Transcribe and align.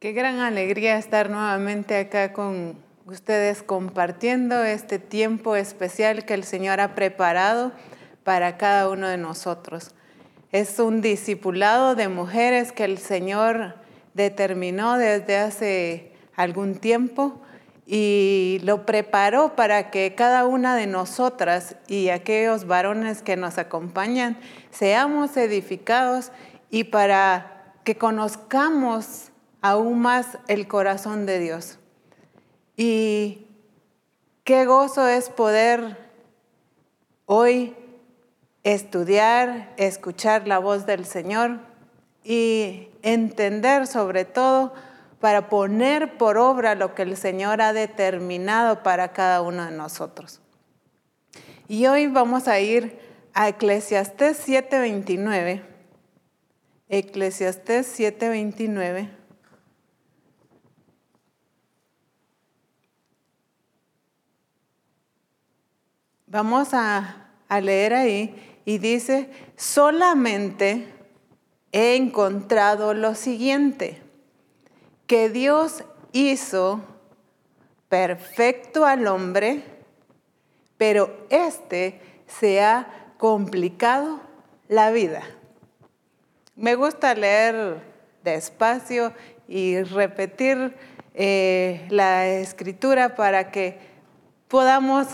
Qué 0.00 0.12
gran 0.12 0.38
alegría 0.38 0.96
estar 0.96 1.28
nuevamente 1.28 1.96
acá 1.96 2.32
con 2.32 2.76
ustedes 3.06 3.64
compartiendo 3.64 4.62
este 4.62 5.00
tiempo 5.00 5.56
especial 5.56 6.24
que 6.24 6.34
el 6.34 6.44
Señor 6.44 6.78
ha 6.78 6.94
preparado 6.94 7.72
para 8.22 8.58
cada 8.58 8.90
uno 8.90 9.08
de 9.08 9.16
nosotros. 9.16 9.90
Es 10.52 10.78
un 10.78 11.00
discipulado 11.00 11.96
de 11.96 12.06
mujeres 12.06 12.70
que 12.70 12.84
el 12.84 12.98
Señor 12.98 13.74
determinó 14.14 14.98
desde 14.98 15.36
hace 15.36 16.12
algún 16.36 16.76
tiempo 16.76 17.42
y 17.84 18.60
lo 18.62 18.86
preparó 18.86 19.56
para 19.56 19.90
que 19.90 20.14
cada 20.14 20.46
una 20.46 20.76
de 20.76 20.86
nosotras 20.86 21.74
y 21.88 22.10
aquellos 22.10 22.68
varones 22.68 23.22
que 23.22 23.36
nos 23.36 23.58
acompañan 23.58 24.38
seamos 24.70 25.36
edificados 25.36 26.30
y 26.70 26.84
para 26.84 27.72
que 27.82 27.96
conozcamos 27.96 29.27
aún 29.60 30.00
más 30.00 30.38
el 30.48 30.68
corazón 30.68 31.26
de 31.26 31.38
Dios. 31.38 31.78
Y 32.76 33.46
qué 34.44 34.66
gozo 34.66 35.06
es 35.08 35.30
poder 35.30 35.96
hoy 37.26 37.74
estudiar, 38.62 39.72
escuchar 39.76 40.46
la 40.46 40.58
voz 40.58 40.86
del 40.86 41.04
Señor 41.04 41.60
y 42.22 42.88
entender 43.02 43.86
sobre 43.86 44.24
todo 44.24 44.72
para 45.20 45.48
poner 45.48 46.16
por 46.16 46.38
obra 46.38 46.74
lo 46.74 46.94
que 46.94 47.02
el 47.02 47.16
Señor 47.16 47.60
ha 47.60 47.72
determinado 47.72 48.82
para 48.82 49.12
cada 49.12 49.42
uno 49.42 49.64
de 49.64 49.72
nosotros. 49.72 50.40
Y 51.66 51.86
hoy 51.86 52.06
vamos 52.06 52.48
a 52.48 52.60
ir 52.60 52.98
a 53.34 53.48
Eclesiastés 53.48 54.38
7:29. 54.46 55.62
Eclesiastés 56.88 57.86
7:29. 57.98 59.17
Vamos 66.30 66.74
a, 66.74 67.30
a 67.48 67.60
leer 67.60 67.94
ahí 67.94 68.60
y 68.64 68.78
dice, 68.78 69.30
solamente 69.56 70.86
he 71.72 71.96
encontrado 71.96 72.94
lo 72.94 73.14
siguiente 73.14 74.02
que 75.06 75.30
Dios 75.30 75.84
hizo 76.12 76.82
perfecto 77.88 78.84
al 78.84 79.06
hombre, 79.06 79.64
pero 80.76 81.26
éste 81.30 82.00
se 82.26 82.62
ha 82.62 83.12
complicado 83.16 84.20
la 84.68 84.90
vida. 84.90 85.22
Me 86.56 86.74
gusta 86.74 87.14
leer 87.14 87.80
despacio 88.22 89.14
y 89.48 89.82
repetir 89.82 90.76
eh, 91.14 91.86
la 91.88 92.26
escritura 92.28 93.14
para 93.14 93.50
que 93.50 93.78
podamos 94.48 95.06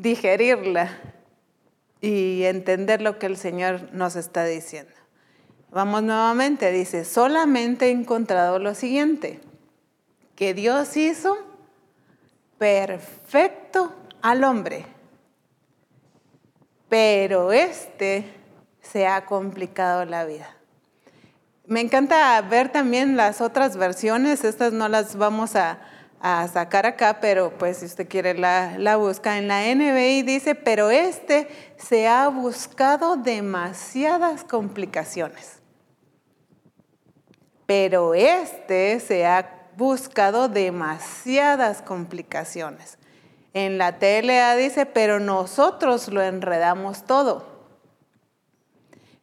digerirla 0.00 0.90
y 2.00 2.44
entender 2.44 3.02
lo 3.02 3.18
que 3.18 3.26
el 3.26 3.36
Señor 3.36 3.92
nos 3.92 4.16
está 4.16 4.44
diciendo. 4.44 4.92
Vamos 5.70 6.02
nuevamente, 6.02 6.72
dice, 6.72 7.04
solamente 7.04 7.86
he 7.86 7.90
encontrado 7.90 8.58
lo 8.58 8.74
siguiente, 8.74 9.40
que 10.34 10.54
Dios 10.54 10.96
hizo 10.96 11.36
perfecto 12.58 13.94
al 14.22 14.42
hombre, 14.42 14.84
pero 16.88 17.52
este 17.52 18.24
se 18.80 19.06
ha 19.06 19.26
complicado 19.26 20.04
la 20.06 20.24
vida. 20.24 20.48
Me 21.66 21.80
encanta 21.80 22.40
ver 22.40 22.72
también 22.72 23.16
las 23.16 23.40
otras 23.40 23.76
versiones, 23.76 24.42
estas 24.42 24.72
no 24.72 24.88
las 24.88 25.14
vamos 25.14 25.54
a, 25.54 25.78
sacar 26.20 26.86
acá, 26.86 27.18
pero 27.20 27.50
pues 27.58 27.78
si 27.78 27.86
usted 27.86 28.08
quiere 28.08 28.34
la, 28.34 28.76
la 28.78 28.96
busca. 28.96 29.38
En 29.38 29.48
la 29.48 29.62
NBI 29.74 30.22
dice, 30.22 30.54
pero 30.54 30.90
este 30.90 31.48
se 31.76 32.06
ha 32.06 32.28
buscado 32.28 33.16
demasiadas 33.16 34.44
complicaciones 34.44 35.60
pero 37.70 38.14
este 38.14 38.98
se 38.98 39.24
ha 39.24 39.68
buscado 39.76 40.48
demasiadas 40.48 41.82
complicaciones. 41.82 42.98
En 43.54 43.78
la 43.78 44.00
TLA 44.00 44.56
dice, 44.56 44.86
pero 44.86 45.20
nosotros 45.20 46.08
lo 46.08 46.20
enredamos 46.20 47.04
todo. 47.04 47.46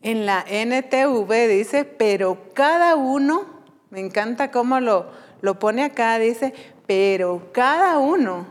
En 0.01 0.25
la 0.25 0.45
NTV 0.47 1.49
dice, 1.49 1.83
pero 1.83 2.53
cada 2.53 2.95
uno, 2.95 3.65
me 3.89 3.99
encanta 3.99 4.49
cómo 4.49 4.79
lo, 4.79 5.11
lo 5.41 5.59
pone 5.59 5.83
acá, 5.83 6.17
dice, 6.17 6.53
pero 6.87 7.51
cada 7.51 7.99
uno 7.99 8.47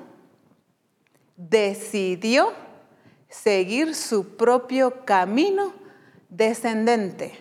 decidió 1.37 2.53
seguir 3.29 3.95
su 3.95 4.37
propio 4.37 5.05
camino 5.05 5.73
descendente. 6.29 7.39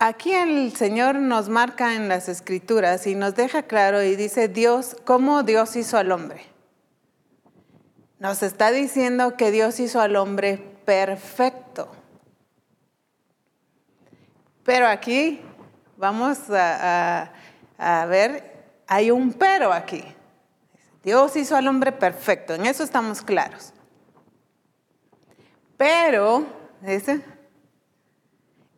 Aquí 0.00 0.32
el 0.32 0.76
Señor 0.76 1.16
nos 1.16 1.48
marca 1.48 1.94
en 1.96 2.08
las 2.08 2.28
escrituras 2.28 3.06
y 3.06 3.16
nos 3.16 3.34
deja 3.34 3.64
claro 3.64 4.02
y 4.02 4.14
dice 4.14 4.46
Dios, 4.46 4.96
cómo 5.04 5.42
Dios 5.42 5.74
hizo 5.74 5.96
al 5.96 6.12
hombre. 6.12 6.42
Nos 8.20 8.42
está 8.42 8.70
diciendo 8.70 9.36
que 9.36 9.50
Dios 9.50 9.80
hizo 9.80 10.00
al 10.00 10.14
hombre 10.16 10.58
perfecto. 10.84 11.88
Pero 14.64 14.86
aquí 14.86 15.40
vamos 15.98 16.38
a, 16.50 17.30
ver, 18.08 18.72
hay 18.86 19.10
un 19.10 19.32
pero 19.34 19.72
aquí. 19.72 20.02
Dios 21.02 21.36
hizo 21.36 21.56
al 21.56 21.68
hombre 21.68 21.92
perfecto, 21.92 22.54
en 22.54 22.66
eso 22.66 22.82
estamos 22.82 23.22
claros. 23.22 23.72
Pero, 25.76 26.46
dice, 26.80 27.22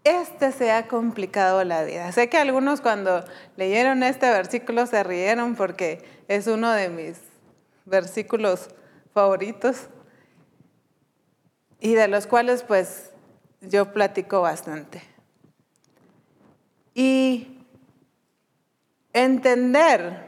este 0.05 0.53
se 0.53 0.73
ha 0.73 0.89
complicado 0.89 1.65
la 1.65 1.85
vida. 1.85 2.11
Sé 2.13 2.29
que 2.29 2.39
algunos 2.39 2.81
cuando 2.81 3.25
leyeron 3.57 4.03
este 4.03 4.31
versículo 4.31 4.87
se 4.87 5.03
rieron 5.03 5.57
porque 5.57 6.05
es 6.29 6.47
uno 6.47 6.71
de 6.73 6.89
mis 6.89 7.19
versículos 7.85 8.69
favoritos 9.13 9.89
y 11.81 11.95
de 11.95 12.09
los 12.09 12.27
cuales 12.27 12.63
pues 12.63 13.11
yo 13.61 13.93
platico 13.93 14.43
bastante. 14.43 15.03
Y 17.01 17.65
entender, 19.15 20.23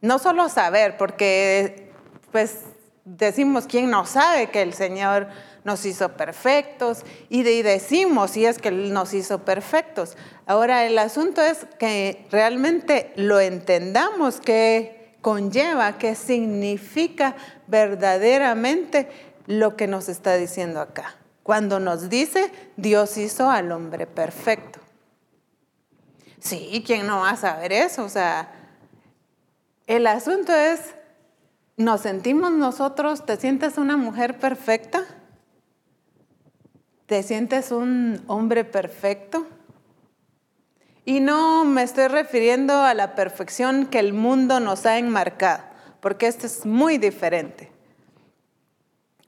no 0.00 0.18
solo 0.18 0.48
saber, 0.48 0.96
porque 0.96 1.92
pues 2.32 2.60
decimos, 3.04 3.66
¿quién 3.66 3.90
no 3.90 4.06
sabe 4.06 4.48
que 4.48 4.62
el 4.62 4.72
Señor 4.72 5.28
nos 5.64 5.84
hizo 5.84 6.16
perfectos 6.16 7.02
y, 7.28 7.42
decimos 7.42 8.30
si 8.30 8.46
es 8.46 8.56
que 8.56 8.70
nos 8.70 9.12
hizo 9.12 9.44
perfectos. 9.44 10.16
Ahora 10.46 10.86
el 10.86 10.98
asunto 10.98 11.42
es 11.42 11.66
que 11.78 12.24
realmente 12.30 13.12
lo 13.16 13.38
entendamos, 13.38 14.40
qué 14.40 15.18
conlleva, 15.20 15.98
qué 15.98 16.14
significa 16.14 17.36
verdaderamente 17.66 19.10
lo 19.46 19.76
que 19.76 19.86
nos 19.88 20.08
está 20.08 20.36
diciendo 20.36 20.80
acá. 20.80 21.16
Cuando 21.42 21.80
nos 21.80 22.08
dice 22.08 22.50
Dios 22.78 23.18
hizo 23.18 23.50
al 23.50 23.70
hombre 23.72 24.06
perfecto. 24.06 24.79
Sí, 26.40 26.82
¿quién 26.86 27.06
no 27.06 27.20
va 27.20 27.30
a 27.30 27.36
saber 27.36 27.72
eso? 27.72 28.04
O 28.04 28.08
sea, 28.08 28.50
el 29.86 30.06
asunto 30.06 30.54
es, 30.54 30.80
¿nos 31.76 32.00
sentimos 32.00 32.50
nosotros, 32.52 33.26
te 33.26 33.36
sientes 33.36 33.76
una 33.76 33.96
mujer 33.96 34.38
perfecta? 34.38 35.04
¿Te 37.06 37.22
sientes 37.22 37.72
un 37.72 38.22
hombre 38.26 38.64
perfecto? 38.64 39.46
Y 41.04 41.20
no 41.20 41.64
me 41.64 41.82
estoy 41.82 42.08
refiriendo 42.08 42.72
a 42.72 42.94
la 42.94 43.14
perfección 43.14 43.86
que 43.86 43.98
el 43.98 44.12
mundo 44.12 44.60
nos 44.60 44.86
ha 44.86 44.96
enmarcado, 44.96 45.64
porque 46.00 46.26
esto 46.26 46.46
es 46.46 46.64
muy 46.64 46.98
diferente. 46.98 47.70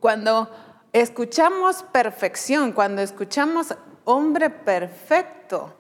Cuando 0.01 0.51
escuchamos 0.93 1.83
perfección, 1.83 2.73
cuando 2.73 3.03
escuchamos 3.03 3.75
hombre 4.05 4.49
perfecto, 4.49 5.77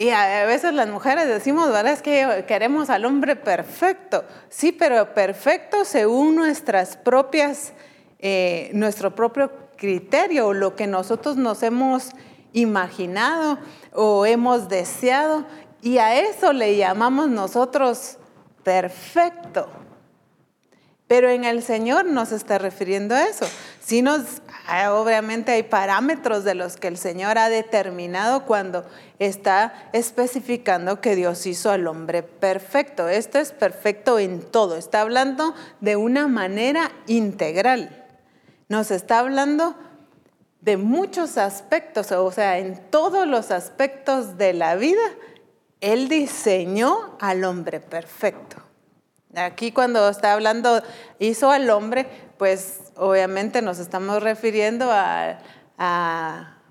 y 0.00 0.10
a 0.10 0.46
veces 0.46 0.72
las 0.74 0.88
mujeres 0.88 1.26
decimos, 1.26 1.72
¿verdad? 1.72 1.92
Es 1.92 2.02
que 2.02 2.44
queremos 2.46 2.88
al 2.88 3.04
hombre 3.04 3.34
perfecto. 3.34 4.24
Sí, 4.48 4.70
pero 4.70 5.12
perfecto 5.12 5.84
según 5.84 6.36
nuestras 6.36 6.96
propias, 6.96 7.72
eh, 8.20 8.70
nuestro 8.74 9.16
propio 9.16 9.50
criterio 9.76 10.52
lo 10.52 10.76
que 10.76 10.86
nosotros 10.86 11.36
nos 11.36 11.64
hemos 11.64 12.10
imaginado 12.52 13.58
o 13.92 14.24
hemos 14.24 14.68
deseado 14.68 15.44
y 15.82 15.98
a 15.98 16.16
eso 16.20 16.52
le 16.52 16.76
llamamos 16.76 17.28
nosotros 17.28 18.18
perfecto. 18.62 19.68
Pero 21.08 21.28
en 21.28 21.44
el 21.44 21.62
Señor 21.62 22.04
no 22.04 22.24
se 22.24 22.36
está 22.36 22.58
refiriendo 22.58 23.16
a 23.16 23.22
eso, 23.22 23.46
Sí 23.88 24.02
nos, 24.02 24.42
ah, 24.66 24.92
obviamente 24.92 25.52
hay 25.52 25.62
parámetros 25.62 26.44
de 26.44 26.54
los 26.54 26.76
que 26.76 26.88
el 26.88 26.98
Señor 26.98 27.38
ha 27.38 27.48
determinado 27.48 28.44
cuando 28.44 28.84
está 29.18 29.88
especificando 29.94 31.00
que 31.00 31.16
Dios 31.16 31.46
hizo 31.46 31.70
al 31.70 31.86
hombre 31.86 32.22
perfecto. 32.22 33.08
Esto 33.08 33.38
es 33.38 33.52
perfecto 33.52 34.18
en 34.18 34.42
todo. 34.42 34.76
Está 34.76 35.00
hablando 35.00 35.54
de 35.80 35.96
una 35.96 36.28
manera 36.28 36.92
integral. 37.06 38.04
Nos 38.68 38.90
está 38.90 39.20
hablando 39.20 39.74
de 40.60 40.76
muchos 40.76 41.38
aspectos, 41.38 42.12
o 42.12 42.30
sea, 42.30 42.58
en 42.58 42.76
todos 42.90 43.26
los 43.26 43.50
aspectos 43.50 44.36
de 44.36 44.52
la 44.52 44.74
vida, 44.74 45.00
Él 45.80 46.10
diseñó 46.10 47.16
al 47.20 47.42
hombre 47.42 47.80
perfecto. 47.80 48.58
Aquí 49.34 49.72
cuando 49.72 50.06
está 50.10 50.34
hablando, 50.34 50.82
hizo 51.18 51.50
al 51.50 51.70
hombre, 51.70 52.06
pues 52.36 52.87
obviamente 52.98 53.62
nos 53.62 53.78
estamos 53.78 54.22
refiriendo 54.22 54.88
a, 54.90 55.38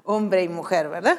hombre 0.03 0.43
y 0.43 0.49
mujer, 0.49 0.89
¿verdad? 0.89 1.17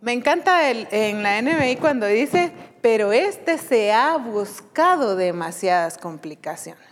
Me 0.00 0.12
encanta 0.12 0.70
en 0.70 1.22
la 1.22 1.40
NBI 1.40 1.76
cuando 1.76 2.06
dice, 2.06 2.52
pero 2.82 3.12
este 3.12 3.56
se 3.58 3.92
ha 3.92 4.16
buscado 4.16 5.16
demasiadas 5.16 5.96
complicaciones. 5.96 6.84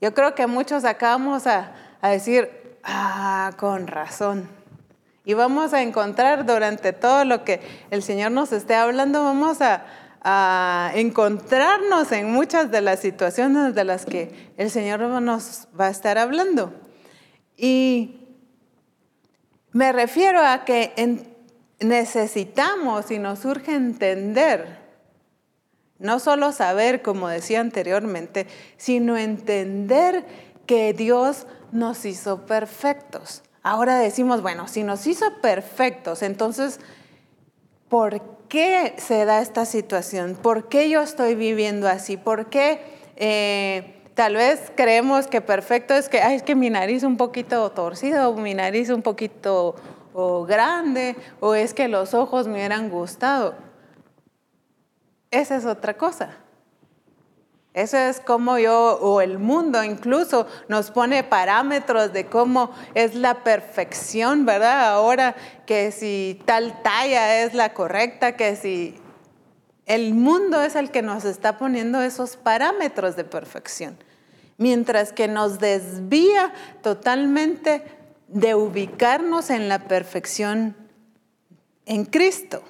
Yo 0.00 0.14
creo 0.14 0.34
que 0.34 0.46
muchos 0.46 0.84
acabamos 0.84 1.46
a, 1.46 1.72
a 2.00 2.08
decir, 2.08 2.50
ah, 2.82 3.52
con 3.56 3.86
razón. 3.86 4.48
Y 5.24 5.34
vamos 5.34 5.72
a 5.72 5.82
encontrar 5.82 6.44
durante 6.44 6.92
todo 6.92 7.24
lo 7.24 7.44
que 7.44 7.60
el 7.90 8.02
Señor 8.02 8.32
nos 8.32 8.52
esté 8.52 8.74
hablando, 8.74 9.22
vamos 9.22 9.60
a, 9.60 9.84
a 10.24 10.92
encontrarnos 10.94 12.12
en 12.12 12.30
muchas 12.30 12.70
de 12.70 12.80
las 12.80 13.00
situaciones 13.00 13.74
de 13.74 13.84
las 13.84 14.06
que 14.06 14.52
el 14.56 14.70
Señor 14.70 15.00
nos 15.00 15.66
va 15.78 15.86
a 15.86 15.90
estar 15.90 16.16
hablando. 16.16 16.72
Y 17.56 18.20
me 19.72 19.90
refiero 19.90 20.40
a 20.44 20.64
que 20.64 20.92
necesitamos 21.80 23.10
y 23.10 23.18
nos 23.18 23.44
urge 23.44 23.74
entender, 23.74 24.78
no 25.98 26.20
solo 26.20 26.52
saber, 26.52 27.02
como 27.02 27.28
decía 27.28 27.60
anteriormente, 27.60 28.46
sino 28.76 29.16
entender 29.16 30.24
que 30.66 30.92
Dios 30.92 31.46
nos 31.72 32.04
hizo 32.04 32.46
perfectos. 32.46 33.42
Ahora 33.64 33.98
decimos, 33.98 34.42
bueno, 34.42 34.68
si 34.68 34.84
nos 34.84 35.06
hizo 35.06 35.40
perfectos, 35.40 36.22
entonces, 36.22 36.78
¿por 37.88 38.20
qué? 38.20 38.41
Qué 38.52 38.92
se 38.98 39.24
da 39.24 39.40
esta 39.40 39.64
situación? 39.64 40.34
¿Por 40.34 40.68
qué 40.68 40.90
yo 40.90 41.00
estoy 41.00 41.34
viviendo 41.34 41.88
así? 41.88 42.18
¿Por 42.18 42.50
qué 42.50 42.82
eh, 43.16 44.02
tal 44.12 44.34
vez 44.36 44.70
creemos 44.76 45.26
que 45.26 45.40
perfecto 45.40 45.94
es 45.94 46.10
que, 46.10 46.18
es 46.18 46.42
que 46.42 46.54
mi 46.54 46.68
nariz 46.68 47.02
un 47.02 47.16
poquito 47.16 47.70
torcido, 47.70 48.28
o 48.28 48.36
mi 48.36 48.52
nariz 48.52 48.90
un 48.90 49.00
poquito 49.00 49.74
grande, 50.46 51.16
o 51.40 51.54
es 51.54 51.72
que 51.72 51.88
los 51.88 52.12
ojos 52.12 52.46
me 52.46 52.56
hubieran 52.56 52.90
gustado? 52.90 53.54
Esa 55.30 55.56
es 55.56 55.64
otra 55.64 55.96
cosa. 55.96 56.41
Eso 57.74 57.96
es 57.96 58.20
como 58.20 58.58
yo, 58.58 58.98
o 59.00 59.22
el 59.22 59.38
mundo 59.38 59.82
incluso, 59.82 60.46
nos 60.68 60.90
pone 60.90 61.24
parámetros 61.24 62.12
de 62.12 62.26
cómo 62.26 62.70
es 62.94 63.14
la 63.14 63.42
perfección, 63.44 64.44
¿verdad? 64.44 64.88
Ahora 64.88 65.34
que 65.64 65.90
si 65.90 66.42
tal 66.44 66.82
talla 66.82 67.42
es 67.42 67.54
la 67.54 67.72
correcta, 67.72 68.36
que 68.36 68.56
si 68.56 69.00
el 69.86 70.12
mundo 70.12 70.62
es 70.62 70.76
el 70.76 70.90
que 70.90 71.00
nos 71.00 71.24
está 71.24 71.56
poniendo 71.56 72.02
esos 72.02 72.36
parámetros 72.36 73.16
de 73.16 73.24
perfección, 73.24 73.96
mientras 74.58 75.14
que 75.14 75.26
nos 75.26 75.58
desvía 75.58 76.52
totalmente 76.82 77.82
de 78.28 78.54
ubicarnos 78.54 79.48
en 79.48 79.70
la 79.70 79.88
perfección 79.88 80.76
en 81.86 82.04
Cristo. 82.04 82.62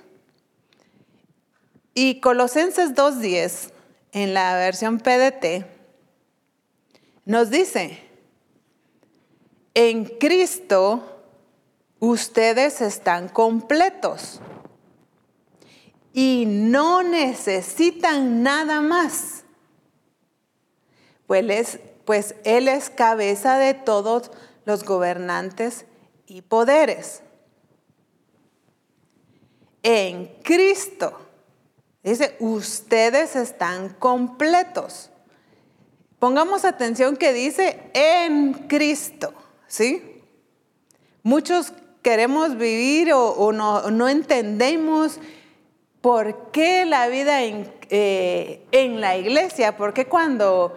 Y 1.92 2.20
Colosenses 2.20 2.94
2.10 2.94 3.71
en 4.12 4.34
la 4.34 4.54
versión 4.56 4.98
PDT, 4.98 5.66
nos 7.24 7.50
dice, 7.50 7.98
en 9.74 10.04
Cristo 10.04 11.24
ustedes 11.98 12.80
están 12.80 13.28
completos 13.28 14.40
y 16.12 16.44
no 16.46 17.02
necesitan 17.02 18.42
nada 18.42 18.80
más. 18.80 19.44
Pues, 21.26 21.78
pues 22.04 22.34
Él 22.44 22.68
es 22.68 22.90
cabeza 22.90 23.56
de 23.56 23.72
todos 23.72 24.30
los 24.64 24.84
gobernantes 24.84 25.86
y 26.26 26.42
poderes. 26.42 27.22
En 29.82 30.26
Cristo 30.42 31.18
Dice, 32.02 32.36
ustedes 32.40 33.36
están 33.36 33.90
completos. 33.90 35.10
Pongamos 36.18 36.64
atención 36.64 37.16
que 37.16 37.32
dice 37.32 37.90
en 37.94 38.54
Cristo, 38.68 39.32
¿sí? 39.66 40.22
Muchos 41.22 41.72
queremos 42.02 42.56
vivir 42.56 43.12
o, 43.12 43.52
no, 43.52 44.08
entendemos 44.08 45.18
por 46.00 46.50
qué 46.50 46.84
la 46.84 47.06
vida 47.06 47.42
en, 47.42 47.72
eh, 47.90 48.66
en 48.72 49.00
la 49.00 49.16
iglesia, 49.16 49.76
porque 49.76 50.06
cuando 50.06 50.76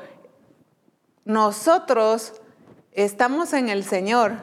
nosotros 1.26 2.34
estamos 2.92 3.54
en 3.54 3.70
el 3.70 3.84
Señor 3.84 4.34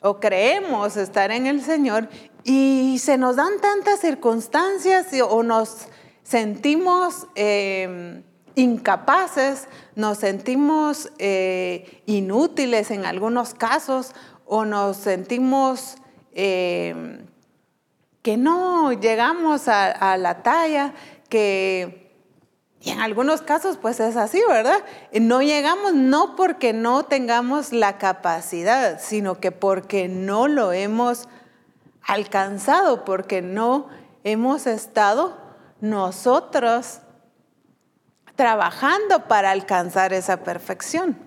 o 0.00 0.20
creemos 0.20 0.96
estar 0.96 1.32
en 1.32 1.46
el 1.46 1.62
Señor 1.62 2.08
y 2.44 2.98
se 3.00 3.18
nos 3.18 3.36
dan 3.36 3.60
tantas 3.60 4.00
circunstancias 4.00 5.08
o 5.28 5.42
nos 5.42 5.88
sentimos 6.24 7.28
em, 7.36 8.24
incapaces, 8.56 9.68
nos 9.94 10.18
sentimos 10.18 11.12
eh, 11.18 12.02
inútiles 12.06 12.90
en 12.90 13.04
algunos 13.04 13.54
casos 13.54 14.12
o 14.46 14.64
nos 14.64 14.96
sentimos 14.96 15.96
em, 16.32 17.26
que 18.22 18.36
no 18.36 18.92
llegamos 18.92 19.68
a, 19.68 20.16
la 20.16 20.42
talla, 20.42 20.94
que 21.28 22.02
y 22.80 22.90
en 22.90 23.00
algunos 23.00 23.40
casos 23.40 23.78
pues 23.78 23.98
es 24.00 24.16
así, 24.16 24.42
¿verdad? 24.46 24.82
No 25.12 25.42
llegamos 25.42 25.94
no 25.94 26.36
porque 26.36 26.72
no 26.72 27.04
tengamos 27.04 27.72
la 27.72 27.96
capacidad, 27.96 29.00
sino 29.00 29.40
que 29.40 29.52
porque 29.52 30.08
no 30.08 30.48
lo 30.48 30.72
hemos 30.72 31.28
alcanzado, 32.02 33.04
porque 33.04 33.40
no 33.40 33.88
hemos 34.22 34.66
estado 34.66 35.43
nosotros 35.80 37.00
trabajando 38.36 39.28
para 39.28 39.50
alcanzar 39.50 40.12
esa 40.12 40.38
perfección 40.42 41.18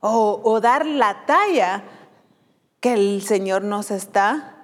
o, 0.00 0.60
dar 0.60 0.86
la 0.86 1.26
talla 1.26 1.82
que 2.80 2.92
el 2.92 3.22
Señor 3.22 3.62
nos 3.62 3.90
está 3.90 4.54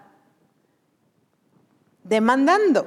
demandando 2.05 2.87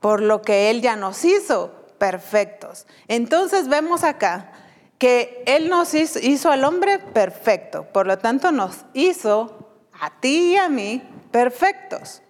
por 0.00 0.22
lo 0.22 0.42
que 0.42 0.70
Él 0.70 0.80
ya 0.80 0.96
nos 0.96 1.24
hizo 1.24 1.72
perfectos. 1.98 2.86
Entonces 3.08 3.68
vemos 3.68 4.04
acá 4.04 4.52
que 4.98 5.42
Él 5.46 5.68
nos 5.68 5.94
hizo, 5.94 6.18
hizo, 6.20 6.50
al 6.50 6.64
hombre 6.64 6.98
perfecto, 6.98 7.84
por 7.92 8.06
lo 8.06 8.18
tanto 8.18 8.52
nos 8.52 8.84
hizo 8.92 9.68
a 10.00 10.20
ti 10.20 10.52
y 10.52 10.56
a 10.56 10.68
mí 10.68 11.02
perfectos. 11.30 12.22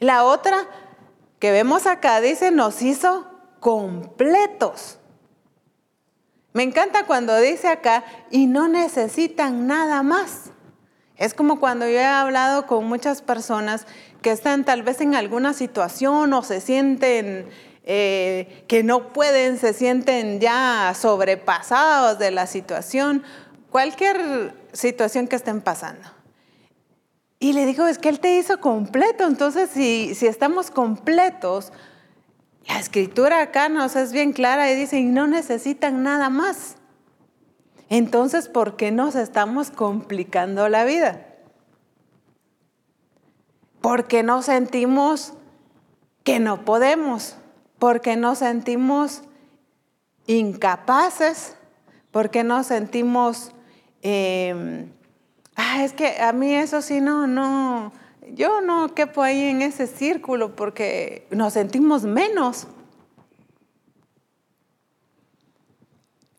La 0.00 0.24
otra 0.24 0.66
que 1.44 1.52
vemos 1.52 1.84
acá 1.86 2.22
dice, 2.22 2.50
nos 2.50 2.80
hizo 2.80 3.26
completos. 3.60 4.98
Me 6.54 6.62
encanta 6.62 7.04
cuando 7.04 7.36
dice 7.36 7.68
acá, 7.68 8.02
y 8.30 8.46
no 8.46 8.66
necesitan 8.66 9.66
nada 9.66 10.02
más. 10.02 10.44
Es 11.18 11.34
como 11.34 11.60
cuando 11.60 11.86
yo 11.86 11.98
he 11.98 12.06
hablado 12.06 12.66
con 12.66 12.86
muchas 12.86 13.20
personas 13.20 13.86
que 14.22 14.30
están 14.30 14.64
tal 14.64 14.84
vez 14.84 15.02
en 15.02 15.14
alguna 15.14 15.52
situación 15.52 16.32
o 16.32 16.42
se 16.42 16.62
sienten 16.62 17.50
eh, 17.82 18.64
que 18.66 18.82
no 18.82 19.12
pueden, 19.12 19.58
se 19.58 19.74
sienten 19.74 20.40
ya 20.40 20.94
sobrepasados 20.98 22.18
de 22.18 22.30
la 22.30 22.46
situación, 22.46 23.22
cualquier 23.68 24.54
situación 24.72 25.28
que 25.28 25.36
estén 25.36 25.60
pasando. 25.60 26.08
Y 27.38 27.52
le 27.52 27.66
dijo, 27.66 27.86
es 27.86 27.98
que 27.98 28.08
Él 28.08 28.20
te 28.20 28.36
hizo 28.36 28.60
completo, 28.60 29.26
entonces 29.26 29.70
si, 29.70 30.14
si 30.14 30.26
estamos 30.26 30.70
completos, 30.70 31.72
la 32.66 32.78
escritura 32.78 33.42
acá 33.42 33.68
nos 33.68 33.96
es 33.96 34.12
bien 34.12 34.32
clara 34.32 34.70
y 34.70 34.76
dice, 34.76 34.98
y 34.98 35.04
no 35.04 35.26
necesitan 35.26 36.02
nada 36.02 36.30
más. 36.30 36.76
Entonces, 37.90 38.48
¿por 38.48 38.76
qué 38.76 38.90
nos 38.90 39.14
estamos 39.14 39.70
complicando 39.70 40.68
la 40.68 40.84
vida? 40.84 41.26
Porque 43.80 44.22
no 44.22 44.40
sentimos 44.40 45.34
que 46.22 46.40
no 46.40 46.64
podemos, 46.64 47.36
porque 47.78 48.16
nos 48.16 48.38
sentimos 48.38 49.22
incapaces, 50.26 51.56
porque 52.10 52.44
nos 52.44 52.66
sentimos 52.66 53.52
em, 54.00 54.90
ah, 55.56 55.84
es 55.84 55.92
que 55.92 56.20
a 56.20 56.32
mí 56.32 56.54
eso 56.54 56.82
sí, 56.82 57.00
no, 57.00 57.26
no, 57.26 57.92
yo 58.32 58.60
no 58.60 58.94
quepo 58.94 59.22
ahí 59.22 59.48
en 59.48 59.62
ese 59.62 59.86
círculo 59.86 60.56
porque 60.56 61.26
nos 61.30 61.52
sentimos 61.52 62.04
menos. 62.04 62.66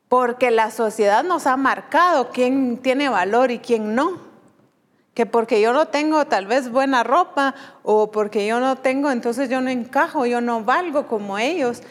Porque 0.08 0.52
la 0.52 0.72
sociedad 0.72 1.24
nos 1.24 1.48
ha 1.48 1.58
marcado 1.58 2.30
quién 2.30 2.78
tiene 2.78 3.10
valor 3.10 3.52
y 3.52 3.60
quién 3.60 3.96
no. 3.96 4.20
Que 5.14 5.26
porque 5.26 5.62
yo 5.62 5.74
no 5.74 5.88
tengo 5.88 6.26
tal 6.26 6.46
vez 6.46 6.70
buena 6.70 7.04
ropa 7.04 7.56
o 7.84 8.12
porque 8.12 8.46
yo 8.46 8.60
no 8.60 8.76
tengo, 8.76 9.12
entonces 9.12 9.50
yo 9.50 9.62
no 9.62 9.70
encajo, 9.70 10.26
yo 10.26 10.42
no 10.42 10.64
valgo 10.64 11.08
como 11.08 11.38
ellos. 11.38 11.82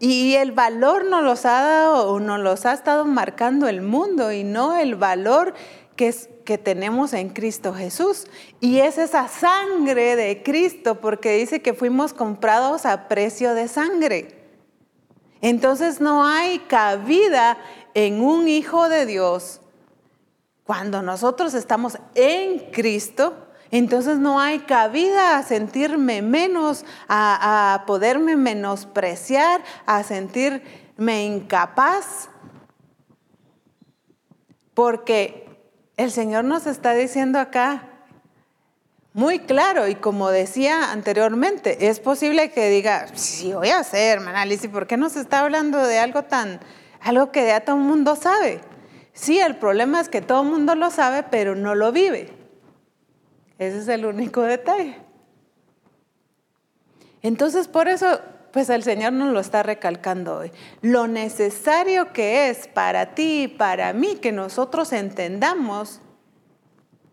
Y 0.00 0.34
el 0.34 0.52
valor 0.52 1.04
nos 1.06 1.22
los 1.22 1.46
ha 1.46 1.62
dado 1.62 2.10
o 2.10 2.20
nos 2.20 2.40
los 2.40 2.66
ha 2.66 2.72
estado 2.72 3.04
marcando 3.04 3.68
el 3.68 3.80
mundo 3.80 4.32
y 4.32 4.44
no 4.44 4.76
el 4.76 4.96
valor 4.96 5.54
que, 5.96 6.08
es, 6.08 6.28
que 6.44 6.58
tenemos 6.58 7.12
en 7.12 7.30
Cristo 7.30 7.74
Jesús. 7.74 8.26
Y 8.60 8.78
es 8.78 8.98
esa 8.98 9.28
sangre 9.28 10.16
de 10.16 10.42
Cristo 10.42 11.00
porque 11.00 11.36
dice 11.36 11.62
que 11.62 11.74
fuimos 11.74 12.12
comprados 12.12 12.86
a 12.86 13.08
precio 13.08 13.54
de 13.54 13.68
sangre. 13.68 14.44
Entonces 15.40 16.00
no 16.00 16.24
hay 16.24 16.60
cabida 16.60 17.58
en 17.94 18.22
un 18.22 18.48
hijo 18.48 18.88
de 18.88 19.06
Dios. 19.06 19.60
Cuando 20.64 21.02
nosotros 21.02 21.52
estamos 21.52 21.98
en 22.14 22.70
Cristo, 22.70 23.34
entonces 23.70 24.18
no 24.18 24.40
hay 24.40 24.60
cabida 24.60 25.36
a 25.36 25.42
sentirme 25.42 26.22
menos, 26.22 26.84
a, 27.08 27.84
poderme 27.86 28.36
menospreciar, 28.36 29.62
a 29.84 30.02
sentirme 30.02 31.26
incapaz. 31.26 32.30
Porque 34.72 35.43
el 35.96 36.10
Señor 36.10 36.44
nos 36.44 36.66
está 36.66 36.92
diciendo 36.92 37.38
acá 37.38 37.88
muy 39.12 39.38
claro 39.38 39.86
y 39.86 39.94
como 39.94 40.30
decía 40.30 40.90
anteriormente, 40.90 41.88
es 41.88 42.00
posible 42.00 42.50
que 42.50 42.68
diga, 42.68 43.06
sí, 43.14 43.52
voy 43.52 43.68
a 43.68 43.78
hacer, 43.78 44.18
hermana 44.18 44.42
Alicia, 44.42 44.70
¿por 44.70 44.88
qué 44.88 44.96
nos 44.96 45.14
está 45.14 45.40
hablando 45.40 45.86
de 45.86 46.00
algo 46.00 46.24
tan, 46.24 46.58
algo 47.00 47.30
que 47.30 47.46
ya 47.46 47.60
todo 47.60 47.76
el 47.76 47.82
mundo 47.82 48.16
sabe? 48.16 48.60
Sí, 49.12 49.38
el 49.38 49.56
problema 49.56 50.00
es 50.00 50.08
que 50.08 50.20
todo 50.20 50.42
el 50.42 50.48
mundo 50.48 50.74
lo 50.74 50.90
sabe, 50.90 51.22
pero 51.22 51.54
no 51.54 51.76
lo 51.76 51.92
vive. 51.92 52.32
Ese 53.58 53.78
es 53.78 53.88
el 53.88 54.04
único 54.04 54.42
detalle. 54.42 54.98
Entonces, 57.22 57.68
por 57.68 57.86
eso, 57.86 58.20
pues 58.54 58.70
el 58.70 58.84
Señor 58.84 59.12
nos 59.12 59.32
lo 59.32 59.40
está 59.40 59.64
recalcando 59.64 60.36
hoy. 60.36 60.52
Lo 60.80 61.08
necesario 61.08 62.12
que 62.12 62.48
es 62.48 62.68
para 62.68 63.16
ti 63.16 63.42
y 63.42 63.48
para 63.48 63.92
mí 63.92 64.14
que 64.22 64.30
nosotros 64.30 64.92
entendamos. 64.92 66.00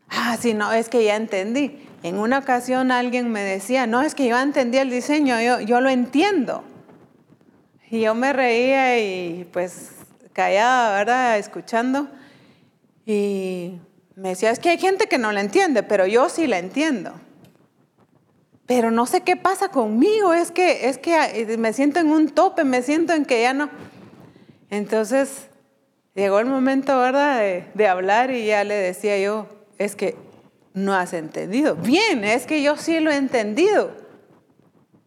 Ah, 0.08 0.38
si 0.40 0.54
no, 0.54 0.72
es 0.72 0.88
que 0.88 1.04
ya 1.04 1.16
entendí. 1.16 1.84
En 2.04 2.20
una 2.20 2.38
ocasión 2.38 2.92
alguien 2.92 3.32
me 3.32 3.42
decía, 3.42 3.88
no, 3.88 4.04
es 4.04 4.14
que 4.14 4.28
yo 4.28 4.38
entendí 4.38 4.78
el 4.78 4.92
diseño, 4.92 5.36
yo, 5.62 5.82
lo 5.82 5.90
entiendo. 5.90 6.64
Y 7.90 8.02
yo 8.02 8.14
me 8.14 8.34
reía 8.34 9.00
y 9.00 9.46
pues 9.46 9.94
callada, 10.34 10.96
¿verdad? 10.96 11.40
Escuchando. 11.40 12.08
Y 13.04 13.80
me 14.16 14.30
decía, 14.30 14.52
es 14.52 14.60
que 14.60 14.70
hay 14.70 14.78
gente 14.78 15.08
que 15.08 15.18
no 15.18 15.32
la 15.32 15.42
entiende, 15.42 15.82
pero 15.82 16.06
yo 16.06 16.30
sí 16.30 16.46
la 16.46 16.60
entiendo. 16.60 17.14
Pero 18.74 18.90
no 18.90 19.06
sé 19.06 19.20
qué 19.20 19.36
pasa 19.36 19.68
conmigo, 19.68 20.34
es 20.34 20.50
que, 20.50 20.88
es 20.88 20.98
que 20.98 21.13
eh, 21.13 21.58
me 21.58 21.74
siento 21.74 22.00
en 22.00 22.08
un 22.08 22.30
tope, 22.30 22.63
me 22.63 22.82
siento 22.82 23.12
en 23.12 23.25
que 23.25 23.42
ya 23.42 23.54
no. 23.54 23.70
Entonces 24.70 25.50
llegó 26.16 26.40
el 26.40 26.46
momento, 26.46 26.98
¿verdad?, 26.98 27.38
de, 27.38 27.66
de 27.74 27.88
hablar 27.90 28.32
y 28.32 28.46
ya 28.46 28.63
le 28.63 28.75
decía 28.75 29.20
yo, 29.20 29.48
es 29.78 29.98
que 29.98 30.16
no 30.74 30.94
has 30.94 31.12
entendido. 31.12 31.75
Bien, 31.75 32.24
es 32.24 32.46
que 32.46 32.63
yo 32.63 32.78
sí 32.78 33.01
lo 33.01 33.12
he 33.12 33.18
entendido. 33.18 33.92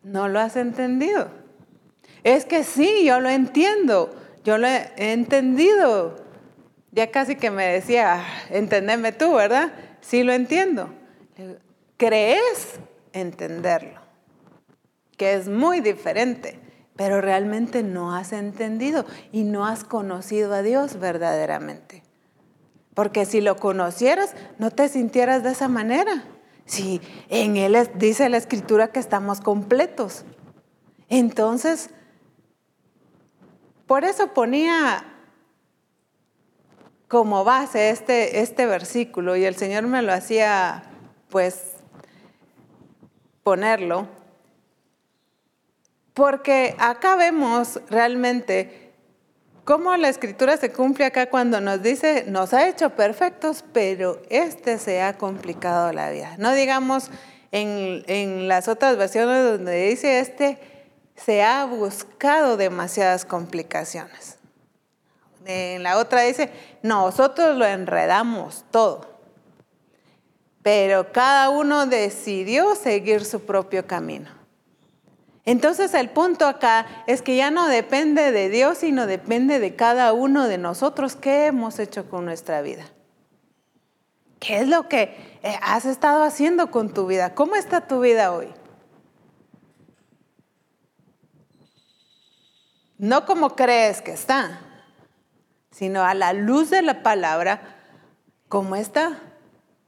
No 0.03 0.29
lo 0.29 0.41
has 0.41 0.57
entendido. 0.57 1.31
Es 2.23 2.45
que 2.45 2.65
sí, 2.65 3.07
yo 3.07 3.19
lo 3.21 3.31
entiendo. 3.31 4.15
Yo 4.45 4.59
lo 4.59 4.67
he 4.67 4.93
entendido 4.99 6.17
ya 6.93 7.11
casi 7.11 7.35
que 7.37 7.51
me 7.51 7.65
decía, 7.65 8.23
entendeme 8.51 9.13
tú, 9.13 9.33
¿verdad? 9.33 9.73
Sí 10.03 10.23
lo 10.23 10.35
entiendo. 10.35 10.91
Crees 11.97 12.79
entenderlo, 13.15 14.01
que 15.17 15.35
es 15.35 15.49
muy 15.49 15.81
diferente, 15.81 16.61
pero 16.97 17.21
realmente 17.21 17.83
no 17.83 18.15
has 18.15 18.33
entendido 18.33 19.07
y 19.33 19.45
no 19.45 19.67
has 19.67 19.85
conocido 19.85 20.53
a 20.53 20.63
Dios 20.63 20.99
verdaderamente. 21.01 22.03
Porque 22.93 23.25
si 23.25 23.41
lo 23.41 23.57
conocieras, 23.57 24.35
no 24.59 24.71
te 24.71 24.89
sintieras 24.89 25.43
de 25.43 25.51
esa 25.51 25.69
manera. 25.69 26.25
Si 26.65 27.01
en 27.29 27.57
Él 27.57 27.77
dice 27.97 28.29
la 28.29 28.37
Escritura 28.37 28.89
que 28.89 29.01
estamos 29.01 29.41
completos. 29.41 30.25
Entonces, 31.09 31.91
por 33.87 34.05
eso 34.05 34.33
ponía 34.33 35.05
como 37.09 37.45
base 37.45 37.91
este, 37.91 38.41
este 38.41 38.67
versículo 38.67 39.37
y 39.37 39.45
el 39.45 39.57
Señor 39.57 39.85
me 39.85 40.03
lo 40.03 40.13
hacía 40.13 40.85
pues 41.29 41.74
ponerlo, 43.45 44.09
porque 46.15 46.75
acá 46.79 47.15
vemos 47.15 47.81
realmente 47.89 48.93
cómo 49.65 49.97
la 49.97 50.09
escritura 50.09 50.57
se 50.57 50.73
cumple 50.73 51.05
acá 51.05 51.29
cuando 51.31 51.61
nos 51.61 51.83
dice, 51.83 52.25
nos 52.27 52.53
ha 52.55 52.69
hecho 52.69 52.91
perfectos, 52.91 53.65
pero 53.73 54.21
este 54.31 54.79
se 54.79 55.03
ha 55.03 55.17
complicado 55.17 55.93
la 55.93 56.11
vida. 56.11 56.35
No 56.39 56.53
digamos 56.53 57.11
en, 57.53 58.03
en 58.07 58.49
las 58.49 58.67
otras 58.69 58.97
versiones 58.97 59.45
donde 59.45 59.89
dice 59.89 60.19
este, 60.21 60.59
se 61.15 61.43
ha 61.43 61.65
buscado 61.67 62.57
demasiadas 62.57 63.25
complicaciones. 63.25 64.39
En 65.47 65.83
la 65.83 65.99
otra 65.99 66.23
dice, 66.23 66.51
nosotros 66.83 67.57
lo 67.57 67.67
enredamos 67.67 68.65
todo. 68.71 69.14
Pero 70.65 71.13
cada 71.13 71.51
uno 71.51 71.85
decidió 71.87 72.75
seguir 72.75 73.27
su 73.27 73.45
propio 73.45 73.87
camino. 73.87 74.31
Entonces 75.45 75.93
el 75.93 76.09
punto 76.09 76.47
acá 76.47 76.87
es 77.07 77.21
que 77.21 77.37
ya 77.37 77.51
no 77.51 77.69
depende 77.69 78.33
de 78.33 78.49
Dios, 78.49 78.79
sino 78.79 79.07
depende 79.07 79.59
de 79.59 79.77
cada 79.77 80.15
uno 80.15 80.49
de 80.49 80.57
nosotros 80.57 81.17
qué 81.17 81.45
hemos 81.45 81.79
hecho 81.79 82.09
con 82.09 82.25
nuestra 82.25 82.63
vida. 82.63 82.87
¿Qué 84.41 84.61
es 84.61 84.69
lo 84.69 84.89
que 84.89 85.39
eh, 85.43 85.59
has 85.61 85.85
estado 85.85 86.23
haciendo 86.23 86.71
con 86.71 86.95
tu 86.95 87.07
vida? 87.07 87.35
¿Cómo 87.35 87.57
está 87.57 87.83
tu 87.83 88.01
vida 88.01 88.33
hoy? 88.33 88.49
No 92.97 93.27
como 93.27 93.55
crees 93.55 94.01
que 94.01 94.13
está, 94.13 94.61
sino 95.71 96.05
a 96.05 96.15
la 96.15 96.33
luz 96.33 96.71
de 96.71 96.81
la 96.81 97.03
palabra, 97.03 97.61
¿cómo 98.49 98.77
está? 98.77 99.19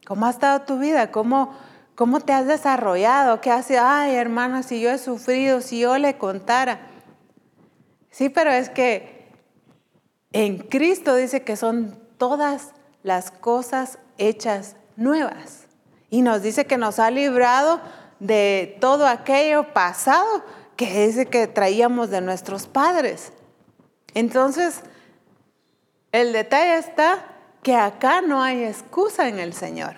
¿Cómo 0.06 0.26
ha 0.26 0.30
estado 0.30 0.62
tu 0.62 0.78
vida? 0.78 1.10
¿Cómo, 1.10 1.52
cómo 1.96 2.20
te 2.20 2.32
has 2.32 2.46
desarrollado? 2.46 3.40
¿Qué 3.40 3.50
hace? 3.50 3.76
Ay, 3.76 4.14
hermana, 4.14 4.62
si 4.62 4.80
yo 4.80 4.90
he 4.90 4.98
sufrido, 4.98 5.60
si 5.60 5.80
yo 5.80 5.98
le 5.98 6.16
contara. 6.16 6.78
Sí, 8.10 8.28
pero 8.28 8.52
es 8.52 8.70
que 8.70 9.32
en 10.30 10.58
Cristo 10.58 11.16
dice 11.16 11.42
que 11.42 11.56
son 11.56 11.98
todas 12.18 12.72
las 13.02 13.32
cosas 13.32 13.98
hechas 14.16 14.76
nuevas. 14.94 15.66
Y 16.08 16.22
nos 16.22 16.40
dice 16.40 16.66
que 16.66 16.78
nos 16.78 17.00
ha 17.00 17.10
librado 17.10 17.80
de 18.20 18.78
todo 18.80 19.08
aquello 19.08 19.72
pasado 19.72 20.44
que 20.76 21.08
dice 21.08 21.26
que 21.26 21.48
traíamos 21.48 22.10
de 22.10 22.20
nuestros 22.20 22.68
padres. 22.68 23.32
Entonces, 24.14 24.82
el 26.12 26.32
detalle 26.32 26.78
está 26.78 27.25
que 27.66 27.75
acá 27.75 28.20
no 28.20 28.44
hay 28.44 28.62
excusa 28.62 29.26
en 29.26 29.40
el 29.40 29.52
Señor. 29.52 29.96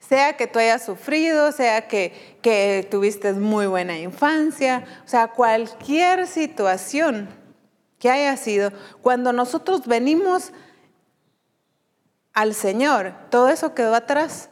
Sea 0.00 0.34
que 0.38 0.46
tú 0.46 0.58
hayas 0.58 0.82
sufrido, 0.82 1.52
sea 1.52 1.86
que, 1.88 2.38
que 2.40 2.88
tuviste 2.90 3.34
muy 3.34 3.66
buena 3.66 3.98
infancia, 3.98 4.86
o 5.04 5.06
sea, 5.06 5.28
cualquier 5.28 6.26
situación 6.26 7.28
que 7.98 8.08
haya 8.08 8.34
sido, 8.38 8.72
cuando 9.02 9.34
nosotros 9.34 9.86
venimos 9.86 10.52
al 12.32 12.54
Señor, 12.54 13.12
todo 13.28 13.50
eso 13.50 13.74
quedó 13.74 13.94
atrás. 13.94 14.48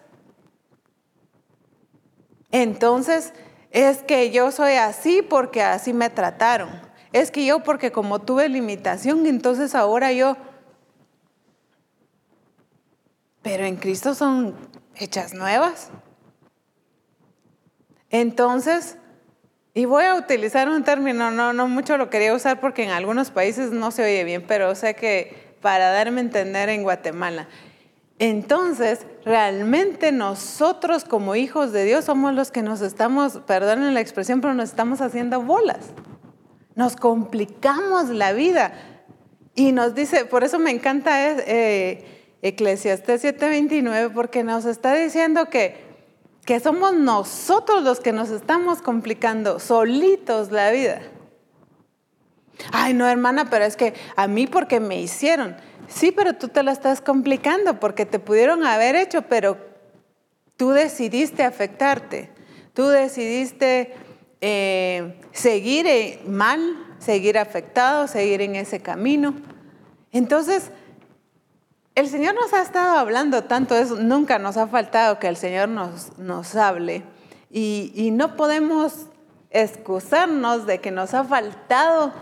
Entonces, 2.50 3.32
es 3.70 4.02
que 4.02 4.30
yo 4.32 4.52
soy 4.52 4.74
así 4.74 5.22
porque 5.22 5.62
así 5.62 5.94
me 5.94 6.10
trataron. 6.10 6.85
Es 7.16 7.30
que 7.30 7.46
yo 7.46 7.60
porque 7.60 7.92
como 7.92 8.18
tuve 8.18 8.46
limitación, 8.50 9.24
entonces 9.24 9.74
ahora 9.74 10.12
yo... 10.12 10.36
Pero 13.40 13.64
en 13.64 13.76
Cristo 13.76 14.14
son 14.14 14.54
hechas 14.96 15.32
nuevas. 15.32 15.88
Entonces, 18.10 18.98
y 19.72 19.86
voy 19.86 20.04
a 20.04 20.16
utilizar 20.16 20.68
un 20.68 20.84
término, 20.84 21.30
no, 21.30 21.54
no 21.54 21.68
mucho 21.68 21.96
lo 21.96 22.10
quería 22.10 22.34
usar 22.34 22.60
porque 22.60 22.84
en 22.84 22.90
algunos 22.90 23.30
países 23.30 23.70
no 23.70 23.92
se 23.92 24.04
oye 24.04 24.22
bien, 24.24 24.44
pero 24.46 24.74
sé 24.74 24.94
que 24.94 25.56
para 25.62 25.92
darme 25.92 26.20
a 26.20 26.24
entender 26.24 26.68
en 26.68 26.82
Guatemala. 26.82 27.48
Entonces, 28.18 29.06
realmente 29.24 30.12
nosotros 30.12 31.06
como 31.06 31.34
hijos 31.34 31.72
de 31.72 31.84
Dios 31.84 32.04
somos 32.04 32.34
los 32.34 32.50
que 32.50 32.60
nos 32.60 32.82
estamos, 32.82 33.38
perdonen 33.46 33.94
la 33.94 34.02
expresión, 34.02 34.42
pero 34.42 34.52
nos 34.52 34.68
estamos 34.68 35.00
haciendo 35.00 35.40
bolas. 35.40 35.94
Nos 36.76 36.94
complicamos 36.94 38.10
la 38.10 38.32
vida. 38.32 38.74
Y 39.54 39.72
nos 39.72 39.94
dice, 39.94 40.26
por 40.26 40.44
eso 40.44 40.58
me 40.58 40.70
encanta 40.70 41.16
eh, 41.20 42.04
Eclesiastés 42.42 43.24
7:29, 43.24 44.12
porque 44.12 44.44
nos 44.44 44.66
está 44.66 44.94
diciendo 44.94 45.46
que, 45.46 45.82
que 46.44 46.60
somos 46.60 46.94
nosotros 46.94 47.82
los 47.82 47.98
que 47.98 48.12
nos 48.12 48.30
estamos 48.30 48.82
complicando 48.82 49.58
solitos 49.58 50.52
la 50.52 50.70
vida. 50.70 51.00
Ay, 52.72 52.94
no, 52.94 53.08
hermana, 53.08 53.48
pero 53.50 53.64
es 53.64 53.76
que 53.76 53.94
a 54.14 54.28
mí 54.28 54.46
porque 54.46 54.78
me 54.78 55.00
hicieron. 55.00 55.56
Sí, 55.88 56.12
pero 56.12 56.34
tú 56.34 56.48
te 56.48 56.62
la 56.62 56.72
estás 56.72 57.00
complicando 57.00 57.80
porque 57.80 58.06
te 58.06 58.18
pudieron 58.18 58.64
haber 58.64 58.96
hecho, 58.96 59.22
pero 59.22 59.56
tú 60.56 60.70
decidiste 60.70 61.42
afectarte. 61.44 62.30
Tú 62.74 62.88
decidiste 62.88 63.94
eh, 64.40 65.20
seguir 65.32 65.86
eh, 65.86 66.22
mal, 66.26 66.60
seguir 66.98 67.38
afectado, 67.38 68.06
seguir 68.06 68.40
en 68.42 68.56
ese 68.56 68.80
camino. 68.80 69.34
Entonces, 70.12 70.70
el 71.94 72.08
Señor 72.08 72.34
nos 72.34 72.52
ha 72.52 72.62
estado 72.62 72.98
hablando 72.98 73.44
tanto, 73.44 73.74
eso 73.74 73.96
nunca 73.96 74.38
nos 74.38 74.56
ha 74.56 74.66
faltado 74.66 75.18
que 75.18 75.28
el 75.28 75.36
Señor 75.36 75.68
nos, 75.68 76.18
nos 76.18 76.54
hable. 76.54 77.02
Y, 77.50 77.92
y 77.94 78.10
no 78.10 78.36
podemos 78.36 79.06
excusarnos 79.50 80.66
de 80.66 80.80
que 80.80 80.90
nos 80.90 81.14
ha 81.14 81.24
faltado 81.24 82.12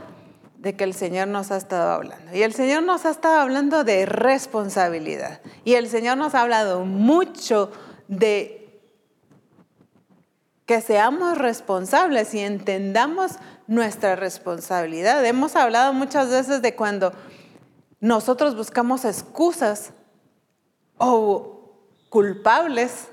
de 0.59 0.75
que 0.75 0.85
el 0.85 0.94
Señor 0.94 1.28
nos 1.28 1.50
ha 1.50 1.56
estado 1.56 1.92
hablando. 1.92 2.35
Y 2.35 2.42
el 2.42 2.54
Señor 2.54 2.85
nos 2.85 3.04
ha 3.04 3.11
estado 3.11 3.38
hablando 3.40 3.85
de 3.85 4.06
responsabilidad. 4.06 5.40
Y 5.64 5.75
el 5.75 5.88
Señor 5.88 6.16
nos 6.16 6.35
ha 6.35 6.40
hablado 6.40 6.85
mucho 6.87 7.71
de 8.09 8.63
que 10.66 10.80
seamos 10.80 11.38
responsables 11.38 12.35
y 12.35 12.40
entendamos 12.40 13.33
nuestra 13.66 14.16
responsabilidad. 14.16 15.25
Hemos 15.25 15.56
hablado 15.56 15.92
muchas 15.92 16.30
veces 16.30 16.62
de 16.62 16.75
cuando 16.75 17.12
nosotros 18.00 18.56
buscamos 18.56 19.04
excusas 19.04 19.92
o 20.97 21.73
culpables, 22.09 23.09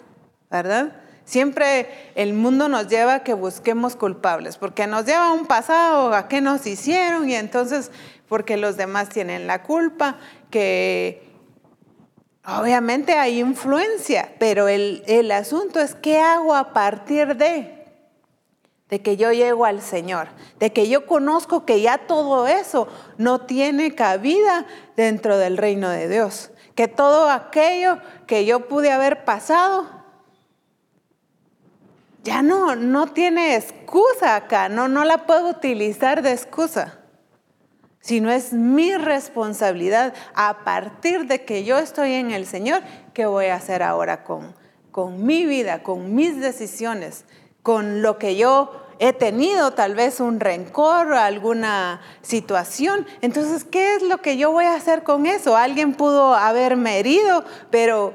¿verdad? 0.50 0.94
Siempre 1.26 1.88
el 2.16 2.34
mundo 2.34 2.68
nos 2.68 2.88
lleva 2.88 3.16
a 3.16 3.24
que 3.24 3.34
busquemos 3.34 3.96
culpables, 3.96 4.58
porque 4.58 4.88
nos 4.88 5.06
lleva 5.06 5.28
a 5.28 5.32
un 5.32 5.46
pasado, 5.46 6.14
a 6.14 6.28
qué 6.28 6.42
nos 6.42 6.66
hicieron, 6.66 7.30
y 7.30 7.36
entonces 7.36 7.92
porque 8.28 8.58
los 8.58 8.78
demás 8.78 9.10
tienen 9.10 9.48
la 9.48 9.64
culpa, 9.64 10.18
que 10.50 11.31
obviamente 12.46 13.14
hay 13.14 13.40
influencia, 13.40 14.34
pero 14.40 14.68
el, 14.68 15.04
el 15.08 15.32
asunto 15.32 15.80
es 15.80 15.96
qué 15.96 16.20
hago 16.20 16.56
a 16.56 16.74
partir 16.74 17.36
de, 17.36 17.86
de 18.90 19.02
que 19.02 19.18
yo 19.18 19.32
llego 19.32 19.66
al 19.66 19.82
Señor, 19.82 20.28
de 20.60 20.74
que 20.74 20.90
yo 20.90 21.06
conozco 21.06 21.66
que 21.66 21.82
ya 21.82 21.98
todo 22.00 22.48
eso 22.48 22.88
no 23.18 23.42
tiene 23.42 23.96
cabida 23.96 24.66
dentro 24.96 25.38
del 25.38 25.58
reino 25.58 25.90
de 25.90 26.10
Dios, 26.10 26.52
que 26.76 26.88
todo 26.88 27.30
aquello 27.30 28.00
que 28.28 28.46
yo 28.46 28.68
pude 28.68 28.92
haber 28.92 29.24
pasado 29.24 30.02
ya 32.24 32.42
no, 32.42 32.76
no 32.76 33.08
tiene 33.08 33.56
excusa 33.56 34.36
acá, 34.36 34.70
no, 34.70 34.88
no 34.88 35.06
la 35.06 35.26
puedo 35.26 35.50
utilizar 35.50 36.22
de 36.22 36.32
excusa, 36.32 37.00
sino 38.02 38.32
es 38.32 38.54
mi 38.54 38.96
responsabilidad 38.96 40.14
a 40.34 40.64
partir 40.64 41.28
de 41.28 41.46
que 41.46 41.64
yo 41.64 41.78
estoy 41.78 42.14
en 42.14 42.32
el 42.32 42.46
Señor, 42.46 42.82
¿qué 43.14 43.26
voy 43.26 43.46
a 43.48 43.56
hacer 43.56 43.84
ahora 43.84 44.24
con, 44.24 44.54
con 44.92 45.26
mi 45.26 45.46
vida, 45.46 45.84
con 45.84 46.14
mis 46.14 46.40
decisiones, 46.40 47.26
con 47.64 48.02
lo 48.02 48.18
que 48.18 48.36
yo 48.36 48.72
he 49.00 49.14
tenido, 49.14 49.72
tal 49.72 49.96
vez 49.96 50.20
un 50.20 50.40
rencor 50.40 51.12
o 51.12 51.18
alguna 51.18 52.02
situación. 52.22 53.08
Entonces, 53.22 53.64
¿qué 53.64 53.96
es 53.96 54.04
lo 54.04 54.22
que 54.22 54.38
yo 54.38 54.52
voy 54.52 54.66
a 54.66 54.76
hacer 54.76 55.02
con 55.02 55.26
eso? 55.26 55.58
Alguien 55.58 55.96
pudo 55.96 56.36
haberme 56.36 57.00
herido, 57.00 57.44
pero 57.72 58.14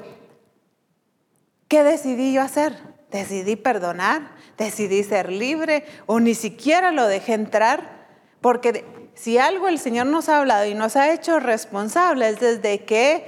¿qué 1.67 1.83
decidí 1.83 2.31
yo 2.31 2.41
hacer? 2.41 2.87
decidí 3.11 3.55
perdonar, 3.55 4.31
decidí 4.57 5.03
ser 5.03 5.31
libre 5.31 5.85
o 6.05 6.19
ni 6.19 6.33
siquiera 6.33 6.91
lo 6.91 7.07
dejé 7.07 7.33
entrar, 7.33 8.07
porque 8.41 8.85
si 9.17 9.37
algo 9.37 9.67
el 9.67 9.79
Señor 9.79 10.05
nos 10.05 10.29
ha 10.29 10.39
hablado 10.39 10.65
y 10.65 10.75
nos 10.75 10.95
ha 10.95 11.11
hecho 11.11 11.39
responsables 11.39 12.39
desde 12.39 12.85
que 12.85 13.25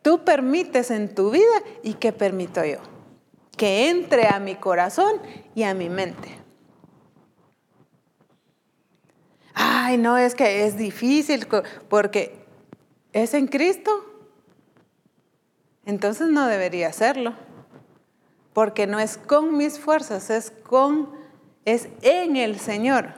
tú 0.00 0.24
permites 0.24 0.90
en 0.90 1.14
tu 1.14 1.30
vida 1.30 1.62
y 1.82 1.94
que 1.94 2.12
permito 2.12 2.64
yo, 2.64 2.78
que 3.56 3.90
entre 3.90 4.28
a 4.28 4.38
mi 4.38 4.54
corazón 4.54 5.20
y 5.54 5.64
a 5.64 5.74
mi 5.74 5.88
mente. 5.88 6.38
Ay, 9.54 9.98
no, 9.98 10.16
es 10.16 10.34
que 10.34 10.64
es 10.64 10.76
difícil 10.76 11.46
porque 11.88 12.46
es 13.12 13.34
en 13.34 13.48
Cristo. 13.48 13.90
Entonces 15.84 16.28
no 16.28 16.46
debería 16.46 16.88
hacerlo 16.88 17.34
porque 18.52 18.86
no 18.86 19.00
es 19.00 19.18
con 19.18 19.56
mis 19.56 19.78
fuerzas, 19.78 20.30
es 20.30 20.50
con 20.50 21.10
es 21.64 21.88
en 22.02 22.36
el 22.36 22.58
Señor. 22.58 23.14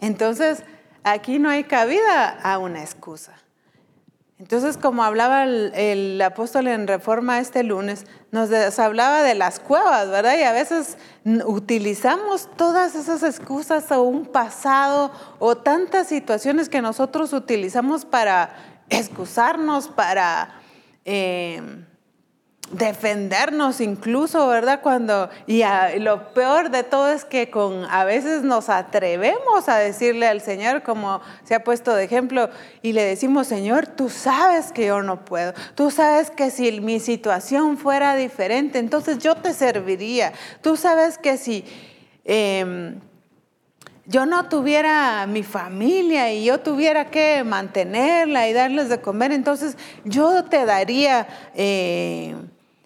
Entonces, 0.00 0.62
aquí 1.04 1.38
no 1.38 1.50
hay 1.50 1.64
cabida 1.64 2.30
a 2.30 2.58
una 2.58 2.82
excusa. 2.82 3.34
Entonces, 4.40 4.76
como 4.76 5.04
hablaba 5.04 5.44
el, 5.44 6.20
apóstol 6.20 6.66
en 6.66 6.88
Reforma 6.88 7.38
este 7.38 7.62
lunes, 7.62 8.04
nos 8.32 8.50
hablaba 8.80 9.22
de 9.22 9.34
las 9.34 9.60
cuevas, 9.60 10.10
¿verdad? 10.10 10.36
Y 10.36 10.42
a 10.42 10.52
veces 10.52 10.98
utilizamos 11.46 12.50
todas 12.56 12.96
esas 12.96 13.22
excusas 13.22 13.90
o 13.92 14.02
un 14.02 14.26
pasado 14.26 15.12
o 15.38 15.56
tantas 15.56 16.08
situaciones 16.08 16.68
que 16.68 16.82
nosotros 16.82 17.32
utilizamos 17.32 18.04
para 18.04 18.56
excusarnos, 18.90 19.88
para... 19.88 20.60
Eh, 21.04 21.62
defendernos 22.72 23.80
incluso, 23.80 24.48
¿verdad? 24.48 24.80
Cuando, 24.82 25.28
y 25.46 25.62
lo 25.98 26.32
peor 26.32 26.70
de 26.70 26.82
todo 26.82 27.10
es 27.10 27.24
que 27.24 27.50
con, 27.50 27.84
a 27.84 28.04
veces 28.04 28.42
nos 28.42 28.68
atrevemos 28.68 29.68
a 29.68 29.76
decirle 29.76 30.26
al 30.26 30.40
Señor, 30.40 30.82
como 30.82 31.20
se 31.44 31.54
ha 31.54 31.62
puesto 31.62 31.94
de 31.94 32.04
ejemplo, 32.04 32.48
y 32.82 32.92
le 32.92 33.02
decimos, 33.02 33.46
Señor, 33.46 33.86
tú 33.86 34.08
sabes 34.08 34.72
que 34.72 34.86
yo 34.86 35.02
no 35.02 35.24
puedo, 35.24 35.52
tú 35.74 35.90
sabes 35.90 36.30
que 36.30 36.50
si 36.50 36.80
mi 36.80 37.00
situación 37.00 37.76
fuera 37.76 38.16
diferente, 38.16 38.78
entonces 38.78 39.18
yo 39.18 39.34
te 39.36 39.52
serviría, 39.52 40.32
tú 40.62 40.76
sabes 40.76 41.18
que 41.18 41.36
si... 41.36 41.64
Em, 42.24 43.00
yo 44.06 44.26
no 44.26 44.50
tuviera 44.50 45.26
mi 45.26 45.42
familia 45.42 46.30
y 46.30 46.44
yo 46.44 46.60
tuviera 46.60 47.10
que 47.10 47.42
mantenerla 47.42 48.46
y 48.48 48.52
darles 48.52 48.90
de 48.90 49.00
comer, 49.00 49.32
entonces 49.32 49.78
yo 50.04 50.44
te 50.44 50.66
daría 50.66 51.26
eh, 51.54 52.34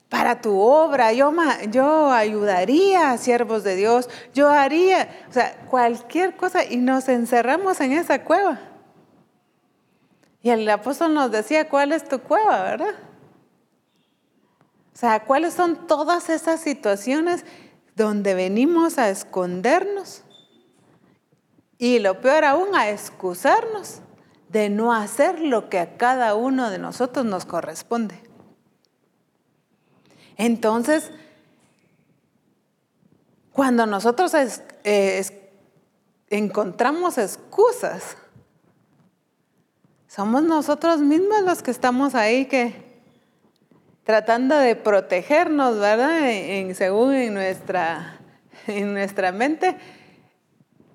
para 0.08 0.40
tu 0.40 0.58
obra, 0.58 1.12
yo, 1.12 1.32
yo 1.70 2.10
ayudaría 2.10 3.10
a 3.10 3.18
siervos 3.18 3.62
de 3.62 3.76
Dios, 3.76 4.08
yo 4.32 4.48
haría, 4.48 5.08
o 5.28 5.32
sea, 5.32 5.54
cualquier 5.68 6.34
cosa 6.34 6.64
y 6.64 6.78
nos 6.78 7.08
encerramos 7.08 7.80
en 7.80 7.92
esa 7.92 8.24
cueva. 8.24 8.58
Y 10.40 10.50
el 10.50 10.68
apóstol 10.70 11.12
nos 11.12 11.30
decía, 11.30 11.68
¿cuál 11.68 11.92
es 11.92 12.08
tu 12.08 12.20
cueva, 12.20 12.62
verdad? 12.62 12.94
O 14.94 14.98
sea, 14.98 15.24
¿cuáles 15.24 15.54
son 15.54 15.86
todas 15.86 16.30
esas 16.30 16.60
situaciones 16.60 17.44
donde 17.94 18.34
venimos 18.34 18.98
a 18.98 19.10
escondernos? 19.10 20.22
Y 21.76 21.98
lo 21.98 22.20
peor 22.20 22.44
aún, 22.44 22.74
a 22.74 22.90
excusarnos 22.90 24.00
de 24.48 24.70
no 24.70 24.92
hacer 24.92 25.38
lo 25.40 25.68
que 25.68 25.78
a 25.78 25.96
cada 25.96 26.34
uno 26.34 26.70
de 26.70 26.78
nosotros 26.78 27.26
nos 27.26 27.44
corresponde. 27.44 28.27
Entonces, 30.38 31.10
cuando 33.52 33.84
nosotros 33.86 34.32
encontramos 36.30 37.18
excusas, 37.18 38.16
somos 40.06 40.42
nosotros 40.44 41.00
mismos 41.00 41.42
los 41.42 41.62
que 41.62 41.72
estamos 41.72 42.14
ahí 42.14 42.46
que 42.46 42.88
tratando 44.04 44.56
de 44.56 44.74
protegernos, 44.74 45.78
¿verdad? 45.78 46.30
En, 46.30 46.74
según 46.74 47.34
nuestra, 47.34 48.18
en 48.66 48.94
nuestra 48.94 49.32
mente, 49.32 49.76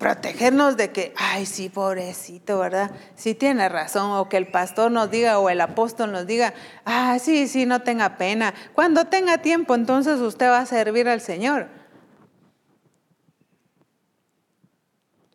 protegernos 0.04 0.76
de 0.76 0.90
que, 0.90 1.14
ay, 1.16 1.46
sí, 1.46 1.70
pobrecito, 1.70 2.58
¿verdad? 2.58 2.90
Sí 3.14 3.34
tiene 3.34 3.70
razón, 3.70 4.10
o 4.10 4.28
que 4.28 4.36
el 4.36 4.48
pastor 4.48 4.90
nos 4.90 5.10
diga 5.10 5.38
o 5.38 5.48
el 5.48 5.62
apóstol 5.62 6.12
nos 6.12 6.26
diga, 6.26 6.52
ah, 6.84 7.16
sí, 7.18 7.48
sí, 7.48 7.64
no 7.64 7.80
tenga 7.80 8.18
pena. 8.18 8.52
Cuando 8.74 9.06
tenga 9.06 9.38
tiempo, 9.38 9.74
entonces 9.74 10.20
usted 10.20 10.50
va 10.50 10.58
a 10.58 10.66
servir 10.66 11.08
al 11.08 11.22
Señor. 11.22 11.68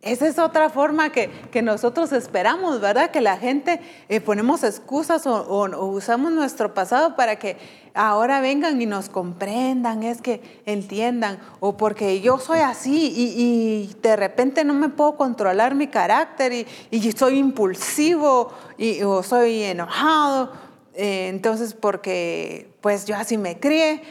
Esa 0.01 0.27
es 0.27 0.39
otra 0.39 0.69
forma 0.69 1.12
que, 1.12 1.29
nosotros 1.62 2.13
esperamos, 2.13 2.79
¿verdad? 2.79 3.12
Que 3.12 3.19
la 3.19 3.35
gente 3.35 3.81
eh, 4.07 4.21
ponemos 4.21 4.63
excusas 4.63 5.27
o, 5.27 5.65
usamos 5.88 6.31
nuestro 6.31 6.73
pasado 6.73 7.17
para 7.17 7.38
que 7.38 7.57
ahora 7.93 8.39
vengan 8.39 8.81
y 8.81 8.85
nos 8.85 9.09
comprendan, 9.09 10.03
es 10.03 10.21
que 10.21 10.62
entiendan, 10.65 11.38
o 11.59 11.75
porque 11.75 12.21
yo 12.21 12.39
soy 12.39 12.59
así 12.59 13.12
y, 13.13 13.93
de 14.01 14.15
repente 14.15 14.63
no 14.63 14.73
me 14.73 14.88
puedo 14.88 15.17
controlar 15.17 15.75
mi 15.75 15.88
carácter 15.88 16.53
y, 16.53 17.12
soy 17.12 17.38
impulsivo 17.38 18.53
y, 18.77 19.03
o 19.03 19.21
soy 19.21 19.63
enojado, 19.63 20.53
eh, 20.93 21.27
entonces 21.27 21.73
porque 21.73 22.71
pues 22.79 23.03
yo 23.03 23.17
así 23.17 23.38
me 23.38 23.59
crié. 23.59 24.01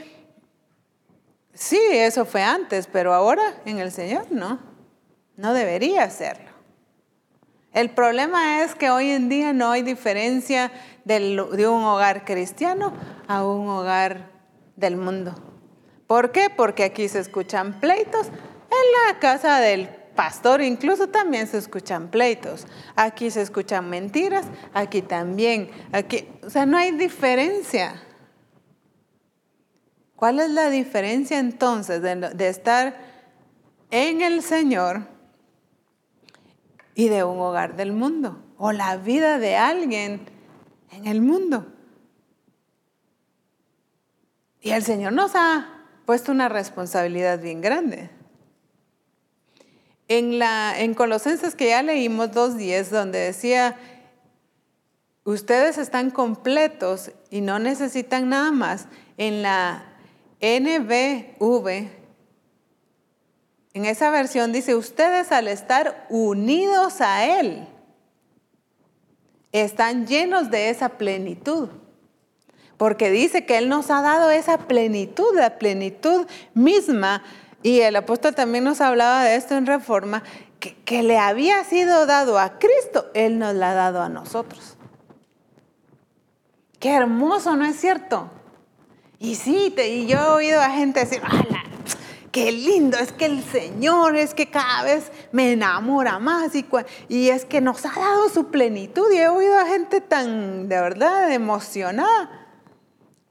Sí, 1.54 1.80
eso 1.92 2.26
fue 2.26 2.42
antes, 2.42 2.86
pero 2.86 3.14
ahora 3.14 3.42
en 3.64 3.78
el 3.78 3.90
Señor 3.90 4.26
no. 4.30 4.67
No 5.38 5.54
debería 5.54 6.02
hacerlo. 6.02 6.50
El 7.72 7.90
problema 7.90 8.62
es 8.64 8.74
que 8.74 8.90
hoy 8.90 9.10
en 9.10 9.28
día 9.28 9.52
no 9.52 9.70
hay 9.70 9.82
diferencia 9.82 10.72
de 11.04 11.68
un 11.68 11.84
hogar 11.84 12.24
cristiano 12.24 12.92
a 13.28 13.46
un 13.46 13.68
hogar 13.68 14.32
del 14.74 14.96
mundo. 14.96 15.36
¿Por 16.08 16.32
qué? 16.32 16.50
Porque 16.50 16.82
aquí 16.82 17.08
se 17.08 17.20
escuchan 17.20 17.78
pleitos. 17.78 18.26
En 18.26 19.12
la 19.12 19.20
casa 19.20 19.60
del 19.60 19.88
pastor 20.16 20.60
incluso 20.60 21.06
también 21.06 21.46
se 21.46 21.58
escuchan 21.58 22.08
pleitos. 22.10 22.66
Aquí 22.96 23.30
se 23.30 23.42
escuchan 23.42 23.88
mentiras, 23.88 24.46
aquí 24.74 25.02
también. 25.02 25.70
Aquí, 25.92 26.28
o 26.44 26.50
sea, 26.50 26.66
no 26.66 26.76
hay 26.76 26.90
diferencia. 26.90 28.02
¿Cuál 30.16 30.40
es 30.40 30.50
la 30.50 30.68
diferencia 30.68 31.38
entonces 31.38 32.02
de, 32.02 32.16
de 32.16 32.48
estar 32.48 32.96
en 33.92 34.20
el 34.20 34.42
Señor? 34.42 35.17
Y 36.98 37.08
de 37.08 37.22
un 37.22 37.38
hogar 37.38 37.76
del 37.76 37.92
mundo 37.92 38.42
o 38.56 38.72
la 38.72 38.96
vida 38.96 39.38
de 39.38 39.54
alguien 39.54 40.26
en 40.90 41.06
el 41.06 41.20
mundo. 41.20 41.64
Y 44.60 44.70
el 44.70 44.82
Señor 44.82 45.12
nos 45.12 45.36
ha 45.36 45.84
puesto 46.06 46.32
una 46.32 46.48
responsabilidad 46.48 47.38
bien 47.40 47.60
grande. 47.60 48.10
En, 50.08 50.40
la, 50.40 50.74
en 50.76 50.94
Colosenses 50.94 51.54
que 51.54 51.68
ya 51.68 51.84
leímos 51.84 52.30
2.10, 52.30 52.88
donde 52.88 53.20
decía, 53.20 53.76
ustedes 55.22 55.78
están 55.78 56.10
completos 56.10 57.12
y 57.30 57.42
no 57.42 57.60
necesitan 57.60 58.28
nada 58.28 58.50
más, 58.50 58.88
en 59.18 59.42
la 59.42 59.84
NBV 60.40 61.36
en 63.78 63.84
esa 63.84 64.10
versión 64.10 64.50
dice, 64.50 64.74
ustedes 64.74 65.30
al 65.30 65.46
estar 65.46 66.04
unidos 66.10 67.00
a 67.00 67.24
Él, 67.24 67.68
están 69.52 70.08
llenos 70.08 70.50
de 70.50 70.70
esa 70.70 70.88
plenitud. 70.90 71.68
Porque 72.76 73.08
dice 73.12 73.46
que 73.46 73.56
Él 73.56 73.68
nos 73.68 73.92
ha 73.92 74.02
dado 74.02 74.30
esa 74.30 74.58
plenitud, 74.58 75.32
la 75.36 75.58
plenitud 75.58 76.26
misma. 76.54 77.22
Y 77.62 77.78
el 77.80 77.94
apóstol 77.94 78.34
también 78.34 78.64
nos 78.64 78.80
hablaba 78.80 79.22
de 79.22 79.36
esto 79.36 79.56
en 79.56 79.64
Reforma, 79.66 80.24
que, 80.58 81.02
le 81.04 81.16
había 81.16 81.62
sido 81.62 82.04
dado 82.04 82.40
a 82.40 82.58
Cristo, 82.58 83.06
Él 83.14 83.38
nos 83.38 83.54
la 83.54 83.70
ha 83.70 83.74
dado 83.74 84.02
a 84.02 84.08
nosotros. 84.08 84.76
Qué 86.80 86.90
hermoso, 86.90 87.54
¿no 87.54 87.64
es 87.64 87.76
cierto? 87.76 88.28
Y 89.20 89.36
sí, 89.36 89.72
y 89.76 90.06
yo 90.06 90.18
he 90.18 90.28
oído 90.30 90.60
a 90.60 90.70
gente 90.70 90.98
decir, 90.98 91.22
¡Hala! 91.22 91.62
Qué 92.32 92.52
lindo, 92.52 92.98
es 92.98 93.12
que 93.12 93.26
el 93.26 93.42
Señor 93.42 94.16
es 94.16 94.34
que 94.34 94.50
cada 94.50 94.82
vez 94.84 95.10
me 95.32 95.52
enamora 95.52 96.18
más 96.18 96.54
y, 96.54 96.66
y 97.08 97.30
es 97.30 97.44
que 97.44 97.60
nos 97.60 97.84
ha 97.84 97.92
dado 97.94 98.28
su 98.28 98.46
plenitud 98.48 99.10
y 99.12 99.18
he 99.18 99.28
oído 99.28 99.58
a 99.58 99.66
gente 99.66 100.00
tan 100.00 100.68
de 100.68 100.80
verdad 100.80 101.32
emocionada. 101.32 102.46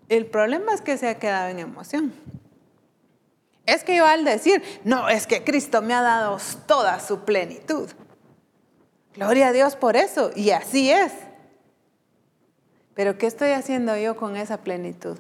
El 0.10 0.26
problema 0.26 0.74
es 0.74 0.82
que 0.82 0.98
se 0.98 1.08
ha 1.08 1.20
quedado 1.20 1.50
en 1.50 1.60
emoción. 1.60 2.14
Es 3.66 3.84
que 3.84 3.98
yo 3.98 4.06
al 4.06 4.24
decir, 4.24 4.64
no, 4.86 5.10
es 5.10 5.28
que 5.28 5.44
Cristo 5.44 5.82
me 5.82 5.94
ha 5.94 6.02
dado 6.02 6.38
toda 6.66 7.00
su 7.02 7.26
plenitud. 7.26 7.90
Gloria 9.14 9.48
a 9.48 9.52
Dios 9.52 9.76
por 9.76 9.98
eso, 9.98 10.32
y 10.36 10.52
así 10.52 10.90
es. 10.90 11.12
Pero 12.94 13.18
¿qué 13.18 13.28
estoy 13.28 13.52
haciendo 13.52 13.98
yo 13.98 14.16
con 14.16 14.38
esa 14.38 14.58
plenitud? 14.58 15.18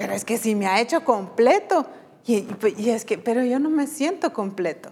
Pero 0.00 0.14
es 0.14 0.24
que 0.24 0.38
si 0.38 0.54
me 0.54 0.66
ha 0.66 0.80
hecho 0.80 1.04
completo, 1.04 1.86
y, 2.24 2.46
es 2.88 3.04
que, 3.04 3.18
pero 3.18 3.44
yo 3.44 3.58
no 3.58 3.68
me 3.68 3.86
siento 3.86 4.32
completo. 4.32 4.90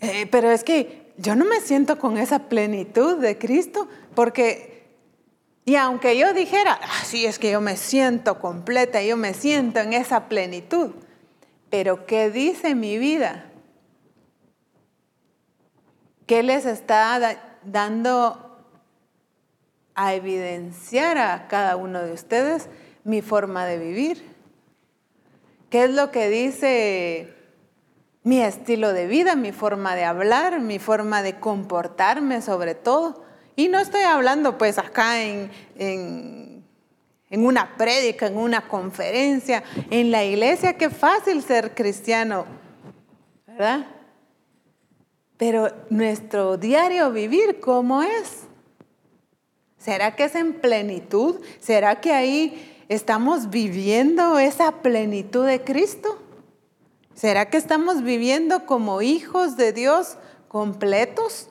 Eh, 0.00 0.26
pero 0.26 0.50
es 0.50 0.64
que 0.64 1.12
yo 1.16 1.36
no 1.36 1.44
me 1.44 1.60
siento 1.60 1.96
con 2.00 2.18
esa 2.18 2.48
plenitud 2.48 3.18
de 3.18 3.38
Cristo, 3.38 3.86
porque, 4.16 4.96
y 5.64 5.76
aunque 5.76 6.18
yo 6.18 6.32
dijera, 6.32 6.80
ah, 6.82 7.02
es 7.12 7.38
que 7.38 7.52
yo 7.52 7.60
me 7.60 7.76
siento 7.76 8.40
completa, 8.40 9.00
yo 9.00 9.16
me 9.16 9.32
siento 9.32 9.78
en 9.78 9.92
esa 9.92 10.28
plenitud, 10.28 10.90
pero 11.70 12.04
¿qué 12.06 12.32
dice 12.32 12.74
mi 12.74 12.98
vida? 12.98 13.48
¿Qué 16.26 16.42
les 16.42 16.66
está 16.66 17.60
dando 17.62 18.45
a 19.96 20.14
evidenciar 20.14 21.16
a 21.16 21.48
cada 21.48 21.76
uno 21.76 22.02
de 22.02 22.12
ustedes 22.12 22.68
mi 23.02 23.22
forma 23.22 23.64
de 23.64 23.78
vivir. 23.78 24.22
¿Qué 25.70 25.84
es 25.84 25.90
lo 25.90 26.10
que 26.10 26.28
dice 26.28 27.34
mi 28.22 28.42
estilo 28.42 28.92
de 28.92 29.06
vida, 29.06 29.34
mi 29.36 29.52
forma 29.52 29.96
de 29.96 30.04
hablar, 30.04 30.60
mi 30.60 30.78
forma 30.78 31.22
de 31.22 31.40
comportarme 31.40 32.42
sobre 32.42 32.74
todo? 32.74 33.24
Y 33.56 33.68
no 33.68 33.78
estoy 33.78 34.02
hablando 34.02 34.58
pues 34.58 34.78
acá 34.78 35.22
en, 35.22 35.50
en, 35.78 36.62
una 37.30 37.76
prédica, 37.76 38.26
en 38.26 38.36
una 38.36 38.68
conferencia, 38.68 39.64
en 39.90 40.10
la 40.10 40.24
iglesia, 40.24 40.76
qué 40.76 40.90
fácil 40.90 41.42
ser 41.42 41.74
cristiano, 41.74 42.44
¿verdad? 43.46 43.86
Pero 45.38 45.70
nuestro 45.88 46.58
diario 46.58 47.10
vivir, 47.12 47.60
¿cómo 47.60 48.02
es? 48.02 48.46
¿Será 49.86 50.16
que 50.16 50.24
es 50.24 50.34
en 50.34 50.54
plenitud? 50.54 51.36
¿Será 51.60 52.00
que 52.00 52.12
ahí 52.12 52.84
estamos 52.88 53.50
viviendo 53.50 54.36
esa 54.36 54.82
plenitud 54.82 55.46
de 55.46 55.62
Cristo? 55.62 56.20
¿Será 57.14 57.50
que 57.50 57.56
estamos 57.56 58.02
viviendo 58.02 58.66
como 58.66 59.00
hijos 59.00 59.56
de 59.56 59.72
Dios 59.72 60.18
completos? 60.48 61.50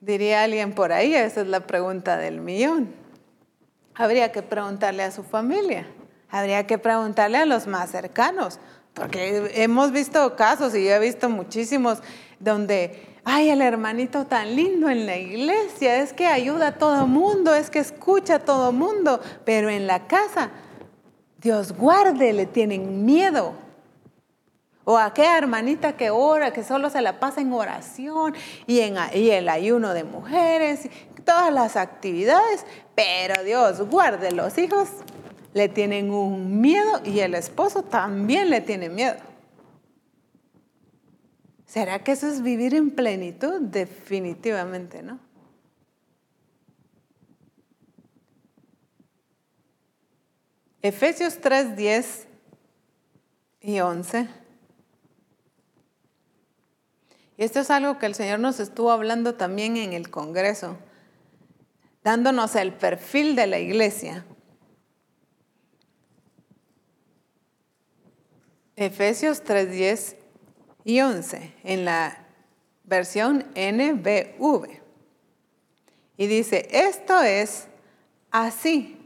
Diría 0.00 0.42
alguien 0.42 0.74
por 0.74 0.90
ahí, 0.90 1.14
esa 1.14 1.42
es 1.42 1.46
la 1.46 1.60
pregunta 1.60 2.16
del 2.16 2.40
millón. 2.40 2.92
Habría 3.94 4.32
que 4.32 4.42
preguntarle 4.42 5.04
a 5.04 5.12
su 5.12 5.22
familia, 5.22 5.86
habría 6.28 6.66
que 6.66 6.76
preguntarle 6.76 7.38
a 7.38 7.46
los 7.46 7.68
más 7.68 7.92
cercanos, 7.92 8.58
porque 8.94 9.62
hemos 9.62 9.92
visto 9.92 10.34
casos 10.34 10.74
y 10.74 10.86
yo 10.86 10.90
he 10.90 10.98
visto 10.98 11.30
muchísimos 11.30 12.00
donde 12.40 13.11
ay, 13.24 13.50
el 13.50 13.62
hermanito 13.62 14.26
tan 14.26 14.56
lindo 14.56 14.88
en 14.88 15.06
la 15.06 15.16
iglesia, 15.16 16.02
es 16.02 16.12
que 16.12 16.26
ayuda 16.26 16.68
a 16.68 16.78
todo 16.78 17.06
mundo, 17.06 17.54
es 17.54 17.70
que 17.70 17.78
escucha 17.78 18.36
a 18.36 18.38
todo 18.40 18.72
mundo, 18.72 19.20
pero 19.44 19.70
en 19.70 19.86
la 19.86 20.06
casa, 20.06 20.50
Dios 21.38 21.72
guarde, 21.72 22.32
le 22.32 22.46
tienen 22.46 23.04
miedo. 23.04 23.54
O 24.84 24.98
aquella 24.98 25.38
hermanita 25.38 25.96
que 25.96 26.10
ora, 26.10 26.52
que 26.52 26.64
solo 26.64 26.90
se 26.90 27.00
la 27.00 27.20
pasa 27.20 27.40
en 27.40 27.52
oración 27.52 28.34
y 28.66 28.80
en 28.80 28.96
y 29.14 29.30
el 29.30 29.48
ayuno 29.48 29.94
de 29.94 30.02
mujeres, 30.02 30.88
todas 31.24 31.52
las 31.52 31.76
actividades, 31.76 32.66
pero 32.96 33.44
Dios 33.44 33.80
guarde, 33.88 34.32
los 34.32 34.58
hijos 34.58 34.88
le 35.54 35.68
tienen 35.68 36.10
un 36.10 36.60
miedo 36.60 37.00
y 37.04 37.20
el 37.20 37.34
esposo 37.34 37.82
también 37.82 38.50
le 38.50 38.60
tiene 38.60 38.88
miedo. 38.88 39.31
¿Será 41.72 42.04
que 42.04 42.12
eso 42.12 42.26
es 42.26 42.42
vivir 42.42 42.74
en 42.74 42.90
plenitud? 42.90 43.62
Definitivamente 43.62 45.02
no. 45.02 45.18
Efesios 50.82 51.40
3, 51.40 51.74
10 51.74 52.28
y 53.62 53.80
11. 53.80 54.28
Y 57.38 57.42
esto 57.42 57.60
es 57.60 57.70
algo 57.70 57.98
que 57.98 58.04
el 58.04 58.14
Señor 58.14 58.40
nos 58.40 58.60
estuvo 58.60 58.90
hablando 58.90 59.36
también 59.36 59.78
en 59.78 59.94
el 59.94 60.10
Congreso, 60.10 60.76
dándonos 62.04 62.54
el 62.54 62.74
perfil 62.74 63.34
de 63.34 63.46
la 63.46 63.58
iglesia. 63.58 64.26
Efesios 68.76 69.42
3, 69.42 69.70
10 69.70 70.21
y 70.84 71.00
11 71.00 71.54
en 71.64 71.84
la 71.84 72.26
versión 72.84 73.46
NBV. 73.54 74.80
Y 76.16 76.26
dice, 76.26 76.68
esto 76.70 77.20
es 77.22 77.68
así. 78.30 78.98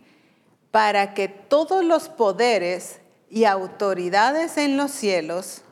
para 0.71 1.15
que 1.15 1.29
todos 1.29 1.83
los 1.83 2.11
poderes 2.11 3.01
y 3.31 3.45
autoridades 3.45 4.59
en 4.59 4.77
los 4.77 4.91
cielos 4.91 5.63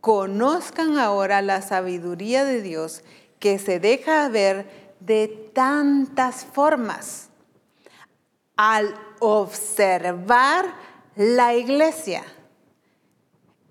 conozcan 0.00 0.98
ahora 0.98 1.42
la 1.42 1.62
sabiduría 1.62 2.44
de 2.44 2.62
Dios 2.62 3.02
que 3.40 3.58
se 3.58 3.80
deja 3.80 4.28
ver 4.28 4.94
de 5.00 5.50
tantas 5.52 6.44
formas 6.44 7.28
al 8.56 8.94
observar 9.18 10.66
la 11.16 11.54
iglesia. 11.54 12.22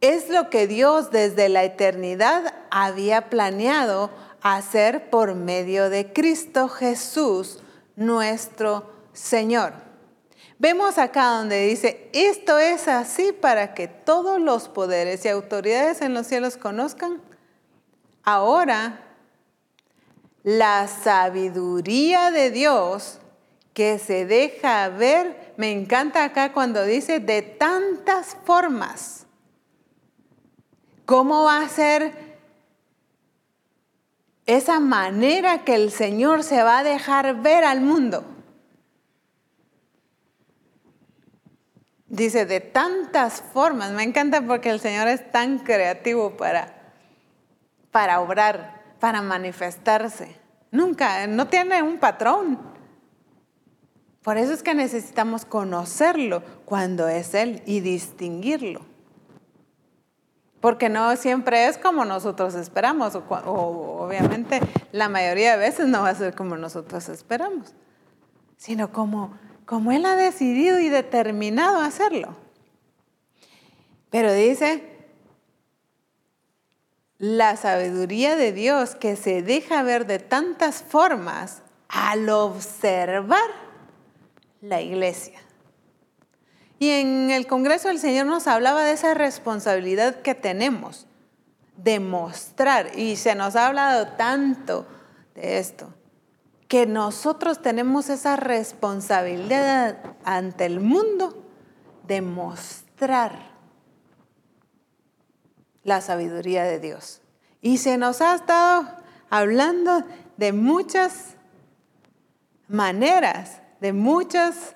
Es 0.03 0.27
lo 0.27 0.49
que 0.49 0.67
Dios 0.67 1.11
desde 1.11 1.47
la 1.47 1.63
eternidad 1.63 2.53
había 2.71 3.29
planeado 3.29 4.09
hacer 4.41 5.09
por 5.09 5.33
medio 5.33 5.89
de 5.89 6.11
Cristo 6.11 6.67
Jesús, 6.67 7.59
nuestro 7.95 8.83
Señor. 9.13 9.71
Vemos 10.59 10.97
acá 10.97 11.37
donde 11.37 11.65
dice, 11.67 12.09
esto 12.11 12.57
es 12.59 12.89
así 12.89 13.31
para 13.31 13.73
que 13.73 13.87
todos 13.87 14.41
los 14.41 14.67
poderes 14.67 15.23
y 15.23 15.29
autoridades 15.29 16.01
en 16.01 16.13
los 16.13 16.27
cielos 16.27 16.57
conozcan. 16.57 17.21
Ahora, 18.23 18.99
la 20.43 20.89
sabiduría 20.89 22.29
de 22.29 22.51
Dios 22.51 23.19
que 23.73 23.99
se 23.99 24.25
deja 24.25 24.89
ver, 24.89 25.53
me 25.55 25.71
encanta 25.71 26.25
acá 26.25 26.51
cuando 26.51 26.83
dice 26.83 27.21
de 27.21 27.41
tantas 27.41 28.35
formas. 28.43 29.22
¿Cómo 31.05 31.43
va 31.43 31.59
a 31.59 31.69
ser 31.69 32.13
esa 34.45 34.79
manera 34.79 35.63
que 35.63 35.75
el 35.75 35.91
Señor 35.91 36.43
se 36.43 36.63
va 36.63 36.79
a 36.79 36.83
dejar 36.83 37.41
ver 37.41 37.65
al 37.65 37.81
mundo? 37.81 38.25
Dice, 42.07 42.45
de 42.45 42.59
tantas 42.59 43.41
formas. 43.41 43.91
Me 43.91 44.03
encanta 44.03 44.41
porque 44.41 44.69
el 44.69 44.79
Señor 44.79 45.07
es 45.07 45.31
tan 45.31 45.59
creativo 45.59 46.37
para, 46.37 46.93
para 47.91 48.21
obrar, 48.21 48.83
para 48.99 49.21
manifestarse. 49.21 50.35
Nunca, 50.69 51.25
no 51.27 51.47
tiene 51.47 51.81
un 51.81 51.97
patrón. 51.97 52.59
Por 54.21 54.37
eso 54.37 54.53
es 54.53 54.63
que 54.63 54.75
necesitamos 54.75 55.43
conocerlo 55.43 56.43
cuando 56.65 57.07
es 57.07 57.33
Él 57.33 57.61
y 57.65 57.81
distinguirlo. 57.81 58.92
Porque 60.63 60.87
no 60.87 61.13
siempre 61.17 61.67
es 61.67 61.77
como 61.77 62.05
nosotros 62.05 62.55
esperamos, 62.55 63.15
o, 63.15 63.19
obviamente 63.99 64.61
la 64.93 65.09
mayoría 65.09 65.51
de 65.51 65.57
veces 65.57 65.89
no 65.89 66.03
va 66.03 66.09
a 66.11 66.15
ser 66.15 66.35
como 66.35 66.55
nosotros 66.55 67.09
esperamos, 67.09 67.73
sino 68.55 68.93
como 68.93 69.37
como 69.65 69.91
Él 69.91 70.05
ha 70.05 70.15
decidido 70.15 70.79
y 70.79 70.87
determinado 70.87 71.81
hacerlo. 71.81 72.37
Pero 74.09 74.31
dice, 74.31 75.09
la 77.17 77.57
sabiduría 77.57 78.37
de 78.37 78.53
Dios 78.53 78.95
que 78.95 79.17
se 79.17 79.41
deja 79.41 79.83
ver 79.83 80.07
de 80.07 80.19
tantas 80.19 80.81
formas 80.81 81.61
al 81.89 82.29
observar 82.29 83.49
la 84.61 84.79
iglesia. 84.79 85.42
Y 86.83 86.89
en 86.89 87.31
el 87.31 87.47
Congreso 87.47 87.89
el 87.89 87.97
Señor 87.97 88.25
nos 88.25 88.45
hablaba 88.45 88.83
de 88.83 88.91
esa 88.91 89.13
responsabilidad 89.13 90.15
que 90.15 90.35
tenemos 90.35 91.07
de 91.77 92.01
mostrar, 92.01 92.99
y 92.99 93.15
se 93.15 93.35
nos 93.35 93.55
ha 93.55 93.67
hablado 93.67 94.09
tanto 94.17 94.85
de 95.33 95.59
esto, 95.59 95.93
que 96.67 96.85
nosotros 96.85 97.61
tenemos 97.61 98.09
esa 98.09 98.35
responsabilidad 98.35 99.95
ante 100.25 100.65
el 100.65 100.81
mundo 100.81 101.41
de 102.05 102.21
mostrar 102.21 103.53
la 105.85 106.01
sabiduría 106.01 106.65
de 106.65 106.81
Dios. 106.81 107.21
Y 107.61 107.77
se 107.77 107.97
nos 107.97 108.19
ha 108.19 108.35
estado 108.35 108.89
hablando 109.29 110.03
de 110.35 110.51
muchas 110.51 111.35
maneras, 112.67 113.61
de 113.79 113.93
muchas 113.93 114.75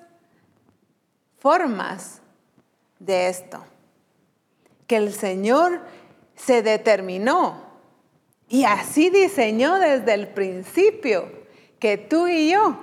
formas 1.38 2.20
de 2.98 3.28
esto. 3.28 3.64
Que 4.86 4.96
el 4.96 5.12
Señor 5.12 5.80
se 6.34 6.62
determinó 6.62 7.68
y 8.48 8.64
así 8.64 9.10
diseñó 9.10 9.78
desde 9.78 10.14
el 10.14 10.28
principio 10.28 11.30
que 11.78 11.98
tú 11.98 12.28
y 12.28 12.50
yo 12.50 12.78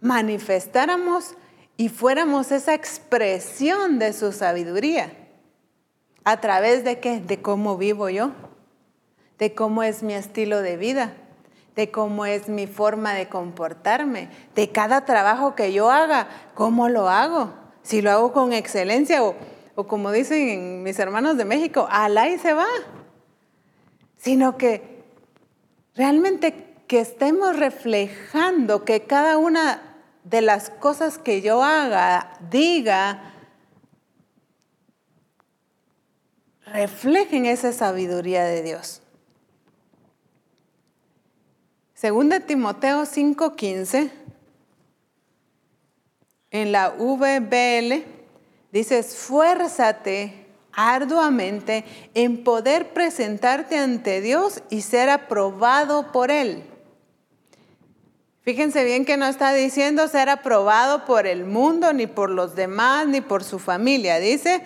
manifestáramos 0.00 1.34
y 1.76 1.88
fuéramos 1.88 2.50
esa 2.52 2.74
expresión 2.74 3.98
de 3.98 4.12
su 4.12 4.32
sabiduría. 4.32 5.12
¿A 6.24 6.40
través 6.40 6.84
de 6.84 7.00
qué? 7.00 7.20
De 7.20 7.40
cómo 7.40 7.76
vivo 7.76 8.08
yo, 8.08 8.32
de 9.38 9.54
cómo 9.54 9.82
es 9.82 10.02
mi 10.02 10.14
estilo 10.14 10.62
de 10.62 10.76
vida, 10.76 11.14
de 11.76 11.90
cómo 11.90 12.26
es 12.26 12.48
mi 12.48 12.66
forma 12.66 13.14
de 13.14 13.28
comportarme, 13.28 14.28
de 14.54 14.70
cada 14.70 15.04
trabajo 15.04 15.54
que 15.54 15.72
yo 15.72 15.90
haga, 15.90 16.28
cómo 16.54 16.88
lo 16.88 17.08
hago, 17.08 17.52
si 17.82 18.02
lo 18.02 18.10
hago 18.10 18.32
con 18.32 18.52
excelencia 18.52 19.22
o, 19.22 19.34
o 19.74 19.86
como 19.86 20.12
dicen 20.12 20.82
mis 20.82 20.98
hermanos 20.98 21.36
de 21.36 21.44
México, 21.44 21.86
alá 21.90 22.28
y 22.28 22.38
se 22.38 22.52
va. 22.52 22.66
Sino 24.16 24.56
que 24.56 25.04
realmente 25.94 26.70
que 26.86 27.00
estemos 27.00 27.56
reflejando 27.56 28.84
que 28.84 29.02
cada 29.02 29.38
una 29.38 29.80
de 30.24 30.42
las 30.42 30.70
cosas 30.70 31.18
que 31.18 31.40
yo 31.40 31.62
haga, 31.62 32.32
diga, 32.50 33.32
reflejen 36.66 37.46
esa 37.46 37.72
sabiduría 37.72 38.44
de 38.44 38.62
Dios. 38.62 39.02
Segunda 42.00 42.40
Timoteo 42.40 43.04
5:15, 43.04 44.10
en 46.50 46.72
la 46.72 46.88
VBL, 46.88 48.04
dice, 48.72 49.00
esfuérzate 49.00 50.46
arduamente 50.72 51.84
en 52.14 52.42
poder 52.42 52.94
presentarte 52.94 53.76
ante 53.76 54.22
Dios 54.22 54.62
y 54.70 54.80
ser 54.80 55.10
aprobado 55.10 56.10
por 56.10 56.30
Él 56.30 56.64
Fíjense 58.42 58.84
bien 58.84 59.04
que 59.04 59.18
no 59.18 59.26
está 59.26 59.52
diciendo 59.52 60.08
ser 60.08 60.30
aprobado 60.30 61.04
por 61.04 61.26
el 61.26 61.44
mundo, 61.44 61.92
ni 61.92 62.06
por 62.06 62.30
los 62.30 62.54
demás, 62.54 63.06
ni 63.06 63.20
por 63.20 63.44
su 63.44 63.58
familia. 63.58 64.18
Dice, 64.18 64.62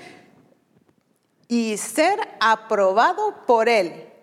y 1.49 1.77
ser 1.79 2.17
aprobado 2.39 3.45
por 3.47 3.69
Él. 3.69 4.14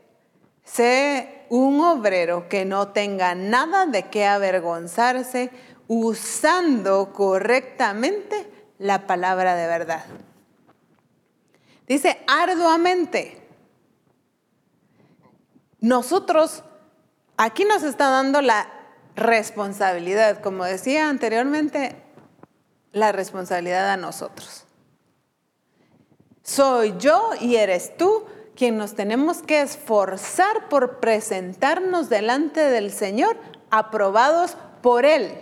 Sé 0.72 1.46
un 1.50 1.82
obrero 1.82 2.48
que 2.48 2.64
no 2.64 2.90
tenga 2.90 3.36
nada 3.36 3.86
de 3.88 4.04
qué 4.10 4.26
avergonzarse 4.26 5.52
usando 5.88 7.12
correctamente 7.12 8.50
la 8.78 9.06
palabra 9.06 9.56
de 9.56 9.68
verdad. 9.68 10.06
Dice 11.88 12.22
arduamente. 12.26 13.38
Nosotros, 15.82 16.64
aquí 17.36 17.66
nos 17.66 17.84
está 17.84 18.10
dando 18.10 18.42
la 18.42 18.72
responsabilidad. 19.16 20.40
Como 20.42 20.64
decía 20.64 21.10
anteriormente, 21.10 22.02
la 22.94 23.12
responsabilidad 23.12 23.90
a 23.90 23.98
nosotros. 23.98 24.64
Soy 26.44 26.96
yo 26.98 27.32
y 27.42 27.58
eres 27.58 27.98
tú 27.98 28.26
quien 28.56 28.78
nos 28.78 28.96
tenemos 28.96 29.42
que 29.42 29.62
esforzar 29.62 30.70
por 30.70 31.00
presentarnos 31.00 32.10
delante 32.10 32.62
del 32.62 32.92
Señor 32.92 33.38
aprobados 33.70 34.58
por 34.82 35.06
Él. 35.06 35.34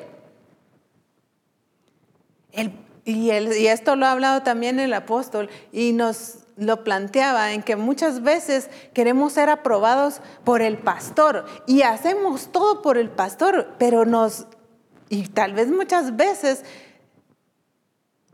y, 3.05 3.31
y 3.31 3.67
esto 3.67 3.95
lo 3.95 4.05
ha 4.05 4.11
hablado 4.11 4.43
también 4.43 4.79
el 4.79 4.93
apóstol 4.93 5.49
y 5.71 5.93
nos 5.93 6.39
lo 6.59 6.83
planteaba 6.83 7.53
en 7.53 7.63
que 7.63 7.75
muchas 7.75 8.21
veces 8.21 8.69
queremos 8.93 9.33
ser 9.33 9.49
aprobados 9.49 10.21
por 10.43 10.61
el 10.61 10.77
pastor 10.77 11.45
y 11.65 11.83
hacemos 11.83 12.51
todo 12.51 12.81
por 12.81 12.97
el 12.97 13.09
pastor, 13.09 13.75
pero 13.79 14.05
nos, 14.05 14.45
y 15.07 15.27
tal 15.29 15.53
vez 15.53 15.69
muchas 15.69 16.17
veces, 16.17 16.65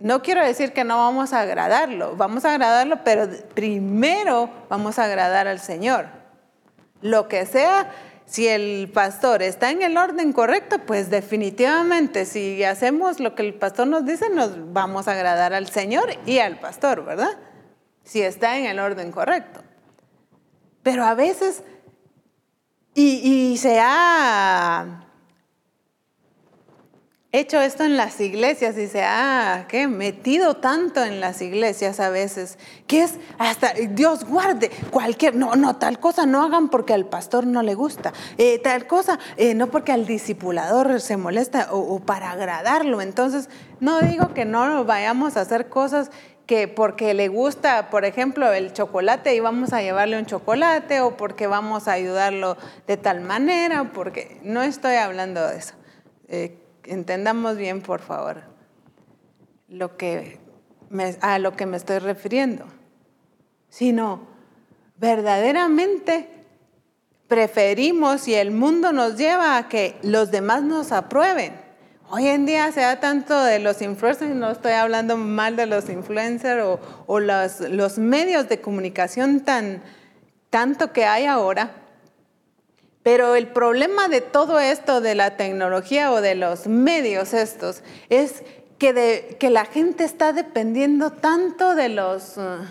no 0.05 0.21
quiero 0.21 0.45
decir 0.45 0.71
que 0.71 0.83
no 0.83 0.97
vamos 0.97 1.33
a 1.33 1.41
agradarlo, 1.41 2.15
vamos 2.15 2.45
a 2.45 2.51
agradarlo, 2.53 3.03
pero 3.03 3.27
primero 3.53 4.49
vamos 4.69 4.99
a 4.99 5.05
agradar 5.05 5.47
al 5.47 5.59
Señor. 5.59 6.05
Lo 7.01 7.27
que 7.27 7.45
sea, 7.45 7.91
si 8.25 8.47
el 8.47 8.89
pastor 8.93 9.41
está 9.41 9.71
en 9.71 9.81
el 9.81 9.97
orden 9.97 10.31
correcto, 10.31 10.79
pues 10.79 11.09
definitivamente 11.09 12.25
si 12.25 12.63
hacemos 12.63 13.19
lo 13.19 13.35
que 13.35 13.41
el 13.41 13.55
pastor 13.55 13.87
nos 13.87 14.05
dice, 14.05 14.29
nos 14.29 14.71
vamos 14.71 15.07
a 15.07 15.13
agradar 15.13 15.53
al 15.53 15.67
Señor 15.67 16.09
y 16.25 16.39
al 16.39 16.59
pastor, 16.59 17.03
¿verdad? 17.03 17.31
si 18.05 18.21
está 18.21 18.57
en 18.57 18.65
el 18.65 18.79
orden 18.79 19.11
correcto. 19.11 19.61
Pero 20.83 21.03
a 21.03 21.15
veces, 21.15 21.63
y, 22.93 23.57
se 23.57 23.79
ha 23.81 25.04
hecho 27.39 27.61
esto 27.61 27.83
en 27.83 27.97
las 27.97 28.19
iglesias 28.21 28.75
se 28.75 29.03
ha 29.03 29.65
¿qué? 29.67 29.87
metido 29.87 30.55
tanto 30.55 31.03
en 31.03 31.19
las 31.19 31.41
iglesias 31.41 31.99
a 31.99 32.09
veces, 32.09 32.57
que 32.87 33.03
es 33.03 33.15
hasta 33.37 33.73
Dios 33.89 34.25
guarde 34.25 34.69
cualquier, 34.91 35.35
no, 35.35 35.55
no, 35.55 35.77
tal 35.77 35.99
cosa 35.99 36.25
no 36.25 36.43
hagan 36.43 36.69
porque 36.69 36.93
al 36.93 37.05
pastor 37.05 37.47
no 37.47 37.63
le 37.63 37.73
gusta, 37.73 38.13
eh, 38.37 38.59
tal 38.59 38.87
cosa 38.87 39.19
eh, 39.37 39.53
no 39.53 39.67
porque 39.67 39.91
al 39.91 40.05
discipulador 40.05 41.01
se 41.01 41.17
molesta 41.17 41.69
o, 41.71 41.79
o 41.79 41.99
para 41.99 42.31
agradarlo. 42.31 43.01
Entonces, 43.01 43.49
no 43.79 44.01
digo 44.01 44.33
que 44.33 44.45
no 44.45 44.85
vayamos 44.85 45.37
a 45.37 45.41
hacer 45.41 45.69
cosas 45.69 46.11
que 46.45 46.67
porque 46.67 47.13
le 47.13 47.27
gusta, 47.27 47.89
por 47.89 48.05
ejemplo, 48.05 48.51
el 48.53 48.71
chocolate 48.71 49.35
y 49.35 49.39
vamos 49.39 49.73
a 49.73 49.81
llevarle 49.81 50.17
un 50.17 50.25
chocolate 50.25 51.01
o 51.01 51.17
porque 51.17 51.47
vamos 51.47 51.87
a 51.87 51.93
ayudarlo 51.93 52.57
de 52.87 52.97
tal 52.97 53.21
manera, 53.21 53.91
porque 53.93 54.39
no 54.43 54.61
estoy 54.61 54.95
hablando 54.95 55.47
de 55.47 55.57
eso. 55.57 55.73
Eh, 56.27 56.57
entendamos 56.87 57.57
bien, 57.57 57.81
por 57.81 58.01
favor, 58.01 58.41
lo 59.67 59.97
que 59.97 60.39
a 61.21 61.39
lo 61.39 61.55
que 61.55 61.65
me 61.65 61.77
estoy 61.77 61.99
refiriendo, 61.99 62.65
sino 63.69 64.21
verdaderamente 64.97 66.29
preferimos 67.27 68.27
y 68.27 68.35
el 68.35 68.51
mundo 68.51 68.91
nos 68.91 69.17
lleva 69.17 69.57
a 69.57 69.67
que 69.67 69.97
los 70.03 70.31
demás 70.31 70.63
nos 70.63 70.91
aprueben. 70.91 71.53
Hoy 72.09 72.27
en 72.27 72.45
día 72.45 72.71
se 72.71 72.83
tanto 72.97 73.43
de 73.43 73.57
los 73.59 73.81
influencers, 73.81 74.35
no 74.35 74.51
estoy 74.51 74.73
hablando 74.73 75.17
mal 75.17 75.55
de 75.55 75.65
los 75.65 75.89
influencers 75.89 76.63
o, 77.07 77.19
los, 77.19 77.61
los, 77.61 77.97
medios 77.97 78.47
de 78.47 78.61
comunicación 78.61 79.39
tan, 79.39 79.81
tanto 80.51 80.93
que 80.93 81.05
hay 81.05 81.25
ahora, 81.25 81.71
pero 83.05 83.35
el 83.35 83.45
problema 83.49 84.07
de 84.07 84.19
todo 84.19 84.59
esto 84.59 84.99
de 84.99 85.13
la 85.13 85.37
tecnología 85.37 86.11
o 86.11 86.21
de 86.21 86.33
los 86.33 86.65
medios 86.65 87.35
estos 87.35 87.83
es 88.09 88.41
que, 88.79 89.37
que 89.39 89.51
la 89.51 89.65
gente 89.65 90.03
está 90.03 90.33
dependiendo 90.33 91.11
tanto 91.11 91.75
de 91.75 91.89
los... 91.89 92.35
Uh, 92.37 92.65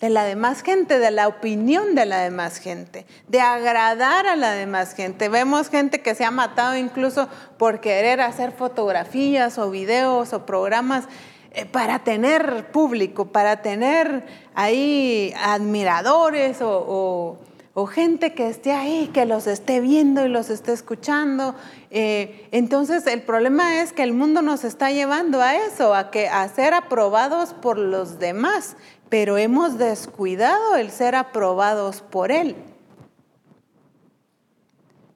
de 0.00 0.08
la 0.08 0.24
demás 0.24 0.62
gente, 0.62 0.98
de 0.98 1.10
la 1.10 1.28
opinión 1.28 1.94
de 1.94 2.06
la 2.06 2.20
demás 2.20 2.56
gente, 2.56 3.04
de 3.28 3.40
agradar 3.42 4.26
a 4.26 4.34
la 4.34 4.52
demás 4.52 4.94
gente. 4.94 5.28
Vemos 5.28 5.68
gente 5.68 6.00
que 6.00 6.14
se 6.14 6.24
ha 6.24 6.30
matado 6.30 6.76
incluso 6.76 7.28
por 7.58 7.80
querer 7.80 8.22
hacer 8.22 8.52
fotografías 8.52 9.58
o 9.58 9.70
videos 9.70 10.32
o 10.32 10.46
programas 10.46 11.04
eh, 11.52 11.66
para 11.66 11.98
tener 11.98 12.70
público, 12.72 13.26
para 13.26 13.60
tener 13.60 14.24
ahí 14.54 15.34
admiradores 15.38 16.58
o, 16.62 17.38
gente 17.86 18.34
que 18.34 18.48
esté 18.48 18.72
ahí, 18.72 19.10
que 19.12 19.26
los 19.26 19.46
esté 19.48 19.80
viendo 19.80 20.24
y 20.24 20.28
los 20.28 20.48
esté 20.48 20.72
escuchando. 20.72 21.56
Eh, 21.90 22.48
entonces 22.52 23.06
el 23.06 23.22
problema 23.22 23.82
es 23.82 23.92
que 23.92 24.04
el 24.04 24.12
mundo 24.12 24.42
nos 24.42 24.62
está 24.62 24.90
llevando 24.90 25.40
a 25.42 25.56
eso, 25.56 25.94
a, 25.94 26.10
que, 26.10 26.28
a 26.28 26.48
ser 26.48 26.72
aprobados 26.72 27.52
por 27.52 27.78
los 27.78 28.18
demás 28.18 28.76
pero 29.14 29.38
hemos 29.38 29.78
descuidado 29.78 30.74
el 30.74 30.90
ser 30.90 31.14
aprobados 31.14 32.00
por 32.00 32.32
Él. 32.32 32.56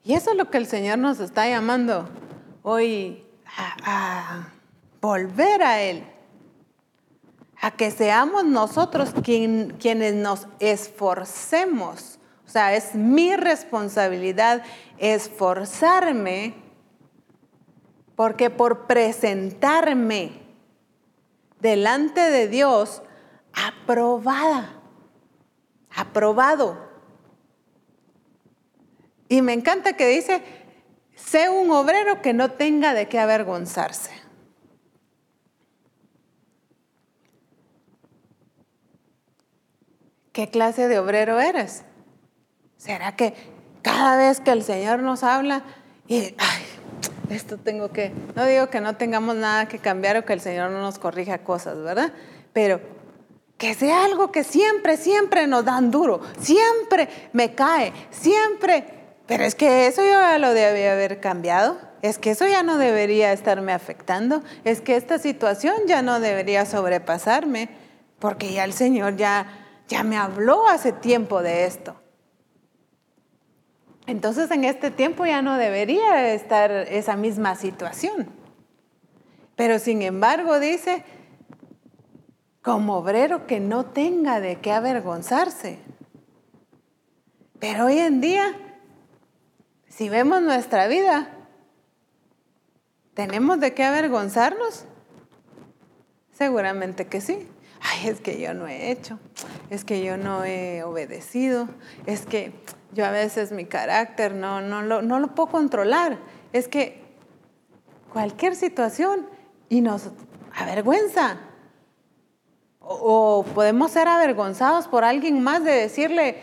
Y 0.05 0.13
eso 0.13 0.31
es 0.31 0.37
lo 0.37 0.49
que 0.49 0.57
el 0.57 0.67
Señor 0.67 0.99
nos 0.99 1.19
está 1.19 1.49
llamando 1.49 2.07
hoy 2.63 3.25
a, 3.85 4.53
volver 5.01 5.61
a 5.63 5.81
Él, 5.81 6.05
a 7.59 7.71
que 7.71 7.91
seamos 7.91 8.45
nosotros 8.45 9.13
quienes 9.21 10.13
nos 10.13 10.47
esforcemos. 10.59 12.18
O 12.49 12.51
sea, 12.51 12.75
es 12.75 12.95
mi 12.95 13.35
responsabilidad 13.35 14.63
esforzarme 14.97 16.55
porque 18.15 18.49
por 18.49 18.87
presentarme 18.87 20.31
delante 21.59 22.21
de 22.21 22.47
Dios 22.47 23.03
aprobada, 23.53 24.81
aprobado. 25.95 26.89
Y 29.27 29.43
me 29.43 29.53
encanta 29.53 29.93
que 29.93 30.07
dice, 30.07 30.41
sé 31.13 31.49
un 31.49 31.69
obrero 31.69 32.23
que 32.23 32.33
no 32.33 32.49
tenga 32.49 32.95
de 32.95 33.07
qué 33.07 33.19
avergonzarse. 33.19 34.09
¿Qué 40.31 40.49
clase 40.49 40.87
de 40.87 40.97
obrero 40.97 41.39
eres? 41.39 41.85
¿Será 42.79 43.13
que 43.17 43.33
cada 43.81 44.15
vez 44.15 44.39
que 44.39 44.51
el 44.51 44.63
Señor 44.63 44.99
nos 44.99 45.23
habla 45.23 45.63
y, 46.07 46.33
ay, 46.37 46.63
esto 47.29 47.57
tengo 47.57 47.91
que, 47.91 48.13
no 48.35 48.45
digo 48.45 48.69
que 48.69 48.79
no 48.79 48.95
tengamos 48.95 49.35
nada 49.35 49.67
que 49.67 49.79
cambiar 49.79 50.15
o 50.15 50.25
que 50.25 50.31
el 50.31 50.39
Señor 50.39 50.71
no 50.71 50.79
nos 50.79 50.97
corrija 50.97 51.39
cosas, 51.39 51.77
¿verdad? 51.83 52.13
Pero 52.53 52.79
que 53.57 53.73
sea 53.73 54.05
algo 54.05 54.31
que 54.31 54.45
siempre, 54.45 54.95
siempre 54.95 55.45
nos 55.45 55.65
dan 55.65 55.91
duro, 55.91 56.21
siempre 56.39 57.09
me 57.33 57.53
cae, 57.53 57.91
siempre. 58.11 58.85
Pero 59.27 59.43
es 59.43 59.55
que 59.55 59.87
eso 59.87 60.01
ya 60.01 60.39
lo 60.39 60.53
debía 60.53 60.93
haber 60.93 61.19
cambiado, 61.19 61.77
es 62.01 62.17
que 62.17 62.31
eso 62.31 62.47
ya 62.47 62.63
no 62.63 62.77
debería 62.77 63.33
estarme 63.33 63.73
afectando, 63.73 64.41
es 64.63 64.79
que 64.79 64.95
esta 64.95 65.19
situación 65.19 65.75
ya 65.85 66.01
no 66.01 66.21
debería 66.21 66.65
sobrepasarme, 66.65 67.67
porque 68.19 68.53
ya 68.53 68.63
el 68.63 68.71
Señor 68.71 69.17
ya, 69.17 69.47
ya 69.89 70.03
me 70.05 70.15
habló 70.15 70.69
hace 70.69 70.93
tiempo 70.93 71.43
de 71.43 71.65
esto. 71.65 71.95
Entonces 74.09 74.49
en 74.49 74.63
este 74.63 74.89
tiempo 74.89 75.27
ya 75.27 75.43
no 75.43 75.55
debería 75.59 76.33
estar 76.33 76.71
esa 76.71 77.15
misma 77.15 77.55
situación. 77.55 78.27
Pero 79.55 79.77
sin 79.77 80.01
embargo 80.01 80.59
dice, 80.59 81.03
como 82.63 82.95
obrero 82.97 83.45
que 83.45 83.59
no 83.59 83.85
tenga 83.85 84.39
de 84.39 84.55
qué 84.55 84.71
avergonzarse. 84.71 85.77
Pero 87.59 87.85
hoy 87.85 87.99
en 87.99 88.19
día, 88.19 88.57
si 89.87 90.09
vemos 90.09 90.41
nuestra 90.41 90.87
vida, 90.87 91.29
¿tenemos 93.13 93.59
de 93.59 93.75
qué 93.75 93.83
avergonzarnos? 93.83 94.85
Seguramente 96.31 97.05
que 97.05 97.21
sí. 97.21 97.47
Ay, 97.81 98.09
es 98.09 98.19
que 98.19 98.39
yo 98.39 98.53
no 98.53 98.67
he 98.67 98.91
hecho, 98.91 99.19
es 99.69 99.85
que 99.85 100.03
yo 100.03 100.17
no 100.17 100.43
he 100.43 100.83
obedecido, 100.83 101.69
es 102.05 102.25
que 102.25 102.51
yo 102.91 103.05
a 103.05 103.11
veces 103.11 103.51
mi 103.51 103.65
carácter 103.65 104.33
no, 104.33 104.61
no, 104.61 104.81
lo, 104.81 105.01
no 105.01 105.19
lo 105.19 105.33
puedo 105.35 105.49
controlar. 105.49 106.17
Es 106.51 106.67
que 106.67 107.01
cualquier 108.11 108.55
situación 108.55 109.27
y 109.69 109.81
nos 109.81 110.09
avergüenza 110.55 111.39
o 112.79 113.45
podemos 113.53 113.91
ser 113.91 114.07
avergonzados 114.07 114.87
por 114.87 115.03
alguien 115.03 115.41
más 115.41 115.63
de 115.63 115.71
decirle, 115.71 116.37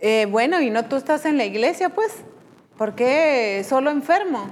eh, 0.00 0.26
bueno, 0.28 0.60
y 0.60 0.68
no 0.68 0.84
tú 0.86 0.96
estás 0.96 1.24
en 1.26 1.36
la 1.36 1.44
iglesia, 1.44 1.90
pues, 1.90 2.12
¿por 2.76 2.96
qué 2.96 3.64
solo 3.68 3.90
enfermo? 3.90 4.50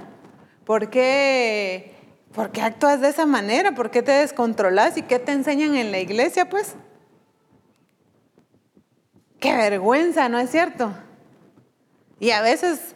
¿Por 0.65 0.91
qué, 0.91 1.90
¿Por 2.35 2.53
qué 2.53 2.63
actúas 2.63 3.01
de 3.01 3.09
esa 3.09 3.27
manera? 3.27 3.73
¿Por 3.75 3.91
qué 3.91 4.03
te 4.03 4.13
descontrolas? 4.13 4.97
¿Y 4.97 5.03
qué 5.03 5.19
te 5.19 5.33
enseñan 5.33 5.75
en 5.75 5.91
la 5.91 5.99
iglesia, 5.99 6.49
pues? 6.49 6.75
Qué 9.41 9.57
vergüenza, 9.57 10.29
¿no 10.29 10.39
es 10.39 10.51
cierto? 10.51 10.93
Y 12.21 12.31
a 12.31 12.43
veces 12.43 12.95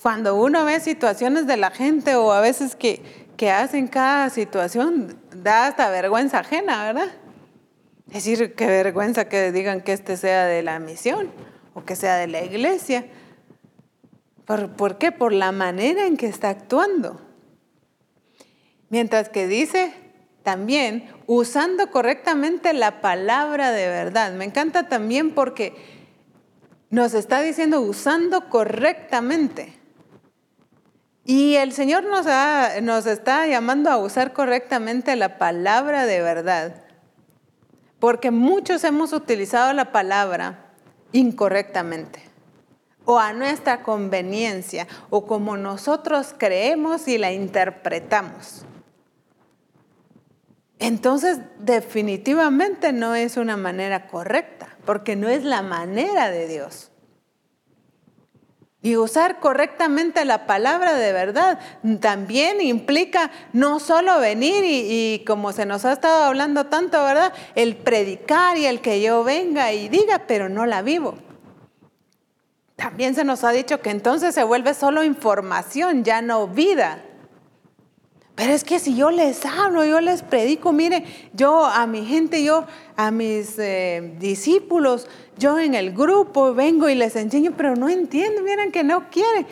cuando 0.00 0.34
uno 0.36 0.64
ve 0.64 0.80
situaciones 0.80 1.46
de 1.46 1.56
la 1.56 1.70
gente 1.70 2.16
o 2.16 2.32
a 2.32 2.40
veces 2.40 2.74
que, 2.74 3.02
que 3.36 3.50
hacen 3.50 3.88
cada 3.88 4.30
situación, 4.30 5.18
da 5.36 5.66
hasta 5.66 5.90
vergüenza 5.90 6.40
ajena, 6.40 6.84
¿verdad? 6.84 7.12
Es 8.08 8.24
decir, 8.24 8.54
qué 8.54 8.66
vergüenza 8.66 9.28
que 9.28 9.52
digan 9.52 9.80
que 9.80 9.92
este 9.92 10.16
sea 10.16 10.46
de 10.46 10.62
la 10.62 10.78
misión 10.78 11.30
o 11.74 11.84
que 11.84 11.96
sea 11.96 12.16
de 12.16 12.26
la 12.26 12.42
iglesia. 12.42 13.06
¿Por, 14.44 14.98
qué? 14.98 15.12
Por 15.12 15.32
la 15.32 15.52
manera 15.52 16.06
en 16.06 16.16
que 16.16 16.26
está 16.26 16.50
actuando. 16.50 17.20
Mientras 18.92 19.28
que 19.28 19.48
dice 19.48 19.92
también 20.44 21.08
usando 21.26 21.90
correctamente 21.90 22.72
la 22.72 23.00
palabra 23.00 23.72
de 23.72 23.88
verdad. 23.88 24.32
Me 24.34 24.44
encanta 24.44 24.88
también 24.88 25.34
porque 25.34 25.74
nos 26.90 27.14
está 27.14 27.40
diciendo 27.40 27.80
usando 27.80 28.48
correctamente. 28.48 29.72
Y 31.24 31.56
el 31.56 31.72
Señor 31.72 32.04
nos, 32.04 32.26
nos 32.82 33.06
está 33.06 33.48
llamando 33.48 33.90
a 33.90 33.98
usar 33.98 34.32
correctamente 34.32 35.16
la 35.16 35.38
palabra 35.38 36.06
de 36.06 36.22
verdad 36.22 36.84
porque 38.02 38.32
muchos 38.32 38.82
hemos 38.82 39.12
utilizado 39.12 39.72
la 39.74 39.92
palabra 39.92 40.72
incorrectamente 41.12 42.20
o 43.04 43.20
a 43.20 43.32
nuestra 43.32 43.84
conveniencia 43.84 44.88
o 45.08 45.24
como 45.24 45.56
nosotros 45.56 46.34
creemos 46.36 47.06
y 47.06 47.16
la 47.16 47.30
interpretamos. 47.30 48.64
Entonces, 50.82 51.38
definitivamente 51.60 52.92
no 52.92 53.14
es 53.14 53.36
una 53.36 53.56
manera 53.56 54.08
correcta, 54.08 54.76
porque 54.84 55.14
no 55.14 55.28
es 55.28 55.44
la 55.44 55.62
manera 55.62 56.28
de 56.28 56.48
Dios. 56.48 56.90
Y 58.82 58.96
usar 58.96 59.38
correctamente 59.38 60.24
la 60.24 60.44
palabra 60.44 60.94
de 60.94 61.12
verdad 61.12 61.60
también 62.00 62.60
implica 62.60 63.30
no 63.52 63.78
solo 63.78 64.18
venir 64.18 64.64
y, 64.66 65.22
como 65.24 65.52
se 65.52 65.66
nos 65.66 65.84
ha 65.84 65.92
estado 65.92 66.24
hablando 66.24 66.66
tanto, 66.66 67.00
¿verdad? 67.04 67.32
El 67.54 67.76
predicar 67.76 68.58
y 68.58 68.66
el 68.66 68.80
que 68.80 69.00
yo 69.00 69.22
venga 69.22 69.72
y 69.72 69.88
diga, 69.88 70.22
pero 70.26 70.48
no 70.48 70.66
la 70.66 70.82
vivo. 70.82 71.14
También 72.74 73.14
se 73.14 73.22
nos 73.22 73.44
ha 73.44 73.52
dicho 73.52 73.80
que 73.80 73.90
entonces 73.90 74.34
se 74.34 74.42
vuelve 74.42 74.74
solo 74.74 75.04
información, 75.04 76.02
ya 76.02 76.22
no 76.22 76.48
vida. 76.48 76.98
Pero 78.34 78.52
es 78.52 78.64
que 78.64 78.78
si 78.78 78.96
yo 78.96 79.10
les 79.10 79.44
hablo, 79.44 79.84
yo 79.84 80.00
les 80.00 80.22
predico, 80.22 80.72
mire, 80.72 81.04
yo 81.34 81.66
a 81.66 81.86
mi 81.86 82.04
gente, 82.06 82.42
yo 82.42 82.66
a 82.96 83.10
mis 83.10 83.58
eh, 83.58 84.14
discípulos, 84.18 85.06
yo 85.36 85.58
en 85.58 85.74
el 85.74 85.92
grupo 85.92 86.54
vengo 86.54 86.88
y 86.88 86.94
les 86.94 87.14
enseño, 87.16 87.52
pero 87.56 87.76
no 87.76 87.88
entienden, 87.90 88.42
miren 88.42 88.72
que 88.72 88.84
no 88.84 89.10
quieren. 89.10 89.46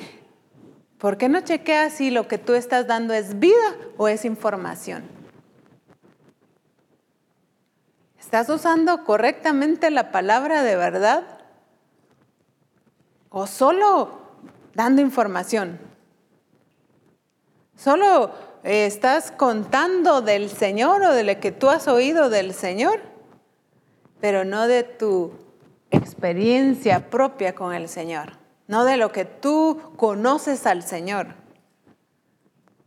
¿Por 0.96 1.18
qué 1.18 1.28
no 1.28 1.40
chequeas 1.40 1.92
si 1.94 2.10
lo 2.10 2.26
que 2.26 2.38
tú 2.38 2.54
estás 2.54 2.86
dando 2.86 3.12
es 3.12 3.38
vida 3.38 3.76
o 3.98 4.08
es 4.08 4.24
información? 4.24 5.04
¿Estás 8.18 8.48
usando 8.48 9.04
correctamente 9.04 9.90
la 9.90 10.10
palabra 10.10 10.62
de 10.62 10.76
verdad? 10.76 11.38
¿O 13.28 13.46
solo 13.46 14.20
dando 14.74 15.02
información? 15.02 15.78
Solo 17.76 18.49
estás 18.64 19.30
contando 19.30 20.20
del 20.20 20.50
Señor 20.50 21.02
o 21.02 21.12
de 21.12 21.24
lo 21.24 21.40
que 21.40 21.52
tú 21.52 21.68
has 21.68 21.88
oído 21.88 22.30
del 22.30 22.54
Señor, 22.54 23.00
pero 24.20 24.44
no 24.44 24.66
de 24.66 24.82
tu 24.82 25.32
experiencia 25.90 27.10
propia 27.10 27.54
con 27.54 27.74
el 27.74 27.88
Señor, 27.88 28.38
no 28.66 28.84
de 28.84 28.96
lo 28.96 29.12
que 29.12 29.24
tú 29.24 29.80
conoces 29.96 30.66
al 30.66 30.82
Señor. 30.82 31.34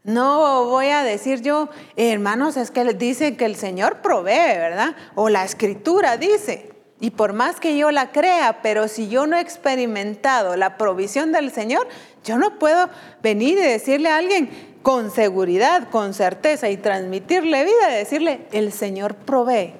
No 0.03 0.65
voy 0.65 0.88
a 0.88 1.03
decir 1.03 1.41
yo, 1.41 1.69
hermanos, 1.95 2.57
es 2.57 2.71
que 2.71 2.84
dice 2.93 3.38
que 3.38 3.45
el 3.45 3.55
Señor 3.55 4.01
provee, 4.01 4.57
¿verdad? 4.57 4.95
O 5.15 5.30
la 5.30 5.45
escritura 5.45 6.17
dice. 6.17 6.72
Y 7.04 7.12
por 7.12 7.34
más 7.34 7.60
que 7.60 7.76
yo 7.76 7.91
la 7.91 8.14
crea, 8.14 8.62
pero 8.62 8.88
si 8.88 9.10
yo 9.10 9.28
no 9.28 9.36
he 9.36 9.41
experimentado 9.41 10.56
la 10.56 10.78
provisión 10.78 11.34
del 11.34 11.51
Señor, 11.51 11.86
yo 12.24 12.38
no 12.38 12.58
puedo 12.58 12.89
venir 13.22 13.58
y 13.58 13.62
decirle 13.62 14.08
a 14.08 14.16
alguien, 14.16 14.78
con 14.82 15.12
seguridad, 15.12 15.89
con 15.89 16.14
certeza 16.14 16.70
y 16.70 16.78
transmitirle 16.78 17.66
vida, 17.66 17.89
decirle, 17.89 18.47
el 18.54 18.72
Señor 18.72 19.16
provee. 19.16 19.74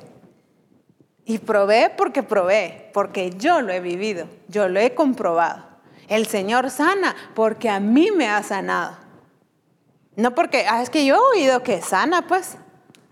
Y 1.24 1.38
provee 1.38 1.92
porque 1.96 2.24
provee, 2.24 2.90
porque 2.92 3.30
yo 3.30 3.62
lo 3.62 3.72
he 3.72 3.80
vivido, 3.80 4.28
yo 4.50 4.68
lo 4.68 4.82
he 4.82 4.94
comprobado. 4.94 5.64
El 6.10 6.28
Señor 6.28 6.70
sana 6.72 7.16
porque 7.36 7.70
a 7.70 7.80
mí 7.80 8.12
me 8.12 8.28
ha 8.28 8.44
sanado. 8.44 8.98
No 10.18 10.36
porque, 10.36 10.66
ah, 10.70 10.82
es 10.82 10.90
que 10.90 11.06
yo 11.06 11.16
he 11.16 11.40
oído 11.40 11.64
que 11.64 11.82
sana, 11.82 12.28
pues. 12.28 12.58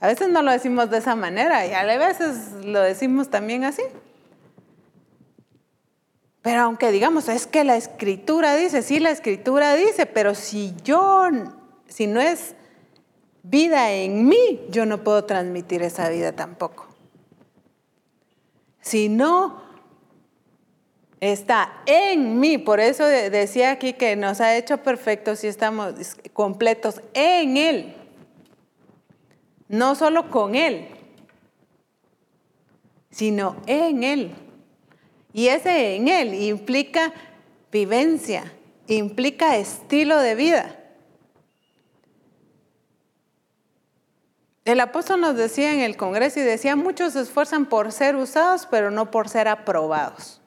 A 0.02 0.08
veces 0.08 0.30
no 0.30 0.42
lo 0.42 0.52
decimos 0.52 0.90
de 0.90 0.98
esa 0.98 1.16
manera 1.16 1.66
y 1.66 1.74
a 1.74 1.86
veces 1.86 2.52
lo 2.66 2.82
decimos 2.82 3.30
también 3.30 3.64
así. 3.64 3.84
Pero 6.42 6.62
aunque 6.62 6.92
digamos, 6.92 7.30
es 7.30 7.46
que 7.46 7.64
la 7.64 7.78
escritura 7.78 8.56
dice, 8.56 8.82
sí, 8.82 9.00
la 9.00 9.12
escritura 9.12 9.76
dice, 9.76 10.08
pero 10.08 10.34
si 10.34 10.74
yo 10.84 11.30
si 11.88 12.08
no 12.08 12.20
es 12.20 12.56
vida 13.44 13.92
en 13.92 14.28
mí, 14.28 14.66
yo 14.70 14.86
no 14.86 15.04
puedo 15.04 15.26
transmitir 15.26 15.84
esa 15.84 16.10
vida 16.10 16.32
tampoco. 16.32 16.88
Si 18.80 19.10
no 19.10 19.62
está 21.20 21.84
en 21.86 22.40
mí, 22.40 22.58
por 22.58 22.80
eso 22.80 23.06
decía 23.06 23.72
aquí 23.72 23.94
que 23.94 24.16
nos 24.16 24.42
ha 24.42 24.56
hecho 24.56 24.78
perfectos 24.78 25.44
y 25.44 25.48
estamos 25.48 25.94
completos 26.34 27.02
en 27.14 27.58
Él, 27.58 27.96
no 29.72 29.96
solo 29.96 30.30
con 30.30 30.56
Él, 30.56 30.90
sino 33.10 33.56
en 33.66 34.04
Él. 34.04 34.36
Y 35.34 35.48
ese 35.48 35.96
en 35.96 36.10
Él 36.10 36.34
implica 36.34 37.14
vivencia, 37.72 38.52
implica 38.88 39.56
estilo 39.56 40.20
de 40.20 40.36
vida. 40.36 40.78
El 44.66 44.80
apóstol 44.82 45.22
nos 45.22 45.36
decía 45.38 45.74
en 45.74 45.80
el 45.80 45.96
Congreso 45.98 46.42
y 46.42 46.44
decía, 46.44 46.76
muchos 46.76 47.14
se 47.14 47.22
esfuerzan 47.22 47.66
por 47.66 47.94
ser 47.94 48.18
usados, 48.18 48.68
pero 48.70 48.92
no 48.92 49.10
por 49.10 49.30
ser 49.30 49.48
aprobados. 49.48 50.42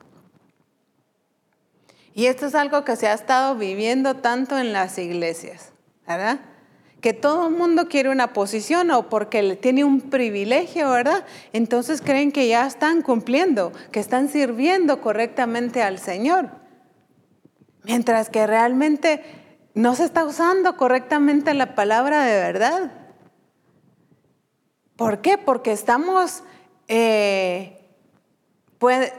Y 2.15 2.27
esto 2.27 2.47
es 2.47 2.55
algo 2.55 2.85
que 2.85 2.95
se 2.95 3.09
ha 3.09 3.15
estado 3.15 3.57
viviendo 3.57 4.17
tanto 4.17 4.59
en 4.59 4.73
las 4.73 4.99
iglesias, 4.99 5.73
¿verdad? 6.07 6.41
Que 7.05 7.13
todo 7.13 7.49
el 7.49 7.55
mundo 7.55 7.87
quiere 7.87 8.09
una 8.09 8.33
posición 8.33 8.91
o 8.91 9.11
porque 9.11 9.57
tiene 9.57 9.85
un 9.85 10.01
privilegio, 10.01 10.89
¿verdad? 10.89 11.27
Entonces 11.53 12.01
creen 12.01 12.33
que 12.33 12.49
ya 12.49 12.67
están 12.67 13.03
cumpliendo, 13.03 13.75
que 13.93 14.01
están 14.01 14.31
sirviendo 14.31 15.03
correctamente 15.03 15.83
al 15.83 15.99
Señor. 15.99 16.49
Mientras 17.83 18.31
que 18.31 18.47
realmente 18.47 19.23
no 19.75 19.95
se 19.95 20.05
está 20.05 20.25
usando 20.25 20.79
correctamente 20.79 21.53
la 21.53 21.75
palabra 21.75 22.25
de 22.25 22.39
verdad. 22.39 22.91
¿Por 24.97 25.21
qué? 25.21 25.37
Porque 25.37 25.73
estamos 25.73 26.43
eh, 26.89 27.87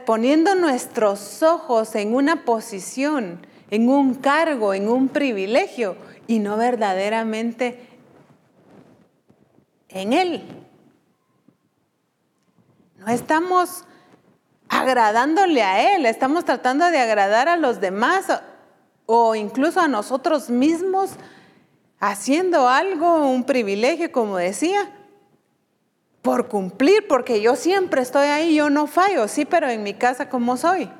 poniendo 0.04 0.56
nuestros 0.56 1.40
ojos 1.44 1.94
en 1.94 2.16
una 2.16 2.44
posición, 2.44 3.46
en 3.70 3.88
un 3.88 4.16
cargo, 4.16 4.74
en 4.74 4.88
un 4.88 5.06
privilegio 5.08 5.94
y 6.26 6.38
no 6.38 6.56
verdaderamente 6.56 7.88
en 9.88 10.12
Él. 10.12 10.44
No 12.98 13.08
estamos 13.08 13.84
agradándole 14.68 15.62
a 15.62 15.94
Él, 15.94 16.06
estamos 16.06 16.44
tratando 16.44 16.86
de 16.90 16.98
agradar 16.98 17.48
a 17.48 17.56
los 17.56 17.80
demás 17.80 18.26
o 19.06 19.34
incluso 19.34 19.80
a 19.80 19.88
nosotros 19.88 20.50
mismos 20.50 21.10
haciendo 22.00 22.68
algo, 22.68 23.28
un 23.28 23.44
privilegio, 23.44 24.10
como 24.12 24.36
decía, 24.36 24.90
por 26.22 26.48
cumplir, 26.48 27.06
porque 27.06 27.40
yo 27.40 27.54
siempre 27.54 28.02
estoy 28.02 28.26
ahí, 28.26 28.56
yo 28.56 28.68
no 28.68 28.86
fallo, 28.86 29.28
sí, 29.28 29.44
pero 29.44 29.68
en 29.68 29.82
mi 29.82 29.94
casa 29.94 30.28
como 30.28 30.56
soy. 30.56 30.90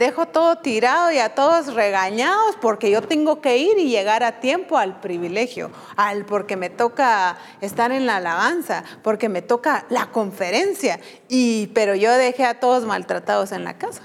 Dejo 0.00 0.24
todo 0.24 0.56
tirado 0.56 1.12
y 1.12 1.18
a 1.18 1.34
todos 1.34 1.74
regañados 1.74 2.56
porque 2.62 2.90
yo 2.90 3.02
tengo 3.02 3.42
que 3.42 3.58
ir 3.58 3.76
y 3.76 3.90
llegar 3.90 4.22
a 4.22 4.40
tiempo 4.40 4.78
al 4.78 4.98
privilegio, 4.98 5.70
al 5.94 6.24
porque 6.24 6.56
me 6.56 6.70
toca 6.70 7.36
estar 7.60 7.92
en 7.92 8.06
la 8.06 8.16
alabanza, 8.16 8.82
porque 9.02 9.28
me 9.28 9.42
toca 9.42 9.84
la 9.90 10.06
conferencia, 10.06 11.00
y 11.28 11.66
pero 11.74 11.94
yo 11.94 12.12
dejé 12.12 12.46
a 12.46 12.60
todos 12.60 12.86
maltratados 12.86 13.52
en 13.52 13.62
la 13.62 13.76
casa. 13.76 14.00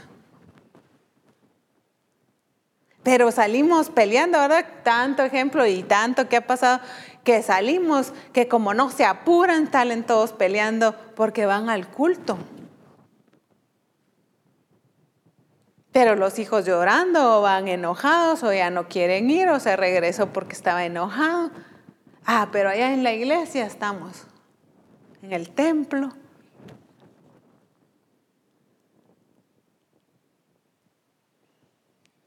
Pero 3.02 3.32
salimos 3.32 3.90
peleando, 3.90 4.38
¿verdad? 4.38 4.66
Tanto 4.84 5.24
ejemplo 5.24 5.66
y 5.66 5.82
tanto 5.82 6.28
que 6.28 6.36
ha 6.36 6.46
pasado 6.46 6.82
que 7.24 7.42
salimos, 7.42 8.12
que 8.34 8.50
como 8.50 8.74
no 8.74 8.92
se 8.92 9.06
apuran, 9.06 9.72
salen 9.72 10.04
todos 10.04 10.34
peleando 10.34 10.94
porque 11.16 11.46
van 11.46 11.70
al 11.70 11.88
culto. 11.88 12.38
Pero 15.96 16.18
los 16.18 16.40
hijos 16.40 16.66
llorando 16.66 17.40
o 17.40 17.42
van 17.42 17.70
enojados 17.70 18.44
o 18.44 18.52
ya 18.52 18.70
no 18.70 18.90
quieren 18.90 19.30
ir 19.32 19.48
o 19.48 19.62
se 19.62 19.78
regresó 19.78 20.34
porque 20.34 20.52
estaba 20.52 20.84
enojado. 20.84 21.52
Ah, 22.26 22.50
pero 22.52 22.68
allá 22.68 22.94
en 22.94 23.02
la 23.02 23.14
iglesia 23.14 23.66
estamos, 23.66 24.26
en 25.22 25.32
el 25.32 25.52
templo. 25.52 26.10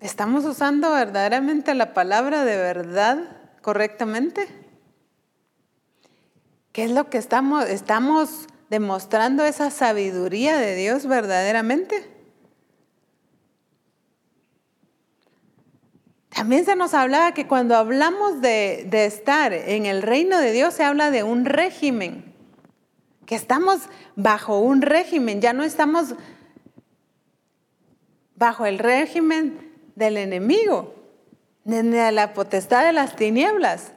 ¿Estamos 0.00 0.46
usando 0.46 0.90
verdaderamente 0.92 1.74
la 1.74 1.92
palabra 1.92 2.46
de 2.46 2.56
verdad 2.56 3.18
correctamente? 3.60 4.48
¿Qué 6.72 6.84
es 6.84 6.90
lo 6.90 7.10
que 7.10 7.18
estamos, 7.18 7.68
estamos 7.68 8.46
demostrando 8.70 9.44
esa 9.44 9.70
sabiduría 9.70 10.56
de 10.56 10.74
Dios 10.74 11.04
verdaderamente? 11.04 12.17
También 16.38 16.64
se 16.64 16.76
nos 16.76 16.94
hablaba 16.94 17.34
que 17.34 17.48
cuando 17.48 17.74
hablamos 17.74 18.40
de, 18.40 18.86
de, 18.88 19.06
estar 19.06 19.52
en 19.52 19.86
el 19.86 20.02
reino 20.02 20.38
de 20.38 20.52
Dios 20.52 20.72
se 20.72 20.84
habla 20.84 21.10
de 21.10 21.24
un 21.24 21.44
régimen, 21.44 22.32
que 23.26 23.34
estamos 23.34 23.80
bajo 24.14 24.60
un 24.60 24.80
régimen, 24.80 25.40
ya 25.40 25.52
no 25.52 25.64
estamos 25.64 26.14
bajo 28.36 28.66
el 28.66 28.78
régimen 28.78 29.74
del 29.96 30.16
enemigo, 30.16 30.94
de 31.64 32.12
la 32.12 32.34
potestad 32.34 32.84
de 32.84 32.92
las 32.92 33.16
tinieblas. 33.16 33.90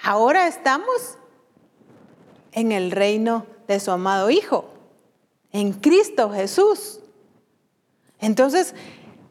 Ahora 0.00 0.46
estamos 0.46 1.18
en 2.52 2.70
el 2.70 2.92
reino 2.92 3.44
de 3.66 3.80
su 3.80 3.90
amado 3.90 4.30
Hijo, 4.30 4.70
en 5.50 5.72
Cristo 5.72 6.30
Jesús. 6.30 7.00
Entonces, 8.20 8.72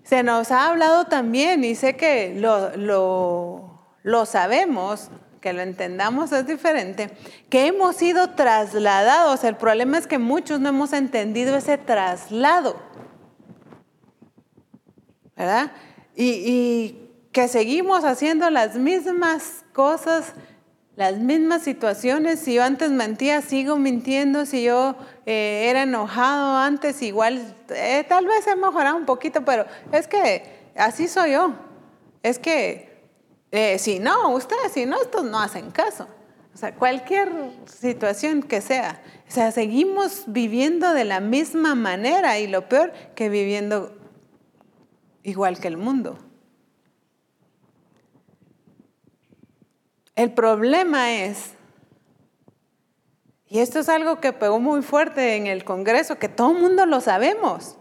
Se 0.06 0.22
nos 0.22 0.52
ha 0.52 0.68
hablado 0.68 1.06
también, 1.06 1.64
y 1.64 1.74
sé 1.76 1.98
que 1.98 2.36
lo, 2.36 2.78
lo, 2.78 3.82
lo 4.04 4.26
sabemos, 4.28 5.10
que 5.42 5.52
lo 5.52 5.62
entendamos 5.62 6.32
es 6.32 6.46
diferente, 6.46 7.10
que 7.50 7.68
hemos 7.68 7.96
sido 7.96 8.30
trasladados. 8.32 9.44
El 9.44 9.56
problema 9.56 9.98
es 9.98 10.06
que 10.06 10.20
muchos 10.20 10.60
no 10.60 10.70
hemos 10.70 10.94
entendido 10.94 11.58
ese 11.58 11.80
traslado. 11.80 12.76
¿Verdad? 15.36 15.72
Y, 16.16 16.30
y 16.30 17.12
que 17.32 17.48
seguimos 17.48 18.06
haciendo 18.06 18.50
las 18.50 18.76
mismas 18.76 19.66
cosas 19.74 20.34
las 20.96 21.18
mismas 21.18 21.64
situaciones. 21.64 22.40
Si 22.40 22.54
yo 22.54 22.64
antes 22.64 22.92
mentía, 22.92 23.42
sigo 23.42 23.78
mintiendo. 23.78 24.46
Si 24.46 24.64
yo 24.64 24.96
eh, 25.26 25.68
era 25.70 25.84
enojado 25.84 26.58
antes, 26.58 27.02
igual, 27.02 27.56
eh, 27.70 28.06
tal 28.08 28.26
vez 28.26 28.48
he 28.48 28.56
mejorado 28.56 28.96
un 28.96 29.06
poquito, 29.06 29.44
pero 29.44 29.66
es 29.92 30.08
que 30.08 30.44
así 30.76 31.08
soy 31.08 31.34
yo. 31.34 31.54
Es 32.24 32.40
que 32.40 32.96
eh, 33.52 33.78
si 33.80 34.00
no, 34.00 34.30
ustedes, 34.30 34.72
si 34.74 34.86
no, 34.86 35.02
estos 35.02 35.24
no 35.24 35.40
hacen 35.40 35.72
caso. 35.72 36.08
O 36.54 36.58
sea, 36.58 36.74
cualquier 36.74 37.30
situación 37.66 38.42
que 38.42 38.62
sea. 38.62 39.02
O 39.28 39.32
sea, 39.32 39.52
seguimos 39.52 40.24
viviendo 40.28 40.94
de 40.94 41.04
la 41.04 41.20
misma 41.20 41.76
manera 41.76 42.40
y 42.40 42.48
lo 42.48 42.70
peor 42.70 42.94
que 43.14 43.28
viviendo 43.28 43.98
igual 45.24 45.60
que 45.60 45.68
el 45.68 45.76
mundo. 45.76 46.18
El 50.16 50.32
problema 50.32 51.14
es, 51.14 51.52
y 53.48 53.60
esto 53.60 53.80
es 53.80 53.90
algo 53.90 54.22
que 54.22 54.32
pegó 54.32 54.60
muy 54.60 54.82
fuerte 54.82 55.36
en 55.36 55.48
el 55.48 55.66
Congreso, 55.66 56.18
que 56.18 56.30
todo 56.30 56.52
el 56.52 56.62
mundo 56.62 56.86
lo 56.86 57.02
sabemos, 57.02 57.78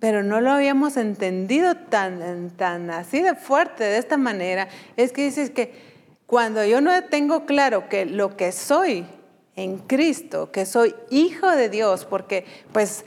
pero 0.00 0.24
no 0.24 0.40
lo 0.40 0.50
habíamos 0.50 0.96
entendido 0.96 1.76
tan, 1.76 2.50
tan 2.56 2.90
así 2.90 3.22
de 3.22 3.36
fuerte, 3.36 3.84
de 3.84 3.98
esta 3.98 4.16
manera, 4.16 4.68
es 4.96 5.12
que 5.12 5.24
dices 5.24 5.50
que 5.50 5.92
cuando 6.26 6.64
yo 6.64 6.80
no 6.80 7.04
tengo 7.04 7.46
claro 7.46 7.88
que 7.88 8.04
lo 8.04 8.36
que 8.36 8.50
soy 8.50 9.06
en 9.54 9.78
Cristo, 9.78 10.50
que 10.50 10.66
soy 10.66 10.96
hijo 11.10 11.48
de 11.50 11.68
Dios, 11.68 12.04
porque 12.04 12.44
pues 12.72 13.04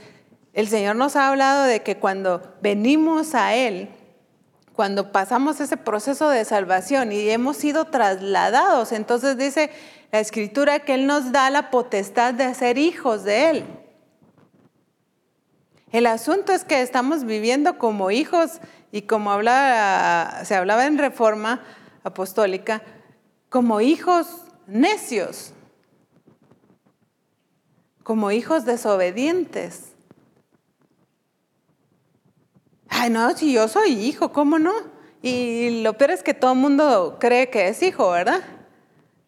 el 0.54 0.70
Señor 0.70 0.96
nos 0.96 1.18
ha 1.18 1.28
hablado 1.28 1.66
de 1.66 1.82
que 1.82 1.98
cuando 1.98 2.56
venimos 2.62 3.36
a 3.36 3.56
Él, 3.56 3.90
cuando 4.76 5.12
pasamos 5.12 5.60
ese 5.62 5.78
proceso 5.78 6.30
de 6.30 6.44
salvación 6.44 7.12
y 7.12 7.30
hemos 7.30 7.58
sido 7.58 7.86
trasladados, 7.86 8.92
entonces 8.92 9.38
dice 9.38 9.72
la 10.12 10.20
escritura 10.20 10.80
que 10.80 10.96
Él 10.96 11.08
nos 11.08 11.32
da 11.32 11.50
la 11.50 11.72
potestad 11.72 12.34
de 12.34 12.54
ser 12.54 12.78
hijos 12.78 13.24
de 13.24 13.50
Él. 13.50 13.66
El 15.92 16.08
asunto 16.08 16.52
es 16.52 16.66
que 16.66 16.82
estamos 16.82 17.24
viviendo 17.24 17.78
como 17.78 18.12
hijos 18.12 18.60
y 18.92 19.04
como 19.04 19.32
se 19.34 20.56
hablaba 20.56 20.86
en 20.86 20.98
reforma 20.98 21.64
apostólica, 22.04 22.82
como 23.50 23.80
hijos 23.80 24.28
necios, 24.68 25.54
como 28.04 28.32
hijos 28.32 28.66
desobedientes. 28.66 29.95
Ay, 32.98 33.10
no, 33.10 33.36
si 33.36 33.52
yo 33.52 33.68
soy 33.68 33.92
hijo, 33.92 34.32
¿cómo 34.32 34.58
no? 34.58 34.72
Y 35.22 35.82
lo 35.82 35.98
peor 35.98 36.12
es 36.12 36.24
que 36.24 36.34
todo 36.34 36.54
el 36.54 36.60
mundo 36.60 37.18
cree 37.20 37.50
que 37.50 37.68
es 37.68 37.84
hijo, 37.84 38.10
¿verdad? 38.10 38.40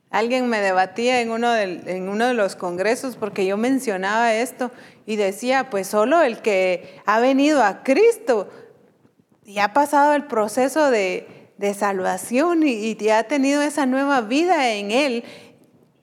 Alguien 0.09 0.47
me 0.47 0.61
debatía 0.61 1.19
en 1.19 1.31
uno, 1.31 1.51
de, 1.51 1.83
en 1.85 2.07
uno 2.07 2.27
de 2.27 2.33
los 2.33 2.55
congresos 2.55 3.17
porque 3.17 3.45
yo 3.45 3.57
mencionaba 3.57 4.33
esto 4.33 4.71
y 5.05 5.17
decía, 5.17 5.69
pues 5.69 5.87
solo 5.87 6.21
el 6.21 6.41
que 6.41 7.01
ha 7.05 7.19
venido 7.19 7.61
a 7.61 7.83
Cristo 7.83 8.49
y 9.43 9.59
ha 9.59 9.73
pasado 9.73 10.13
el 10.13 10.27
proceso 10.27 10.89
de, 10.89 11.51
de 11.57 11.73
salvación 11.73 12.63
y, 12.65 12.95
y 12.97 13.09
ha 13.09 13.23
tenido 13.23 13.61
esa 13.61 13.85
nueva 13.85 14.21
vida 14.21 14.71
en 14.75 14.91
Él, 14.91 15.25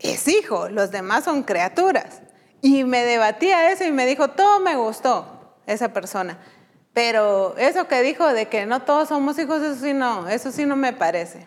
es 0.01 0.29
hijo, 0.29 0.69
los 0.69 0.91
demás 0.91 1.25
son 1.25 1.45
criaturas. 1.45 2.21
Y 2.61 2.85
me 2.85 3.05
debatía 3.05 3.73
eso 3.73 3.85
y 3.85 3.91
me 3.91 4.05
dijo, 4.05 4.29
todo 4.29 4.61
me 4.61 4.77
gustó 4.77 5.57
esa 5.67 5.95
persona. 5.95 6.39
Pero 6.95 7.57
eso 7.59 7.89
que 7.89 8.03
dijo 8.03 8.27
de 8.33 8.47
que 8.47 8.67
no 8.67 8.83
todos 8.83 9.09
somos 9.09 9.39
hijos, 9.39 9.61
eso 9.61 9.85
sí 9.85 9.93
no, 9.93 10.29
eso 10.29 10.53
sí 10.53 10.65
no 10.65 10.77
me 10.77 10.93
parece. 10.93 11.47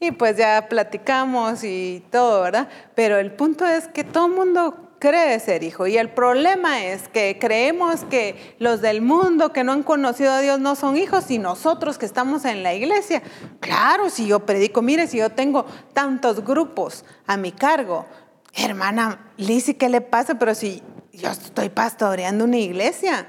Y 0.00 0.12
pues 0.12 0.36
ya 0.36 0.68
platicamos 0.68 1.62
y 1.64 2.02
todo, 2.10 2.42
¿verdad? 2.42 2.68
Pero 2.94 3.18
el 3.18 3.32
punto 3.32 3.66
es 3.66 3.88
que 3.88 4.04
todo 4.04 4.26
el 4.26 4.32
mundo 4.32 4.88
cree 4.98 5.38
ser 5.40 5.62
hijo. 5.62 5.86
Y 5.86 5.98
el 5.98 6.08
problema 6.08 6.84
es 6.84 7.08
que 7.08 7.38
creemos 7.38 8.04
que 8.04 8.56
los 8.58 8.80
del 8.80 9.02
mundo 9.02 9.52
que 9.52 9.64
no 9.64 9.72
han 9.72 9.82
conocido 9.82 10.32
a 10.32 10.40
Dios 10.40 10.60
no 10.60 10.76
son 10.76 10.96
hijos 10.96 11.30
y 11.30 11.38
nosotros 11.38 11.98
que 11.98 12.06
estamos 12.06 12.44
en 12.44 12.62
la 12.62 12.74
iglesia. 12.74 13.22
Claro, 13.60 14.08
si 14.08 14.26
yo 14.26 14.46
predico, 14.46 14.82
mire, 14.82 15.06
si 15.08 15.18
yo 15.18 15.30
tengo 15.30 15.66
tantos 15.92 16.44
grupos 16.44 17.04
a 17.26 17.36
mi 17.36 17.52
cargo, 17.52 18.06
hermana 18.54 19.32
Lizzy, 19.36 19.74
¿qué 19.74 19.88
le 19.88 20.00
pasa? 20.00 20.36
Pero 20.38 20.54
si 20.54 20.82
yo 21.12 21.30
estoy 21.30 21.68
pastoreando 21.68 22.44
una 22.44 22.58
iglesia. 22.58 23.26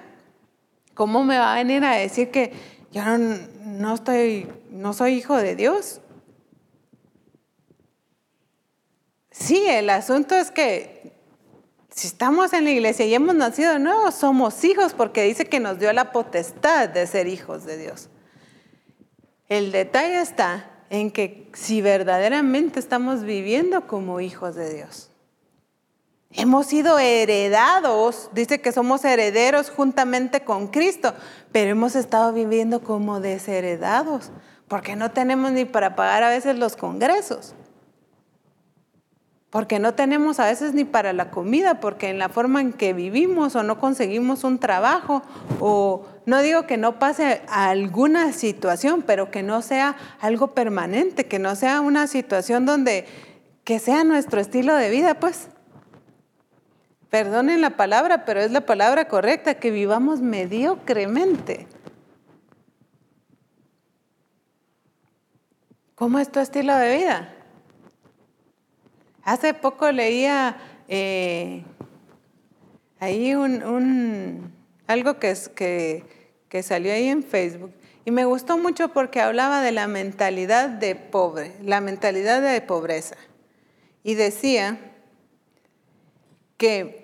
¿Cómo 1.00 1.24
me 1.24 1.38
va 1.38 1.54
a 1.54 1.56
venir 1.56 1.82
a 1.86 1.96
decir 1.96 2.30
que 2.30 2.52
yo 2.92 3.02
no, 3.18 3.96
estoy, 3.96 4.52
no 4.70 4.92
soy 4.92 5.14
hijo 5.14 5.38
de 5.38 5.56
Dios? 5.56 6.02
Sí, 9.32 9.66
el 9.66 9.90
asunto 9.92 10.36
es 10.36 10.52
que 10.52 11.14
si 11.90 12.08
estamos 12.08 12.52
en 12.52 12.66
la 12.66 12.72
iglesia 12.72 13.06
y 13.06 13.14
hemos 13.14 13.34
nacido 13.34 13.72
de 13.72 13.80
nuevo, 13.80 14.12
somos 14.12 14.62
hijos 14.66 14.94
porque 14.94 15.24
dice 15.24 15.46
que 15.46 15.62
nos 15.62 15.80
dio 15.80 15.94
la 15.94 16.12
potestad 16.12 16.90
de 16.90 17.08
ser 17.08 17.28
hijos 17.28 17.64
de 17.64 17.78
Dios. 17.78 18.10
El 19.48 19.72
detalle 19.72 20.20
está 20.20 20.70
en 20.90 21.12
que 21.12 21.50
si 21.54 21.82
verdaderamente 21.82 22.78
estamos 22.78 23.24
viviendo 23.24 23.88
como 23.88 24.20
hijos 24.20 24.56
de 24.56 24.74
Dios. 24.76 25.09
Hemos 26.32 26.68
sido 26.68 27.00
heredados, 27.00 28.30
dice 28.34 28.62
que 28.62 28.72
somos 28.72 29.04
herederos 29.04 29.72
juntamente 29.72 30.42
con 30.42 30.68
Cristo, 30.68 31.16
pero 31.52 31.72
hemos 31.72 31.96
estado 31.96 32.32
viviendo 32.34 32.82
como 32.82 33.20
desheredados, 33.20 34.32
porque 34.68 34.96
no 34.96 35.10
tenemos 35.10 35.52
ni 35.52 35.66
para 35.66 35.96
pagar 35.96 36.22
a 36.22 36.30
veces 36.30 36.56
los 36.56 36.76
congresos, 36.76 37.56
porque 39.50 39.80
no 39.80 39.96
tenemos 39.96 40.40
a 40.40 40.46
veces 40.46 40.76
ni 40.76 40.86
para 40.86 41.14
la 41.14 41.32
comida, 41.32 41.80
porque 41.80 42.10
en 42.10 42.20
la 42.20 42.30
forma 42.30 42.62
en 42.62 42.74
que 42.74 42.94
vivimos 42.94 43.56
o 43.56 43.64
no 43.64 43.80
conseguimos 43.80 44.44
un 44.44 44.60
trabajo, 44.60 45.24
o 45.60 46.06
no 46.28 46.44
digo 46.44 46.68
que 46.68 46.78
no 46.78 47.00
pase 47.00 47.42
alguna 47.50 48.34
situación, 48.34 49.02
pero 49.02 49.32
que 49.32 49.42
no 49.42 49.64
sea 49.64 49.96
algo 50.20 50.54
permanente, 50.54 51.26
que 51.26 51.40
no 51.40 51.56
sea 51.56 51.82
una 51.82 52.06
situación 52.06 52.68
donde 52.68 53.08
que 53.64 53.80
sea 53.80 54.04
nuestro 54.04 54.40
estilo 54.40 54.76
de 54.76 54.92
vida, 54.92 55.16
pues. 55.16 55.50
Perdonen 57.10 57.62
la 57.62 57.72
palabra, 57.72 58.26
pero 58.26 58.40
es 58.40 58.52
la 58.52 58.62
palabra 58.62 59.08
correcta, 59.08 59.56
que 59.56 59.72
vivamos 59.72 60.22
mediocremente. 60.22 61.68
¿Cómo 65.96 66.20
es 66.20 66.32
tu 66.32 66.40
estilo 66.40 66.76
de 66.78 66.98
vida? 66.98 67.34
Hace 69.24 69.54
poco 69.54 69.92
leía 69.92 70.58
eh, 70.88 71.64
ahí 73.00 73.36
un, 73.36 74.54
algo 74.88 75.20
que, 75.20 75.36
que, 75.56 76.04
que 76.48 76.64
salió 76.64 76.94
ahí 76.94 77.10
en 77.10 77.24
Facebook 77.24 77.74
y 78.06 78.12
me 78.12 78.26
gustó 78.26 78.58
mucho 78.58 78.90
porque 78.90 79.22
hablaba 79.22 79.62
de 79.62 79.72
la 79.72 79.88
mentalidad 79.88 80.70
de 80.70 80.96
pobre, 80.96 81.54
la 81.62 81.82
mentalidad 81.82 82.42
de 82.42 82.62
pobreza. 82.62 83.16
Y 84.04 84.16
decía 84.16 84.80
que 86.58 86.99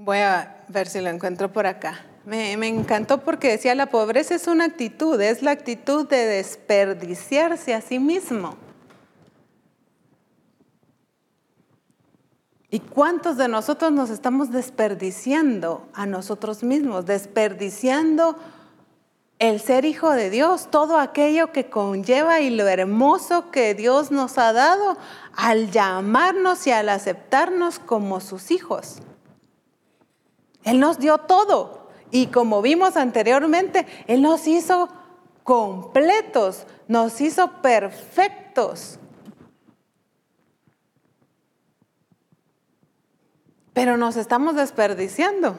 voy 0.00 0.18
a 0.18 0.64
ver 0.68 0.88
si 0.88 1.00
lo 1.00 1.10
encuentro 1.10 1.52
por 1.52 1.66
acá. 1.66 2.00
Me, 2.24 2.52
encantó 2.52 3.18
porque 3.22 3.48
decía, 3.48 3.74
la 3.74 3.86
pobreza 3.86 4.34
es 4.34 4.46
una 4.46 4.64
actitud, 4.64 5.20
es 5.20 5.42
la 5.42 5.50
actitud 5.50 6.06
de 6.08 6.24
desperdiciarse 6.26 7.74
a 7.74 7.80
sí 7.80 7.98
mismo. 7.98 8.56
¿Y 12.70 12.80
cuántos 12.80 13.36
de 13.36 13.48
nosotros 13.48 13.90
nos 13.90 14.10
estamos 14.10 14.52
desperdiciando 14.52 15.88
a 15.92 16.06
nosotros 16.06 16.62
mismos? 16.62 17.04
Desperdiciando 17.04 18.36
el 19.38 19.60
ser 19.60 19.84
hijo 19.84 20.10
de 20.12 20.30
Dios, 20.30 20.68
todo 20.70 20.98
aquello 20.98 21.52
que 21.52 21.68
conlleva 21.68 22.40
y 22.40 22.50
lo 22.50 22.68
hermoso 22.68 23.50
que 23.50 23.74
Dios 23.74 24.12
nos 24.12 24.38
ha 24.38 24.52
dado 24.52 24.96
al 25.34 25.70
llamarnos 25.72 26.66
y 26.66 26.70
al 26.70 26.90
aceptarnos 26.90 27.78
como 27.80 28.20
sus 28.20 28.50
hijos. 28.50 29.00
Él 30.64 30.80
nos 30.80 30.98
dio 30.98 31.18
todo. 31.18 31.88
Y 32.10 32.26
como 32.26 32.62
vimos 32.62 32.96
anteriormente, 32.96 33.86
Él 34.06 34.22
nos 34.22 34.46
hizo 34.46 34.88
completos, 35.44 36.66
nos 36.88 37.20
hizo 37.20 37.62
perfectos. 37.62 38.98
Pero 43.72 43.96
nos 43.96 44.16
estamos 44.16 44.56
desperdiciando. 44.56 45.56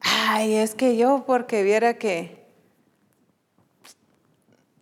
Ay, 0.00 0.54
es 0.54 0.74
que 0.74 0.96
yo 0.96 1.24
porque 1.26 1.62
viera 1.62 1.94
que 1.94 2.42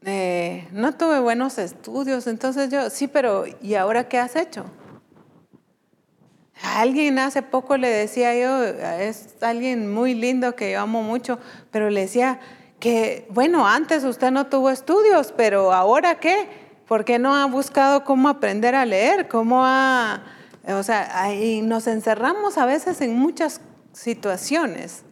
eh, 0.02 0.66
no 0.72 0.96
tuve 0.96 1.20
buenos 1.20 1.58
estudios, 1.58 2.26
entonces 2.26 2.70
yo, 2.70 2.88
sí, 2.88 3.06
pero 3.08 3.44
¿y 3.60 3.74
ahora 3.74 4.08
qué 4.08 4.18
has 4.18 4.36
hecho? 4.36 4.64
Alguien 6.62 7.18
hace 7.18 7.42
poco 7.42 7.76
le 7.76 7.88
decía 7.88 8.34
yo, 8.34 8.64
es 8.64 9.34
alguien 9.40 9.92
muy 9.92 10.14
lindo 10.14 10.54
que 10.56 10.72
yo 10.72 10.80
amo 10.80 11.02
mucho, 11.02 11.38
pero 11.70 11.90
le 11.90 12.02
decía 12.02 12.40
que, 12.78 13.26
bueno, 13.30 13.66
antes 13.66 14.04
usted 14.04 14.30
no 14.30 14.46
tuvo 14.46 14.70
estudios, 14.70 15.32
pero 15.36 15.72
ahora 15.72 16.20
qué? 16.20 16.48
¿Por 16.86 17.04
qué 17.04 17.18
no 17.18 17.36
ha 17.36 17.46
buscado 17.46 18.04
cómo 18.04 18.28
aprender 18.28 18.74
a 18.74 18.84
leer? 18.84 19.28
¿Cómo 19.28 19.64
ha, 19.64 20.24
o 20.66 20.82
sea, 20.82 21.22
ahí 21.22 21.62
nos 21.62 21.86
encerramos 21.86 22.58
a 22.58 22.66
veces 22.66 23.00
en 23.00 23.16
muchas 23.16 23.61
situaciones. 23.92 25.02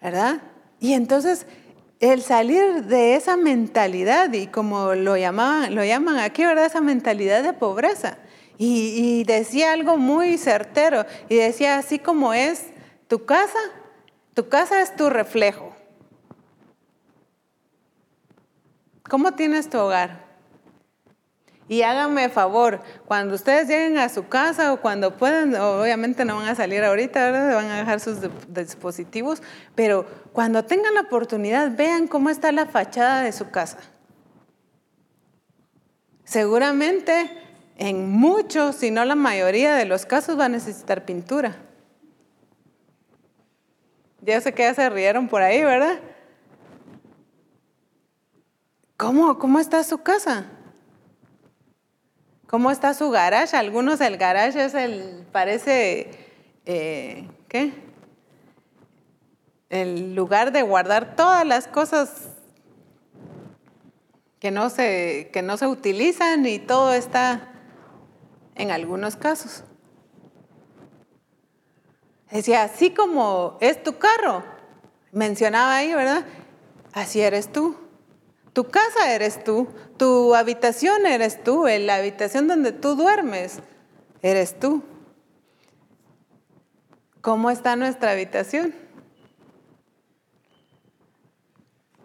¿Verdad? 0.00 0.40
Y 0.78 0.92
entonces 0.92 1.46
el 2.00 2.22
salir 2.22 2.84
de 2.84 3.16
esa 3.16 3.36
mentalidad, 3.36 4.32
y 4.32 4.46
como 4.46 4.94
lo, 4.94 5.16
llamaban, 5.16 5.74
lo 5.74 5.84
llaman 5.84 6.18
aquí, 6.18 6.44
¿verdad? 6.44 6.66
Esa 6.66 6.80
mentalidad 6.80 7.42
de 7.42 7.52
pobreza. 7.52 8.18
Y, 8.56 9.22
decía 9.24 9.72
algo 9.72 9.96
muy 9.96 10.36
certero, 10.36 11.06
y 11.28 11.36
decía, 11.36 11.78
así 11.78 11.98
como 11.98 12.34
es 12.34 12.66
tu 13.06 13.24
casa, 13.24 13.58
tu 14.34 14.48
casa 14.48 14.82
es 14.82 14.94
tu 14.96 15.10
reflejo. 15.10 15.72
¿Cómo 19.08 19.32
tienes 19.32 19.70
tu 19.70 19.78
hogar? 19.78 20.27
Y 21.68 21.82
háganme 21.82 22.30
favor, 22.30 22.80
cuando 23.06 23.34
ustedes 23.34 23.68
lleguen 23.68 23.98
a 23.98 24.08
su 24.08 24.26
casa 24.26 24.72
o 24.72 24.80
cuando 24.80 25.18
puedan, 25.18 25.54
obviamente 25.54 26.24
no 26.24 26.36
van 26.36 26.48
a 26.48 26.54
salir 26.54 26.82
ahorita, 26.82 27.30
¿verdad? 27.30 27.54
van 27.54 27.66
a 27.66 27.76
dejar 27.76 28.00
sus 28.00 28.18
dispositivos, 28.48 29.42
pero 29.74 30.06
cuando 30.32 30.64
tengan 30.64 30.94
la 30.94 31.02
oportunidad, 31.02 31.76
vean 31.76 32.06
cómo 32.08 32.30
está 32.30 32.52
la 32.52 32.64
fachada 32.64 33.20
de 33.20 33.32
su 33.32 33.50
casa. 33.50 33.78
Seguramente 36.24 37.30
en 37.76 38.10
muchos, 38.10 38.76
si 38.76 38.90
no 38.90 39.04
la 39.04 39.14
mayoría 39.14 39.74
de 39.74 39.84
los 39.84 40.06
casos, 40.06 40.38
va 40.38 40.46
a 40.46 40.48
necesitar 40.48 41.04
pintura. 41.04 41.56
Ya 44.22 44.40
sé 44.40 44.52
que 44.52 44.62
ya 44.62 44.74
se 44.74 44.90
rieron 44.90 45.28
por 45.28 45.42
ahí, 45.42 45.62
¿verdad? 45.62 46.00
¿Cómo, 48.96 49.38
cómo 49.38 49.60
está 49.60 49.84
su 49.84 49.98
casa? 49.98 50.46
¿Cómo 52.48 52.70
está 52.70 52.94
su 52.94 53.10
garage? 53.10 53.54
Algunos 53.54 54.00
el 54.00 54.16
garage 54.16 54.64
es 54.64 54.72
el, 54.72 55.26
parece, 55.32 56.10
eh, 56.64 57.28
¿qué? 57.46 57.74
El 59.68 60.14
lugar 60.14 60.50
de 60.50 60.62
guardar 60.62 61.14
todas 61.14 61.46
las 61.46 61.68
cosas 61.68 62.30
que 64.40 64.50
no 64.50 64.70
se, 64.70 65.28
que 65.30 65.42
no 65.42 65.58
se 65.58 65.66
utilizan 65.66 66.46
y 66.46 66.58
todo 66.58 66.94
está 66.94 67.52
en 68.54 68.70
algunos 68.70 69.16
casos. 69.16 69.62
Decía, 72.30 72.62
así 72.62 72.94
como 72.94 73.58
es 73.60 73.82
tu 73.82 73.98
carro, 73.98 74.42
mencionaba 75.12 75.76
ahí, 75.76 75.92
¿verdad? 75.92 76.24
Así 76.94 77.20
eres 77.20 77.52
tú. 77.52 77.76
Tu 78.54 78.64
casa 78.64 79.12
eres 79.14 79.44
tú, 79.44 79.68
tu 79.98 80.34
habitación 80.34 81.04
eres 81.06 81.42
tú, 81.42 81.66
la 81.66 81.96
habitación 81.96 82.48
donde 82.48 82.72
tú 82.72 82.94
duermes 82.94 83.60
eres 84.22 84.58
tú. 84.58 84.82
¿Cómo 87.20 87.50
está 87.50 87.76
nuestra 87.76 88.12
habitación? 88.12 88.74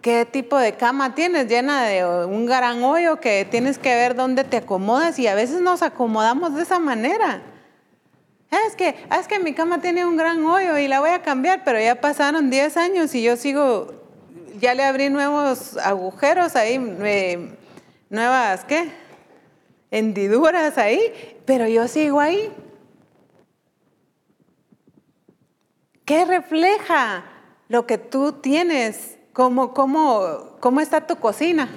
¿Qué 0.02 0.26
tipo 0.26 0.58
de 0.58 0.74
cama 0.74 1.16
tienes? 1.16 1.48
Llena 1.48 1.84
de 1.86 2.06
un 2.26 2.46
gran 2.46 2.84
hoyo 2.84 3.22
que 3.22 3.46
tienes 3.50 3.78
que 3.78 3.96
ver 3.96 4.16
dónde 4.16 4.44
te 4.44 4.58
acomodas 4.58 5.18
y 5.18 5.28
a 5.28 5.36
veces 5.36 5.62
nos 5.62 5.82
acomodamos 5.82 6.56
de 6.56 6.64
esa 6.64 6.80
manera. 6.80 7.42
Es 8.68 8.76
que, 8.76 8.96
es 9.18 9.28
que 9.28 9.40
mi 9.40 9.54
cama 9.54 9.80
tiene 9.80 10.06
un 10.06 10.18
gran 10.18 10.44
hoyo 10.46 10.78
y 10.78 10.88
la 10.88 11.00
voy 11.00 11.12
a 11.12 11.22
cambiar, 11.22 11.64
pero 11.64 11.80
ya 11.80 12.02
pasaron 12.02 12.50
10 12.50 12.76
años 12.76 13.16
y 13.16 13.24
yo 13.24 13.38
sigo 13.38 14.04
ya 14.60 14.74
le 14.74 14.84
abrí 14.84 15.10
nuevos 15.10 15.78
agujeros 15.78 16.56
ahí, 16.56 16.80
nuevas, 18.14 18.64
¿qué? 18.64 18.94
Hendiduras 19.92 20.78
ahí, 20.78 21.42
pero 21.46 21.68
yo 21.68 21.88
sigo 21.88 22.20
ahí. 22.20 22.52
¿Qué 26.06 26.26
refleja 26.26 27.26
lo 27.68 27.86
que 27.86 27.98
tú 27.98 28.34
tienes? 28.34 29.18
¿Cómo, 29.34 29.74
cómo, 29.74 30.58
cómo 30.60 30.80
está 30.80 31.08
tu 31.08 31.16
cocina? 31.18 31.70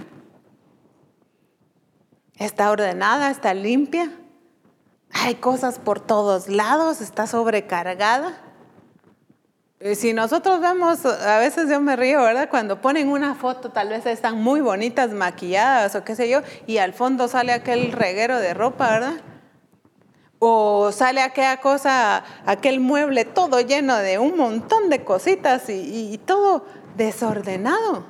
¿Está 2.36 2.70
ordenada? 2.70 3.30
¿Está 3.30 3.54
limpia? 3.54 4.12
Hay 5.10 5.36
cosas 5.36 5.78
por 5.78 6.00
todos 6.00 6.48
lados, 6.48 7.00
está 7.00 7.26
sobrecargada. 7.26 8.45
Eh, 9.78 9.94
si 9.94 10.14
nosotros 10.14 10.60
vemos, 10.60 11.04
a 11.04 11.38
veces 11.38 11.68
yo 11.68 11.80
me 11.80 11.96
río, 11.96 12.22
¿verdad? 12.22 12.48
Cuando 12.48 12.80
ponen 12.80 13.08
una 13.08 13.34
foto, 13.34 13.70
tal 13.70 13.90
vez 13.90 14.06
están 14.06 14.40
muy 14.40 14.62
bonitas, 14.62 15.10
maquilladas 15.10 15.94
o 15.94 16.02
qué 16.02 16.16
sé 16.16 16.30
yo, 16.30 16.40
y 16.66 16.78
al 16.78 16.94
fondo 16.94 17.28
sale 17.28 17.52
aquel 17.52 17.92
reguero 17.92 18.38
de 18.38 18.54
ropa, 18.54 18.90
¿verdad? 18.90 19.14
O 20.38 20.92
sale 20.92 21.20
aquella 21.20 21.60
cosa, 21.60 22.24
aquel 22.46 22.80
mueble 22.80 23.26
todo 23.26 23.60
lleno 23.60 23.96
de 23.96 24.18
un 24.18 24.38
montón 24.38 24.88
de 24.88 25.04
cositas 25.04 25.68
y, 25.68 26.18
todo 26.24 26.64
desordenado. 26.96 28.06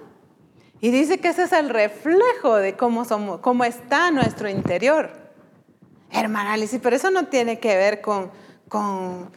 Y 0.80 0.90
dice 0.90 1.18
que 1.18 1.28
ese 1.28 1.44
es 1.44 1.52
el 1.52 1.70
reflejo 1.70 2.56
de 2.56 2.76
cómo, 2.76 3.04
cómo 3.40 3.64
está 3.64 4.12
nuestro 4.12 4.48
interior. 4.48 5.10
Hermana 6.12 6.52
Alicia, 6.52 6.78
pero 6.80 6.94
eso 6.94 7.10
no 7.10 7.26
tiene 7.26 7.58
que 7.58 7.76
ver 7.76 8.00
con, 8.00 8.30
con 8.68 9.30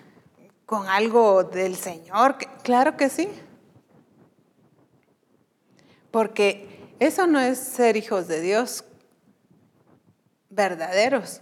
con 0.70 0.88
algo 0.88 1.43
del 1.43 1.76
Señor? 1.76 2.36
Claro 2.61 2.95
que 2.95 3.09
sí. 3.09 3.28
Porque 6.11 6.93
eso 6.99 7.26
no 7.26 7.39
es 7.39 7.57
ser 7.57 7.97
hijos 7.97 8.28
de 8.28 8.39
Dios 8.39 8.84
verdaderos. 10.51 11.41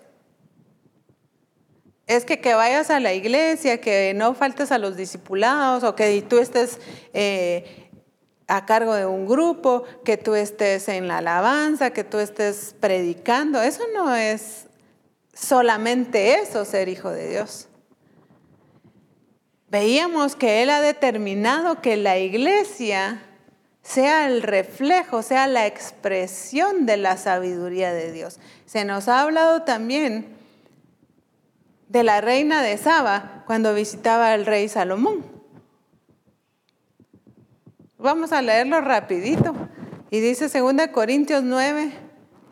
Es 2.06 2.24
que, 2.24 2.40
que 2.40 2.54
vayas 2.54 2.90
a 2.90 3.02
la 3.02 3.14
iglesia, 3.14 3.82
que 3.82 4.14
no 4.16 4.34
faltes 4.34 4.72
a 4.72 4.78
los 4.78 4.96
discipulados 4.96 5.84
o 5.84 5.94
que 5.94 6.22
tú 6.22 6.38
estés 6.38 6.80
eh, 7.12 7.90
a 8.48 8.66
cargo 8.66 8.94
de 8.94 9.06
un 9.06 9.28
grupo, 9.28 9.84
que 10.06 10.16
tú 10.16 10.36
estés 10.36 10.88
en 10.88 11.10
la 11.10 11.18
alabanza, 11.18 11.90
que 11.90 12.06
tú 12.06 12.20
estés 12.20 12.74
predicando. 12.80 13.62
Eso 13.62 13.84
no 13.94 14.16
es 14.16 14.68
solamente 15.34 16.36
eso, 16.36 16.64
ser 16.64 16.88
hijo 16.88 17.10
de 17.10 17.28
Dios 17.28 17.68
veíamos 19.70 20.36
que 20.36 20.64
Él 20.64 20.70
ha 20.70 20.82
determinado 20.82 21.82
que 21.82 21.98
la 21.98 22.18
iglesia 22.18 23.22
sea 23.82 24.28
el 24.28 24.42
reflejo, 24.42 25.22
sea 25.22 25.48
la 25.48 25.66
expresión 25.66 26.86
de 26.86 26.98
la 26.98 27.18
sabiduría 27.18 27.94
de 27.94 28.12
Dios. 28.12 28.40
Se 28.66 28.84
nos 28.84 29.08
ha 29.08 29.22
hablado 29.22 29.64
también 29.64 30.36
de 31.88 32.04
la 32.04 32.20
reina 32.20 32.62
de 32.62 32.78
Saba 32.78 33.44
cuando 33.46 33.74
visitaba 33.74 34.34
al 34.34 34.46
rey 34.46 34.68
Salomón. 34.68 35.26
Vamos 37.98 38.32
a 38.32 38.42
leerlo 38.42 38.82
rapidito. 38.82 39.56
Y 40.10 40.20
dice 40.20 40.48
2 40.48 40.88
Corintios 40.94 41.44
9, 41.44 41.92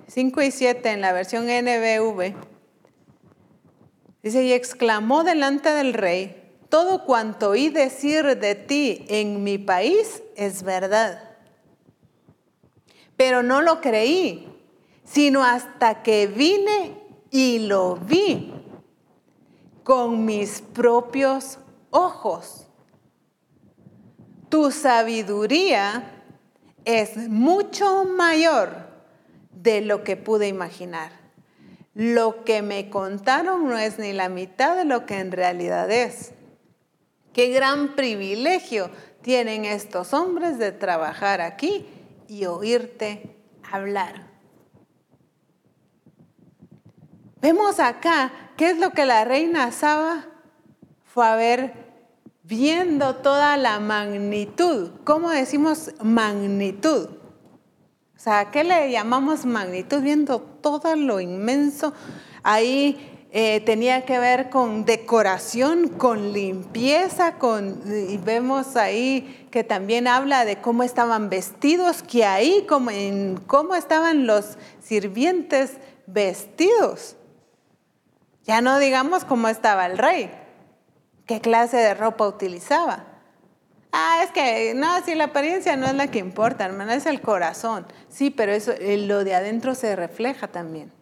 5 0.07 0.41
y 0.41 0.51
7 0.51 0.89
en 0.89 1.01
la 1.01 1.13
versión 1.13 1.45
NBV. 1.45 2.33
Dice, 4.23 4.43
y 4.43 4.53
exclamó 4.53 5.23
delante 5.23 5.69
del 5.69 5.93
rey, 5.93 6.44
todo 6.75 7.05
cuanto 7.05 7.51
oí 7.51 7.69
decir 7.69 8.37
de 8.37 8.53
ti 8.53 9.05
en 9.07 9.45
mi 9.45 9.57
país 9.57 10.21
es 10.35 10.61
verdad. 10.61 11.37
Pero 13.15 13.43
no 13.43 13.61
lo 13.61 13.79
creí, 13.79 14.45
sino 15.05 15.45
hasta 15.45 16.03
que 16.03 16.27
vine 16.27 17.01
y 17.31 17.59
lo 17.59 17.95
vi 17.95 18.53
con 19.85 20.25
mis 20.25 20.59
propios 20.59 21.59
ojos. 21.91 22.67
Tu 24.49 24.69
sabiduría 24.69 26.23
es 26.83 27.15
mucho 27.29 28.03
mayor 28.03 28.89
de 29.49 29.79
lo 29.79 30.03
que 30.03 30.17
pude 30.17 30.49
imaginar. 30.49 31.13
Lo 31.93 32.43
que 32.43 32.61
me 32.61 32.89
contaron 32.89 33.65
no 33.69 33.77
es 33.77 33.97
ni 33.97 34.11
la 34.11 34.27
mitad 34.27 34.75
de 34.75 34.83
lo 34.83 35.05
que 35.05 35.19
en 35.19 35.31
realidad 35.31 35.89
es. 35.89 36.34
Qué 37.35 37.49
gran 37.49 37.97
privilegio 37.97 38.89
tienen 39.21 39.65
estos 39.65 40.13
hombres 40.13 40.57
de 40.57 40.71
trabajar 40.71 41.41
aquí 41.41 41.85
y 42.29 42.45
oírte 42.45 43.35
hablar. 43.69 44.29
Vemos 47.41 47.81
acá 47.81 48.31
qué 48.55 48.69
es 48.69 48.79
lo 48.79 48.91
que 48.91 49.05
la 49.05 49.25
reina 49.25 49.69
Saba 49.73 50.27
fue 51.03 51.27
a 51.27 51.35
ver 51.35 51.73
viendo 52.43 53.15
toda 53.17 53.57
la 53.57 53.81
magnitud. 53.81 54.91
¿Cómo 55.03 55.29
decimos 55.29 55.91
magnitud? 56.01 57.09
O 58.15 58.17
sea, 58.17 58.49
¿qué 58.49 58.63
le 58.63 58.89
llamamos 58.93 59.45
magnitud? 59.45 60.01
Viendo 60.01 60.39
todo 60.39 60.95
lo 60.95 61.19
inmenso. 61.19 61.91
Ahí 62.43 63.14
eh, 63.37 63.59
tenía 63.59 64.05
que 64.05 64.17
ver 64.17 64.49
con 64.49 64.85
decoración, 64.85 65.89
con 65.89 66.31
limpieza, 66.31 67.33
con, 67.33 67.81
y 67.85 68.15
vemos 68.15 68.77
ahí 68.77 69.45
que 69.51 69.65
también 69.65 70.07
habla 70.07 70.45
de 70.45 70.61
cómo 70.61 70.83
estaban 70.83 71.29
vestidos, 71.29 72.01
que 72.01 72.23
ahí 72.23 72.65
en 72.91 73.35
cómo 73.45 73.75
estaban 73.75 74.25
los 74.25 74.57
sirvientes 74.81 75.73
vestidos. 76.07 77.17
Ya 78.45 78.61
no 78.61 78.79
digamos 78.79 79.25
cómo 79.25 79.49
estaba 79.49 79.85
el 79.85 79.97
rey, 79.97 80.31
qué 81.25 81.41
clase 81.41 81.75
de 81.75 81.93
ropa 81.93 82.25
utilizaba. 82.25 83.03
Ah, 83.91 84.21
es 84.23 84.31
que 84.31 84.73
no, 84.75 84.87
si 85.03 85.13
la 85.13 85.25
apariencia 85.25 85.75
no 85.75 85.87
es 85.87 85.93
la 85.95 86.07
que 86.07 86.19
importa, 86.19 86.63
hermano, 86.63 86.93
es 86.93 87.05
el 87.05 87.19
corazón. 87.19 87.85
Sí, 88.07 88.29
pero 88.29 88.53
eso, 88.53 88.71
eh, 88.71 88.95
lo 88.95 89.25
de 89.25 89.35
adentro 89.35 89.75
se 89.75 89.93
refleja 89.97 90.47
también. 90.47 90.94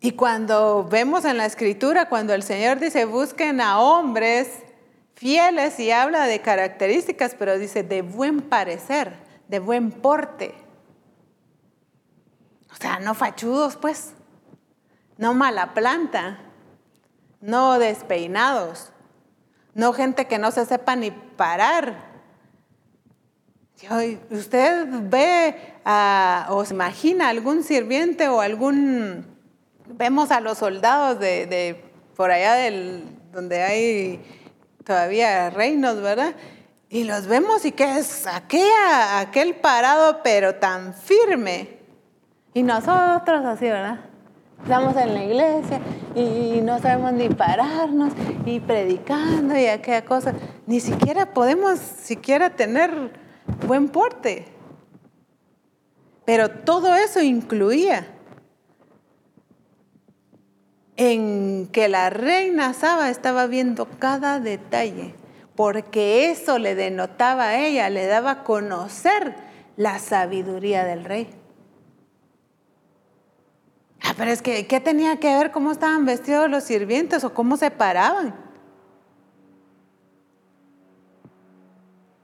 Y 0.00 0.12
cuando 0.12 0.84
vemos 0.84 1.26
en 1.26 1.36
la 1.36 1.44
escritura, 1.44 2.08
cuando 2.08 2.32
el 2.32 2.42
Señor 2.42 2.80
dice, 2.80 3.04
busquen 3.04 3.60
a 3.60 3.80
hombres 3.80 4.48
fieles 5.14 5.78
y 5.78 5.90
habla 5.90 6.24
de 6.24 6.40
características, 6.40 7.36
pero 7.38 7.58
dice 7.58 7.82
de 7.82 8.00
buen 8.00 8.40
parecer, 8.40 9.12
de 9.48 9.58
buen 9.58 9.92
porte. 9.92 10.54
O 12.72 12.76
sea, 12.76 12.98
no 12.98 13.12
fachudos, 13.12 13.76
pues, 13.76 14.14
no 15.18 15.34
mala 15.34 15.74
planta, 15.74 16.38
no 17.42 17.78
despeinados, 17.78 18.92
no 19.74 19.92
gente 19.92 20.26
que 20.26 20.38
no 20.38 20.50
se 20.50 20.64
sepa 20.64 20.96
ni 20.96 21.10
parar. 21.10 22.08
Usted 24.30 24.86
ve 24.88 25.54
o 26.48 26.64
se 26.64 26.72
imagina 26.72 27.28
algún 27.28 27.62
sirviente 27.62 28.28
o 28.28 28.40
algún 28.40 29.29
vemos 29.96 30.30
a 30.30 30.40
los 30.40 30.58
soldados 30.58 31.18
de, 31.18 31.82
por 32.16 32.30
allá 32.30 32.54
del, 32.54 33.04
donde 33.32 33.62
hay 33.62 34.20
todavía 34.84 35.50
reinos, 35.50 36.00
¿verdad? 36.00 36.34
Y 36.88 37.04
los 37.04 37.26
vemos 37.26 37.64
y 37.64 37.72
que 37.72 37.98
es 37.98 38.26
aquella, 38.26 39.20
aquel 39.20 39.54
parado 39.54 40.20
pero 40.22 40.56
tan 40.56 40.94
firme. 40.94 41.78
Y 42.52 42.62
nosotros 42.62 43.44
así, 43.44 43.66
¿verdad? 43.66 44.00
Estamos 44.62 44.96
en 44.96 45.14
la 45.14 45.24
iglesia 45.24 45.80
y 46.14 46.60
no 46.62 46.78
sabemos 46.80 47.12
ni 47.12 47.28
pararnos 47.28 48.12
y 48.44 48.60
predicando 48.60 49.56
y 49.56 49.66
aquella 49.66 50.04
cosa. 50.04 50.34
Ni 50.66 50.80
siquiera 50.80 51.32
podemos 51.32 51.78
siquiera 51.78 52.50
tener 52.50 53.12
buen 53.66 53.88
porte. 53.88 54.46
Pero 56.24 56.50
todo 56.50 56.94
eso 56.94 57.20
incluía 57.20 58.06
en 61.00 61.66
que 61.72 61.88
la 61.88 62.10
reina 62.10 62.74
Saba 62.74 63.08
estaba 63.08 63.46
viendo 63.46 63.86
cada 63.86 64.38
detalle, 64.38 65.14
porque 65.56 66.30
eso 66.30 66.58
le 66.58 66.74
denotaba 66.74 67.44
a 67.44 67.58
ella, 67.58 67.88
le 67.88 68.04
daba 68.04 68.30
a 68.30 68.44
conocer 68.44 69.34
la 69.78 69.98
sabiduría 69.98 70.84
del 70.84 71.06
rey. 71.06 71.30
Ah, 74.02 74.12
pero 74.14 74.30
es 74.30 74.42
que, 74.42 74.66
¿qué 74.66 74.78
tenía 74.78 75.16
que 75.16 75.34
ver 75.34 75.52
cómo 75.52 75.72
estaban 75.72 76.04
vestidos 76.04 76.50
los 76.50 76.64
sirvientes 76.64 77.24
o 77.24 77.32
cómo 77.32 77.56
se 77.56 77.70
paraban? 77.70 78.34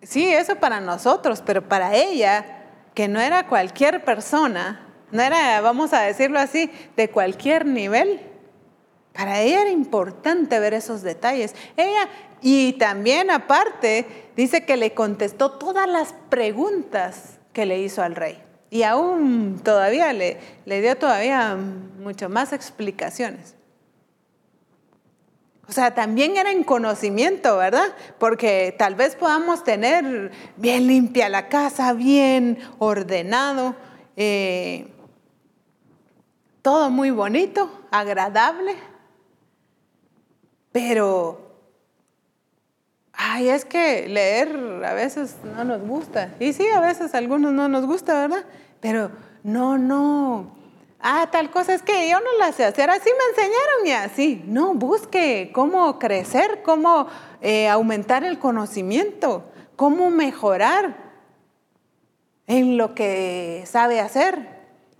Sí, 0.02 0.28
eso 0.28 0.56
para 0.56 0.82
nosotros, 0.82 1.42
pero 1.46 1.66
para 1.66 1.94
ella, 1.94 2.44
que 2.92 3.08
no 3.08 3.20
era 3.20 3.46
cualquier 3.48 4.04
persona, 4.04 4.86
no 5.12 5.22
era, 5.22 5.62
vamos 5.62 5.94
a 5.94 6.02
decirlo 6.02 6.38
así, 6.38 6.70
de 6.94 7.08
cualquier 7.08 7.64
nivel, 7.64 8.35
para 9.16 9.40
ella 9.40 9.62
era 9.62 9.70
importante 9.70 10.60
ver 10.60 10.74
esos 10.74 11.02
detalles. 11.02 11.54
Ella, 11.76 12.08
y 12.42 12.74
también 12.74 13.30
aparte, 13.30 14.28
dice 14.36 14.66
que 14.66 14.76
le 14.76 14.92
contestó 14.92 15.52
todas 15.52 15.88
las 15.88 16.14
preguntas 16.28 17.38
que 17.54 17.64
le 17.64 17.80
hizo 17.80 18.02
al 18.02 18.14
rey. 18.14 18.38
Y 18.68 18.82
aún 18.82 19.60
todavía 19.64 20.12
le, 20.12 20.38
dio 20.66 20.98
todavía 20.98 21.56
mucho 21.56 22.28
más 22.28 22.52
explicaciones. 22.52 23.54
O 25.66 25.72
sea, 25.72 25.94
también 25.94 26.36
era 26.36 26.52
en 26.52 26.62
conocimiento, 26.62 27.56
¿verdad? 27.56 27.94
Porque 28.18 28.74
tal 28.78 28.96
vez 28.96 29.16
podamos 29.16 29.64
tener 29.64 30.30
bien 30.56 30.86
limpia 30.86 31.28
la 31.30 31.48
casa, 31.48 31.94
bien 31.94 32.58
ordenado, 32.78 33.74
eh, 34.16 34.88
todo 36.60 36.90
muy 36.90 37.10
bonito, 37.10 37.70
agradable, 37.90 38.76
pero, 40.76 41.38
ay, 43.14 43.48
es 43.48 43.64
que 43.64 44.06
leer 44.10 44.84
a 44.84 44.92
veces 44.92 45.36
no 45.42 45.64
nos 45.64 45.80
gusta. 45.80 46.34
Y 46.38 46.52
sí, 46.52 46.68
a 46.68 46.80
veces 46.80 47.14
algunos 47.14 47.54
no 47.54 47.66
nos 47.66 47.86
gusta, 47.86 48.12
¿verdad? 48.12 48.44
Pero 48.80 49.10
no, 49.42 49.78
no. 49.78 50.54
Ah, 51.00 51.30
tal 51.32 51.50
cosa 51.50 51.72
es 51.72 51.80
que 51.80 52.10
yo 52.10 52.20
no 52.20 52.38
la 52.38 52.52
sé 52.52 52.66
hacer, 52.66 52.90
así 52.90 53.08
me 53.08 53.24
enseñaron 53.30 53.86
y 53.86 53.92
así. 53.92 54.44
No, 54.46 54.74
busque 54.74 55.50
cómo 55.54 55.98
crecer, 55.98 56.60
cómo 56.62 57.06
eh, 57.40 57.68
aumentar 57.70 58.22
el 58.22 58.38
conocimiento, 58.38 59.44
cómo 59.76 60.10
mejorar 60.10 60.94
en 62.46 62.76
lo 62.76 62.94
que 62.94 63.64
sabe 63.64 64.00
hacer. 64.00 64.46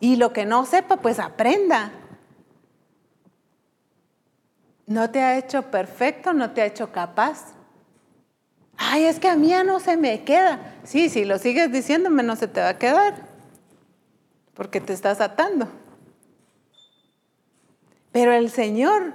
Y 0.00 0.16
lo 0.16 0.32
que 0.32 0.46
no 0.46 0.64
sepa, 0.64 0.96
pues 0.96 1.18
aprenda. 1.18 1.92
No 4.86 5.10
te 5.10 5.20
ha 5.20 5.36
hecho 5.36 5.62
perfecto, 5.70 6.32
no 6.32 6.52
te 6.52 6.62
ha 6.62 6.66
hecho 6.66 6.92
capaz. 6.92 7.54
Ay, 8.76 9.04
es 9.04 9.18
que 9.18 9.28
a 9.28 9.36
mí 9.36 9.48
ya 9.48 9.64
no 9.64 9.80
se 9.80 9.96
me 9.96 10.22
queda. 10.24 10.74
Sí, 10.84 11.08
si 11.08 11.24
lo 11.24 11.38
sigues 11.38 11.72
diciéndome, 11.72 12.22
no 12.22 12.36
se 12.36 12.46
te 12.46 12.60
va 12.60 12.70
a 12.70 12.78
quedar. 12.78 13.26
Porque 14.54 14.80
te 14.80 14.92
estás 14.92 15.20
atando. 15.20 15.68
Pero 18.12 18.32
el 18.32 18.50
Señor 18.50 19.14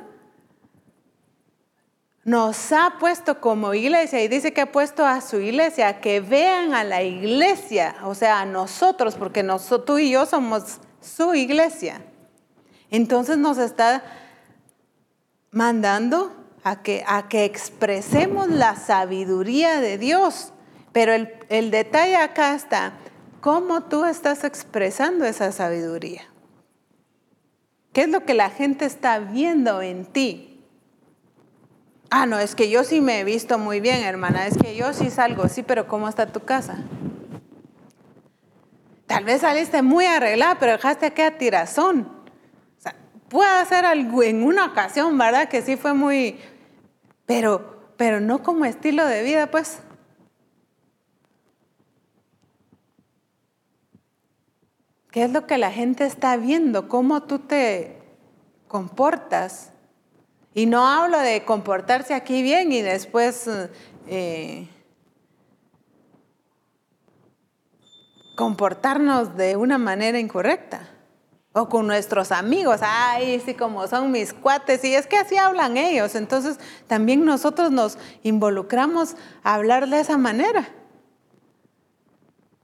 nos 2.23 2.71
ha 2.71 2.97
puesto 2.99 3.41
como 3.41 3.73
iglesia 3.73 4.23
y 4.23 4.27
dice 4.27 4.53
que 4.53 4.61
ha 4.61 4.71
puesto 4.71 5.05
a 5.05 5.21
su 5.21 5.39
iglesia 5.39 6.01
que 6.01 6.19
vean 6.19 6.73
a 6.73 6.83
la 6.83 7.01
iglesia, 7.01 7.95
o 8.03 8.13
sea, 8.13 8.41
a 8.41 8.45
nosotros, 8.45 9.15
porque 9.15 9.41
nosotros, 9.41 9.85
tú 9.85 9.97
y 9.97 10.11
yo 10.11 10.25
somos 10.25 10.79
su 10.99 11.33
iglesia. 11.33 12.05
Entonces 12.91 13.37
nos 13.37 13.57
está 13.57 14.03
mandando 15.51 16.33
a 16.63 16.81
que, 16.81 17.03
a 17.07 17.27
que 17.27 17.45
expresemos 17.45 18.49
la 18.49 18.75
sabiduría 18.75 19.81
de 19.81 19.97
Dios. 19.97 20.53
Pero 20.91 21.13
el, 21.13 21.33
el 21.49 21.71
detalle 21.71 22.15
acá 22.17 22.55
está, 22.55 22.93
¿cómo 23.39 23.83
tú 23.83 24.05
estás 24.05 24.43
expresando 24.43 25.25
esa 25.25 25.51
sabiduría? 25.51 26.23
¿Qué 27.93 28.01
es 28.01 28.09
lo 28.09 28.25
que 28.25 28.33
la 28.33 28.49
gente 28.49 28.85
está 28.85 29.19
viendo 29.19 29.81
en 29.81 30.05
ti? 30.05 30.63
Ah, 32.09 32.25
no, 32.25 32.39
es 32.39 32.55
que 32.55 32.69
yo 32.69 32.83
sí 32.83 32.99
me 32.99 33.19
he 33.19 33.23
visto 33.23 33.57
muy 33.57 33.79
bien, 33.79 34.03
hermana, 34.03 34.47
es 34.47 34.57
que 34.57 34.75
yo 34.75 34.93
sí 34.93 35.09
salgo, 35.09 35.47
sí, 35.47 35.63
pero 35.63 35.87
¿cómo 35.87 36.09
está 36.09 36.27
tu 36.27 36.41
casa? 36.41 36.83
Tal 39.07 39.23
vez 39.23 39.41
saliste 39.41 39.81
muy 39.81 40.05
arreglada, 40.05 40.57
pero 40.59 40.73
dejaste 40.73 41.05
aquella 41.05 41.37
tirazón 41.37 42.20
puede 43.31 43.65
ser 43.65 43.85
algo 43.85 44.23
en 44.23 44.43
una 44.43 44.65
ocasión, 44.65 45.17
¿verdad? 45.17 45.47
Que 45.47 45.61
sí 45.61 45.77
fue 45.77 45.93
muy, 45.93 46.37
pero, 47.25 47.93
pero 47.95 48.19
no 48.19 48.43
como 48.43 48.65
estilo 48.65 49.05
de 49.05 49.23
vida, 49.23 49.49
pues. 49.49 49.79
¿Qué 55.11 55.23
es 55.23 55.31
lo 55.31 55.47
que 55.47 55.57
la 55.57 55.71
gente 55.71 56.05
está 56.05 56.35
viendo? 56.35 56.89
¿Cómo 56.89 57.23
tú 57.23 57.39
te 57.39 58.01
comportas? 58.67 59.71
Y 60.53 60.65
no 60.65 60.85
hablo 60.85 61.17
de 61.17 61.45
comportarse 61.45 62.13
aquí 62.13 62.43
bien 62.43 62.73
y 62.73 62.81
después 62.81 63.49
eh, 64.07 64.67
comportarnos 68.35 69.37
de 69.37 69.55
una 69.55 69.77
manera 69.77 70.19
incorrecta. 70.19 70.90
O 71.53 71.67
con 71.67 71.85
nuestros 71.85 72.31
amigos, 72.31 72.79
ay, 72.81 73.41
sí, 73.45 73.53
como 73.53 73.85
son 73.87 74.11
mis 74.11 74.33
cuates, 74.33 74.85
y 74.85 74.95
es 74.95 75.05
que 75.05 75.17
así 75.17 75.35
hablan 75.35 75.75
ellos. 75.75 76.15
Entonces 76.15 76.57
también 76.87 77.25
nosotros 77.25 77.71
nos 77.71 77.97
involucramos 78.23 79.15
a 79.43 79.55
hablar 79.55 79.89
de 79.89 79.99
esa 79.99 80.17
manera. 80.17 80.69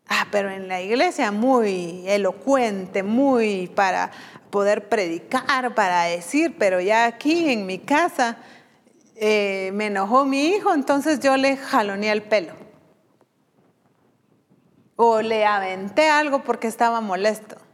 Ah, 0.08 0.28
pero 0.32 0.50
en 0.50 0.70
la 0.70 0.82
iglesia 0.82 1.32
muy 1.32 2.08
elocuente, 2.08 3.04
muy 3.04 3.68
para 3.68 4.12
poder 4.50 4.88
predicar, 4.88 5.76
para 5.76 6.04
decir, 6.04 6.56
pero 6.58 6.80
ya 6.80 7.06
aquí 7.06 7.52
en 7.52 7.66
mi 7.66 7.80
casa 7.80 8.38
eh, 9.18 9.72
me 9.74 9.88
enojó 9.88 10.24
mi 10.24 10.48
hijo, 10.48 10.74
entonces 10.74 11.20
yo 11.20 11.36
le 11.36 11.58
jaloné 11.58 12.10
el 12.12 12.24
pelo. 12.24 12.54
O 14.96 15.22
le 15.22 15.46
aventé 15.46 16.10
algo 16.10 16.44
porque 16.44 16.68
estaba 16.68 17.02
molesto. 17.02 17.66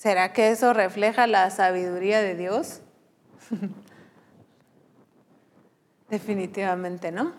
¿Será 0.00 0.32
que 0.32 0.50
eso 0.50 0.72
refleja 0.72 1.26
la 1.26 1.50
sabiduría 1.50 2.22
de 2.22 2.34
Dios? 2.34 2.80
Definitivamente 6.08 7.12
no. 7.12 7.34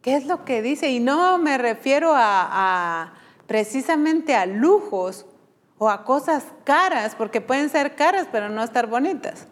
¿Qué 0.00 0.14
es 0.14 0.26
lo 0.26 0.44
que 0.44 0.62
dice? 0.62 0.90
Y 0.90 1.00
no 1.00 1.38
me 1.38 1.58
refiero 1.58 2.12
a, 2.14 3.14
precisamente 3.48 4.36
a 4.36 4.46
lujos 4.46 5.26
o 5.78 5.90
a 5.90 6.04
cosas 6.04 6.44
caras, 6.62 7.16
porque 7.16 7.40
pueden 7.40 7.68
ser 7.68 7.96
caras 7.96 8.28
pero 8.30 8.48
no 8.48 8.62
estar 8.62 8.86
bonitas. 8.86 9.48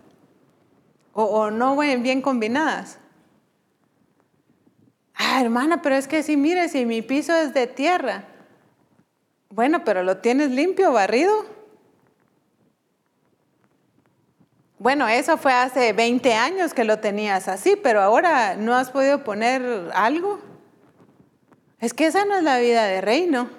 O, 1.14 1.24
o 1.24 1.50
no 1.50 1.76
bien 1.76 2.22
combinadas. 2.22 3.00
Ah, 5.16 5.40
hermana, 5.40 5.82
pero 5.82 5.96
es 5.96 6.06
que 6.06 6.22
si 6.22 6.36
mire, 6.36 6.68
si 6.68 6.86
mi 6.86 7.02
piso 7.02 7.34
es 7.34 7.52
de 7.54 7.66
tierra. 7.66 8.28
Bueno, 9.54 9.84
pero 9.84 10.02
lo 10.02 10.16
tienes 10.16 10.50
limpio, 10.50 10.92
barrido. 10.92 11.44
Bueno, 14.78 15.06
eso 15.08 15.36
fue 15.36 15.52
hace 15.52 15.92
20 15.92 16.32
años 16.32 16.72
que 16.72 16.84
lo 16.84 17.00
tenías 17.00 17.48
así, 17.48 17.76
pero 17.76 18.00
ahora 18.00 18.56
no 18.56 18.74
has 18.74 18.88
podido 18.88 19.22
poner 19.24 19.90
algo. 19.92 20.40
Es 21.80 21.92
que 21.92 22.06
esa 22.06 22.24
no 22.24 22.34
es 22.34 22.42
la 22.42 22.56
vida 22.60 22.84
de 22.84 23.02
reino. 23.02 23.50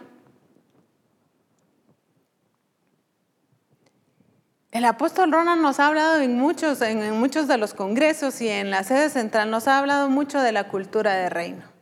El 4.72 4.86
apóstol 4.86 5.32
Ronald 5.32 5.62
nos 5.62 5.80
ha 5.80 5.86
hablado 5.86 6.22
en 6.22 6.40
muchos, 6.40 6.82
en 6.82 7.20
muchos 7.20 7.48
de 7.48 7.60
los 7.60 7.76
congresos 7.76 8.42
y 8.42 8.50
en 8.50 8.72
la 8.72 8.84
sede 8.84 9.12
central 9.12 9.52
nos 9.52 9.68
ha 9.68 9.78
hablado 9.78 10.10
mucho 10.10 10.42
de 10.42 10.54
la 10.54 10.68
cultura 10.70 11.14
de 11.14 11.30
reino. 11.30 11.73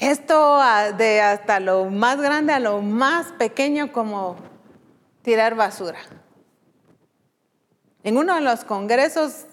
Esto 0.00 0.58
de 0.96 1.20
hasta 1.20 1.60
lo 1.60 1.84
más 1.84 2.18
grande 2.20 2.54
a 2.54 2.58
lo 2.58 2.80
más 2.80 3.32
pequeño 3.32 3.92
como 3.92 4.36
tirar 5.20 5.54
basura. 5.54 5.98
En 8.02 8.16
uno 8.16 8.34
de 8.34 8.40
los 8.40 8.64
congresos 8.64 9.44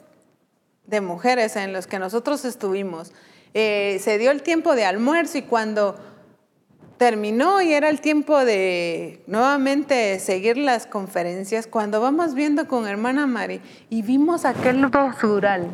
de 0.86 1.02
mujeres 1.02 1.58
en 1.58 1.74
los 1.74 1.86
que 1.86 2.00
nosotros 2.00 2.46
estuvimos, 2.46 3.12
eh, 3.54 4.00
se 4.02 4.18
dio 4.18 4.32
el 4.32 4.42
tiempo 4.42 4.74
de 4.74 4.86
almuerzo 4.86 5.38
y 5.38 5.42
cuando 5.42 5.96
terminó 6.98 7.62
y 7.62 7.74
era 7.74 7.90
el 7.90 8.00
tiempo 8.00 8.46
de 8.46 9.22
nuevamente 9.28 10.18
seguir 10.20 10.58
las 10.58 10.88
conferencias, 10.88 11.68
cuando 11.68 12.00
vamos 12.00 12.34
viendo 12.34 12.70
con 12.70 12.88
hermana 12.88 13.28
Mari 13.28 13.60
y 13.90 14.02
vimos 14.02 14.46
aquel 14.46 14.86
basural, 14.88 15.68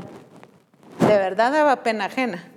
de 1.00 1.16
verdad 1.16 1.52
daba 1.52 1.84
pena 1.84 2.06
ajena. 2.06 2.53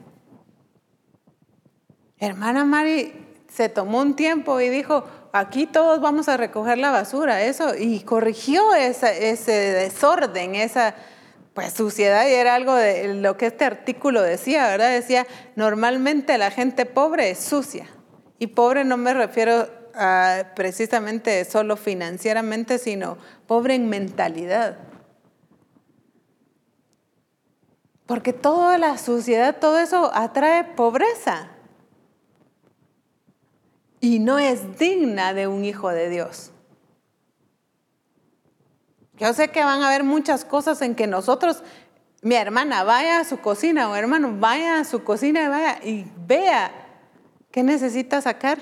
Hermana 2.18 2.64
Mari 2.64 3.12
se 3.48 3.68
tomó 3.68 4.00
un 4.00 4.16
tiempo 4.16 4.60
y 4.60 4.68
dijo, 4.68 5.04
aquí 5.32 5.66
todos 5.66 6.00
vamos 6.00 6.28
a 6.28 6.36
recoger 6.36 6.78
la 6.78 6.90
basura, 6.90 7.42
eso, 7.42 7.74
y 7.74 8.00
corrigió 8.00 8.74
ese 8.74 9.52
desorden, 9.52 10.54
esa 10.54 10.94
pues 11.52 11.72
suciedad, 11.72 12.26
y 12.26 12.32
era 12.32 12.54
algo 12.54 12.74
de 12.74 13.14
lo 13.14 13.36
que 13.36 13.46
este 13.46 13.64
artículo 13.64 14.22
decía, 14.22 14.66
¿verdad? 14.68 14.90
Decía, 14.90 15.26
normalmente 15.56 16.36
la 16.36 16.50
gente 16.50 16.84
pobre 16.86 17.30
es 17.30 17.38
sucia, 17.38 17.86
y 18.38 18.48
pobre 18.48 18.84
no 18.84 18.96
me 18.96 19.14
refiero 19.14 19.68
a 19.94 20.52
precisamente 20.54 21.44
solo 21.46 21.76
financieramente, 21.76 22.78
sino 22.78 23.16
pobre 23.46 23.74
en 23.74 23.88
mentalidad. 23.88 24.78
Porque 28.04 28.34
toda 28.34 28.76
la 28.76 28.98
suciedad, 28.98 29.56
todo 29.58 29.78
eso 29.78 30.10
atrae 30.14 30.64
pobreza 30.64 31.55
y 34.00 34.18
no 34.18 34.38
es 34.38 34.78
digna 34.78 35.34
de 35.34 35.46
un 35.46 35.64
hijo 35.64 35.90
de 35.90 36.08
Dios. 36.08 36.52
Yo 39.18 39.32
sé 39.32 39.48
que 39.48 39.64
van 39.64 39.82
a 39.82 39.88
haber 39.88 40.04
muchas 40.04 40.44
cosas 40.44 40.82
en 40.82 40.94
que 40.94 41.06
nosotros, 41.06 41.62
mi 42.20 42.34
hermana, 42.34 42.84
vaya 42.84 43.20
a 43.20 43.24
su 43.24 43.38
cocina 43.38 43.88
o 43.88 43.96
hermano, 43.96 44.36
vaya 44.38 44.78
a 44.80 44.84
su 44.84 45.04
cocina 45.04 45.44
y 45.44 45.48
vaya 45.48 45.78
y 45.82 46.06
vea 46.26 46.70
qué 47.50 47.62
necesita 47.62 48.20
sacar. 48.20 48.58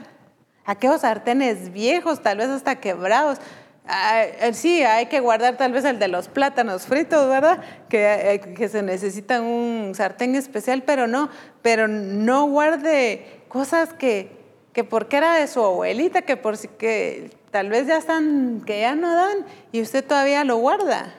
Aquellos 0.65 1.01
sartenes 1.01 1.73
viejos, 1.73 2.23
tal 2.23 2.39
vez 2.39 2.49
hasta 2.49 2.77
quebrados. 2.77 3.39
Ah, 3.87 4.23
eh, 4.25 4.55
sí, 4.55 4.83
hay 4.83 5.07
que 5.07 5.21
guardar 5.21 5.59
tal 5.59 5.73
vez 5.73 5.85
el 5.85 5.99
de 5.99 6.09
los 6.09 6.29
plátanos 6.29 6.87
fritos, 6.87 7.29
¿verdad? 7.29 7.61
Que, 7.91 8.35
eh, 8.35 8.41
que 8.41 8.69
se 8.69 8.83
necesita 8.83 9.43
un 9.43 9.93
sartén 9.95 10.37
especial, 10.37 10.85
pero 10.85 11.07
no, 11.07 11.29
pero 11.61 11.87
no 11.87 12.47
guarde 12.47 13.43
cosas 13.49 13.93
que, 13.93 14.44
que 14.75 14.83
porque 14.83 15.17
era 15.17 15.35
de 15.37 15.47
su 15.47 15.65
abuelita, 15.65 16.23
que 16.23 16.37
por 16.37 16.59
que 16.59 17.31
tal 17.53 17.71
vez 17.71 17.87
ya 17.87 17.97
están, 17.97 18.63
que 18.67 18.81
ya 18.81 18.97
no 18.97 19.15
dan 19.15 19.47
y 19.71 19.81
usted 19.81 20.05
todavía 20.05 20.43
lo 20.43 20.57
guarda. 20.57 21.15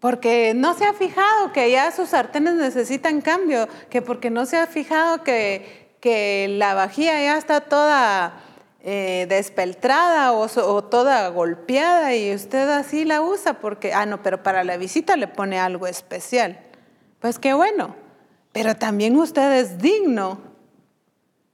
Porque 0.00 0.52
no 0.54 0.74
se 0.74 0.84
ha 0.84 0.92
fijado 0.92 1.52
que 1.52 1.70
ya 1.70 1.90
sus 1.92 2.10
sartenes 2.10 2.54
necesitan 2.54 3.22
cambio, 3.22 3.68
que 3.88 4.02
porque 4.02 4.28
no 4.28 4.44
se 4.44 4.58
ha 4.58 4.66
fijado 4.66 5.24
que, 5.24 5.88
la 6.58 6.74
vajilla 6.74 7.20
ya 7.20 7.38
está 7.38 7.62
toda 7.62 8.42
eh, 8.82 9.26
despeltrada 9.28 10.32
o, 10.32 10.46
o, 10.46 10.84
toda 10.84 11.28
golpeada 11.28 12.14
y 12.14 12.34
usted 12.34 12.68
así 12.70 13.04
la 13.04 13.22
usa 13.22 13.60
porque, 13.60 13.92
ah, 13.92 14.06
no, 14.06 14.22
pero 14.22 14.42
para 14.42 14.64
la 14.64 14.76
visita 14.76 15.16
le 15.16 15.28
pone 15.28 15.58
algo 15.58 15.86
especial. 15.86 16.58
Pues 17.18 17.38
qué 17.38 17.52
bueno, 17.52 17.96
pero 18.52 18.76
también 18.76 19.16
usted 19.16 19.52
es 19.52 19.78
digno 19.78 20.49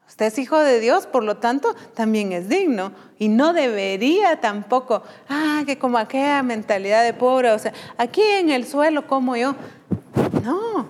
Usted 0.09 0.27
es 0.27 0.39
hijo 0.39 0.59
de 0.59 0.81
Dios, 0.81 1.07
por 1.07 1.25
lo 1.25 1.39
tanto, 1.39 1.75
también 1.95 2.33
es 2.33 2.49
digno. 2.49 2.93
Y 3.19 3.29
no 3.29 3.53
debería 3.53 4.41
tampoco, 4.41 5.03
ah, 5.29 5.63
que 5.67 5.79
como 5.79 5.99
aquella 5.99 6.43
mentalidad 6.43 7.05
de 7.05 7.13
pobre, 7.13 7.51
o 7.51 7.59
sea, 7.59 7.73
aquí 7.99 8.23
en 8.23 8.51
el 8.51 8.67
suelo 8.67 9.07
como 9.07 9.37
yo. 9.37 9.57
No. 10.43 10.89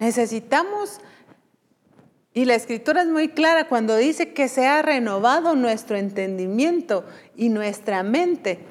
Necesitamos, 0.00 1.00
y 2.32 2.44
la 2.44 2.56
escritura 2.56 3.02
es 3.02 3.08
muy 3.08 3.28
clara 3.28 3.68
cuando 3.68 3.96
dice 3.96 4.34
que 4.34 4.48
se 4.48 4.66
ha 4.66 4.82
renovado 4.82 5.54
nuestro 5.54 5.96
entendimiento 5.96 7.06
y 7.36 7.48
nuestra 7.48 8.02
mente. 8.02 8.66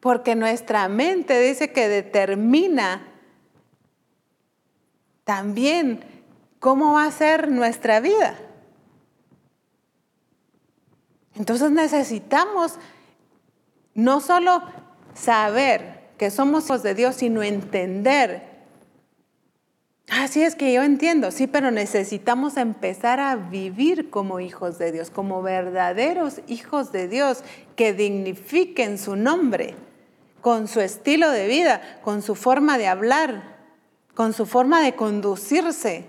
Porque 0.00 0.34
nuestra 0.34 0.88
mente 0.88 1.38
dice 1.40 1.72
que 1.72 1.88
determina 1.88 3.15
también 5.26 6.04
cómo 6.60 6.92
va 6.92 7.04
a 7.04 7.10
ser 7.10 7.50
nuestra 7.50 7.98
vida. 7.98 8.38
Entonces 11.34 11.72
necesitamos 11.72 12.78
no 13.94 14.20
solo 14.20 14.62
saber 15.14 16.10
que 16.16 16.30
somos 16.30 16.66
hijos 16.66 16.84
de 16.84 16.94
Dios, 16.94 17.16
sino 17.16 17.42
entender. 17.42 18.56
Así 20.08 20.44
es 20.44 20.54
que 20.54 20.72
yo 20.72 20.84
entiendo, 20.84 21.32
sí, 21.32 21.48
pero 21.48 21.72
necesitamos 21.72 22.56
empezar 22.56 23.18
a 23.18 23.34
vivir 23.34 24.10
como 24.10 24.38
hijos 24.38 24.78
de 24.78 24.92
Dios, 24.92 25.10
como 25.10 25.42
verdaderos 25.42 26.40
hijos 26.46 26.92
de 26.92 27.08
Dios, 27.08 27.42
que 27.74 27.92
dignifiquen 27.92 28.96
su 28.96 29.16
nombre, 29.16 29.74
con 30.40 30.68
su 30.68 30.80
estilo 30.80 31.32
de 31.32 31.48
vida, 31.48 31.98
con 32.04 32.22
su 32.22 32.36
forma 32.36 32.78
de 32.78 32.86
hablar, 32.86 33.55
con 34.16 34.32
su 34.32 34.46
forma 34.46 34.80
de 34.80 34.96
conducirse, 34.96 36.06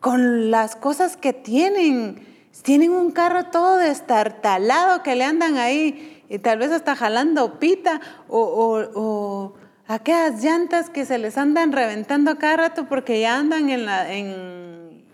con 0.00 0.50
las 0.50 0.74
cosas 0.74 1.16
que 1.18 1.34
tienen. 1.34 2.26
Tienen 2.62 2.92
un 2.92 3.12
carro 3.12 3.44
todo 3.50 3.76
destartalado 3.76 5.02
que 5.02 5.14
le 5.14 5.24
andan 5.24 5.58
ahí 5.58 6.24
y 6.30 6.38
tal 6.38 6.58
vez 6.58 6.70
hasta 6.70 6.96
jalando 6.96 7.58
pita 7.58 8.00
o, 8.28 9.52
aquellas 9.86 10.42
llantas 10.42 10.88
que 10.88 11.04
se 11.04 11.18
les 11.18 11.36
andan 11.36 11.72
reventando 11.72 12.38
cada 12.38 12.56
rato 12.56 12.88
porque 12.88 13.20
ya 13.20 13.38
andan 13.38 13.68
en 13.68 15.04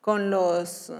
con 0.00 0.30
los 0.30 0.88
um, 0.88 0.96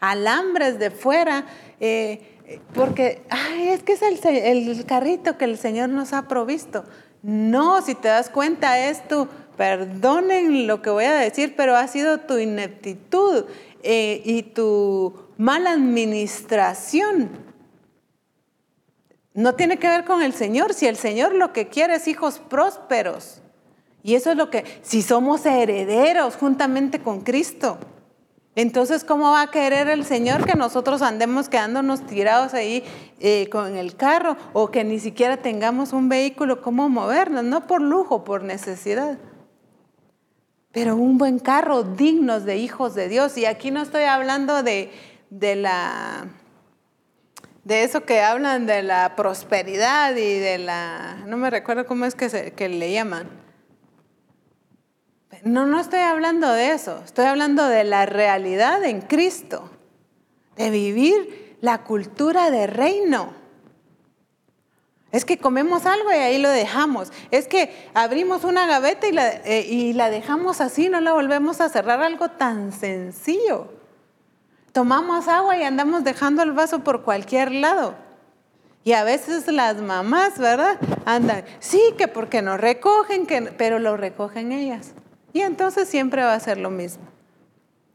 alambres 0.00 0.80
de 0.80 0.90
fuera. 0.90 1.44
Eh, 1.78 2.28
porque 2.74 3.22
es 3.60 3.84
que 3.84 3.92
es 3.92 4.02
el 4.02 4.84
carrito 4.84 5.38
que 5.38 5.44
el 5.44 5.56
Señor 5.56 5.90
nos 5.90 6.12
ha 6.12 6.26
provisto. 6.26 6.84
No, 7.22 7.82
si 7.82 7.94
te 7.94 8.08
das 8.08 8.28
cuenta 8.28 8.78
es 8.88 9.06
tu, 9.06 9.28
perdonen 9.56 10.66
lo 10.66 10.82
que 10.82 10.90
voy 10.90 11.04
a 11.04 11.14
decir, 11.14 11.54
pero 11.56 11.76
ha 11.76 11.86
sido 11.86 12.20
tu 12.20 12.38
ineptitud 12.38 13.44
eh, 13.82 14.22
y 14.24 14.42
tu 14.42 15.14
mala 15.36 15.72
administración 15.72 17.30
no 19.34 19.54
tiene 19.54 19.78
que 19.78 19.88
ver 19.88 20.04
con 20.04 20.22
el 20.22 20.34
Señor. 20.34 20.74
Si 20.74 20.86
el 20.86 20.96
Señor 20.96 21.34
lo 21.34 21.52
que 21.52 21.68
quiere 21.68 21.94
es 21.94 22.08
hijos 22.08 22.38
prósperos. 22.38 23.40
Y 24.02 24.14
eso 24.14 24.32
es 24.32 24.36
lo 24.36 24.50
que, 24.50 24.64
si 24.82 25.00
somos 25.00 25.46
herederos 25.46 26.36
juntamente 26.36 27.00
con 27.00 27.20
Cristo, 27.20 27.78
entonces 28.54 29.04
¿cómo 29.04 29.30
va 29.30 29.42
a 29.42 29.50
querer 29.50 29.88
el 29.88 30.04
Señor 30.04 30.44
que 30.44 30.54
nosotros 30.54 31.00
andemos 31.00 31.48
quedándonos 31.48 32.06
tirados 32.06 32.52
ahí 32.52 32.84
eh, 33.18 33.48
con 33.50 33.76
el 33.76 33.96
carro 33.96 34.36
o 34.52 34.70
que 34.70 34.84
ni 34.84 34.98
siquiera 34.98 35.38
tengamos 35.38 35.92
un 35.92 36.08
vehículo 36.08 36.60
cómo 36.60 36.88
movernos? 36.88 37.44
No 37.44 37.66
por 37.66 37.80
lujo, 37.80 38.24
por 38.24 38.42
necesidad. 38.42 39.18
Pero 40.70 40.96
un 40.96 41.18
buen 41.18 41.38
carro 41.38 41.82
dignos 41.82 42.44
de 42.44 42.56
hijos 42.56 42.94
de 42.94 43.08
Dios. 43.08 43.36
Y 43.36 43.46
aquí 43.46 43.70
no 43.70 43.82
estoy 43.82 44.04
hablando 44.04 44.62
de, 44.62 44.90
de 45.30 45.56
la 45.56 46.26
de 47.64 47.84
eso 47.84 48.04
que 48.04 48.20
hablan 48.20 48.66
de 48.66 48.82
la 48.82 49.14
prosperidad 49.14 50.16
y 50.16 50.38
de 50.38 50.58
la, 50.58 51.22
no 51.26 51.36
me 51.36 51.48
recuerdo 51.48 51.86
cómo 51.86 52.04
es 52.06 52.14
que, 52.14 52.28
se, 52.28 52.52
que 52.52 52.68
le 52.68 52.92
llaman. 52.92 53.41
No, 55.44 55.66
no 55.66 55.80
estoy 55.80 56.00
hablando 56.00 56.52
de 56.52 56.72
eso, 56.72 57.00
estoy 57.04 57.24
hablando 57.24 57.66
de 57.66 57.82
la 57.82 58.06
realidad 58.06 58.84
en 58.84 59.00
Cristo, 59.00 59.70
de 60.56 60.70
vivir 60.70 61.56
la 61.60 61.82
cultura 61.82 62.52
de 62.52 62.68
reino. 62.68 63.32
Es 65.10 65.24
que 65.24 65.38
comemos 65.38 65.84
algo 65.84 66.10
y 66.12 66.14
ahí 66.14 66.38
lo 66.38 66.48
dejamos. 66.48 67.12
Es 67.32 67.48
que 67.48 67.90
abrimos 67.92 68.44
una 68.44 68.66
gaveta 68.66 69.08
y 69.08 69.12
la, 69.12 69.30
eh, 69.30 69.66
y 69.68 69.92
la 69.94 70.10
dejamos 70.10 70.60
así, 70.60 70.88
no 70.88 71.00
la 71.00 71.12
volvemos 71.12 71.60
a 71.60 71.68
cerrar, 71.68 72.00
algo 72.02 72.28
tan 72.28 72.72
sencillo. 72.72 73.66
Tomamos 74.70 75.26
agua 75.26 75.56
y 75.56 75.64
andamos 75.64 76.04
dejando 76.04 76.44
el 76.44 76.52
vaso 76.52 76.84
por 76.84 77.02
cualquier 77.02 77.50
lado. 77.50 77.96
Y 78.84 78.92
a 78.92 79.02
veces 79.02 79.48
las 79.48 79.82
mamás, 79.82 80.38
¿verdad? 80.38 80.78
Andan, 81.04 81.44
sí, 81.58 81.80
que 81.98 82.06
porque 82.08 82.42
no 82.42 82.56
recogen, 82.56 83.26
que, 83.26 83.42
pero 83.42 83.80
lo 83.80 83.96
recogen 83.96 84.52
ellas. 84.52 84.94
Y 85.32 85.40
entonces 85.40 85.88
siempre 85.88 86.22
va 86.22 86.34
a 86.34 86.40
ser 86.40 86.58
lo 86.58 86.70
mismo. 86.70 87.04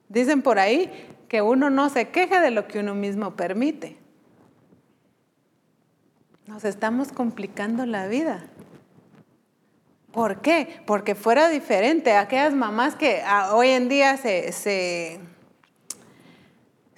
Dicen 0.10 0.42
por 0.42 0.60
ahí 0.60 0.92
que 1.28 1.42
uno 1.42 1.70
no 1.70 1.90
se 1.90 2.10
queja 2.10 2.42
de 2.42 2.52
lo 2.52 2.68
que 2.68 2.80
uno 2.80 2.96
mismo 2.96 3.36
permite. 3.36 3.98
Nos 6.46 6.64
estamos 6.64 7.12
complicando 7.12 7.86
la 7.86 8.08
vida. 8.08 8.46
¿Por 10.12 10.42
qué? 10.42 10.82
Porque 10.86 11.14
fuera 11.14 11.50
diferente. 11.50 12.14
Aquellas 12.14 12.54
mamás 12.54 12.96
que 12.96 13.22
ah, 13.26 13.54
hoy 13.54 13.70
en 13.70 13.90
día 13.90 14.18
se, 14.18 14.52
se 14.54 15.20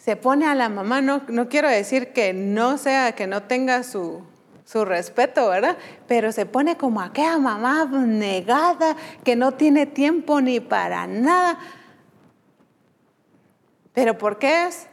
se 0.09 0.15
pone 0.15 0.47
a 0.47 0.55
la 0.55 0.69
mamá, 0.69 1.01
no, 1.01 1.21
no 1.27 1.49
quiero 1.49 1.69
decir 1.69 2.13
que 2.13 2.33
no 2.33 2.79
sea, 2.79 3.11
que 3.11 3.27
no 3.27 3.43
tenga 3.43 3.83
su, 3.83 4.23
su 4.69 4.85
respeto, 4.85 5.49
¿verdad? 5.49 5.77
Pero 6.07 6.31
se 6.31 6.45
pone 6.45 6.77
como 6.77 7.01
aquella 7.01 7.39
mamá 7.39 7.85
negada, 7.85 8.95
que 9.23 9.35
no 9.35 9.53
tiene 9.53 9.87
tiempo 9.87 10.41
ni 10.41 10.59
para 10.59 11.07
nada. 11.07 11.57
¿Pero 13.93 14.15
por 14.19 14.37
qué 14.37 14.67
es? 14.67 14.87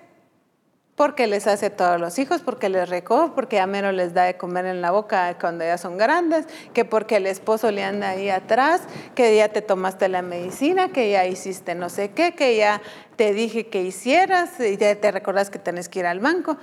porque 0.95 1.27
les 1.27 1.47
hace 1.47 1.69
todos 1.69 2.01
los 2.01 2.19
hijos, 2.19 2.41
porque 2.41 2.71
les 2.71 2.89
recoge, 2.89 3.33
porque 3.35 3.57
ya 3.57 3.67
mero 3.67 3.93
les 3.93 4.15
da 4.15 4.25
de 4.25 4.39
comer 4.39 4.65
en 4.65 4.81
la 4.81 4.93
boca 4.93 5.37
cuando 5.39 5.63
ya 5.63 5.77
son 5.77 5.99
grandes, 5.99 6.47
que 6.73 6.87
porque 6.87 7.17
el 7.17 7.27
esposo 7.27 7.71
le 7.71 7.85
anda 7.85 8.09
ahí 8.09 8.31
atrás, 8.31 8.81
que 9.15 9.37
ya 9.37 9.51
te 9.51 9.61
tomaste 9.61 10.09
la 10.09 10.23
medicina, 10.23 10.89
que 10.89 11.11
ya 11.11 11.27
hiciste 11.27 11.75
no 11.75 11.91
sé 11.91 12.13
qué, 12.13 12.35
que 12.35 12.57
ya 12.57 12.81
te 13.17 13.35
dije 13.35 13.67
que 13.67 13.83
hicieras 13.83 14.59
y 14.59 14.79
ya 14.79 14.95
te 14.97 15.13
recordás 15.13 15.51
que 15.51 15.59
tenés 15.59 15.91
que 15.91 15.99
ir 15.99 16.07
al 16.07 16.21
banco. 16.21 16.57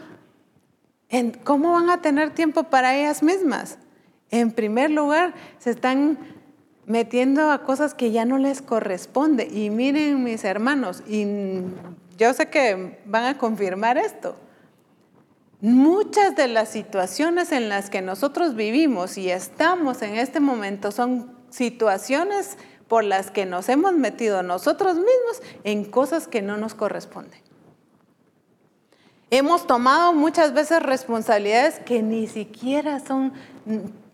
¿Cómo 1.44 1.74
van 1.74 1.92
a 1.92 2.02
tener 2.02 2.32
tiempo 2.32 2.64
para 2.64 2.96
ellas 2.96 3.22
mismas? 3.22 3.78
En 4.32 4.52
primer 4.52 4.90
lugar, 4.90 5.36
se 5.60 5.70
están 5.70 6.18
metiendo 6.88 7.52
a 7.52 7.64
cosas 7.64 7.94
que 7.94 8.12
ya 8.12 8.26
no 8.26 8.40
les 8.40 8.64
corresponde. 8.64 9.48
Y 9.48 9.70
miren 9.70 10.24
mis 10.24 10.44
hermanos, 10.44 11.04
y 11.08 11.26
yo 12.18 12.34
sé 12.34 12.48
que 12.48 13.00
van 13.06 13.26
a 13.26 13.38
confirmar 13.38 13.98
esto. 14.00 14.36
Muchas 15.62 16.36
de 16.36 16.48
las 16.48 16.70
situaciones 16.70 17.52
en 17.52 17.70
las 17.70 17.92
que 17.92 18.02
nosotros 18.02 18.56
vivimos 18.56 19.18
y 19.18 19.30
estamos 19.30 20.02
en 20.02 20.16
este 20.16 20.40
momento 20.40 20.92
son 20.92 21.32
situaciones 21.52 22.58
por 22.88 23.04
las 23.04 23.32
que 23.32 23.46
nos 23.46 23.70
hemos 23.70 23.94
metido 23.94 24.44
nosotros 24.44 24.96
mismos 24.96 25.42
en 25.64 25.86
cosas 25.86 26.28
que 26.28 26.42
no 26.42 26.58
nos 26.58 26.74
corresponden. 26.74 27.40
Hemos 29.36 29.66
tomado 29.66 30.14
muchas 30.14 30.54
veces 30.54 30.84
responsabilidades 30.84 31.80
que 31.80 32.04
ni 32.04 32.28
siquiera 32.28 33.00
son 33.00 33.34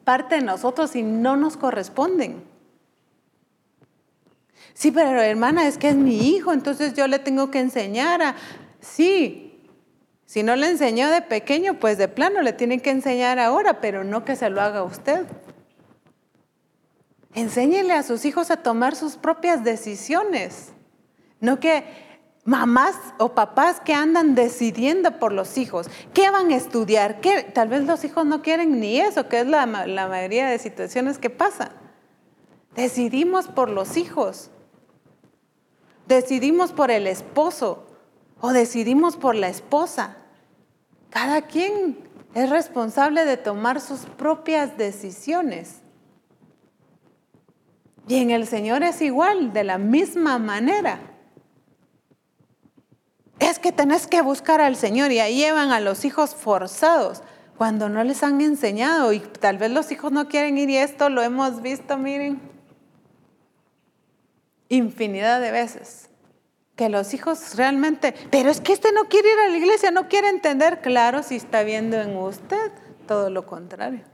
parte 0.05 0.35
de 0.35 0.41
nosotros 0.41 0.95
y 0.95 1.03
no 1.03 1.35
nos 1.35 1.57
corresponden. 1.57 2.41
Sí, 4.73 4.91
pero 4.91 5.21
hermana, 5.21 5.67
es 5.67 5.77
que 5.77 5.89
es 5.89 5.97
mi 5.97 6.29
hijo, 6.29 6.53
entonces 6.53 6.93
yo 6.93 7.05
le 7.05 7.19
tengo 7.19 7.51
que 7.51 7.59
enseñar 7.59 8.21
a... 8.21 8.35
Sí, 8.79 9.61
si 10.23 10.41
no 10.41 10.55
le 10.55 10.69
enseñó 10.69 11.09
de 11.09 11.21
pequeño, 11.21 11.81
pues 11.81 11.97
de 11.97 12.07
plano 12.07 12.41
le 12.41 12.53
tienen 12.53 12.79
que 12.79 12.91
enseñar 12.91 13.39
ahora, 13.39 13.81
pero 13.81 14.05
no 14.05 14.23
que 14.23 14.37
se 14.37 14.49
lo 14.49 14.61
haga 14.61 14.83
usted. 14.83 15.25
Enséñele 17.33 17.91
a 17.91 18.03
sus 18.03 18.23
hijos 18.23 18.51
a 18.51 18.63
tomar 18.63 18.95
sus 18.95 19.17
propias 19.17 19.65
decisiones, 19.65 20.69
no 21.41 21.59
que 21.59 22.08
mamás 22.45 22.95
o 23.17 23.29
papás 23.35 23.79
que 23.79 23.93
andan 23.93 24.35
decidiendo 24.35 25.19
por 25.19 25.31
los 25.31 25.57
hijos, 25.57 25.87
qué 26.13 26.29
van 26.29 26.51
a 26.51 26.55
estudiar, 26.55 27.21
¿Qué? 27.21 27.43
tal 27.43 27.67
vez 27.67 27.83
los 27.85 28.03
hijos 28.03 28.25
no 28.25 28.41
quieren 28.41 28.79
ni 28.79 28.99
eso, 28.99 29.27
que 29.27 29.41
es 29.41 29.47
la, 29.47 29.65
la 29.65 30.07
mayoría 30.07 30.47
de 30.47 30.59
situaciones 30.59 31.17
que 31.17 31.29
pasa. 31.29 31.71
Decidimos 32.75 33.47
por 33.47 33.69
los 33.69 33.97
hijos 33.97 34.51
decidimos 36.09 36.73
por 36.73 36.91
el 36.91 37.07
esposo 37.07 37.85
o 38.41 38.51
decidimos 38.51 39.15
por 39.15 39.35
la 39.35 39.47
esposa. 39.47 40.17
Cada 41.11 41.43
quien 41.43 41.99
es 42.33 42.49
responsable 42.49 43.25
de 43.25 43.37
tomar 43.37 43.79
sus 43.79 44.01
propias 44.01 44.75
decisiones. 44.75 45.81
Y 48.07 48.15
en 48.15 48.31
el 48.31 48.47
Señor 48.47 48.81
es 48.81 49.01
igual, 49.01 49.53
de 49.53 49.63
la 49.63 49.77
misma 49.77 50.39
manera. 50.39 50.99
Es 53.39 53.59
que 53.59 53.71
tenés 53.71 54.07
que 54.07 54.21
buscar 54.21 54.61
al 54.61 54.75
Señor 54.75 55.11
y 55.11 55.19
ahí 55.19 55.37
llevan 55.37 55.71
a 55.71 55.79
los 55.79 56.05
hijos 56.05 56.35
forzados 56.35 57.23
cuando 57.57 57.89
no 57.89 58.03
les 58.03 58.23
han 58.23 58.41
enseñado 58.41 59.11
y 59.13 59.19
tal 59.19 59.57
vez 59.57 59.71
los 59.71 59.91
hijos 59.91 60.11
no 60.11 60.27
quieren 60.27 60.57
ir 60.57 60.69
y 60.69 60.77
esto 60.77 61.09
lo 61.09 61.21
hemos 61.21 61.61
visto, 61.61 61.97
miren 61.97 62.49
infinidad 64.69 65.41
de 65.41 65.51
veces. 65.51 66.09
Que 66.75 66.87
los 66.87 67.13
hijos 67.13 67.57
realmente, 67.57 68.13
pero 68.31 68.49
es 68.49 68.61
que 68.61 68.71
este 68.71 68.93
no 68.93 69.09
quiere 69.09 69.29
ir 69.29 69.39
a 69.39 69.49
la 69.49 69.57
iglesia, 69.57 69.91
no 69.91 70.07
quiere 70.07 70.29
entender, 70.29 70.79
claro, 70.79 71.23
si 71.23 71.35
está 71.35 71.63
viendo 71.63 71.99
en 71.99 72.15
usted 72.15 72.71
todo 73.05 73.29
lo 73.29 73.45
contrario. 73.45 74.05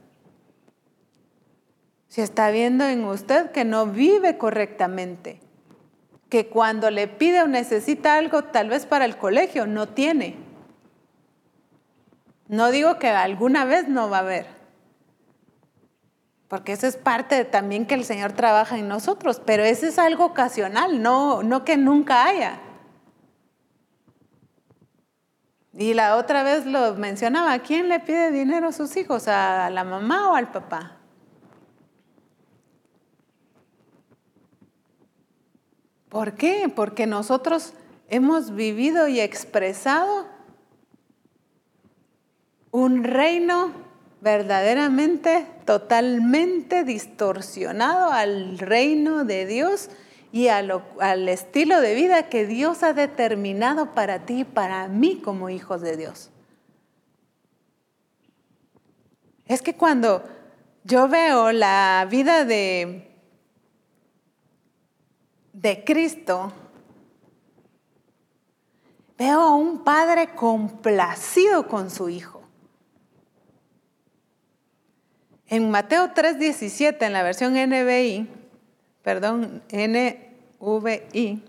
Si 2.08 2.22
está 2.22 2.50
viendo 2.50 2.86
en 2.86 3.04
usted 3.04 3.52
que 3.52 3.66
no 3.66 3.86
vive 3.86 4.38
correctamente, 4.38 5.42
que 6.30 6.48
cuando 6.48 6.90
le 6.92 7.08
pide 7.08 7.42
o 7.44 7.48
necesita 7.48 8.16
algo, 8.16 8.44
tal 8.44 8.70
vez 8.70 8.86
para 8.86 9.06
el 9.06 9.18
colegio, 9.18 9.68
no 9.68 9.88
tiene. 9.88 10.36
No 12.48 12.72
digo 12.72 13.00
que 13.00 13.10
alguna 13.10 13.66
vez 13.66 13.88
no 13.88 14.10
va 14.10 14.18
a 14.18 14.22
haber, 14.22 14.48
porque 16.48 16.74
eso 16.74 16.86
es 16.86 16.96
parte 16.96 17.44
también 17.44 17.86
que 17.86 17.96
el 17.96 18.06
Señor 18.06 18.34
trabaja 18.34 18.78
en 18.78 18.88
nosotros, 18.88 19.42
pero 19.44 19.64
eso 19.64 19.88
es 19.88 19.98
algo 19.98 20.26
ocasional, 20.26 21.02
no, 21.02 21.42
no 21.42 21.66
que 21.66 21.76
nunca 21.76 22.26
haya. 22.26 22.60
Y 25.74 25.94
la 25.94 26.16
otra 26.16 26.44
vez 26.44 26.66
lo 26.66 26.94
mencionaba, 26.96 27.60
¿quién 27.60 27.90
le 27.90 28.00
pide 28.00 28.32
dinero 28.32 28.70
a 28.70 28.72
sus 28.72 28.96
hijos? 28.96 29.28
¿A 29.28 29.70
la 29.70 29.84
mamá 29.84 30.30
o 30.30 30.36
al 30.36 30.52
papá? 30.52 30.98
¿Por 36.16 36.36
qué? 36.36 36.72
Porque 36.74 37.08
nosotros 37.08 37.74
hemos 38.08 38.56
vivido 38.56 39.10
y 39.10 39.20
expresado 39.20 40.26
un 42.72 43.04
reino 43.04 43.74
verdaderamente, 44.22 45.46
totalmente 45.66 46.86
distorsionado 46.86 48.14
al 48.14 48.58
reino 48.60 49.26
de 49.26 49.46
Dios 49.46 49.90
y 50.32 50.48
al 50.48 51.28
estilo 51.28 51.82
de 51.82 51.96
vida 51.96 52.30
que 52.30 52.46
Dios 52.46 52.84
ha 52.84 52.94
determinado 52.94 53.92
para 53.92 54.20
ti 54.20 54.40
y 54.40 54.46
para 54.46 54.88
mí 54.88 55.20
como 55.22 55.50
hijos 55.50 55.82
de 55.82 55.98
Dios. 55.98 56.30
Es 59.48 59.62
que 59.62 59.76
cuando 59.76 60.24
yo 60.86 61.10
veo 61.10 61.52
la 61.52 62.08
vida 62.10 62.46
de, 62.46 63.15
de 65.66 65.84
Cristo, 65.84 66.54
veo 69.18 69.42
a 69.42 69.56
un 69.56 69.84
padre 69.84 70.36
complacido 70.36 71.68
con 71.68 71.90
su 71.90 72.08
hijo. 72.08 72.44
En 75.48 75.72
Mateo 75.72 76.14
3:17, 76.14 77.04
en 77.08 77.14
la 77.14 77.24
versión 77.24 77.56
NBI, 77.56 78.30
perdón, 79.02 79.64
NVI, 79.72 81.44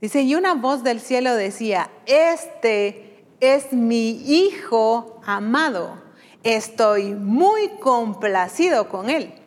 dice, 0.00 0.22
y 0.22 0.34
una 0.34 0.54
voz 0.54 0.82
del 0.82 1.02
cielo 1.02 1.34
decía, 1.34 1.90
este 2.06 3.26
es 3.40 3.74
mi 3.74 4.12
hijo 4.12 5.20
amado, 5.26 6.02
estoy 6.42 7.12
muy 7.12 7.68
complacido 7.80 8.88
con 8.88 9.10
él. 9.10 9.43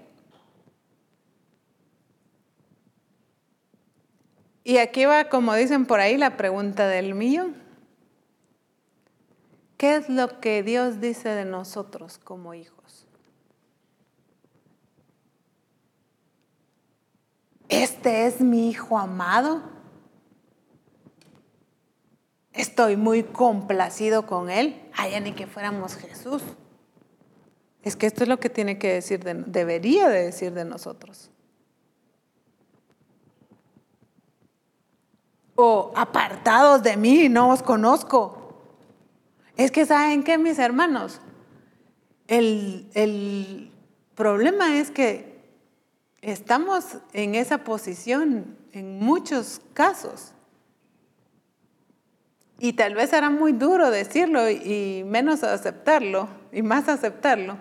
Y 4.67 4.79
aquí 4.79 5.05
va, 5.05 5.29
como 5.29 5.55
dicen 5.55 5.85
por 5.85 6.01
ahí, 6.01 6.17
la 6.17 6.35
pregunta 6.35 6.89
del 6.89 7.15
millón. 7.15 7.55
¿Qué 9.77 9.95
es 9.95 10.09
lo 10.09 10.41
que 10.41 10.61
Dios 10.61 10.99
dice 10.99 11.29
de 11.29 11.45
nosotros 11.45 12.19
como 12.21 12.53
hijos? 12.53 13.07
Este 17.69 18.27
es 18.27 18.41
mi 18.41 18.69
hijo 18.69 18.97
amado. 18.97 19.61
Estoy 22.51 22.97
muy 22.97 23.23
complacido 23.23 24.27
con 24.27 24.49
él. 24.49 24.81
Ay, 24.97 25.17
ni 25.21 25.31
que 25.31 25.47
fuéramos 25.47 25.95
Jesús. 25.95 26.43
Es 27.83 27.95
que 27.95 28.05
esto 28.05 28.23
es 28.23 28.27
lo 28.27 28.41
que 28.41 28.49
tiene 28.49 28.77
que 28.77 28.95
decir, 28.95 29.23
debería 29.23 30.09
de 30.09 30.25
decir 30.25 30.51
de 30.51 30.65
nosotros. 30.65 31.31
O 35.57 35.91
apartados 35.95 36.83
de 36.83 36.95
mí, 36.95 37.29
no 37.29 37.49
os 37.49 37.63
conozco. 37.63 38.53
Es 39.57 39.71
que 39.71 39.85
saben 39.85 40.23
qué, 40.23 40.37
mis 40.37 40.59
hermanos, 40.59 41.19
el, 42.27 42.87
el 42.93 43.71
problema 44.13 44.77
es 44.77 44.91
que 44.91 45.41
estamos 46.21 46.99
en 47.11 47.33
esa 47.33 47.63
posición 47.63 48.55
en 48.71 48.99
muchos 48.99 49.59
casos. 49.73 50.33
Y 52.59 52.73
tal 52.73 52.93
vez 52.93 53.11
era 53.13 53.29
muy 53.29 53.51
duro 53.51 53.89
decirlo 53.89 54.49
y 54.49 55.03
menos 55.05 55.43
aceptarlo, 55.43 56.27
y 56.51 56.61
más 56.61 56.87
aceptarlo. 56.87 57.57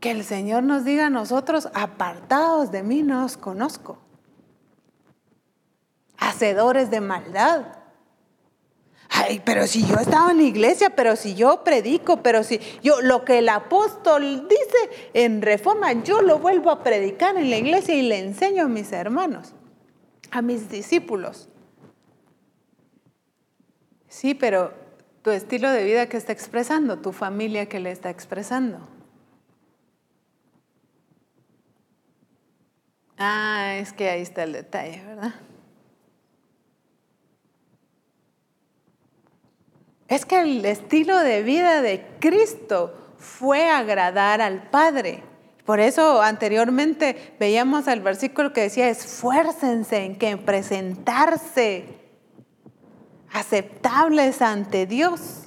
Que 0.00 0.10
el 0.10 0.24
Señor 0.24 0.64
nos 0.64 0.84
diga 0.84 1.06
a 1.06 1.10
nosotros, 1.10 1.68
apartados 1.74 2.72
de 2.72 2.82
mí 2.82 3.04
no 3.04 3.24
os 3.24 3.36
conozco. 3.36 3.98
Hacedores 6.22 6.90
de 6.90 7.00
maldad. 7.00 7.66
Ay, 9.08 9.42
pero 9.44 9.66
si 9.66 9.84
yo 9.86 9.96
estaba 9.96 10.30
en 10.30 10.38
la 10.38 10.44
iglesia, 10.44 10.90
pero 10.90 11.16
si 11.16 11.34
yo 11.34 11.64
predico, 11.64 12.22
pero 12.22 12.42
si 12.44 12.60
yo 12.82 13.02
lo 13.02 13.24
que 13.24 13.38
el 13.38 13.48
apóstol 13.48 14.48
dice 14.48 15.10
en 15.12 15.42
reforma, 15.42 15.92
yo 16.02 16.22
lo 16.22 16.38
vuelvo 16.38 16.70
a 16.70 16.82
predicar 16.82 17.36
en 17.36 17.50
la 17.50 17.58
iglesia 17.58 17.94
y 17.94 18.02
le 18.02 18.18
enseño 18.18 18.64
a 18.64 18.68
mis 18.68 18.90
hermanos, 18.92 19.52
a 20.30 20.40
mis 20.40 20.70
discípulos. 20.70 21.48
Sí, 24.08 24.34
pero 24.34 24.72
tu 25.22 25.30
estilo 25.30 25.70
de 25.70 25.84
vida 25.84 26.08
que 26.08 26.16
está 26.16 26.32
expresando, 26.32 26.98
tu 26.98 27.12
familia 27.12 27.68
que 27.68 27.80
le 27.80 27.90
está 27.90 28.10
expresando. 28.10 28.78
Ah, 33.18 33.74
es 33.76 33.92
que 33.92 34.08
ahí 34.08 34.22
está 34.22 34.44
el 34.44 34.52
detalle, 34.52 35.04
¿verdad? 35.04 35.34
Es 40.12 40.26
que 40.26 40.42
el 40.42 40.62
estilo 40.66 41.18
de 41.20 41.42
vida 41.42 41.80
de 41.80 42.04
Cristo 42.20 42.92
fue 43.16 43.70
agradar 43.70 44.42
al 44.42 44.68
Padre. 44.68 45.22
Por 45.64 45.80
eso 45.80 46.20
anteriormente 46.20 47.34
veíamos 47.40 47.88
el 47.88 48.02
versículo 48.02 48.52
que 48.52 48.60
decía, 48.60 48.90
esfuércense 48.90 50.04
en 50.04 50.18
que 50.18 50.36
presentarse 50.36 51.86
aceptables 53.32 54.42
ante 54.42 54.84
Dios. 54.84 55.44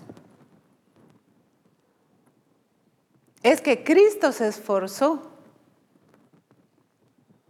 Es 3.44 3.62
que 3.62 3.84
Cristo 3.84 4.32
se 4.32 4.48
esforzó 4.48 5.35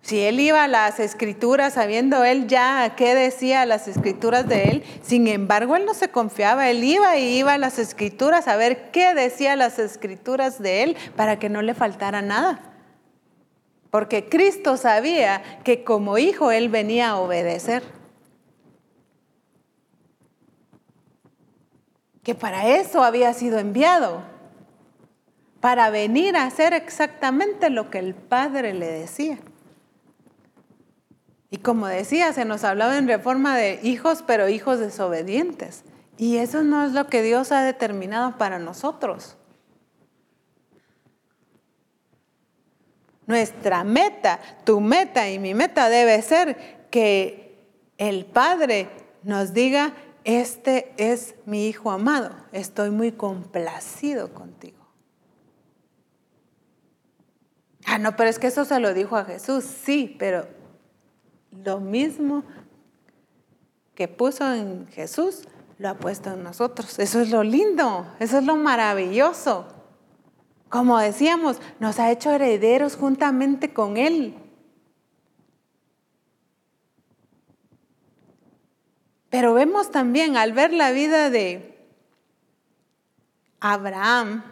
si 0.05 0.21
él 0.21 0.39
iba 0.39 0.63
a 0.63 0.67
las 0.67 0.99
escrituras 0.99 1.73
sabiendo 1.73 2.23
él 2.23 2.45
ya 2.45 2.93
qué 2.95 3.15
decía 3.15 3.65
las 3.65 3.87
escrituras 3.87 4.47
de 4.47 4.65
él, 4.65 4.83
sin 5.01 5.27
embargo 5.27 5.75
él 5.75 5.85
no 5.85 5.95
se 5.95 6.09
confiaba, 6.09 6.69
él 6.69 6.83
iba 6.83 7.17
y 7.17 7.39
iba 7.39 7.53
a 7.53 7.57
las 7.57 7.79
escrituras 7.79 8.47
a 8.47 8.55
ver 8.55 8.91
qué 8.91 9.15
decía 9.15 9.55
las 9.55 9.79
escrituras 9.79 10.61
de 10.61 10.83
él 10.83 10.97
para 11.15 11.39
que 11.39 11.49
no 11.49 11.63
le 11.63 11.73
faltara 11.73 12.21
nada. 12.21 12.59
Porque 13.89 14.29
Cristo 14.29 14.77
sabía 14.77 15.41
que 15.63 15.83
como 15.83 16.19
hijo 16.19 16.51
él 16.51 16.69
venía 16.69 17.09
a 17.09 17.17
obedecer. 17.17 17.81
Que 22.21 22.35
para 22.35 22.67
eso 22.67 23.03
había 23.03 23.33
sido 23.33 23.57
enviado, 23.57 24.21
para 25.61 25.89
venir 25.89 26.37
a 26.37 26.45
hacer 26.45 26.73
exactamente 26.73 27.71
lo 27.71 27.89
que 27.89 27.97
el 27.97 28.13
Padre 28.13 28.75
le 28.75 28.85
decía. 28.85 29.39
Y 31.55 31.59
como 31.59 31.87
decía, 31.87 32.33
se 32.33 32.43
nos 32.43 32.65
hablaba 32.65 32.97
en 32.97 33.07
reforma 33.07 33.55
de 33.55 33.79
hijos, 33.81 34.25
pero 34.27 34.49
hijos 34.49 34.77
desobedientes. 34.77 35.85
Y 36.17 36.35
eso 36.35 36.63
no 36.63 36.85
es 36.85 36.91
lo 36.91 37.07
que 37.07 37.21
Dios 37.21 37.53
ha 37.53 37.63
determinado 37.63 38.37
para 38.37 38.59
nosotros. 38.59 39.37
Nuestra 43.25 43.85
meta, 43.85 44.41
tu 44.65 44.81
meta 44.81 45.29
y 45.29 45.39
mi 45.39 45.53
meta 45.53 45.87
debe 45.87 46.21
ser 46.23 46.87
que 46.89 47.57
el 47.97 48.25
Padre 48.25 48.89
nos 49.23 49.53
diga, 49.53 49.93
este 50.25 50.93
es 50.97 51.35
mi 51.45 51.69
Hijo 51.69 51.89
amado, 51.89 52.35
estoy 52.51 52.89
muy 52.89 53.13
complacido 53.13 54.33
contigo. 54.33 54.85
Ah, 57.85 57.97
no, 57.97 58.17
pero 58.17 58.29
es 58.29 58.39
que 58.39 58.47
eso 58.47 58.65
se 58.65 58.77
lo 58.81 58.93
dijo 58.93 59.15
a 59.15 59.23
Jesús, 59.23 59.63
sí, 59.63 60.17
pero 60.19 60.54
lo 61.63 61.79
mismo 61.79 62.43
que 63.93 64.07
puso 64.07 64.53
en 64.53 64.87
Jesús, 64.87 65.47
lo 65.77 65.89
ha 65.89 65.93
puesto 65.95 66.33
en 66.33 66.43
nosotros. 66.43 66.99
Eso 66.99 67.21
es 67.21 67.29
lo 67.29 67.43
lindo, 67.43 68.07
eso 68.19 68.37
es 68.37 68.43
lo 68.45 68.55
maravilloso. 68.55 69.67
Como 70.69 70.97
decíamos, 70.97 71.59
nos 71.79 71.99
ha 71.99 72.11
hecho 72.11 72.31
herederos 72.31 72.95
juntamente 72.95 73.73
con 73.73 73.97
Él. 73.97 74.35
Pero 79.29 79.53
vemos 79.53 79.91
también 79.91 80.37
al 80.37 80.53
ver 80.53 80.73
la 80.73 80.91
vida 80.91 81.29
de 81.29 81.77
Abraham, 83.59 84.43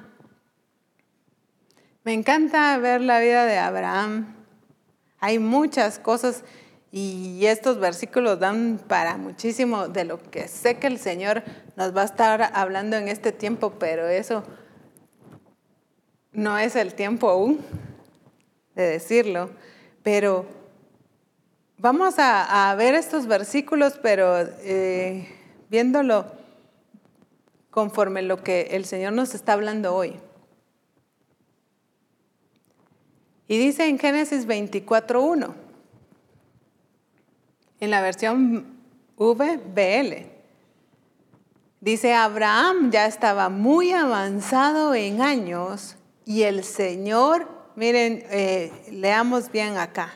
me 2.03 2.13
encanta 2.13 2.77
ver 2.79 2.99
la 2.99 3.19
vida 3.19 3.45
de 3.45 3.57
Abraham. 3.57 4.35
Hay 5.19 5.39
muchas 5.39 5.99
cosas 5.99 6.43
y 6.95 7.47
estos 7.47 7.79
versículos 7.79 8.39
dan 8.39 8.79
para 8.87 9.17
muchísimo 9.17 9.87
de 9.87 10.03
lo 10.03 10.21
que 10.21 10.47
sé 10.47 10.77
que 10.77 10.85
el 10.85 10.99
Señor 10.99 11.41
nos 11.75 11.97
va 11.97 12.03
a 12.03 12.05
estar 12.05 12.51
hablando 12.53 12.97
en 12.97 13.07
este 13.07 13.31
tiempo, 13.31 13.73
pero 13.79 14.07
eso 14.07 14.43
no 16.31 16.59
es 16.59 16.75
el 16.75 16.93
tiempo 16.93 17.31
aún 17.31 17.61
de 18.75 18.83
decirlo. 18.83 19.49
Pero 20.03 20.45
vamos 21.79 22.13
a, 22.19 22.75
ver 22.77 22.93
estos 22.93 23.25
versículos, 23.25 23.97
pero 23.99 24.41
eh, 24.61 25.27
viéndolo 25.71 26.27
conforme 27.71 28.21
lo 28.21 28.43
que 28.43 28.67
el 28.69 28.85
Señor 28.85 29.13
nos 29.13 29.33
está 29.33 29.53
hablando 29.53 29.95
hoy. 29.95 30.19
Y 33.47 33.57
dice 33.57 33.87
en 33.87 33.97
Génesis 33.97 34.47
24.1 34.47 35.62
en 37.83 37.91
la 37.91 37.99
versión 37.99 38.77
VBL. 39.17 40.25
Dice, 41.81 42.13
Abraham 42.13 42.91
ya 42.91 43.07
estaba 43.07 43.49
muy 43.49 43.91
avanzado 43.91 44.95
en 44.95 45.21
años 45.21 45.97
y 46.23 46.43
el 46.43 46.63
Señor, 46.63 47.49
miren, 47.75 48.23
eh, 48.29 48.71
leamos 48.89 49.51
bien 49.51 49.75
acá. 49.75 50.13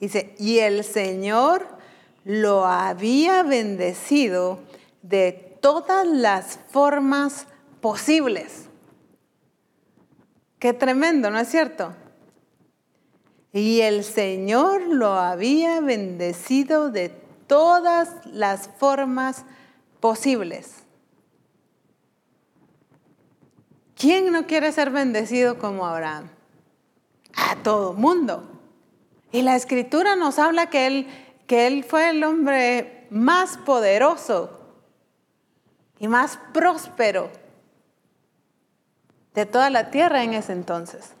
Dice, 0.00 0.34
y 0.38 0.60
el 0.60 0.82
Señor 0.82 1.68
lo 2.24 2.64
había 2.64 3.42
bendecido 3.42 4.60
de 5.02 5.58
todas 5.60 6.06
las 6.06 6.58
formas 6.70 7.46
posibles. 7.82 8.70
Qué 10.58 10.72
tremendo, 10.72 11.30
¿no 11.30 11.38
es 11.38 11.48
cierto? 11.48 11.94
Y 13.52 13.80
el 13.80 14.04
Señor 14.04 14.82
lo 14.82 15.14
había 15.14 15.80
bendecido 15.80 16.90
de 16.90 17.08
todas 17.46 18.24
las 18.26 18.68
formas 18.78 19.44
posibles. 19.98 20.84
¿Quién 23.96 24.32
no 24.32 24.46
quiere 24.46 24.72
ser 24.72 24.90
bendecido 24.90 25.58
como 25.58 25.84
Abraham? 25.84 26.30
A 27.34 27.56
todo 27.56 27.92
mundo. 27.92 28.48
Y 29.32 29.42
la 29.42 29.56
escritura 29.56 30.16
nos 30.16 30.38
habla 30.38 30.70
que 30.70 30.86
él, 30.86 31.06
que 31.46 31.66
él 31.66 31.84
fue 31.84 32.10
el 32.10 32.24
hombre 32.24 33.06
más 33.10 33.58
poderoso 33.58 34.58
y 35.98 36.08
más 36.08 36.38
próspero 36.54 37.30
de 39.34 39.44
toda 39.44 39.70
la 39.70 39.90
tierra 39.90 40.22
en 40.24 40.34
ese 40.34 40.52
entonces. 40.52 41.14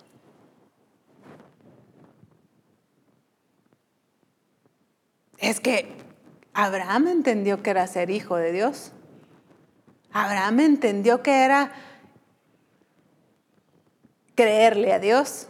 Es 5.40 5.60
que 5.60 5.96
Abraham 6.52 7.08
entendió 7.08 7.62
que 7.62 7.70
era 7.70 7.86
ser 7.86 8.10
hijo 8.10 8.36
de 8.36 8.52
Dios. 8.52 8.92
Abraham 10.12 10.60
entendió 10.60 11.22
que 11.22 11.44
era 11.44 11.72
creerle 14.34 14.92
a 14.92 14.98
Dios. 14.98 15.48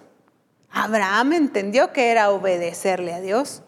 Abraham 0.70 1.32
entendió 1.32 1.92
que 1.92 2.10
era 2.10 2.30
obedecerle 2.30 3.12
a 3.12 3.20
Dios. 3.20 3.62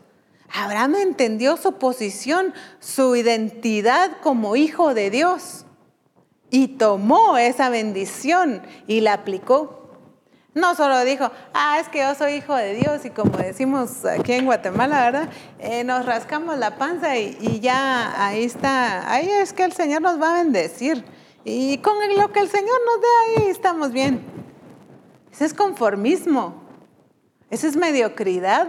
Abraham 0.49 0.97
entendió 0.97 1.57
su 1.57 1.75
posición, 1.75 2.55
su 2.79 3.17
identidad 3.17 4.19
como 4.23 4.55
hijo 4.55 4.95
de 4.95 5.11
Dios 5.11 5.65
y 6.51 6.69
tomó 6.69 7.39
esa 7.39 7.71
bendición 7.71 8.63
y 8.87 9.01
la 9.01 9.15
aplicó. 9.15 9.82
No 10.55 10.75
solo 10.75 11.03
dijo, 11.05 11.31
ah, 11.55 11.79
es 11.81 11.89
que 11.89 12.01
yo 12.01 12.15
soy 12.15 12.35
hijo 12.35 12.55
de 12.55 12.75
Dios 12.75 13.07
y 13.07 13.11
como 13.11 13.39
decimos 13.39 14.05
aquí 14.05 14.33
en 14.33 14.45
Guatemala, 14.45 15.01
¿verdad? 15.01 15.29
Eh, 15.59 15.83
nos 15.83 16.05
rascamos 16.05 16.59
la 16.59 16.77
panza 16.77 17.17
y, 17.17 17.61
ya 17.61 18.27
ahí 18.27 18.45
está, 18.45 19.11
ahí 19.11 19.31
es 19.31 19.55
que 19.55 19.65
el 19.65 19.73
Señor 19.73 20.03
nos 20.03 20.21
va 20.21 20.35
a 20.35 20.43
bendecir. 20.43 21.05
Y 21.45 21.79
con 21.79 21.95
lo 22.19 22.33
que 22.33 22.41
el 22.41 22.51
Señor 22.51 22.79
nos 22.87 23.01
dé 23.01 23.43
ahí 23.43 23.51
estamos 23.51 23.93
bien. 23.93 24.23
Ese 25.33 25.47
es 25.47 25.55
conformismo, 25.55 26.63
esa 27.49 27.67
es 27.67 27.77
mediocridad. 27.77 28.69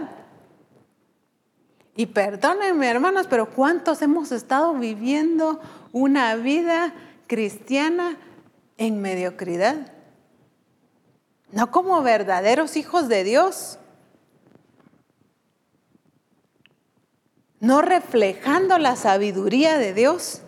Y 1.96 2.06
perdónenme 2.06 2.88
hermanos, 2.88 3.26
pero 3.28 3.50
¿cuántos 3.50 4.00
hemos 4.00 4.32
estado 4.32 4.72
viviendo 4.72 5.60
una 5.92 6.34
vida 6.36 6.94
cristiana 7.26 8.16
en 8.78 9.02
mediocridad? 9.02 9.93
No 11.54 11.70
como 11.70 12.02
verdaderos 12.02 12.76
hijos 12.76 13.08
de 13.08 13.22
Dios. 13.22 13.78
No 17.60 17.80
reflejando 17.80 18.76
la 18.78 18.96
sabiduría 18.96 19.78
de 19.78 19.94
Dios 19.94 20.42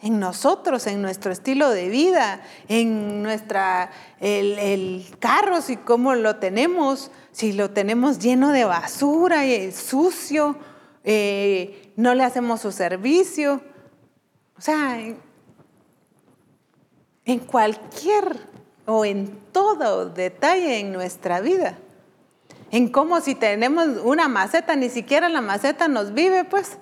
en 0.00 0.18
nosotros, 0.18 0.86
en 0.86 1.02
nuestro 1.02 1.30
estilo 1.30 1.68
de 1.68 1.90
vida, 1.90 2.40
en 2.68 3.22
nuestra, 3.22 3.90
el, 4.18 5.04
carro, 5.18 5.60
si 5.60 5.76
cómo 5.76 6.14
lo 6.14 6.36
tenemos, 6.36 7.10
si 7.32 7.52
lo 7.52 7.70
tenemos 7.70 8.18
lleno 8.18 8.50
de 8.50 8.64
basura 8.64 9.44
y 9.44 9.70
sucio, 9.72 10.56
eh, 11.04 11.92
no 11.96 12.14
le 12.14 12.24
hacemos 12.24 12.62
su 12.62 12.72
servicio. 12.72 13.60
O 14.56 14.62
sea, 14.62 14.98
en 17.26 17.38
cualquier 17.40 18.49
o 18.90 19.04
en 19.04 19.38
todo 19.52 20.06
detalle 20.06 20.80
en 20.80 20.92
nuestra 20.92 21.40
vida. 21.40 21.78
En 22.72 22.88
cómo 22.88 23.20
si 23.20 23.36
tenemos 23.36 23.86
una 24.02 24.26
maceta, 24.26 24.74
ni 24.74 24.88
siquiera 24.88 25.28
la 25.28 25.40
maceta 25.40 25.86
nos 25.86 26.12
vive, 26.12 26.44
pues. 26.44 26.76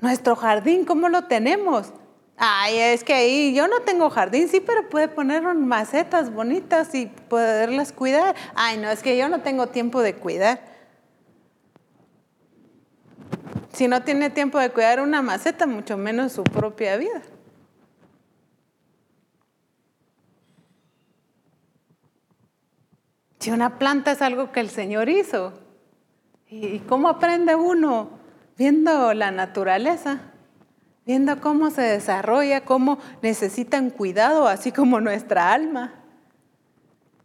Nuestro 0.00 0.34
jardín, 0.34 0.84
¿cómo 0.84 1.08
lo 1.08 1.24
tenemos? 1.24 1.92
Ay, 2.36 2.76
es 2.76 3.04
que 3.04 3.14
ahí 3.14 3.54
yo 3.54 3.68
no 3.68 3.82
tengo 3.82 4.10
jardín, 4.10 4.48
sí, 4.48 4.60
pero 4.60 4.88
puede 4.88 5.06
poner 5.06 5.42
macetas 5.54 6.32
bonitas 6.32 6.92
y 6.96 7.06
poderlas 7.06 7.92
cuidar. 7.92 8.34
Ay, 8.56 8.78
no, 8.78 8.90
es 8.90 9.00
que 9.00 9.16
yo 9.16 9.28
no 9.28 9.42
tengo 9.42 9.68
tiempo 9.68 10.02
de 10.02 10.16
cuidar. 10.16 10.60
Si 13.72 13.86
no 13.86 14.02
tiene 14.02 14.28
tiempo 14.28 14.58
de 14.58 14.70
cuidar 14.70 15.00
una 15.00 15.22
maceta, 15.22 15.68
mucho 15.68 15.96
menos 15.96 16.32
su 16.32 16.42
propia 16.42 16.96
vida. 16.96 17.22
Si 23.42 23.50
una 23.50 23.76
planta 23.76 24.12
es 24.12 24.22
algo 24.22 24.52
que 24.52 24.60
el 24.60 24.70
Señor 24.70 25.08
hizo, 25.08 25.52
¿y 26.48 26.78
cómo 26.78 27.08
aprende 27.08 27.56
uno? 27.56 28.10
Viendo 28.56 29.14
la 29.14 29.32
naturaleza, 29.32 30.20
viendo 31.04 31.40
cómo 31.40 31.72
se 31.72 31.82
desarrolla, 31.82 32.60
cómo 32.60 33.00
necesitan 33.20 33.90
cuidado, 33.90 34.46
así 34.46 34.70
como 34.70 35.00
nuestra 35.00 35.52
alma. 35.52 35.92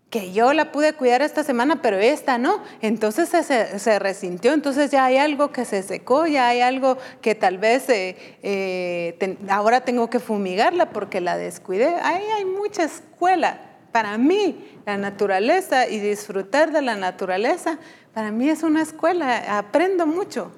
Que 0.09 0.33
yo 0.33 0.53
la 0.53 0.71
pude 0.71 0.93
cuidar 0.93 1.21
esta 1.21 1.43
semana, 1.43 1.83
pero 1.83 1.97
esta 1.97 2.39
no. 2.39 2.63
Entonces 2.81 3.29
se, 3.29 3.99
resintió, 3.99 4.53
entonces 4.53 4.89
ya 4.89 5.05
hay 5.05 5.17
algo 5.17 5.51
que 5.51 5.65
se 5.65 5.83
secó, 5.83 6.25
ya 6.25 6.47
hay 6.47 6.61
algo 6.61 6.97
que 7.21 7.35
tal 7.35 7.59
vez 7.59 7.87
eh, 7.89 8.17
eh, 8.41 9.37
ahora 9.49 9.81
tengo 9.81 10.09
que 10.09 10.19
fumigarla 10.19 10.89
porque 10.89 11.21
la 11.21 11.37
descuidé. 11.37 11.93
Ahí 12.01 12.23
hay 12.35 12.45
mucha 12.45 12.85
escuela 12.85 13.66
para 13.97 14.19
mí, 14.19 14.79
la 14.85 14.95
naturaleza 14.95 15.87
y 15.87 15.99
disfrutar 15.99 16.71
de 16.71 16.83
la 16.83 16.95
naturaleza, 16.95 17.79
para 18.13 18.29
mí 18.29 18.47
es 18.47 18.61
una 18.61 18.83
escuela, 18.83 19.57
aprendo 19.57 20.05
mucho, 20.05 20.51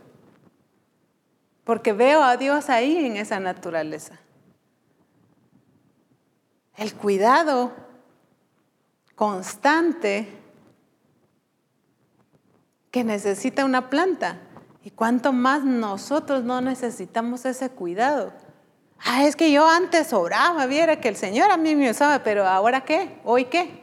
porque 1.64 1.94
veo 1.94 2.22
a 2.22 2.36
Dios 2.36 2.70
ahí 2.70 2.98
en 2.98 3.16
esa 3.16 3.40
naturaleza. 3.40 4.20
El 6.76 6.94
cuidado 6.94 7.72
constante 9.16 10.28
que 12.92 13.06
necesita 13.06 13.64
una 13.64 13.90
planta. 13.90 14.38
Y 14.84 14.92
cuánto 14.92 15.32
más 15.32 15.64
nosotros 15.64 16.44
no 16.44 16.60
necesitamos 16.60 17.46
ese 17.46 17.70
cuidado. 17.70 18.34
Ah, 19.04 19.24
es 19.24 19.36
que 19.36 19.52
yo 19.52 19.68
antes 19.68 20.14
oraba, 20.14 20.66
viera 20.66 21.00
que 21.00 21.08
el 21.08 21.16
Señor 21.16 21.52
a 21.52 21.58
mí 21.58 21.76
me 21.76 21.90
usaba, 21.90 22.24
pero 22.24 22.46
ahora 22.46 22.82
qué, 22.82 23.20
hoy 23.24 23.46
qué. 23.46 23.82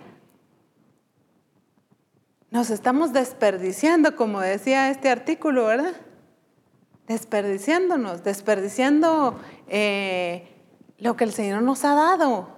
Nos 2.51 2.71
estamos 2.71 3.13
desperdiciando, 3.13 4.15
como 4.15 4.41
decía 4.41 4.91
este 4.91 5.11
artículo, 5.11 5.67
¿verdad? 5.67 5.95
Desperdiciándonos, 7.07 8.25
desperdiciando 8.25 9.39
eh, 9.69 10.49
lo 10.99 11.17
que 11.17 11.25
el 11.25 11.33
Señor 11.33 11.63
nos 11.63 11.85
ha 11.85 11.95
dado, 11.95 12.49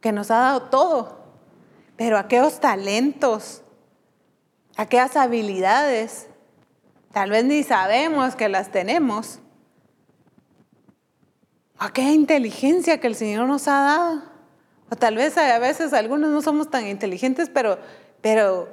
que 0.00 0.12
nos 0.12 0.30
ha 0.30 0.38
dado 0.38 0.62
todo, 0.64 1.20
pero 1.96 2.18
aquellos 2.18 2.60
talentos, 2.60 3.62
aquellas 4.76 5.16
habilidades, 5.16 6.28
tal 7.12 7.30
vez 7.30 7.44
ni 7.44 7.62
sabemos 7.62 8.36
que 8.36 8.48
las 8.48 8.70
tenemos 8.70 9.40
aquella 11.80 12.12
inteligencia 12.12 13.00
que 13.00 13.08
el 13.08 13.16
Señor 13.16 13.48
nos 13.48 13.66
ha 13.66 13.80
dado. 13.80 14.22
O 14.90 14.96
tal 14.96 15.16
vez 15.16 15.36
a 15.38 15.58
veces 15.58 15.92
algunos 15.92 16.30
no 16.30 16.42
somos 16.42 16.70
tan 16.70 16.86
inteligentes, 16.86 17.48
pero, 17.52 17.78
pero 18.20 18.68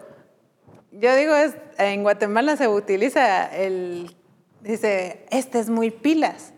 yo 0.92 1.16
digo, 1.16 1.34
es, 1.36 1.56
en 1.78 2.04
Guatemala 2.04 2.58
se 2.58 2.68
utiliza 2.68 3.46
el, 3.46 4.16
dice, 4.62 5.26
este 5.32 5.60
es 5.60 5.70
muy 5.70 5.90
pilas. 5.90 6.54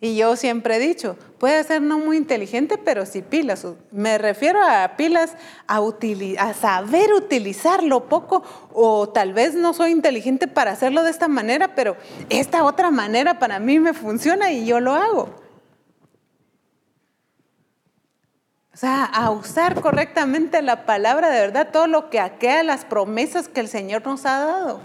Y 0.00 0.16
yo 0.16 0.36
siempre 0.36 0.76
he 0.76 0.78
dicho, 0.80 1.16
puede 1.38 1.64
ser 1.64 1.80
no 1.80 1.98
muy 1.98 2.18
inteligente, 2.18 2.76
pero 2.76 3.06
sí 3.06 3.22
pilas. 3.22 3.66
Me 3.90 4.18
refiero 4.18 4.60
a 4.62 4.96
pilas 4.98 5.34
a, 5.66 5.78
a 5.78 6.54
saber 6.54 7.14
utilizarlo 7.14 8.06
poco 8.06 8.42
o 8.74 9.08
tal 9.08 9.32
vez 9.32 9.54
no 9.54 9.72
soy 9.72 9.92
inteligente 9.92 10.46
para 10.46 10.72
hacerlo 10.72 11.04
de 11.04 11.10
esta 11.10 11.28
manera, 11.28 11.74
pero 11.74 11.96
esta 12.28 12.64
otra 12.64 12.90
manera 12.90 13.38
para 13.38 13.60
mí 13.60 13.78
me 13.78 13.94
funciona 13.94 14.52
y 14.52 14.66
yo 14.66 14.78
lo 14.78 14.92
hago. 14.94 15.43
O 18.74 18.76
sea, 18.76 19.04
a 19.04 19.30
usar 19.30 19.80
correctamente 19.80 20.60
la 20.60 20.84
palabra 20.84 21.30
de 21.30 21.40
verdad, 21.40 21.70
todo 21.72 21.86
lo 21.86 22.10
que 22.10 22.18
aquea 22.18 22.64
las 22.64 22.84
promesas 22.84 23.46
que 23.46 23.60
el 23.60 23.68
Señor 23.68 24.04
nos 24.04 24.26
ha 24.26 24.44
dado. 24.44 24.80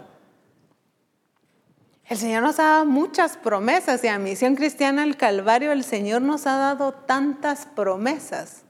El 2.06 2.18
Señor 2.18 2.44
nos 2.44 2.60
ha 2.60 2.66
dado 2.66 2.86
muchas 2.86 3.36
promesas 3.36 4.03
y 4.03 4.07
a 4.07 4.20
Misión 4.20 4.56
Cristiana 4.56 5.02
al 5.02 5.18
Calvario 5.18 5.72
el 5.72 5.84
Señor 5.84 6.22
nos 6.22 6.45
ha 6.45 6.57
dado 6.57 6.91
tantas 6.91 7.66
promesas. 7.66 8.61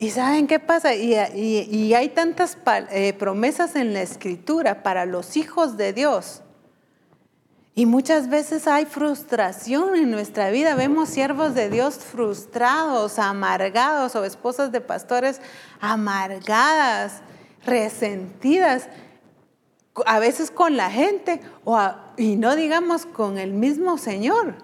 ¿Y 0.00 0.10
saben 0.10 0.48
qué 0.48 0.58
pasa? 0.58 0.94
Y, 0.94 1.94
hay 1.94 2.08
tantas 2.08 2.58
eh, 2.90 3.12
promesas 3.12 3.76
en 3.76 3.94
la 3.94 4.02
Escritura 4.02 4.82
para 4.82 5.06
los 5.06 5.36
hijos 5.36 5.76
de 5.76 5.92
Dios 5.92 6.42
y 7.78 7.86
muchas 7.86 8.28
veces 8.28 8.66
hay 8.66 8.86
frustración 8.86 9.94
en 9.94 10.10
nuestra 10.10 10.50
vida. 10.50 10.74
Vemos 10.74 11.10
siervos 11.10 11.54
de 11.54 11.70
Dios 11.70 11.94
frustrados, 11.98 13.20
amargados 13.20 14.16
o 14.16 14.24
esposas 14.24 14.72
de 14.72 14.80
pastores 14.80 15.40
amargadas, 15.78 17.22
resentidas, 17.64 18.88
a 20.06 20.18
veces 20.18 20.50
con 20.50 20.76
la 20.76 20.90
gente 20.90 21.40
o 21.62 21.78
y 22.16 22.34
no 22.34 22.56
digamos 22.56 23.06
con 23.06 23.38
el 23.38 23.52
mismo 23.52 23.96
Señor. 23.96 24.56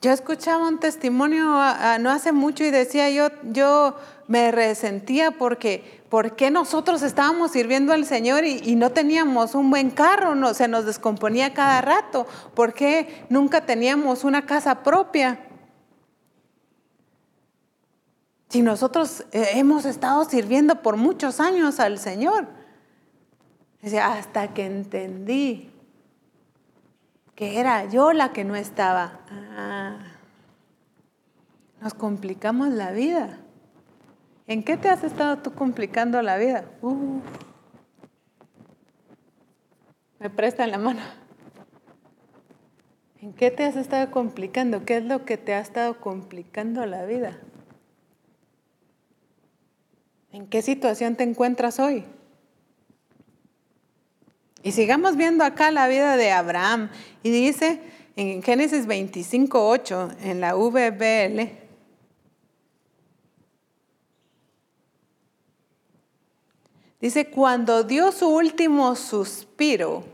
Yo 0.00 0.12
escuchaba 0.12 0.66
un 0.66 0.80
testimonio 0.80 1.44
no 2.00 2.10
hace 2.10 2.32
mucho 2.32 2.64
y 2.64 2.70
decía 2.70 3.10
yo, 3.10 3.28
yo 3.52 3.96
me 4.28 4.50
resentía 4.50 5.32
porque 5.32 6.03
¿por 6.14 6.36
qué 6.36 6.48
nosotros 6.48 7.02
estábamos 7.02 7.50
sirviendo 7.50 7.92
al 7.92 8.04
Señor 8.04 8.44
y, 8.44 8.76
no 8.76 8.90
teníamos 8.92 9.56
un 9.56 9.68
buen 9.68 9.90
carro? 9.90 10.36
No, 10.36 10.54
se 10.54 10.68
nos 10.68 10.86
descomponía 10.86 11.52
cada 11.54 11.80
rato. 11.80 12.24
¿Por 12.54 12.72
qué 12.72 13.26
nunca 13.30 13.66
teníamos 13.66 14.22
una 14.22 14.46
casa 14.46 14.84
propia? 14.84 15.40
Si 18.48 18.62
nosotros 18.62 19.24
eh, 19.32 19.44
hemos 19.54 19.86
estado 19.86 20.24
sirviendo 20.24 20.82
por 20.82 20.96
muchos 20.96 21.40
años 21.40 21.80
al 21.80 21.98
Señor. 21.98 22.46
Hasta 24.00 24.54
que 24.54 24.66
entendí 24.66 25.72
que 27.34 27.58
era 27.58 27.86
yo 27.86 28.12
la 28.12 28.32
que 28.32 28.44
no 28.44 28.54
estaba. 28.54 29.18
Ah, 29.28 29.98
nos 31.80 31.92
complicamos 31.92 32.68
la 32.68 32.92
vida. 32.92 33.43
¿En 34.46 34.62
qué 34.62 34.76
te 34.76 34.88
has 34.88 35.02
estado 35.02 35.38
tú 35.38 35.54
complicando 35.54 36.20
la 36.20 36.36
vida? 36.36 36.64
Me 40.18 40.28
prestan 40.30 40.70
la 40.70 40.78
mano. 40.78 41.00
¿En 43.20 43.32
qué 43.32 43.50
te 43.50 43.64
has 43.64 43.76
estado 43.76 44.10
complicando? 44.10 44.84
¿Qué 44.84 44.98
es 44.98 45.04
lo 45.04 45.24
que 45.24 45.38
te 45.38 45.54
ha 45.54 45.60
estado 45.60 45.98
complicando 45.98 46.84
la 46.84 47.06
vida? 47.06 47.40
¿En 50.30 50.46
qué 50.46 50.60
situación 50.60 51.16
te 51.16 51.24
encuentras 51.24 51.80
hoy? 51.80 52.04
Y 54.62 54.72
sigamos 54.72 55.16
viendo 55.16 55.44
acá 55.44 55.70
la 55.70 55.88
vida 55.88 56.18
de 56.18 56.32
Abraham. 56.32 56.90
Y 57.22 57.30
dice 57.30 57.80
en 58.16 58.42
Génesis 58.42 58.86
25, 58.86 59.68
8, 59.68 60.08
en 60.22 60.40
la 60.40 60.54
VBL, 60.54 61.63
dice, 67.04 67.26
cuando 67.26 67.84
dio 67.84 68.12
su 68.12 68.28
último 68.28 68.96
suspiro 68.96 70.04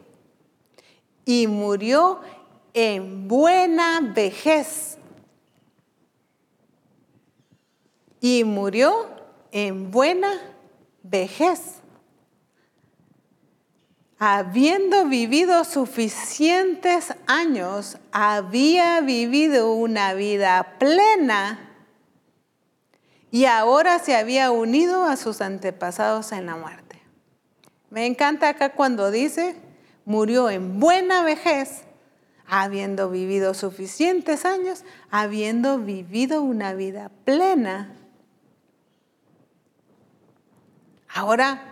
y 1.25 1.47
murió 1.47 2.21
en 2.75 3.29
buena 3.29 4.01
vejez. 4.01 4.99
Y 8.21 8.45
murió 8.45 9.09
en 9.53 9.91
buena 9.91 10.33
vejez 11.03 11.81
habiendo 14.19 15.07
vivido 15.07 15.65
suficientes 15.65 17.15
años, 17.27 17.97
había 18.13 19.01
vivido 19.01 19.73
una 19.73 20.13
vida 20.13 20.77
plena 20.79 21.71
y 23.31 23.47
ahora 23.47 23.99
se 23.99 24.17
había 24.17 24.51
unido 24.51 25.05
a 25.05 25.17
sus 25.17 25.41
antepasados 25.41 26.33
en 26.33 26.47
la 26.47 26.57
muerte. 26.57 26.80
Me 27.91 28.07
encanta 28.07 28.49
acá 28.49 28.73
cuando 28.73 29.11
dice, 29.11 29.57
murió 30.05 30.49
en 30.49 30.81
buena 30.81 31.23
vejez, 31.23 31.83
habiendo 32.47 33.11
vivido 33.11 33.55
suficientes 33.55 34.45
años, 34.45 34.85
habiendo 35.11 35.79
vivido 35.79 36.43
una 36.43 36.75
vida 36.75 37.11
plena. 37.25 37.95
Ahora, 41.13 41.71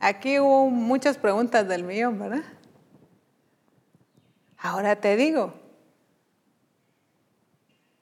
Aquí 0.00 0.38
hubo 0.38 0.70
muchas 0.70 1.18
preguntas 1.18 1.66
del 1.66 1.82
millón, 1.82 2.18
¿verdad? 2.18 2.44
Ahora 4.58 4.96
te 4.96 5.16
digo. 5.16 5.54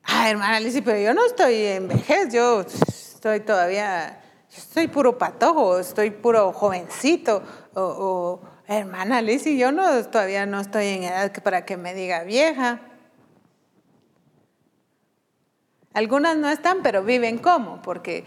Ah, 0.02 0.30
hermana 0.30 0.56
Alicia, 0.56 0.82
pero 0.84 0.98
yo 0.98 1.14
no 1.14 1.24
estoy 1.24 1.54
en 1.54 1.88
vejez, 1.88 2.32
yo 2.32 2.60
estoy 2.60 3.40
todavía, 3.40 4.22
estoy 4.56 4.88
puro 4.88 5.18
patojo, 5.18 5.78
estoy 5.78 6.10
puro 6.10 6.52
jovencito. 6.52 7.42
O, 7.74 8.40
hermana 8.66 9.18
Alicia, 9.18 9.52
yo 9.52 9.72
no, 9.72 10.04
todavía 10.06 10.46
no 10.46 10.60
estoy 10.60 10.86
en 10.86 11.04
edad 11.04 11.32
para 11.42 11.64
que 11.64 11.76
me 11.76 11.94
diga 11.94 12.24
vieja. 12.24 12.80
Algunas 15.92 16.36
no 16.36 16.50
están, 16.50 16.82
pero 16.82 17.02
viven 17.02 17.38
como, 17.38 17.80
porque 17.80 18.24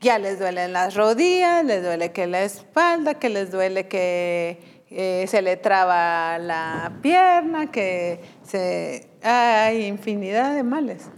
ya 0.00 0.18
les 0.18 0.38
duelen 0.38 0.72
las 0.72 0.94
rodillas, 0.96 1.64
les 1.64 1.82
duele 1.82 2.10
que 2.10 2.26
la 2.26 2.42
espalda, 2.42 3.14
que 3.14 3.28
les 3.28 3.52
duele 3.52 3.86
que 3.86 4.82
eh, 4.90 5.26
se 5.28 5.42
le 5.42 5.56
traba 5.56 6.38
la 6.38 6.98
pierna, 7.02 7.70
que 7.70 8.20
se, 8.42 9.08
hay 9.22 9.86
infinidad 9.86 10.54
de 10.54 10.64
males. 10.64 11.08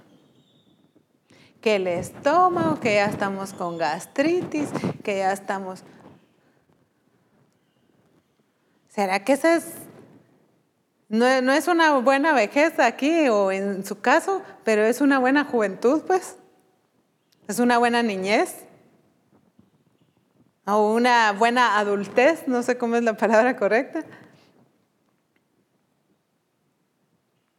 Que 1.62 1.76
el 1.76 1.86
estómago, 1.86 2.78
que 2.78 2.97
ya 2.97 3.06
estamos 3.06 3.55
con 3.55 3.78
gastritis, 3.78 4.68
que 5.02 5.18
ya 5.18 5.32
estamos... 5.32 5.82
¿Será 8.89 9.24
que 9.24 9.32
esa 9.32 9.56
es 9.56 9.64
no, 11.12 11.43
no, 11.43 11.52
es 11.52 11.68
una 11.68 11.98
buena 11.98 12.32
vejez 12.32 12.78
aquí 12.78 13.28
o 13.28 13.52
en 13.52 13.84
su 13.84 14.01
caso, 14.01 14.40
pero 14.64 14.82
es 14.82 15.02
una 15.02 15.18
buena 15.18 15.44
juventud, 15.44 16.02
pues. 16.06 16.39
Es 17.48 17.59
una 17.59 17.76
buena 17.76 18.02
niñez 18.02 18.64
o 20.64 20.94
una 20.94 21.32
buena 21.32 21.78
adultez, 21.78 22.48
no 22.48 22.62
sé 22.62 22.78
cómo 22.78 22.97
es 22.97 23.02
la 23.02 23.14
palabra 23.14 23.56
correcta. 23.56 24.05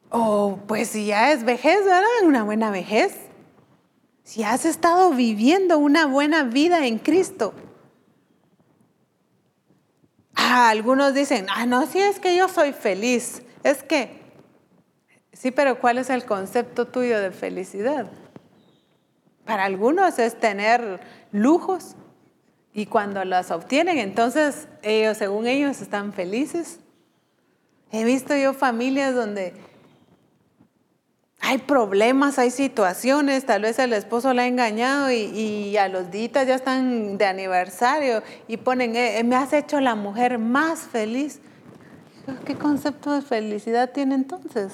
O 0.10 0.58
pues 0.68 0.90
si 0.90 1.06
ya 1.06 1.32
es 1.32 1.44
vejez, 1.44 1.86
¿verdad? 1.86 2.08
Una 2.24 2.44
buena 2.44 2.72
vejez. 2.72 3.16
Si 4.24 4.44
has 4.44 4.66
estado 4.66 5.12
viviendo 5.12 5.78
una 5.78 6.06
buena 6.06 6.44
vida 6.44 6.88
en 6.88 6.98
Cristo. 6.98 7.54
Ah, 10.36 10.70
algunos 10.70 11.14
dicen, 11.14 11.46
ah, 11.50 11.66
no, 11.66 11.86
si 11.86 12.00
es 12.00 12.20
que 12.20 12.36
yo 12.36 12.48
soy 12.48 12.74
feliz. 12.74 13.44
Es 13.64 13.84
que, 13.84 14.20
sí, 15.32 15.52
pero 15.52 15.80
¿cuál 15.80 15.98
es 15.98 16.10
el 16.10 16.26
concepto 16.26 16.88
tuyo 16.88 17.20
de 17.20 17.32
felicidad? 17.32 18.10
Para 19.46 19.66
algunos 19.66 20.20
es 20.20 20.40
tener 20.40 21.02
lujos, 21.32 21.96
y 22.74 22.88
cuando 22.88 23.24
las 23.24 23.52
obtienen, 23.52 24.00
entonces 24.00 24.68
ellos, 24.82 25.18
según 25.18 25.46
ellos, 25.46 25.80
están 25.80 26.12
felices. 26.12 26.80
He 27.92 28.04
visto 28.04 28.36
yo 28.36 28.54
familias 28.54 29.14
donde 29.14 29.54
hay 31.46 31.58
problemas, 31.58 32.40
hay 32.40 32.52
situaciones, 32.52 33.46
tal 33.46 33.64
vez 33.64 33.78
el 33.78 33.92
esposo 33.92 34.34
la 34.34 34.44
ha 34.44 34.48
engañado 34.48 35.12
y, 35.12 35.76
a 35.76 35.90
los 35.90 36.10
días 36.10 36.48
ya 36.48 36.56
están 36.56 37.18
de 37.18 37.26
aniversario 37.26 38.24
y 38.48 38.56
ponen, 38.56 38.96
eh, 38.96 39.22
me 39.26 39.36
has 39.36 39.52
hecho 39.52 39.82
la 39.82 39.94
mujer 39.96 40.40
más 40.40 40.80
feliz. 40.80 41.42
¿Qué 42.46 42.56
concepto 42.56 43.12
de 43.12 43.22
felicidad 43.22 43.92
tiene 43.92 44.16
entonces? 44.16 44.72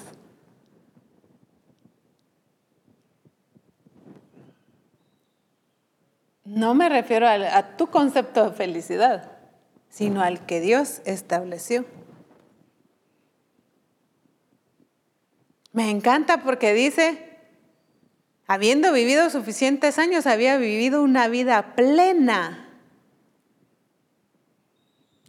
No 6.46 6.76
me 6.76 6.88
refiero 6.88 7.28
a, 7.28 7.78
tu 7.78 7.88
concepto 7.88 8.52
de 8.52 8.56
felicidad, 8.56 9.32
sino 9.90 10.22
al 10.22 10.46
que 10.46 10.60
Dios 10.60 11.02
estableció. 11.06 11.86
Me 15.72 15.92
encanta 15.92 16.42
porque 16.42 16.74
dice, 16.74 17.30
habiendo 18.48 18.92
vivido 18.92 19.30
suficientes 19.30 20.00
años, 20.00 20.26
había 20.26 20.58
vivido 20.58 21.04
una 21.04 21.28
vida 21.28 21.76
plena. 21.76 22.68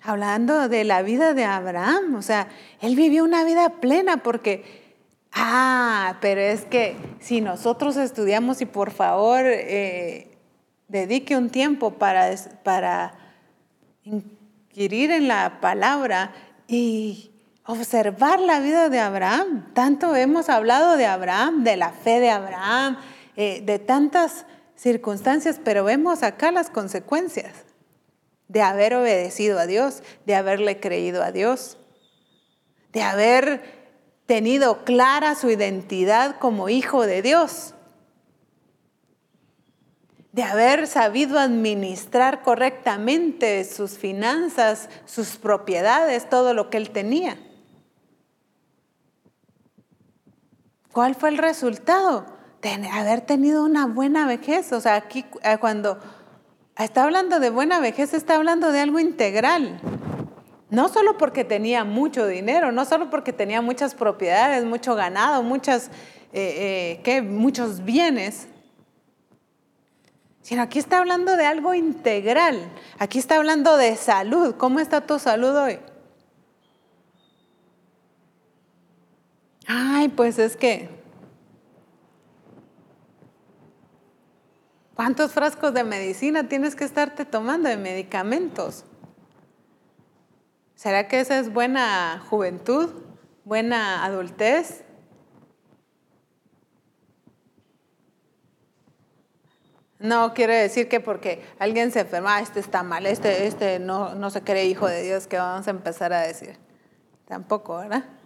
Hablando 0.03 0.69
de 0.71 0.85
la 0.85 1.03
vida 1.03 1.35
de 1.35 1.45
Abraham, 1.45 2.15
o 2.15 2.23
sea, 2.23 2.49
él 2.81 2.97
vivió 2.97 3.23
una 3.23 3.45
vida 3.45 3.81
plena 3.81 4.23
porque, 4.23 4.65
ah, 5.33 6.17
pero 6.23 6.41
es 6.41 6.65
que 6.65 6.97
si 7.21 7.43
nosotros 7.43 7.99
estudiamos 7.99 8.63
y 8.63 8.67
por 8.67 8.93
favor 8.93 9.43
eh, 9.45 10.31
dedique 10.89 11.37
un 11.37 11.51
tiempo 11.51 11.93
para, 11.99 12.35
para 12.63 13.15
inquirir 14.05 15.11
en 15.11 15.29
la 15.29 15.61
palabra 15.61 16.33
y 16.67 17.30
observar 17.71 18.41
la 18.41 18.61
vida 18.61 18.89
de 18.89 19.01
Abraham. 19.01 19.73
Tanto 19.75 20.15
hemos 20.17 20.49
hablado 20.49 20.97
de 20.97 21.07
Abraham, 21.07 21.65
de 21.65 21.77
la 21.77 21.93
fe 21.93 22.21
de 22.21 22.31
Abraham, 22.31 22.99
eh, 23.37 23.63
de 23.65 23.79
tantas 23.79 24.47
circunstancias, 24.75 25.61
pero 25.63 25.85
vemos 25.85 26.23
acá 26.23 26.53
las 26.53 26.71
consecuencias 26.71 27.53
de 28.49 28.63
haber 28.63 28.95
obedecido 28.95 29.59
a 29.59 29.67
Dios, 29.67 30.03
de 30.27 30.35
haberle 30.35 30.81
creído 30.81 31.23
a 31.23 31.33
Dios, 31.33 31.79
de 32.93 33.03
haber 33.03 33.63
tenido 34.27 34.85
clara 34.85 35.35
su 35.35 35.51
identidad 35.51 36.37
como 36.39 36.69
hijo 36.69 37.07
de 37.07 37.23
Dios 37.23 37.75
de 40.33 40.43
haber 40.45 40.87
sabido 40.87 41.39
administrar 41.39 42.43
correctamente 42.43 43.65
sus 43.65 43.99
finanzas, 43.99 44.89
sus 45.05 45.37
propiedades, 45.37 46.29
todo 46.29 46.55
lo 46.55 46.71
que 46.71 46.77
él 46.77 46.91
tenía. 46.91 47.37
¿Cuál 50.93 51.15
fue 51.15 51.29
el 51.29 51.39
resultado? 51.39 52.27
De 52.63 52.89
haber 52.89 53.21
tenido 53.21 53.65
una 53.65 53.87
buena 53.87 54.27
vejez. 54.27 54.73
O 54.73 54.81
sea, 54.81 54.97
aquí 54.97 55.25
eh, 55.43 55.57
cuando 55.61 55.99
está 56.77 57.05
hablando 57.05 57.39
de 57.39 57.51
buena 57.51 57.81
vejez, 57.81 58.13
está 58.13 58.37
hablando 58.37 58.73
de 58.73 58.81
algo 58.81 58.99
integral. 58.99 59.81
No 60.69 60.89
solo 60.89 61.17
porque 61.17 61.45
tenía 61.45 61.85
mucho 61.85 62.27
dinero, 62.27 62.71
no 62.71 62.85
solo 62.85 63.11
porque 63.11 63.33
tenía 63.33 63.61
muchas 63.61 63.95
propiedades, 63.95 64.65
mucho 64.65 64.95
ganado, 64.95 65.43
muchas, 65.43 65.91
eh, 66.33 67.01
eh, 67.05 67.23
muchos 67.23 67.85
bienes, 67.85 68.47
sino 70.43 70.63
aquí 70.63 70.79
está 70.79 70.99
hablando 70.99 71.37
de 71.37 71.47
algo 71.47 71.75
integral. 71.75 72.71
Aquí 72.99 73.19
está 73.19 73.37
hablando 73.37 73.77
de 73.77 73.97
salud. 73.97 74.55
¿Cómo 74.57 74.81
está 74.81 75.01
tu 75.01 75.19
salud 75.19 75.57
hoy? 75.57 75.79
Ay, 79.73 80.09
pues 80.09 80.41
es 80.41 80.57
que, 80.57 80.89
¿cuántos 84.97 85.31
frascos 85.31 85.73
de 85.73 85.85
medicina 85.85 86.49
tienes 86.49 86.75
que 86.75 86.83
estarte 86.83 87.25
tomando 87.25 87.69
de 87.69 87.77
medicamentos? 87.77 88.85
¿Será 90.75 91.07
que 91.07 91.21
esa 91.21 91.39
es 91.39 91.53
buena 91.53 92.21
juventud? 92.29 92.91
¿Buena 93.45 94.05
adultez? 94.05 94.83
No 100.01 100.35
quiere 100.35 100.57
decir 100.57 100.89
que 100.89 100.99
porque 100.99 101.45
alguien 101.61 101.93
se 101.93 102.01
enferma, 102.01 102.39
ah, 102.39 102.41
este 102.41 102.59
está 102.59 102.83
mal, 102.83 103.07
este, 103.07 103.47
este 103.47 103.79
no, 103.79 104.17
no 104.17 104.31
se 104.31 104.43
cree 104.43 104.65
hijo 104.65 104.89
de 104.89 105.05
Dios, 105.05 105.29
que 105.29 105.37
vamos 105.37 105.69
a 105.69 105.71
empezar 105.71 106.13
a 106.13 106.23
decir. 106.23 106.59
Tampoco, 107.27 107.77
¿verdad? 107.77 108.20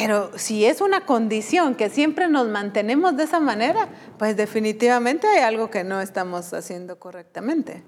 Pero 0.00 0.38
si 0.38 0.64
es 0.64 0.80
una 0.80 1.04
condición 1.04 1.74
que 1.74 1.90
siempre 1.90 2.28
nos 2.28 2.48
mantenemos 2.48 3.16
de 3.16 3.24
esa 3.24 3.38
manera, 3.38 3.88
pues 4.18 4.36
definitivamente 4.36 5.26
hay 5.26 5.40
algo 5.40 5.70
que 5.70 5.84
no 5.84 6.00
estamos 6.00 6.52
haciendo 6.54 6.98
correctamente. 6.98 7.82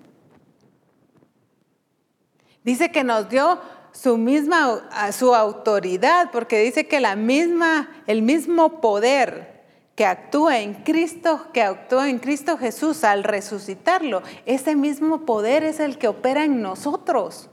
Dice 2.64 2.93
que 2.93 3.02
nos 3.02 3.28
dio 3.28 3.60
su 3.93 4.16
misma 4.18 5.12
su 5.12 5.34
autoridad, 5.34 6.30
porque 6.32 6.60
dice 6.60 6.86
que 6.86 7.01
la 7.01 7.16
misma, 7.16 7.90
el 8.06 8.22
mismo 8.22 8.80
poder 8.80 9.62
que 9.94 10.06
actúa 10.06 10.60
en 10.60 10.74
Cristo, 10.74 11.47
que 11.52 11.62
actúa 11.62 12.09
en 12.09 12.18
Cristo 12.18 12.56
Jesús 12.56 13.05
al 13.05 13.24
resucitarlo, 13.24 14.22
ese 14.47 14.76
mismo 14.76 15.26
poder 15.26 15.64
es 15.64 15.80
el 15.80 15.98
que 15.98 16.09
opera 16.09 16.44
en 16.44 16.62
nosotros. 16.62 17.51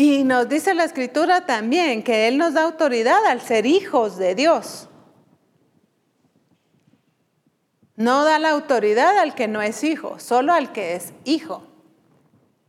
Y 0.00 0.24
nos 0.24 0.48
dice 0.48 0.72
la 0.72 0.84
escritura 0.84 1.44
también 1.44 2.02
que 2.02 2.26
Él 2.26 2.38
nos 2.38 2.54
da 2.54 2.62
autoridad 2.62 3.22
al 3.26 3.42
ser 3.42 3.66
hijos 3.66 4.16
de 4.16 4.34
Dios. 4.34 4.88
No 7.96 8.24
da 8.24 8.38
la 8.38 8.48
autoridad 8.48 9.18
al 9.18 9.34
que 9.34 9.46
no 9.46 9.60
es 9.60 9.84
hijo, 9.84 10.18
solo 10.18 10.54
al 10.54 10.72
que 10.72 10.94
es 10.94 11.12
hijo. 11.26 11.66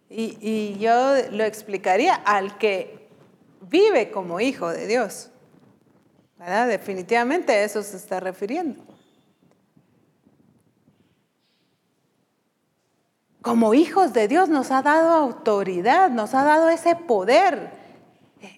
Y, 0.10 0.78
yo 0.78 1.14
lo 1.32 1.46
explicaría 1.46 2.16
al 2.16 2.58
que 2.58 3.08
vive 3.62 4.12
como 4.12 4.42
hijo 4.42 4.68
de 4.68 4.88
Dios. 4.88 5.30
¿verdad? 6.38 6.68
Definitivamente 6.68 7.54
a 7.54 7.64
eso 7.64 7.82
se 7.82 7.96
está 7.96 8.20
refiriendo. 8.20 8.84
Como 13.42 13.74
hijos 13.74 14.14
de 14.14 14.28
Dios 14.28 14.50
nos 14.50 14.72
ha 14.72 14.82
dado 14.82 15.12
autoridad, 15.12 16.10
nos 16.10 16.34
ha 16.34 16.44
dado 16.44 16.70
ese 16.70 16.96
poder 16.96 17.82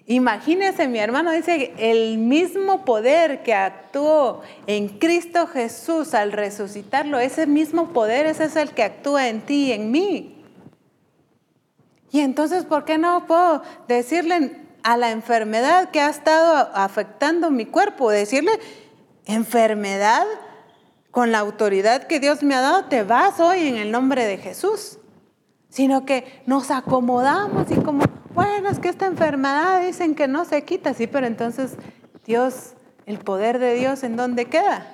Imagínense, 0.06 0.88
mi 0.88 0.98
hermano 0.98 1.30
dice, 1.30 1.74
el 1.78 2.18
mismo 2.18 2.84
poder 2.84 3.42
que 3.42 3.54
actuó 3.54 4.42
en 4.66 4.88
Cristo 4.88 5.46
Jesús 5.46 6.14
al 6.14 6.32
resucitarlo, 6.32 7.18
ese 7.18 7.46
mismo 7.46 7.88
poder, 7.88 8.26
ese 8.26 8.44
es 8.44 8.56
el 8.56 8.70
que 8.70 8.82
actúa 8.82 9.28
en 9.28 9.42
ti 9.42 9.66
y 9.66 9.72
en 9.72 9.90
mí. 9.90 10.42
Y 12.10 12.20
entonces, 12.20 12.64
¿por 12.64 12.84
qué 12.84 12.96
no 12.96 13.26
puedo 13.26 13.62
decirle 13.88 14.58
a 14.82 14.96
la 14.96 15.10
enfermedad 15.10 15.90
que 15.90 16.00
ha 16.00 16.08
estado 16.08 16.70
afectando 16.74 17.50
mi 17.50 17.66
cuerpo, 17.66 18.10
decirle, 18.10 18.52
enfermedad, 19.26 20.24
con 21.14 21.30
la 21.30 21.38
autoridad 21.38 22.08
que 22.08 22.18
Dios 22.18 22.42
me 22.42 22.56
ha 22.56 22.60
dado, 22.60 22.86
te 22.86 23.04
vas 23.04 23.38
hoy 23.38 23.68
en 23.68 23.76
el 23.76 23.92
nombre 23.92 24.26
de 24.26 24.36
Jesús? 24.36 24.98
Sino 25.68 26.04
que 26.04 26.42
nos 26.44 26.72
acomodamos 26.72 27.70
y 27.70 27.76
como 27.76 28.04
bueno, 28.34 28.68
es 28.68 28.80
que 28.80 28.88
esta 28.88 29.06
enfermedad 29.06 29.80
dicen 29.86 30.16
que 30.16 30.26
no 30.26 30.44
se 30.44 30.64
quita, 30.64 30.92
sí, 30.92 31.06
pero 31.06 31.28
entonces 31.28 31.76
Dios, 32.26 32.72
el 33.06 33.18
poder 33.18 33.60
de 33.60 33.74
Dios, 33.74 34.02
¿en 34.02 34.16
dónde 34.16 34.46
queda? 34.46 34.92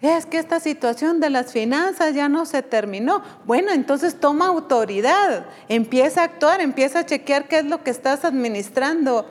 Es 0.00 0.24
que 0.24 0.38
esta 0.38 0.58
situación 0.58 1.20
de 1.20 1.28
las 1.28 1.52
finanzas 1.52 2.14
ya 2.14 2.30
no 2.30 2.46
se 2.46 2.62
terminó. 2.62 3.22
Bueno, 3.44 3.70
entonces 3.72 4.18
toma 4.18 4.46
autoridad, 4.46 5.44
empieza 5.68 6.22
a 6.22 6.24
actuar, 6.24 6.62
empieza 6.62 7.00
a 7.00 7.06
chequear 7.06 7.48
qué 7.48 7.58
es 7.58 7.66
lo 7.66 7.84
que 7.84 7.90
estás 7.90 8.24
administrando 8.24 9.26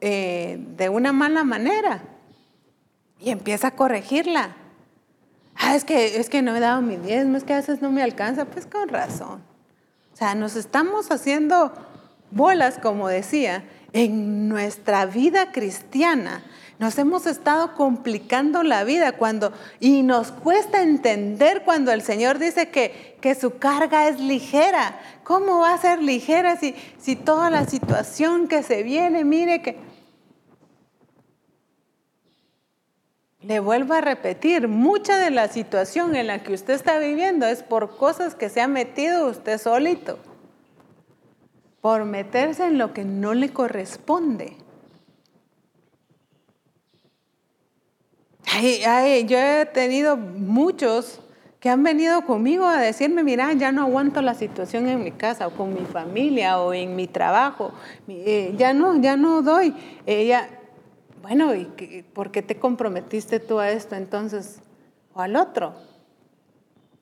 eh, 0.00 0.58
de 0.76 0.88
una 0.88 1.12
mala 1.12 1.44
manera 1.44 2.15
y 3.20 3.30
empieza 3.30 3.68
a 3.68 3.70
corregirla. 3.72 4.56
Ah, 5.56 5.74
es 5.74 5.84
que, 5.84 6.18
es 6.18 6.28
que 6.28 6.42
no 6.42 6.54
he 6.54 6.60
dado 6.60 6.82
mi 6.82 6.96
diezmo, 6.96 7.36
es 7.36 7.44
que 7.44 7.54
a 7.54 7.56
veces 7.56 7.80
no 7.80 7.90
me 7.90 8.02
alcanza, 8.02 8.44
pues 8.44 8.66
con 8.66 8.88
razón. 8.88 9.42
O 10.12 10.16
sea, 10.16 10.34
nos 10.34 10.56
estamos 10.56 11.10
haciendo 11.10 11.72
bolas, 12.30 12.78
como 12.78 13.08
decía, 13.08 13.64
en 13.92 14.48
nuestra 14.48 15.06
vida 15.06 15.52
cristiana. 15.52 16.42
Nos 16.78 16.98
hemos 16.98 17.26
estado 17.26 17.74
complicando 17.74 18.62
la 18.62 18.84
vida 18.84 19.12
cuando, 19.12 19.52
y 19.80 20.02
nos 20.02 20.30
cuesta 20.30 20.82
entender 20.82 21.62
cuando 21.64 21.90
el 21.90 22.02
Señor 22.02 22.38
dice 22.38 22.68
que, 22.68 23.16
que 23.22 23.34
su 23.34 23.58
carga 23.58 24.08
es 24.08 24.20
ligera. 24.20 25.00
¿Cómo 25.24 25.60
va 25.60 25.72
a 25.72 25.78
ser 25.78 26.02
ligera 26.02 26.56
si, 26.56 26.74
si 26.98 27.16
toda 27.16 27.48
la 27.48 27.64
situación 27.66 28.46
que 28.46 28.62
se 28.62 28.82
viene, 28.82 29.24
mire 29.24 29.62
que 29.62 29.78
Le 33.46 33.60
vuelvo 33.60 33.94
a 33.94 34.00
repetir, 34.00 34.66
mucha 34.66 35.18
de 35.18 35.30
la 35.30 35.46
situación 35.46 36.16
en 36.16 36.26
la 36.26 36.42
que 36.42 36.52
usted 36.52 36.74
está 36.74 36.98
viviendo 36.98 37.46
es 37.46 37.62
por 37.62 37.96
cosas 37.96 38.34
que 38.34 38.48
se 38.48 38.60
ha 38.60 38.66
metido 38.66 39.28
usted 39.28 39.58
solito, 39.58 40.18
por 41.80 42.04
meterse 42.06 42.66
en 42.66 42.76
lo 42.76 42.92
que 42.92 43.04
no 43.04 43.34
le 43.34 43.50
corresponde. 43.50 44.56
yo 49.28 49.38
he 49.38 49.66
tenido 49.72 50.16
muchos 50.16 51.20
que 51.60 51.70
han 51.70 51.84
venido 51.84 52.26
conmigo 52.26 52.66
a 52.66 52.80
decirme, 52.80 53.22
mira, 53.22 53.52
ya 53.52 53.70
no 53.70 53.82
aguanto 53.82 54.22
la 54.22 54.34
situación 54.34 54.88
en 54.88 55.04
mi 55.04 55.12
casa 55.12 55.46
o 55.46 55.52
con 55.52 55.72
mi 55.72 55.86
familia 55.86 56.58
o 56.58 56.74
en 56.74 56.96
mi 56.96 57.06
trabajo, 57.06 57.72
eh, 58.08 58.54
ya 58.56 58.74
no, 58.74 59.00
ya 59.00 59.16
no 59.16 59.42
doy. 59.42 59.72
Ella, 60.04 60.48
bueno, 61.26 61.56
¿y 61.56 62.04
por 62.14 62.30
qué 62.30 62.40
te 62.40 62.60
comprometiste 62.60 63.40
tú 63.40 63.58
a 63.58 63.70
esto 63.70 63.96
entonces 63.96 64.60
o 65.12 65.20
al 65.20 65.34
otro? 65.34 65.74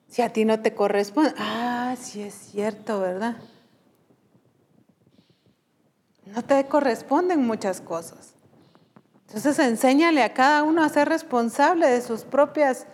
Si 0.07 0.23
a 0.23 0.33
ti 0.33 0.45
no 0.45 0.59
te 0.63 0.73
corresponde. 0.73 1.31
Ah, 1.37 1.95
sí 1.95 2.23
es 2.23 2.33
cierto, 2.33 3.01
¿verdad? 3.01 3.37
No 6.25 6.43
te 6.43 6.65
corresponden 6.65 7.45
muchas 7.45 7.81
cosas. 7.81 8.33
Entonces 9.27 9.59
enséñale 9.59 10.23
a 10.23 10.33
cada 10.33 10.63
uno 10.63 10.83
a 10.83 10.89
ser 10.89 11.07
responsable 11.07 11.85
de 11.87 12.01
sus 12.01 12.23
propias 12.23 12.87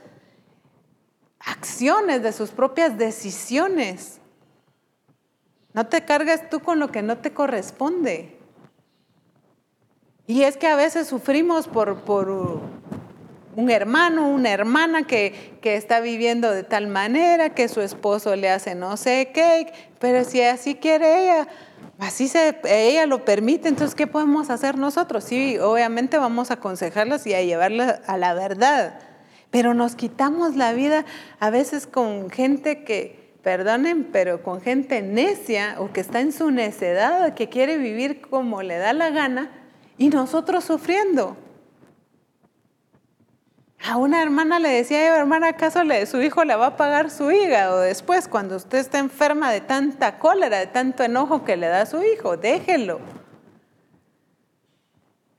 acciones, 1.40 2.24
de 2.24 2.34
sus 2.34 2.49
propias 2.49 2.98
decisiones. 2.98 4.20
No 5.72 5.88
te 5.88 6.03
cargues 6.03 6.49
tú 6.49 6.60
con 6.60 6.78
lo 6.80 6.91
que 6.91 7.02
no 7.02 7.20
te 7.20 7.34
corresponde. 7.34 8.40
Y 10.27 10.43
es 10.43 10.57
que 10.57 10.68
a 10.68 10.76
veces 10.76 11.07
sufrimos 11.07 11.68
por, 11.68 12.02
por 12.02 12.30
un 13.56 13.69
hermano, 13.69 14.30
una 14.30 14.52
hermana 14.52 15.03
que, 15.03 15.57
que, 15.61 15.76
está 15.76 15.99
viviendo 15.99 16.52
de 16.52 16.64
tal 16.64 16.88
manera, 16.88 17.49
que 17.49 17.68
su 17.68 17.81
esposo 17.81 18.35
le 18.35 18.49
hace 18.49 18.76
no 18.76 18.98
sé 18.98 19.31
qué, 19.34 19.73
pero 19.99 20.23
si 20.23 20.41
así 20.41 20.76
quiere 20.76 21.23
ella, 21.23 21.48
así 21.99 22.27
se, 22.27 22.60
ella 22.65 23.06
lo 23.07 23.26
permite, 23.26 23.68
entonces 23.68 23.95
¿qué 23.95 24.07
podemos 24.07 24.49
hacer 24.49 24.77
nosotros? 24.77 25.23
Sí, 25.23 25.57
obviamente 25.57 26.18
vamos 26.18 26.52
a 26.52 26.56
aconsejarlas 26.56 27.27
y 27.27 27.34
a 27.34 27.41
llevarlas 27.41 27.99
a 28.07 28.18
la 28.18 28.34
verdad, 28.34 28.99
pero 29.49 29.73
nos 29.73 29.95
quitamos 29.95 30.56
la 30.56 30.72
vida 30.72 31.06
a 31.39 31.49
veces 31.49 31.88
con 31.88 32.30
gente 32.30 32.84
que, 32.84 33.19
perdonen, 33.41 34.03
pero 34.11 34.43
con 34.43 34.61
gente 34.61 35.02
necia 35.02 35.76
o 35.80 35.91
que 35.91 35.99
está 35.99 36.19
en 36.19 36.31
su 36.31 36.52
necedad, 36.52 37.34
que 37.34 37.49
quiere 37.49 37.77
vivir 37.77 38.22
como 38.22 38.61
le 38.61 38.77
da 38.77 38.93
la 38.93 39.10
gana 39.10 39.61
y 39.97 40.09
nosotros 40.09 40.63
sufriendo. 40.63 41.38
A 43.84 43.97
una 43.97 44.22
hermana 44.22 44.59
le 44.59 44.69
decía 44.69 45.15
hermana, 45.15 45.49
¿acaso 45.49 45.80
su 46.05 46.22
hijo 46.22 46.43
le 46.43 46.55
va 46.55 46.68
a 46.68 46.77
pagar 46.77 47.09
su 47.09 47.31
hígado 47.31 47.80
después 47.80 48.27
cuando 48.27 48.55
usted 48.55 48.77
está 48.77 48.99
enferma 48.99 49.51
de 49.51 49.61
tanta 49.61 50.19
cólera, 50.19 50.59
de 50.59 50.68
tanto 50.68 51.03
enojo 51.03 51.43
que 51.43 51.57
le 51.57 51.68
da 51.68 51.81
a 51.81 51.85
su 51.88 52.03
hijo? 52.03 52.38
Déjelo. 52.38 52.99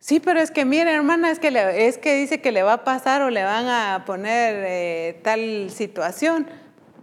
Sí, 0.00 0.18
pero 0.18 0.40
es 0.40 0.50
que 0.50 0.64
mire, 0.64 0.92
hermana, 0.92 1.30
es 1.30 1.38
que, 1.38 1.86
es 1.86 1.96
que 1.98 2.16
dice 2.16 2.40
que 2.40 2.50
le 2.50 2.64
va 2.64 2.72
a 2.72 2.84
pasar 2.84 3.22
o 3.22 3.30
le 3.30 3.44
van 3.44 3.68
a 3.68 4.02
poner 4.04 4.64
eh, 4.66 5.20
tal 5.22 5.70
situación. 5.70 6.48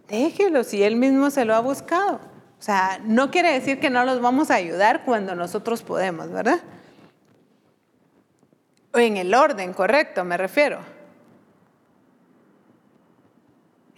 Déjelo, 0.09 0.65
si 0.65 0.83
él 0.83 0.97
mismo 0.97 1.29
se 1.29 1.45
lo 1.45 1.55
ha 1.55 1.61
buscado. 1.61 2.15
O 2.15 2.61
sea, 2.61 2.99
no 3.05 3.31
quiere 3.31 3.53
decir 3.53 3.79
que 3.79 3.89
no 3.89 4.03
los 4.03 4.19
vamos 4.19 4.51
a 4.51 4.55
ayudar 4.55 5.05
cuando 5.05 5.33
nosotros 5.33 5.81
podemos, 5.81 6.29
¿verdad? 6.29 6.59
En 8.93 9.17
el 9.17 9.33
orden 9.33 9.73
correcto, 9.73 10.23
me 10.23 10.37
refiero. 10.37 10.79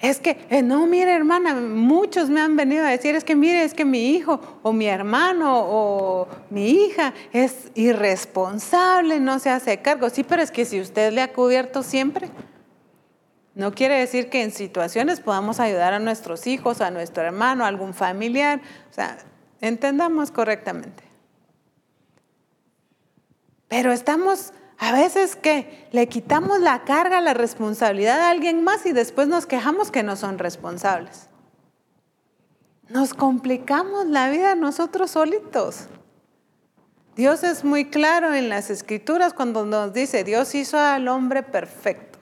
Es 0.01 0.19
que, 0.19 0.47
eh, 0.49 0.63
no, 0.63 0.88
mire 0.88 1.13
hermana, 1.13 1.53
muchos 1.53 2.27
me 2.30 2.41
han 2.41 2.55
venido 2.55 2.84
a 2.84 2.89
decir, 2.89 3.15
es 3.15 3.23
que 3.23 3.35
mire, 3.35 3.63
es 3.63 3.76
que 3.76 3.85
mi 3.85 4.15
hijo 4.15 4.41
o 4.63 4.73
mi 4.73 4.88
hermano 4.88 5.63
o 5.63 6.27
mi 6.49 6.72
hija 6.72 7.13
es 7.31 7.69
irresponsable, 7.76 9.19
no 9.19 9.38
se 9.38 9.51
hace 9.51 9.77
cargo. 9.77 10.09
Sí, 10.09 10.23
pero 10.23 10.41
es 10.41 10.49
que 10.49 10.65
si 10.65 10.81
usted 10.81 11.13
le 11.13 11.22
ha 11.22 11.31
cubierto 11.31 11.84
siempre, 11.84 12.30
no 13.53 13.73
quiere 13.73 13.99
decir 13.99 14.31
que 14.31 14.41
en 14.41 14.51
situaciones 14.51 15.19
podamos 15.19 15.59
ayudar 15.59 15.93
a 15.93 15.99
nuestros 15.99 16.47
hijos, 16.47 16.81
a 16.81 16.89
nuestro 16.89 17.22
hermano, 17.22 17.63
a 17.63 17.68
algún 17.68 17.93
familiar. 17.93 18.59
O 18.89 18.93
sea, 18.93 19.19
entendamos 19.59 20.31
correctamente. 20.31 21.03
Pero 23.68 23.91
estamos 23.91 24.51
a 24.81 24.91
veces 24.93 25.35
que 25.35 25.87
le 25.91 26.09
quitamos 26.09 26.59
la 26.59 26.83
carga, 26.85 27.21
la 27.21 27.35
responsabilidad 27.35 28.19
a 28.19 28.31
alguien 28.31 28.63
más 28.63 28.83
y 28.87 28.93
después 28.93 29.27
nos 29.27 29.45
quejamos 29.45 29.91
que 29.91 30.01
no 30.01 30.15
son 30.15 30.39
responsables. 30.39 31.29
Nos 32.89 33.13
complicamos 33.13 34.07
la 34.07 34.31
vida 34.31 34.55
nosotros 34.55 35.11
solitos. 35.11 35.85
Dios 37.15 37.43
es 37.43 37.63
muy 37.63 37.91
claro 37.91 38.33
en 38.33 38.49
las 38.49 38.71
escrituras 38.71 39.35
cuando 39.35 39.65
nos 39.65 39.93
dice, 39.93 40.23
Dios 40.23 40.55
hizo 40.55 40.79
al 40.79 41.07
hombre 41.07 41.43
perfecto. 41.43 42.17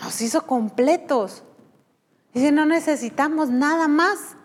Nos 0.00 0.20
hizo 0.20 0.46
completos. 0.46 1.42
Dice, 2.32 2.52
no 2.52 2.66
necesitamos 2.66 3.50
nada 3.50 3.88
más. 3.88 4.36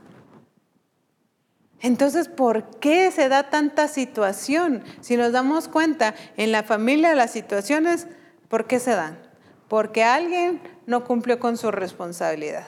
Entonces, 1.81 2.27
¿por 2.27 2.79
qué 2.79 3.11
se 3.11 3.29
da 3.29 3.49
tanta 3.49 3.87
situación? 3.87 4.83
Si 5.01 5.17
nos 5.17 5.31
damos 5.31 5.67
cuenta, 5.67 6.15
en 6.37 6.51
la 6.51 6.63
familia 6.63 7.15
las 7.15 7.31
situaciones, 7.31 8.07
¿por 8.47 8.65
qué 8.65 8.79
se 8.79 8.91
dan? 8.91 9.19
Porque 9.67 10.03
alguien 10.03 10.61
no 10.85 11.03
cumplió 11.03 11.39
con 11.39 11.57
su 11.57 11.71
responsabilidad. 11.71 12.67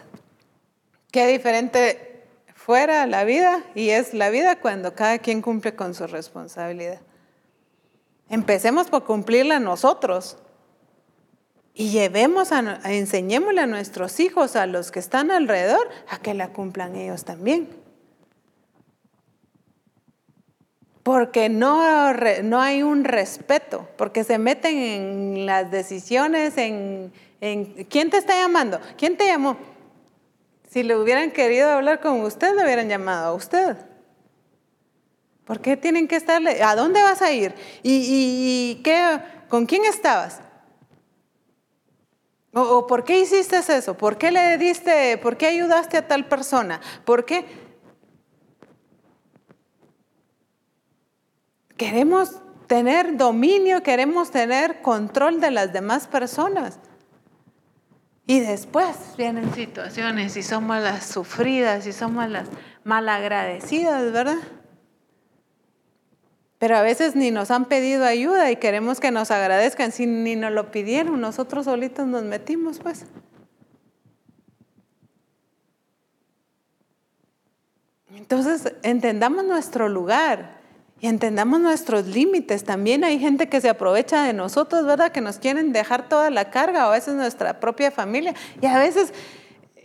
Qué 1.11 1.25
diferente 1.27 2.25
fuera 2.53 3.07
la 3.07 3.23
vida 3.23 3.63
y 3.75 3.89
es 3.89 4.13
la 4.13 4.29
vida 4.29 4.59
cuando 4.59 4.93
cada 4.93 5.19
quien 5.19 5.41
cumple 5.41 5.75
con 5.75 5.93
su 5.93 6.05
responsabilidad. 6.05 6.99
Empecemos 8.29 8.89
por 8.89 9.05
cumplirla 9.05 9.59
nosotros 9.59 10.38
y 11.73 11.91
llevemos 11.91 12.51
a, 12.51 12.79
enseñémosle 12.84 13.61
a 13.61 13.67
nuestros 13.67 14.19
hijos, 14.19 14.55
a 14.55 14.65
los 14.65 14.91
que 14.91 14.99
están 14.99 15.31
alrededor, 15.31 15.88
a 16.09 16.19
que 16.19 16.34
la 16.34 16.51
cumplan 16.51 16.95
ellos 16.95 17.23
también. 17.23 17.69
Porque 21.07 21.47
no, 21.47 22.11
no 22.43 22.59
hay 22.59 22.84
un 22.84 23.05
respeto, 23.05 23.88
porque 23.95 24.25
se 24.25 24.38
meten 24.38 24.77
en 24.77 25.45
las 25.45 25.71
decisiones, 25.71 26.57
en, 26.57 27.13
en, 27.39 27.85
¿quién 27.85 28.09
te 28.09 28.17
está 28.17 28.35
llamando? 28.35 28.81
¿Quién 28.97 29.15
te 29.15 29.25
llamó? 29.25 29.55
Si 30.69 30.84
le 30.84 30.97
hubieran 30.97 31.31
querido 31.31 31.69
hablar 31.69 32.01
con 32.01 32.19
usted, 32.19 32.53
le 32.53 32.65
hubieran 32.65 32.89
llamado 32.89 33.27
a 33.27 33.34
usted. 33.35 33.77
¿Por 35.45 35.61
qué 35.61 35.77
tienen 35.77 36.09
que 36.09 36.17
estarle? 36.17 36.61
¿A 36.61 36.75
dónde 36.75 37.01
vas 37.01 37.21
a 37.21 37.31
ir? 37.31 37.55
¿Y, 37.84 38.81
qué, 38.84 39.21
con 39.47 39.65
quién 39.65 39.85
estabas? 39.85 40.41
¿O, 42.53 42.59
¿O 42.59 42.85
por 42.85 43.05
qué 43.05 43.21
hiciste 43.21 43.55
eso? 43.55 43.93
¿Por 43.95 44.17
qué 44.17 44.29
le 44.29 44.57
diste, 44.57 45.17
por 45.19 45.38
qué 45.38 45.47
ayudaste 45.47 45.95
a 45.95 46.05
tal 46.05 46.25
persona? 46.25 46.81
¿Por 47.05 47.23
qué? 47.23 47.66
Queremos 51.78 52.41
tener 52.68 53.18
dominio, 53.18 53.82
queremos 53.84 54.32
tener 54.32 54.82
control 54.82 55.40
de 55.40 55.52
las 55.52 55.72
demás 55.72 56.08
personas. 56.08 56.80
Y 58.26 58.41
después 58.41 58.98
vienen 59.18 59.54
situaciones 59.54 60.36
y 60.36 60.44
somos 60.44 60.82
las 60.82 61.06
sufridas 61.06 61.88
y 61.88 61.94
somos 61.94 62.28
las 62.30 62.49
malagradecidas, 62.84 64.12
¿verdad? 64.12 64.38
Pero 66.60 66.76
a 66.76 66.82
veces 66.82 67.16
ni 67.16 67.32
nos 67.32 67.52
han 67.52 67.66
pedido 67.66 68.04
ayuda 68.04 68.52
y 68.52 68.58
queremos 68.58 68.99
que 68.99 69.12
nos 69.12 69.32
agradezcan, 69.32 69.91
si 69.91 70.08
ni 70.08 70.36
nos 70.36 70.52
lo 70.52 70.72
pidieron, 70.72 71.22
nosotros 71.22 71.66
solitos 71.66 72.08
nos 72.08 72.24
metimos, 72.24 72.80
pues. 72.80 73.06
Entonces, 78.16 78.74
entendamos 78.82 79.45
nuestro 79.45 79.88
lugar. 79.88 80.56
Y 80.99 81.07
entendamos 81.07 81.60
nuestros 81.60 82.07
límites. 82.07 82.64
También 82.64 83.03
hay 83.03 83.19
gente 83.19 83.49
que 83.49 83.61
se 83.61 83.69
aprovecha 83.69 84.24
de 84.24 84.34
nosotros, 84.34 84.86
¿verdad? 84.86 85.11
Que 85.11 85.22
nos 85.22 85.38
quieren 85.38 85.72
dejar 85.72 86.10
toda 86.10 86.30
la 86.32 86.49
carga, 86.49 86.88
o 86.88 86.90
a 86.90 86.94
veces 86.94 87.14
nuestra 87.14 87.60
propia 87.60 87.91
familia, 87.91 88.34
y 88.61 88.65
a 88.65 88.80
veces 88.80 89.14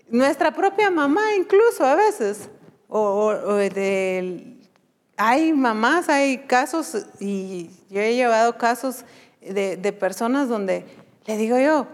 nuestra 0.08 0.52
propia 0.52 0.90
mamá 0.90 1.34
incluso, 1.36 1.84
a 1.84 1.94
veces. 1.94 2.48
O, 2.88 3.34
hay 5.16 5.52
mamás, 5.52 6.08
hay 6.08 6.38
casos, 6.38 7.06
y 7.20 7.70
yo 7.90 8.00
he 8.00 8.14
llevado 8.14 8.56
casos 8.56 9.04
de, 9.40 9.76
de 9.76 9.92
personas 9.92 10.48
donde 10.48 10.84
le 11.26 11.36
digo 11.36 11.58
yo, 11.58 11.86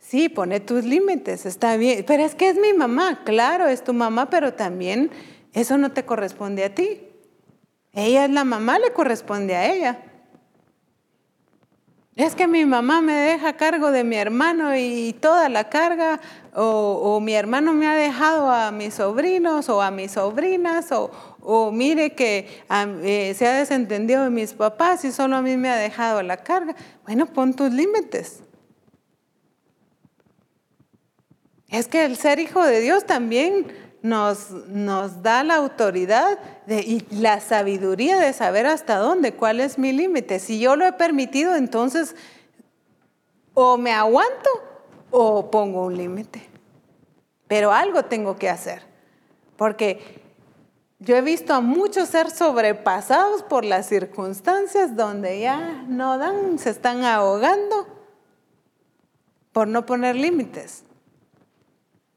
sí, 0.00 0.28
pone 0.28 0.60
tus 0.60 0.84
límites, 0.84 1.46
está 1.46 1.76
bien, 1.76 2.04
pero 2.06 2.24
es 2.24 2.34
que 2.34 2.48
es 2.48 2.56
mi 2.56 2.72
mamá, 2.72 3.24
claro, 3.24 3.66
es 3.66 3.82
tu 3.84 3.92
mamá, 3.92 4.30
pero 4.30 4.54
también 4.54 5.10
eso 5.52 5.76
no 5.76 5.92
te 5.92 6.04
corresponde 6.04 6.64
a 6.64 6.74
ti. 6.74 7.00
Ella 7.92 8.24
es 8.24 8.30
la 8.30 8.44
mamá, 8.44 8.78
le 8.78 8.92
corresponde 8.92 9.54
a 9.54 9.72
ella. 9.72 9.98
Es 12.14 12.34
que 12.34 12.46
mi 12.46 12.66
mamá 12.66 13.00
me 13.00 13.14
deja 13.14 13.54
cargo 13.54 13.90
de 13.90 14.04
mi 14.04 14.16
hermano 14.16 14.76
y 14.76 15.14
toda 15.14 15.48
la 15.48 15.70
carga, 15.70 16.20
o, 16.54 17.20
mi 17.20 17.32
hermano 17.32 17.72
me 17.72 17.86
ha 17.86 17.94
dejado 17.94 18.50
a 18.50 18.70
mis 18.70 18.94
sobrinos 18.94 19.70
o 19.70 19.80
a 19.80 19.90
mis 19.90 20.12
sobrinas, 20.12 20.90
o, 20.92 21.72
mire 21.72 22.14
que 22.14 22.62
eh, 23.02 23.34
se 23.34 23.46
ha 23.46 23.52
desentendido 23.54 24.24
de 24.24 24.30
mis 24.30 24.52
papás 24.52 25.06
y 25.06 25.12
solo 25.12 25.36
a 25.36 25.42
mí 25.42 25.56
me 25.56 25.70
ha 25.70 25.76
dejado 25.76 26.22
la 26.22 26.36
carga. 26.36 26.76
Bueno, 27.06 27.26
pon 27.26 27.54
tus 27.54 27.72
límites. 27.72 28.42
Es 31.68 31.88
que 31.88 32.04
el 32.04 32.18
ser 32.18 32.38
hijo 32.38 32.62
de 32.62 32.80
Dios 32.80 33.06
también 33.06 33.66
nos, 34.02 34.50
nos 34.50 35.22
da 35.22 35.44
la 35.44 35.56
autoridad 35.56 36.38
y 36.66 37.04
la 37.10 37.40
sabiduría 37.40 38.18
de 38.18 38.32
saber 38.32 38.66
hasta 38.66 38.96
dónde, 38.96 39.34
cuál 39.34 39.60
es 39.60 39.78
mi 39.78 39.92
límite. 39.92 40.40
Si 40.40 40.58
yo 40.58 40.76
lo 40.76 40.84
he 40.86 40.92
permitido, 40.92 41.54
entonces 41.54 42.16
o 43.54 43.78
me 43.78 43.92
aguanto 43.92 44.50
o 45.10 45.50
pongo 45.50 45.86
un 45.86 45.96
límite. 45.96 46.48
Pero 47.46 47.72
algo 47.72 48.04
tengo 48.04 48.36
que 48.36 48.48
hacer, 48.48 48.82
porque 49.56 50.22
yo 50.98 51.16
he 51.16 51.20
visto 51.20 51.52
a 51.54 51.60
muchos 51.60 52.08
ser 52.08 52.30
sobrepasados 52.30 53.42
por 53.42 53.64
las 53.64 53.86
circunstancias 53.86 54.96
donde 54.96 55.40
ya 55.40 55.84
no 55.86 56.18
dan, 56.18 56.58
se 56.58 56.70
están 56.70 57.04
ahogando 57.04 57.86
por 59.52 59.68
no 59.68 59.84
poner 59.84 60.16
límites 60.16 60.84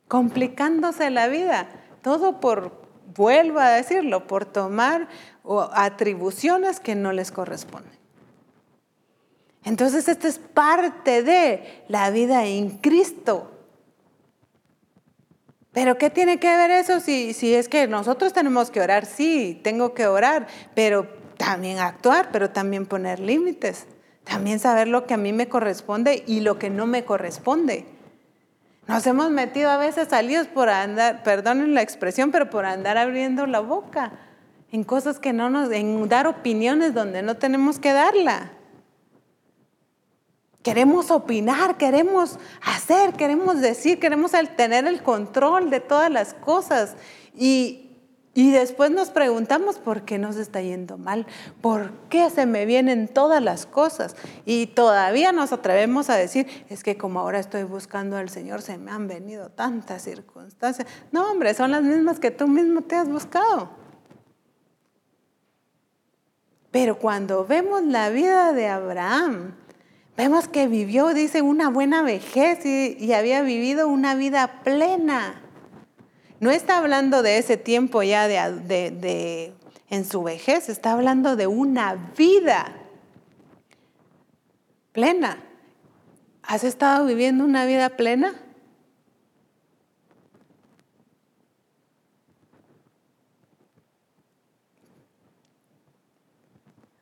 complicándose 0.07 1.09
la 1.09 1.27
vida, 1.27 1.67
todo 2.01 2.39
por, 2.39 2.81
vuelvo 3.15 3.59
a 3.59 3.69
decirlo, 3.69 4.27
por 4.27 4.45
tomar 4.45 5.07
atribuciones 5.73 6.79
que 6.79 6.95
no 6.95 7.11
les 7.11 7.31
corresponden. 7.31 7.95
Entonces, 9.63 10.07
esta 10.07 10.27
es 10.27 10.37
parte 10.37 11.23
de 11.23 11.83
la 11.87 12.11
vida 12.11 12.45
en 12.45 12.69
Cristo. 12.77 13.51
Pero 15.71 15.97
¿qué 15.97 16.09
tiene 16.09 16.39
que 16.39 16.55
ver 16.55 16.71
eso 16.71 16.99
si, 16.99 17.33
si 17.33 17.53
es 17.53 17.67
que 17.67 17.87
nosotros 17.87 18.31
tenemos 18.31 18.69
que 18.69 18.79
orar? 18.79 19.05
Sí, 19.05 19.59
tengo 19.63 19.93
que 19.93 20.07
orar, 20.07 20.47
pero 20.75 21.07
también 21.37 21.79
actuar, 21.79 22.29
pero 22.31 22.51
también 22.51 22.85
poner 22.85 23.19
límites. 23.19 23.87
También 24.23 24.59
saber 24.59 24.87
lo 24.87 25.05
que 25.05 25.15
a 25.15 25.17
mí 25.17 25.33
me 25.33 25.49
corresponde 25.49 26.23
y 26.25 26.41
lo 26.41 26.57
que 26.57 26.69
no 26.69 26.85
me 26.85 27.03
corresponde. 27.03 27.85
Nos 28.87 29.07
hemos 29.07 29.31
metido 29.31 29.71
a 29.71 29.77
veces 29.77 30.09
salidos 30.09 30.47
por 30.47 30.69
andar, 30.69 31.23
perdonen 31.23 31.73
la 31.73 31.81
expresión, 31.81 32.31
pero 32.31 32.49
por 32.49 32.65
andar 32.65 32.97
abriendo 32.97 33.47
la 33.47 33.59
boca 33.59 34.11
en 34.71 34.83
cosas 34.83 35.19
que 35.19 35.33
no 35.33 35.49
nos, 35.49 35.71
en 35.71 36.07
dar 36.07 36.27
opiniones 36.27 36.93
donde 36.93 37.23
no 37.23 37.35
tenemos 37.35 37.79
que 37.79 37.93
darla. 37.93 38.51
Queremos 40.61 41.11
opinar, 41.11 41.77
queremos 41.77 42.39
hacer, 42.61 43.13
queremos 43.13 43.61
decir, 43.61 43.99
queremos 43.99 44.31
tener 44.55 44.85
el 44.85 45.01
control 45.01 45.69
de 45.69 45.79
todas 45.79 46.11
las 46.11 46.33
cosas. 46.33 46.95
Y, 47.35 47.84
y 48.37 48.51
después 48.51 48.91
nos 48.91 49.11
preguntamos 49.11 49.79
por 49.79 50.01
qué 50.01 50.17
nos 50.17 50.35
está 50.35 50.61
yendo 50.61 50.97
mal, 50.97 51.25
por 51.61 51.91
qué 52.09 52.29
se 52.29 52.45
me 52.45 52.65
vienen 52.65 53.07
todas 53.07 53.41
las 53.41 53.65
cosas. 53.65 54.17
Y 54.45 54.67
todavía 54.67 55.31
nos 55.31 55.53
atrevemos 55.53 56.09
a 56.09 56.17
decir, 56.17 56.45
es 56.67 56.83
que 56.83 56.97
como 56.97 57.21
ahora 57.21 57.39
estoy 57.39 57.63
buscando 57.63 58.17
al 58.17 58.29
Señor, 58.29 58.61
se 58.61 58.77
me 58.77 58.91
han 58.91 59.07
venido 59.07 59.51
tantas 59.51 60.01
circunstancias. 60.01 60.85
No, 61.13 61.31
hombre, 61.31 61.53
son 61.53 61.71
las 61.71 61.81
mismas 61.81 62.19
que 62.19 62.29
tú 62.29 62.45
mismo 62.49 62.81
te 62.81 62.97
has 62.97 63.07
buscado. 63.07 63.69
Pero 66.71 66.99
cuando 66.99 67.45
vemos 67.45 67.83
la 67.83 68.09
vida 68.09 68.51
de 68.51 68.67
Abraham, 68.67 69.55
vemos 70.17 70.49
que 70.49 70.67
vivió, 70.67 71.13
dice, 71.13 71.41
una 71.41 71.69
buena 71.69 72.01
vejez 72.01 72.65
y, 72.65 73.13
había 73.13 73.43
vivido 73.43 73.87
una 73.87 74.13
vida 74.13 74.59
plena. 74.65 75.41
No 76.45 76.51
está 76.51 76.77
hablando 76.77 77.23
de 77.23 77.39
ese 77.39 77.57
tiempo 77.57 78.03
ya 78.03 78.27
de, 78.27 79.51
en 79.89 80.05
su 80.05 80.21
vejez, 80.21 80.69
está 80.69 80.91
hablando 80.91 81.35
de 81.35 81.47
una 81.47 81.95
vida 82.15 82.71
plena. 84.91 85.39
¿Has 86.43 86.63
estado 86.63 87.07
viviendo 87.07 87.43
una 87.43 87.65
vida 87.65 87.89
plena? 87.89 88.35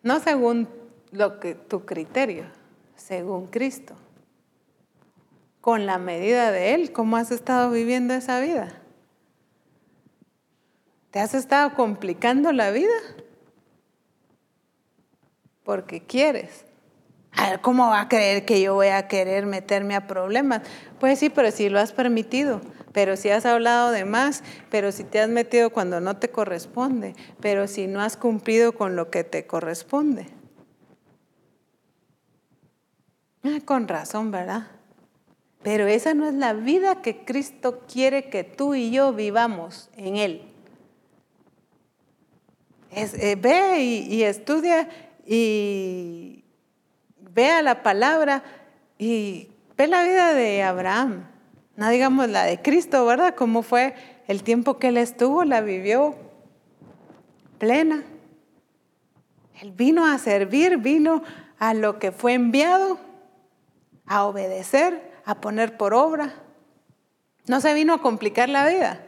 No 0.03 0.21
según 0.21 0.69
lo 1.11 1.41
que 1.41 1.53
tu 1.53 1.83
criterio, 1.83 2.45
según 2.95 3.47
Cristo. 3.47 3.93
Con 5.59 5.85
la 5.85 5.97
medida 5.97 6.49
de 6.53 6.75
Él, 6.75 6.93
¿cómo 6.93 7.17
has 7.17 7.29
estado 7.31 7.71
viviendo 7.71 8.13
esa 8.13 8.39
vida? 8.39 8.79
¿Te 11.13 11.19
has 11.19 11.35
estado 11.35 11.75
complicando 11.75 12.51
la 12.51 12.71
vida? 12.71 12.95
Porque 15.63 16.01
quieres. 16.01 16.65
¿Cómo 17.61 17.87
va 17.89 18.01
a 18.01 18.09
creer 18.09 18.45
que 18.45 18.59
yo 18.59 18.73
voy 18.73 18.87
a 18.87 19.07
querer 19.07 19.45
meterme 19.45 19.93
a 19.93 20.07
problemas? 20.07 20.63
Pues 20.99 21.19
sí, 21.19 21.29
pero 21.29 21.51
si 21.51 21.69
lo 21.69 21.79
has 21.79 21.91
permitido, 21.91 22.61
pero 22.93 23.15
si 23.15 23.29
has 23.29 23.45
hablado 23.45 23.91
de 23.91 24.05
más, 24.05 24.43
pero 24.71 24.91
si 24.91 25.03
te 25.03 25.19
has 25.19 25.29
metido 25.29 25.69
cuando 25.69 25.99
no 25.99 26.17
te 26.17 26.31
corresponde, 26.31 27.13
pero 27.39 27.67
si 27.67 27.85
no 27.85 28.01
has 28.01 28.17
cumplido 28.17 28.71
con 28.71 28.95
lo 28.95 29.11
que 29.11 29.23
te 29.23 29.45
corresponde. 29.45 30.25
Ah, 33.43 33.59
con 33.63 33.87
razón, 33.87 34.31
¿verdad? 34.31 34.65
Pero 35.61 35.85
esa 35.85 36.15
no 36.15 36.27
es 36.27 36.33
la 36.33 36.53
vida 36.53 37.03
que 37.03 37.23
Cristo 37.23 37.83
quiere 37.87 38.31
que 38.31 38.43
tú 38.43 38.73
y 38.73 38.89
yo 38.89 39.13
vivamos 39.13 39.91
en 39.95 40.15
Él. 40.15 40.49
Eh, 42.95 43.35
ve 43.39 43.79
y, 43.79 44.23
estudia 44.23 44.87
y 45.25 46.43
vea 47.19 47.61
la 47.61 47.81
palabra 47.83 48.43
y 48.97 49.49
ve 49.75 49.87
la 49.87 50.03
vida 50.03 50.33
de 50.33 50.63
Abraham 50.63 51.33
no 51.75 51.89
digamos 51.89 52.29
la 52.29 52.43
de 52.43 52.61
Cristo, 52.61 53.05
¿verdad? 53.05 53.33
¿Cómo 53.35 53.63
fue 53.63 53.95
el 54.27 54.43
tiempo 54.43 54.77
que 54.77 54.89
Él 54.89 54.97
estuvo? 54.97 55.43
La 55.43 55.61
vivió 55.61 56.15
plena. 57.57 58.03
Él 59.59 59.71
vino 59.71 60.05
a 60.05 60.17
servir, 60.19 60.77
vino 60.77 61.23
a 61.57 61.73
lo 61.73 61.97
que 61.97 62.11
fue 62.11 62.33
enviado, 62.33 62.99
a 64.05 64.25
obedecer, 64.25 65.11
a 65.25 65.41
poner 65.41 65.77
por 65.77 65.93
obra. 65.95 66.33
No 67.47 67.59
se 67.59 67.73
vino 67.73 67.93
a 67.93 68.01
complicar 68.01 68.49
la 68.49 68.67
vida 68.67 69.02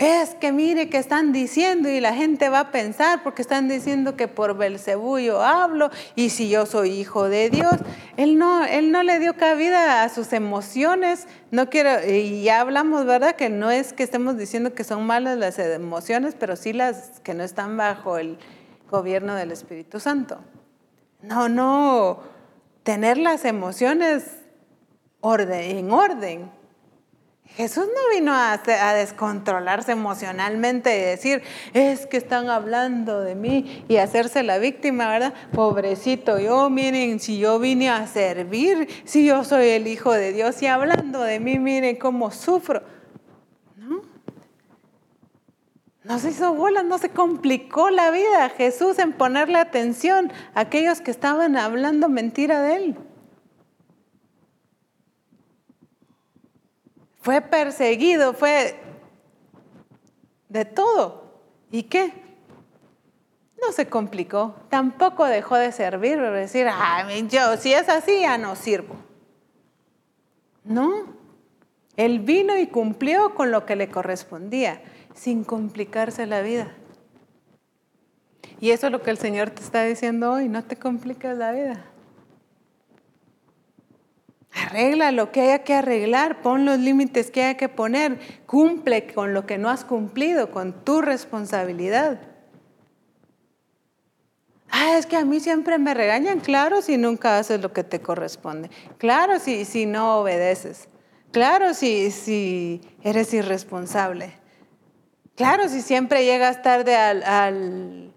es 0.00 0.34
que 0.34 0.50
mire 0.50 0.88
que 0.88 0.96
están 0.96 1.30
diciendo 1.30 1.90
y 1.90 2.00
la 2.00 2.14
gente 2.14 2.48
va 2.48 2.60
a 2.60 2.70
pensar 2.70 3.22
porque 3.22 3.42
están 3.42 3.68
diciendo 3.68 4.16
que 4.16 4.28
por 4.28 4.56
Belcebú 4.56 5.18
yo 5.18 5.42
hablo 5.42 5.90
y 6.14 6.30
si 6.30 6.48
yo 6.48 6.64
soy 6.64 6.92
hijo 6.92 7.28
de 7.28 7.50
Dios. 7.50 7.74
Él 8.16 8.38
no, 8.38 8.64
él 8.64 8.92
no 8.92 9.02
le 9.02 9.18
dio 9.18 9.36
cabida 9.36 10.02
a 10.02 10.08
sus 10.08 10.32
emociones. 10.32 11.28
No 11.50 11.68
quiero, 11.68 12.02
y 12.10 12.42
ya 12.42 12.62
hablamos, 12.62 13.04
¿verdad? 13.04 13.36
Que 13.36 13.50
no 13.50 13.70
es 13.70 13.92
que 13.92 14.02
estemos 14.02 14.38
diciendo 14.38 14.72
que 14.72 14.84
son 14.84 15.04
malas 15.06 15.36
las 15.36 15.58
emociones, 15.58 16.34
pero 16.34 16.56
sí 16.56 16.72
las 16.72 17.20
que 17.20 17.34
no 17.34 17.44
están 17.44 17.76
bajo 17.76 18.16
el 18.16 18.38
gobierno 18.90 19.34
del 19.34 19.52
Espíritu 19.52 20.00
Santo. 20.00 20.38
No, 21.20 21.50
no, 21.50 22.20
tener 22.84 23.18
las 23.18 23.44
emociones 23.44 24.38
en 25.22 25.90
orden 25.90 26.59
Jesús 27.56 27.86
no 27.86 28.14
vino 28.14 28.32
a, 28.32 28.58
descontrolarse 28.94 29.92
emocionalmente 29.92 30.96
y 30.96 31.02
decir, 31.02 31.42
es 31.74 32.06
que 32.06 32.16
están 32.16 32.48
hablando 32.48 33.20
de 33.20 33.34
mí 33.34 33.84
y 33.88 33.96
hacerse 33.96 34.42
la 34.42 34.58
víctima, 34.58 35.08
¿verdad? 35.08 35.34
Pobrecito, 35.52 36.38
yo 36.38 36.70
miren, 36.70 37.18
si 37.18 37.38
yo 37.38 37.58
vine 37.58 37.90
a 37.90 38.06
servir, 38.06 38.88
si 39.04 39.26
yo 39.26 39.44
soy 39.44 39.68
el 39.68 39.88
Hijo 39.88 40.12
de 40.12 40.32
Dios 40.32 40.62
y 40.62 40.68
hablando 40.68 41.22
de 41.22 41.40
mí, 41.40 41.58
miren 41.58 41.96
cómo 41.96 42.30
sufro. 42.30 42.82
¿No? 43.76 44.02
No 46.04 46.18
se 46.18 46.30
hizo 46.30 46.54
bola, 46.54 46.82
no 46.84 46.98
se 46.98 47.10
complicó 47.10 47.90
la 47.90 48.10
vida 48.10 48.48
Jesús 48.56 48.98
en 49.00 49.12
ponerle 49.12 49.58
atención 49.58 50.32
a 50.54 50.60
aquellos 50.60 51.00
que 51.00 51.10
estaban 51.10 51.56
hablando 51.56 52.08
mentira 52.08 52.62
de 52.62 52.76
él. 52.76 52.96
Fue 57.20 57.40
perseguido, 57.40 58.34
fue 58.34 58.76
de 60.48 60.64
todo. 60.64 61.30
¿Y 61.70 61.84
qué? 61.84 62.12
No 63.60 63.72
se 63.72 63.86
complicó, 63.86 64.56
tampoco 64.70 65.26
dejó 65.26 65.56
de 65.56 65.70
servir, 65.70 66.20
decir, 66.20 66.66
yo 67.28 67.56
si 67.58 67.74
es 67.74 67.88
así 67.88 68.20
ya 68.22 68.38
no 68.38 68.56
sirvo. 68.56 68.96
No, 70.64 71.04
él 71.96 72.20
vino 72.20 72.56
y 72.56 72.66
cumplió 72.66 73.34
con 73.34 73.50
lo 73.50 73.66
que 73.66 73.76
le 73.76 73.90
correspondía, 73.90 74.82
sin 75.14 75.44
complicarse 75.44 76.26
la 76.26 76.40
vida. 76.40 76.74
Y 78.60 78.70
eso 78.70 78.86
es 78.86 78.92
lo 78.92 79.02
que 79.02 79.10
el 79.10 79.18
Señor 79.18 79.50
te 79.50 79.62
está 79.62 79.84
diciendo 79.84 80.32
hoy, 80.32 80.48
no 80.48 80.64
te 80.64 80.76
compliques 80.76 81.36
la 81.36 81.52
vida. 81.52 81.89
Arregla 84.52 85.12
lo 85.12 85.30
que 85.30 85.42
haya 85.42 85.62
que 85.62 85.74
arreglar, 85.74 86.42
pon 86.42 86.64
los 86.64 86.78
límites 86.78 87.30
que 87.30 87.44
haya 87.44 87.56
que 87.56 87.68
poner, 87.68 88.18
cumple 88.46 89.06
con 89.12 89.32
lo 89.32 89.46
que 89.46 89.58
no 89.58 89.70
has 89.70 89.84
cumplido, 89.84 90.50
con 90.50 90.84
tu 90.84 91.02
responsabilidad. 91.02 92.20
Ah, 94.70 94.98
es 94.98 95.06
que 95.06 95.16
a 95.16 95.24
mí 95.24 95.40
siempre 95.40 95.78
me 95.78 95.94
regañan, 95.94 96.40
claro, 96.40 96.82
si 96.82 96.96
nunca 96.96 97.38
haces 97.38 97.60
lo 97.60 97.72
que 97.72 97.84
te 97.84 98.00
corresponde, 98.00 98.70
claro, 98.98 99.38
si, 99.38 99.64
si 99.64 99.86
no 99.86 100.20
obedeces, 100.20 100.88
claro, 101.32 101.74
si, 101.74 102.10
si 102.10 102.80
eres 103.02 103.32
irresponsable, 103.34 104.32
claro, 105.36 105.68
si 105.68 105.80
siempre 105.80 106.24
llegas 106.24 106.62
tarde 106.62 106.96
al, 106.96 107.22
al, 107.24 108.12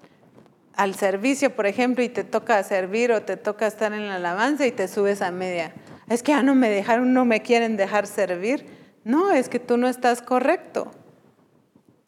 al 0.76 0.96
servicio, 0.96 1.56
por 1.56 1.66
ejemplo, 1.66 2.04
y 2.04 2.10
te 2.10 2.24
toca 2.24 2.62
servir 2.64 3.12
o 3.12 3.22
te 3.24 3.38
toca 3.38 3.66
estar 3.66 3.94
en 3.94 4.08
la 4.08 4.16
alabanza 4.16 4.66
y 4.68 4.72
te 4.72 4.88
subes 4.88 5.22
a 5.22 5.32
media 5.32 5.74
es 6.14 6.24
que 6.24 6.32
ya 6.32 6.44
no 6.44 6.56
me 6.56 6.70
dejaron, 6.70 7.14
no 7.14 7.26
me 7.26 7.42
quieren 7.42 7.78
dejar 7.78 8.08
servir. 8.08 8.66
No, 9.04 9.32
es 9.32 9.50
que 9.50 9.60
tú 9.60 9.78
no 9.78 9.88
estás 9.88 10.22
correcto. 10.22 10.92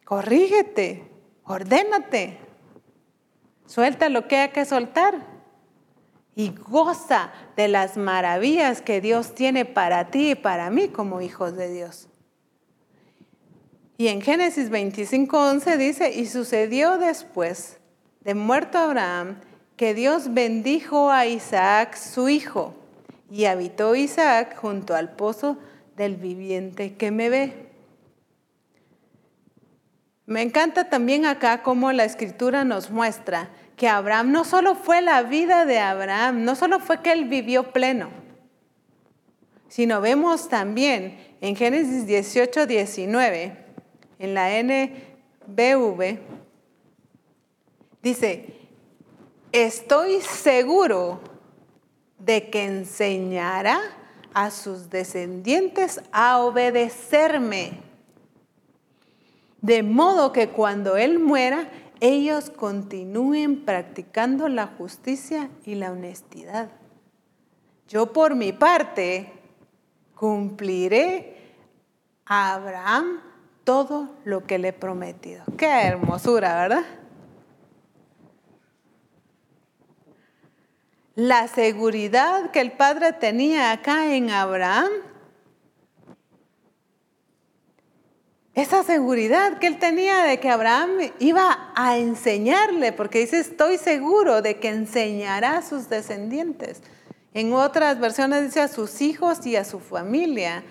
Corrígete, 0.06 1.10
ordénate, 1.44 2.38
suelta 3.66 4.10
lo 4.10 4.28
que 4.28 4.38
hay 4.38 4.50
que 4.50 4.66
soltar 4.66 5.26
y 6.36 6.52
goza 6.52 7.32
de 7.56 7.68
las 7.68 7.98
maravillas 7.98 8.82
que 8.82 9.02
Dios 9.02 9.34
tiene 9.34 9.66
para 9.66 10.12
ti 10.12 10.32
y 10.32 10.36
para 10.36 10.70
mí 10.70 10.90
como 10.90 11.22
hijos 11.22 11.56
de 11.56 11.74
Dios. 11.74 12.08
Y 13.98 14.10
en 14.10 14.22
Génesis 14.22 14.70
25:11 14.70 15.78
dice, 15.78 16.12
y 16.12 16.28
sucedió 16.28 16.98
después 16.98 17.80
de 18.22 18.36
muerto 18.36 18.78
Abraham 18.78 19.40
que 19.78 19.94
Dios 19.94 20.34
bendijo 20.34 21.10
a 21.10 21.26
Isaac 21.26 21.96
su 21.96 22.30
hijo 22.30 22.76
y 23.30 23.46
habitó 23.46 23.96
Isaac 23.96 24.56
junto 24.58 24.96
al 24.96 25.16
pozo 25.16 25.58
del 25.96 26.16
viviente 26.16 26.96
que 26.96 27.12
me 27.12 27.30
ve. 27.30 27.66
Me 30.26 30.42
encanta 30.42 30.90
también 30.90 31.26
acá 31.26 31.62
cómo 31.62 31.92
la 31.92 32.04
escritura 32.04 32.64
nos 32.64 32.90
muestra 32.90 33.50
que 33.76 33.88
Abraham 33.88 34.32
no 34.32 34.44
solo 34.44 34.76
fue 34.76 35.02
la 35.02 35.22
vida 35.24 35.66
de 35.66 35.80
Abraham, 35.80 36.44
no 36.44 36.56
solo 36.56 36.80
fue 36.80 37.02
que 37.02 37.12
él 37.12 37.26
vivió 37.26 37.72
pleno, 37.72 38.10
sino 39.68 40.02
vemos 40.02 40.50
también 40.50 41.18
en 41.42 41.56
Génesis 41.56 42.08
18, 42.08 42.66
19, 42.66 43.66
en 44.18 44.34
la 44.34 44.50
NBV, 44.64 46.20
dice, 48.02 48.46
estoy 49.52 50.22
seguro 50.22 51.20
de 52.26 52.50
que 52.50 52.66
enseñará 52.66 53.80
a 54.34 54.52
sus 54.52 54.90
descendientes 54.90 56.02
a 56.12 56.40
obedecerme. 56.40 57.80
De 59.62 59.84
modo 59.84 60.32
que 60.32 60.50
cuando 60.50 60.98
Él 60.98 61.20
muera, 61.20 61.70
ellos 62.00 62.50
continúen 62.50 63.64
practicando 63.64 64.50
la 64.50 64.68
justicia 64.68 65.50
y 65.64 65.76
la 65.76 65.92
honestidad. 65.92 66.70
Yo 67.88 68.12
por 68.12 68.36
mi 68.36 68.52
parte 68.52 69.32
cumpliré 70.16 71.38
a 72.26 72.56
Abraham 72.56 73.22
todo 73.64 74.10
lo 74.26 74.46
que 74.46 74.58
le 74.58 74.70
he 74.70 74.74
prometido. 74.74 75.44
Qué 75.58 75.68
hermosura, 75.68 76.56
¿verdad? 76.56 76.84
La 81.16 81.48
seguridad 81.48 82.52
que 82.52 82.60
el 82.60 82.74
padre 82.74 83.14
tenía 83.14 83.72
acá 83.72 84.14
en 84.14 84.32
Abraham, 84.32 84.92
esa 88.54 88.84
seguridad 88.84 89.60
que 89.60 89.68
él 89.68 89.80
tenía 89.80 90.24
de 90.24 90.42
que 90.42 90.50
Abraham 90.50 91.12
iba 91.20 91.72
a 91.74 91.98
enseñarle, 91.98 92.92
porque 92.92 93.20
dice, 93.20 93.40
estoy 93.40 93.78
seguro 93.78 94.42
de 94.42 94.60
que 94.60 94.70
enseñará 94.70 95.58
a 95.58 95.62
sus 95.62 95.88
descendientes. 95.88 96.82
En 97.34 97.54
otras 97.54 98.00
versiones 98.00 98.44
dice 98.44 98.62
a 98.62 98.68
sus 98.68 99.02
hijos 99.02 99.46
y 99.46 99.56
a 99.56 99.64
su 99.64 99.80
familia. 99.80 100.64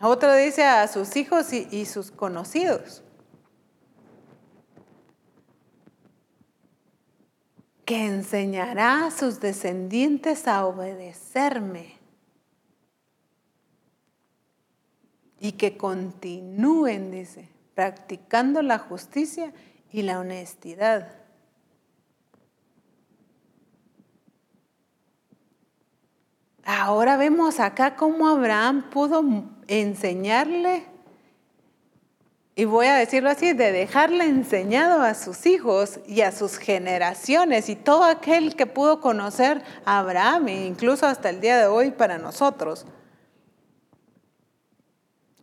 Otra 0.00 0.36
dice 0.36 0.64
a 0.64 0.86
sus 0.88 1.14
hijos 1.16 1.52
y, 1.52 1.68
y 1.70 1.84
sus 1.84 2.10
conocidos. 2.10 3.02
Que 7.88 8.04
enseñará 8.04 9.06
a 9.06 9.10
sus 9.10 9.40
descendientes 9.40 10.46
a 10.46 10.66
obedecerme. 10.66 11.94
Y 15.40 15.52
que 15.52 15.78
continúen, 15.78 17.10
dice, 17.10 17.48
practicando 17.74 18.60
la 18.60 18.78
justicia 18.78 19.54
y 19.90 20.02
la 20.02 20.20
honestidad. 20.20 21.16
Ahora 26.64 27.16
vemos 27.16 27.58
acá 27.58 27.96
cómo 27.96 28.28
Abraham 28.28 28.90
pudo 28.90 29.24
enseñarle, 29.66 30.84
y 32.58 32.64
voy 32.64 32.86
a 32.88 32.96
decirlo 32.96 33.30
así, 33.30 33.52
de 33.52 33.70
dejarle 33.70 34.24
enseñado 34.24 35.02
a 35.02 35.14
sus 35.14 35.46
hijos 35.46 36.00
y 36.08 36.22
a 36.22 36.32
sus 36.32 36.58
generaciones 36.58 37.68
y 37.68 37.76
todo 37.76 38.02
aquel 38.02 38.56
que 38.56 38.66
pudo 38.66 39.00
conocer 39.00 39.62
a 39.84 40.00
Abraham, 40.00 40.48
e 40.48 40.66
incluso 40.66 41.06
hasta 41.06 41.30
el 41.30 41.40
día 41.40 41.56
de 41.56 41.68
hoy 41.68 41.92
para 41.92 42.18
nosotros. 42.18 42.84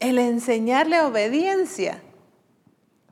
El 0.02 0.20
enseñarle 0.20 1.00
obediencia. 1.00 2.04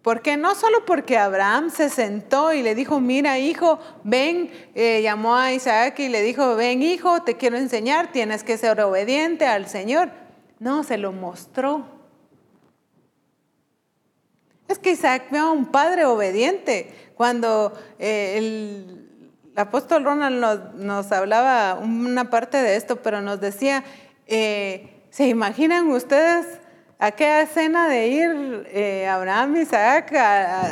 Porque 0.02 0.36
no 0.36 0.54
solo 0.54 0.84
porque 0.84 1.18
Abraham 1.18 1.70
se 1.70 1.90
sentó 1.90 2.52
y 2.52 2.62
le 2.62 2.76
dijo, 2.76 3.00
mira 3.00 3.40
hijo, 3.40 3.80
ven, 4.04 4.52
eh, 4.76 5.02
llamó 5.02 5.38
a 5.38 5.54
Isaac 5.54 5.98
y 6.00 6.10
le 6.10 6.22
dijo, 6.24 6.58
ven 6.58 6.84
hijo, 6.84 7.22
te 7.22 7.38
quiero 7.38 7.56
enseñar, 7.56 8.12
tienes 8.12 8.44
que 8.44 8.58
ser 8.58 8.82
obediente 8.82 9.46
al 9.46 9.70
Señor. 9.70 10.12
No, 10.60 10.84
se 10.84 10.98
lo 10.98 11.14
mostró. 11.14 11.93
Es 14.74 14.80
que 14.80 14.92
Isaac 14.92 15.26
vio 15.30 15.44
a 15.44 15.52
un 15.52 15.68
padre 15.68 16.04
obediente. 16.06 16.92
Cuando 17.16 17.74
eh, 18.00 18.38
el, 18.40 19.52
apóstol 19.56 20.04
Ronald 20.04 20.74
nos, 20.74 21.12
hablaba 21.12 21.76
una 21.76 22.32
parte 22.32 22.58
de 22.58 22.76
esto, 22.76 22.96
pero 22.96 23.22
nos 23.22 23.40
decía, 23.40 23.84
eh, 24.26 25.04
¿se 25.12 25.28
imaginan 25.28 25.90
ustedes? 25.92 26.48
aquella 26.98 27.42
escena 27.42 27.88
de 27.88 28.08
ir 28.08 28.68
eh, 28.72 29.08
Abraham 29.08 29.58
Isaac 29.58 30.12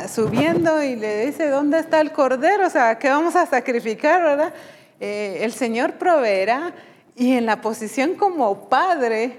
subiendo 0.08 0.82
y 0.82 0.96
le 0.96 1.26
dice, 1.26 1.48
¿dónde 1.48 1.78
está 1.78 2.00
el 2.00 2.10
cordero? 2.10 2.66
O 2.66 2.70
sea, 2.70 2.98
¿qué 2.98 3.08
vamos 3.08 3.36
a 3.36 3.46
sacrificar, 3.46 4.20
verdad? 4.20 4.52
Eh, 4.98 5.38
el 5.42 5.52
Señor 5.52 5.92
proveerá 5.92 6.72
y 7.14 7.34
en 7.34 7.46
la 7.46 7.60
posición 7.60 8.14
como 8.14 8.68
padre 8.68 9.38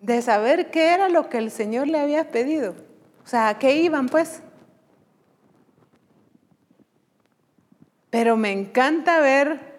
de 0.00 0.22
saber 0.22 0.70
qué 0.70 0.94
era 0.94 1.08
lo 1.08 1.28
que 1.28 1.38
el 1.38 1.50
Señor 1.50 1.88
le 1.88 1.98
había 1.98 2.30
pedido. 2.30 2.85
O 3.26 3.28
sea, 3.28 3.48
¿a 3.48 3.58
qué 3.58 3.76
iban 3.82 4.08
pues? 4.08 4.40
Pero 8.08 8.38
me 8.38 8.52
encanta 8.52 9.20
ver 9.20 9.76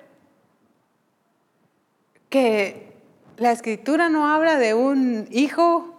que 2.30 2.94
la 3.38 3.52
escritura 3.52 4.10
no 4.10 4.28
habla 4.28 4.60
de 4.60 4.76
un 4.76 5.28
hijo 5.32 5.98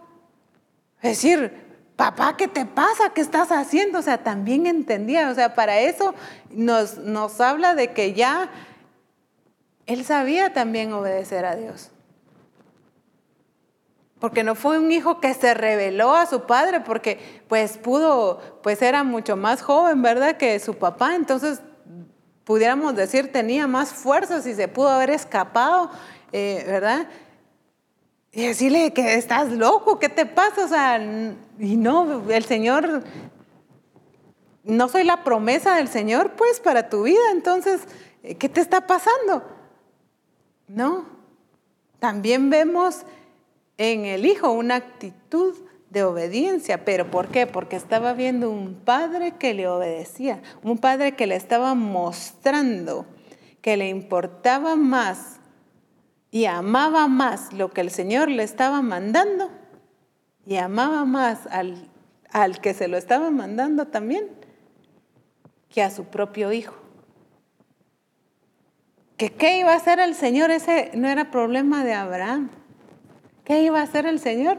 es 1.01 1.11
decir, 1.11 1.53
papá, 1.97 2.37
¿qué 2.37 2.49
te 2.49 2.67
pasa? 2.67 3.13
¿Qué 3.15 3.21
estás 3.21 3.53
haciendo? 3.53 4.01
O 4.01 4.03
sea, 4.03 4.19
también 4.19 4.67
entendía, 4.67 5.31
o 5.31 5.35
sea, 5.35 5.55
para 5.55 5.79
eso 5.81 6.15
nos, 6.51 6.99
nos 6.99 7.41
habla 7.41 7.75
de 7.75 7.93
que 7.93 8.15
ya 8.15 8.51
él 9.87 10.05
sabía 10.05 10.53
también 10.53 10.93
obedecer 10.93 11.45
a 11.45 11.55
Dios. 11.55 11.93
Porque 14.21 14.43
no 14.43 14.55
fue 14.55 14.79
un 14.79 14.91
hijo 14.91 15.21
que 15.21 15.33
se 15.35 15.55
reveló 15.55 16.15
a 16.15 16.27
su 16.27 16.43
padre, 16.43 16.81
porque 16.81 17.43
pues 17.49 17.79
pudo, 17.79 18.41
pues 18.63 18.83
era 18.83 19.05
mucho 19.05 19.37
más 19.37 19.63
joven, 19.63 20.03
¿verdad? 20.03 20.37
Que 20.37 20.59
su 20.59 20.75
papá, 20.75 21.15
entonces 21.15 21.61
pudiéramos 22.45 22.97
decir 22.97 23.31
tenía 23.31 23.67
más 23.67 23.93
fuerzas 23.93 24.47
y 24.47 24.55
se 24.55 24.69
pudo 24.69 24.89
haber 24.89 25.11
escapado, 25.11 25.91
eh, 26.33 26.65
¿verdad? 26.67 27.07
Y 28.33 28.47
decirle 28.47 28.93
que 28.93 29.15
estás 29.15 29.53
loco, 29.53 29.99
¿qué 29.99 30.09
te 30.09 30.27
pasa? 30.27 30.65
O 30.65 30.69
sea, 30.69 30.99
y 31.59 31.77
no, 31.77 32.31
el 32.31 32.45
Señor, 32.45 33.03
no 34.65 34.89
soy 34.89 35.05
la 35.05 35.25
promesa 35.25 35.77
del 35.77 35.89
Señor, 35.89 36.33
pues, 36.33 36.61
para 36.61 36.89
tu 36.89 37.03
vida. 37.05 37.31
Entonces, 37.33 37.83
¿qué 38.39 38.49
te 38.49 38.61
está 38.61 38.87
pasando? 38.87 39.43
No. 40.69 41.07
También 41.99 42.51
vemos 42.51 43.03
en 43.79 44.05
el 44.05 44.27
Hijo 44.27 44.53
una 44.53 44.77
actitud 44.77 45.55
de 45.91 46.05
obediencia. 46.05 46.85
¿Pero 46.85 47.11
por 47.11 47.29
qué? 47.29 47.47
Porque 47.47 47.77
estaba 47.77 48.13
viendo 48.13 48.51
un 48.51 48.75
padre 48.75 49.33
que 49.39 49.55
le 49.55 49.67
obedecía, 49.69 50.43
un 50.63 50.79
padre 50.79 51.13
que 51.13 51.27
le 51.27 51.37
estaba 51.37 51.75
mostrando 51.75 53.07
que 53.63 53.77
le 53.77 53.89
importaba 53.89 54.77
más 54.77 55.41
y 56.31 56.45
amaba 56.45 57.09
más 57.09 57.53
lo 57.53 57.71
que 57.71 57.81
el 57.81 57.91
Señor 57.91 58.29
le 58.29 58.43
estaba 58.43 58.83
mandando 58.83 59.51
y 60.47 60.57
amaba 60.57 61.05
más 61.05 61.47
al, 61.49 61.89
al 62.31 62.61
que 62.61 62.75
se 62.75 62.89
lo 62.89 62.97
estaba 62.97 63.31
mandando 63.31 63.87
también 63.87 64.29
que 65.69 65.83
a 65.83 65.91
su 65.91 66.05
propio 66.05 66.53
hijo. 66.53 66.75
¿Que 69.17 69.33
qué 69.33 69.59
iba 69.59 69.73
a 69.73 69.77
hacer 69.77 69.99
el 69.99 70.15
Señor? 70.15 70.51
Ese 70.51 70.93
no 70.95 71.09
era 71.09 71.31
problema 71.31 71.85
de 71.85 71.93
Abraham. 71.93 72.51
¿Qué 73.49 73.63
iba 73.63 73.81
a 73.81 73.85
hacer 73.85 74.05
el 74.05 74.21
Señor? 74.21 74.59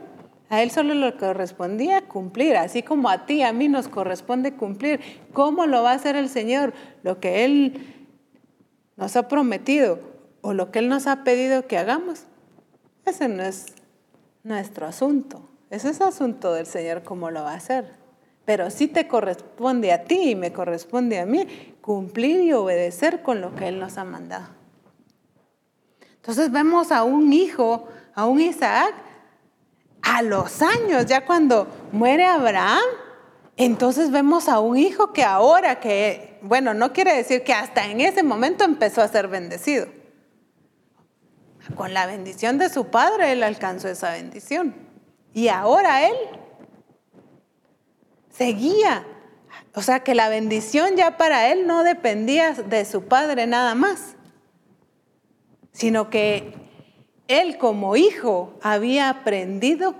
A 0.49 0.63
él 0.63 0.71
solo 0.71 0.95
le 0.95 1.15
correspondía 1.15 2.01
cumplir, 2.01 2.57
así 2.57 2.81
como 2.81 3.07
a 3.07 3.27
ti, 3.27 3.43
a 3.43 3.53
mí 3.53 3.67
nos 3.67 3.87
corresponde 3.87 4.55
cumplir. 4.55 4.99
¿Cómo 5.31 5.67
lo 5.67 5.83
va 5.83 5.91
a 5.91 5.93
hacer 5.93 6.15
el 6.15 6.27
Señor? 6.27 6.73
Lo 7.03 7.19
que 7.19 7.45
Él 7.45 8.07
nos 8.97 9.15
ha 9.15 9.27
prometido 9.27 9.99
o 10.41 10.53
lo 10.53 10.71
que 10.71 10.79
Él 10.79 10.89
nos 10.89 11.05
ha 11.05 11.23
pedido 11.23 11.67
que 11.67 11.77
hagamos, 11.77 12.23
ese 13.05 13.29
no 13.29 13.43
es 13.43 13.67
nuestro 14.43 14.87
asunto. 14.87 15.47
Ese 15.69 15.91
es 15.91 16.01
asunto 16.01 16.51
del 16.51 16.65
Señor 16.65 17.03
cómo 17.03 17.29
lo 17.29 17.43
va 17.43 17.51
a 17.51 17.57
hacer. 17.57 17.91
Pero 18.43 18.71
sí 18.71 18.87
te 18.87 19.07
corresponde 19.07 19.93
a 19.93 20.05
ti 20.05 20.31
y 20.31 20.35
me 20.35 20.51
corresponde 20.51 21.19
a 21.19 21.27
mí 21.27 21.45
cumplir 21.81 22.39
y 22.41 22.53
obedecer 22.53 23.21
con 23.21 23.39
lo 23.39 23.53
que 23.53 23.67
Él 23.67 23.79
nos 23.79 23.99
ha 23.99 24.03
mandado. 24.03 24.47
Entonces 26.15 26.51
vemos 26.51 26.91
a 26.91 27.03
un 27.03 27.31
hijo, 27.33 27.87
a 28.15 28.25
un 28.25 28.41
Isaac, 28.41 28.93
a 30.01 30.21
los 30.21 30.61
años, 30.61 31.05
ya 31.05 31.25
cuando 31.25 31.67
muere 31.91 32.25
Abraham, 32.25 32.83
entonces 33.57 34.11
vemos 34.11 34.47
a 34.47 34.59
un 34.59 34.77
hijo 34.77 35.11
que 35.11 35.23
ahora 35.23 35.79
que, 35.79 36.39
bueno, 36.41 36.73
no 36.73 36.93
quiere 36.93 37.15
decir 37.15 37.43
que 37.43 37.53
hasta 37.53 37.85
en 37.85 38.01
ese 38.01 38.23
momento 38.23 38.63
empezó 38.63 39.01
a 39.01 39.07
ser 39.07 39.27
bendecido 39.27 39.87
con 41.75 41.93
la 41.93 42.05
bendición 42.05 42.57
de 42.57 42.69
su 42.69 42.87
padre, 42.87 43.31
él 43.31 43.43
alcanzó 43.43 43.87
esa 43.87 44.11
bendición. 44.11 44.75
Y 45.33 45.49
ahora 45.49 46.07
él 46.07 46.15
seguía. 48.31 49.05
O 49.75 49.81
sea 49.81 50.01
que 50.01 50.15
la 50.15 50.29
bendición 50.29 50.95
ya 50.95 51.17
para 51.17 51.51
él 51.51 51.67
no 51.67 51.83
dependía 51.83 52.53
de 52.53 52.85
su 52.85 53.03
padre 53.03 53.45
nada 53.47 53.75
más, 53.75 54.15
sino 55.71 56.09
que 56.09 56.53
él 57.29 57.57
como 57.59 57.95
hijo 57.95 58.57
había 58.61 59.07
aprendido 59.09 59.95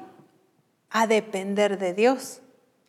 a 0.90 1.08
depender 1.08 1.78
de 1.78 1.94
Dios, 1.94 2.42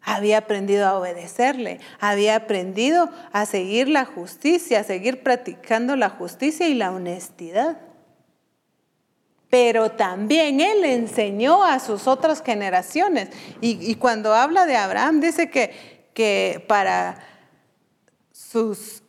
Había 0.03 0.39
aprendido 0.39 0.87
a 0.87 0.99
obedecerle, 0.99 1.79
había 2.01 2.35
aprendido 2.35 3.11
a 3.33 3.45
seguir 3.45 3.87
la 3.87 4.07
justicia, 4.07 4.81
a 4.81 4.85
seguir 4.85 5.23
practicando 5.23 5.95
la 5.95 6.09
justicia 6.09 6.67
y 6.67 6.75
la 6.75 6.91
honestidad. 6.91 7.77
Pero 9.51 9.91
también 9.91 10.63
él 10.63 10.87
enseñó 10.87 11.63
a 11.63 11.79
sus 11.81 12.07
otras 12.07 12.43
generaciones. 12.43 13.29
Y, 13.61 13.95
cuando 13.97 14.33
habla 14.33 14.65
de 14.65 14.77
Abraham, 14.77 15.21
dice 15.21 15.51
que, 15.51 16.09
que 16.15 16.65
para 16.67 17.19
sus 18.33 19.03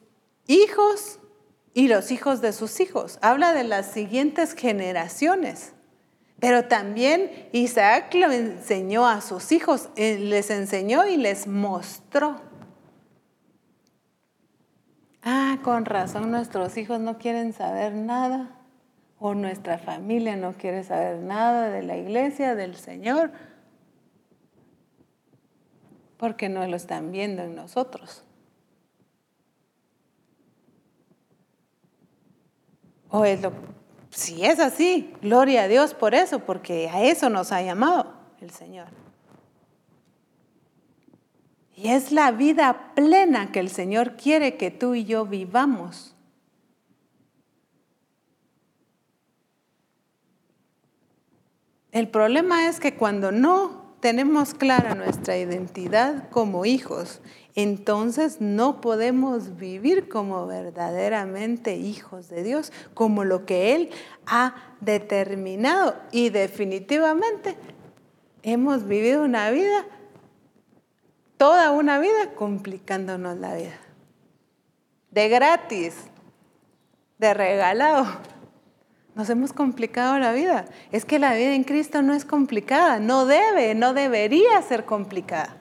hijos 0.47 1.20
y 1.73 1.87
los 1.87 2.11
hijos 2.11 2.41
de 2.41 2.53
sus 2.53 2.79
hijos. 2.79 3.17
Habla 3.21 3.53
de 3.53 3.63
las 3.63 3.87
siguientes 3.87 4.53
generaciones. 4.53 5.73
Pero 6.39 6.65
también 6.65 7.49
Isaac 7.51 8.13
lo 8.15 8.31
enseñó 8.31 9.05
a 9.07 9.21
sus 9.21 9.51
hijos, 9.51 9.89
eh, 9.95 10.17
les 10.17 10.49
enseñó 10.49 11.05
y 11.05 11.17
les 11.17 11.45
mostró. 11.47 12.41
Ah, 15.21 15.59
con 15.63 15.85
razón 15.85 16.31
nuestros 16.31 16.77
hijos 16.77 16.99
no 16.99 17.19
quieren 17.19 17.53
saber 17.53 17.93
nada 17.93 18.57
o 19.19 19.35
nuestra 19.35 19.77
familia 19.77 20.35
no 20.35 20.53
quiere 20.53 20.83
saber 20.83 21.19
nada 21.19 21.69
de 21.69 21.83
la 21.83 21.95
iglesia, 21.95 22.55
del 22.55 22.75
Señor, 22.75 23.31
porque 26.17 26.49
no 26.49 26.65
lo 26.65 26.75
están 26.75 27.11
viendo 27.11 27.43
en 27.43 27.53
nosotros. 27.53 28.23
O 33.11 33.25
es 33.25 33.41
lo, 33.41 33.51
si 34.09 34.45
es 34.45 34.59
así, 34.59 35.13
gloria 35.21 35.63
a 35.63 35.67
Dios 35.67 35.93
por 35.93 36.15
eso, 36.15 36.39
porque 36.39 36.89
a 36.89 37.03
eso 37.03 37.29
nos 37.29 37.51
ha 37.51 37.61
llamado 37.61 38.13
el 38.39 38.49
Señor. 38.49 38.87
Y 41.75 41.89
es 41.89 42.11
la 42.11 42.31
vida 42.31 42.93
plena 42.95 43.51
que 43.51 43.59
el 43.59 43.69
Señor 43.69 44.15
quiere 44.15 44.55
que 44.55 44.71
tú 44.71 44.95
y 44.95 45.05
yo 45.05 45.25
vivamos. 45.25 46.15
El 51.91 52.07
problema 52.07 52.67
es 52.67 52.79
que 52.79 52.95
cuando 52.95 53.31
no 53.31 53.95
tenemos 53.99 54.53
clara 54.53 54.95
nuestra 54.95 55.37
identidad 55.37 56.29
como 56.29 56.65
hijos 56.65 57.21
entonces 57.55 58.39
no 58.39 58.79
podemos 58.79 59.57
vivir 59.57 60.07
como 60.07 60.47
verdaderamente 60.47 61.75
hijos 61.75 62.29
de 62.29 62.43
Dios, 62.43 62.71
como 62.93 63.25
lo 63.25 63.45
que 63.45 63.75
Él 63.75 63.89
ha 64.25 64.55
determinado. 64.79 65.95
Y 66.11 66.29
definitivamente 66.29 67.57
hemos 68.43 68.87
vivido 68.87 69.23
una 69.23 69.51
vida, 69.51 69.85
toda 71.37 71.71
una 71.71 71.99
vida, 71.99 72.33
complicándonos 72.35 73.37
la 73.37 73.55
vida. 73.55 73.77
De 75.09 75.27
gratis, 75.27 75.95
de 77.17 77.33
regalado. 77.33 78.07
Nos 79.13 79.29
hemos 79.29 79.51
complicado 79.51 80.17
la 80.19 80.31
vida. 80.31 80.65
Es 80.93 81.03
que 81.03 81.19
la 81.19 81.33
vida 81.33 81.53
en 81.53 81.65
Cristo 81.65 82.01
no 82.01 82.13
es 82.13 82.23
complicada, 82.23 82.99
no 82.99 83.25
debe, 83.25 83.75
no 83.75 83.93
debería 83.93 84.61
ser 84.61 84.85
complicada. 84.85 85.60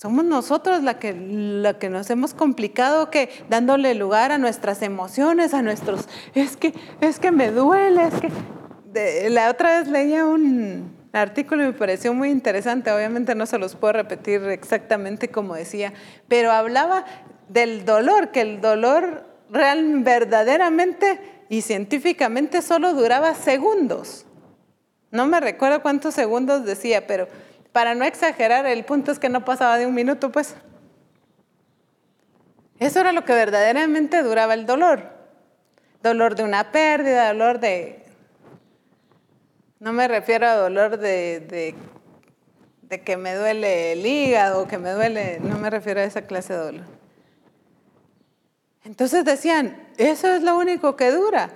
Somos 0.00 0.24
nosotros 0.24 0.82
la 0.82 0.98
que, 0.98 1.12
la 1.12 1.78
que 1.78 1.90
nos 1.90 2.08
hemos 2.08 2.32
complicado 2.32 3.10
que 3.10 3.28
dándole 3.50 3.94
lugar 3.94 4.32
a 4.32 4.38
nuestras 4.38 4.80
emociones, 4.80 5.52
a 5.52 5.60
nuestros, 5.60 6.08
es 6.34 6.56
que, 6.56 6.72
es 7.02 7.18
que 7.18 7.30
me 7.30 7.50
duele, 7.50 8.04
es 8.04 8.14
que... 8.14 9.28
la 9.28 9.50
otra 9.50 9.78
vez 9.78 9.88
leía 9.88 10.24
un 10.24 10.96
artículo 11.12 11.64
y 11.64 11.66
me 11.66 11.72
pareció 11.74 12.14
muy 12.14 12.30
interesante, 12.30 12.90
obviamente 12.90 13.34
no 13.34 13.44
se 13.44 13.58
los 13.58 13.76
puedo 13.76 13.92
repetir 13.92 14.40
exactamente 14.44 15.28
como 15.28 15.54
decía, 15.54 15.92
pero 16.28 16.50
hablaba 16.50 17.04
del 17.50 17.84
dolor, 17.84 18.30
que 18.30 18.40
el 18.40 18.62
dolor 18.62 19.26
real, 19.50 20.02
verdaderamente 20.02 21.44
y 21.50 21.60
científicamente 21.60 22.62
solo 22.62 22.94
duraba 22.94 23.34
segundos. 23.34 24.24
No 25.10 25.26
me 25.26 25.40
recuerdo 25.40 25.82
cuántos 25.82 26.14
segundos 26.14 26.64
decía, 26.64 27.06
pero 27.06 27.28
para 27.72 27.94
no 27.94 28.04
exagerar, 28.04 28.66
el 28.66 28.84
punto 28.84 29.12
es 29.12 29.18
que 29.18 29.28
no 29.28 29.44
pasaba 29.44 29.78
de 29.78 29.86
un 29.86 29.94
minuto, 29.94 30.30
pues. 30.32 30.56
Eso 32.78 33.00
era 33.00 33.12
lo 33.12 33.24
que 33.24 33.32
verdaderamente 33.32 34.22
duraba 34.22 34.54
el 34.54 34.66
dolor. 34.66 35.02
Dolor 36.02 36.34
de 36.34 36.42
una 36.42 36.72
pérdida, 36.72 37.28
dolor 37.28 37.60
de... 37.60 38.02
No 39.78 39.92
me 39.92 40.08
refiero 40.08 40.46
a 40.46 40.54
dolor 40.54 40.98
de, 40.98 41.74
de, 42.88 43.02
que 43.02 43.16
me 43.16 43.34
duele 43.34 43.92
el 43.92 44.04
hígado, 44.04 44.66
que 44.66 44.78
me 44.78 44.90
duele... 44.90 45.40
No 45.40 45.58
me 45.58 45.70
refiero 45.70 46.00
a 46.00 46.04
esa 46.04 46.22
clase 46.22 46.54
de 46.54 46.58
dolor. 46.58 46.86
Entonces 48.84 49.24
decían, 49.24 49.88
eso 49.98 50.28
es 50.28 50.42
lo 50.42 50.58
único 50.58 50.96
que 50.96 51.10
dura. 51.10 51.50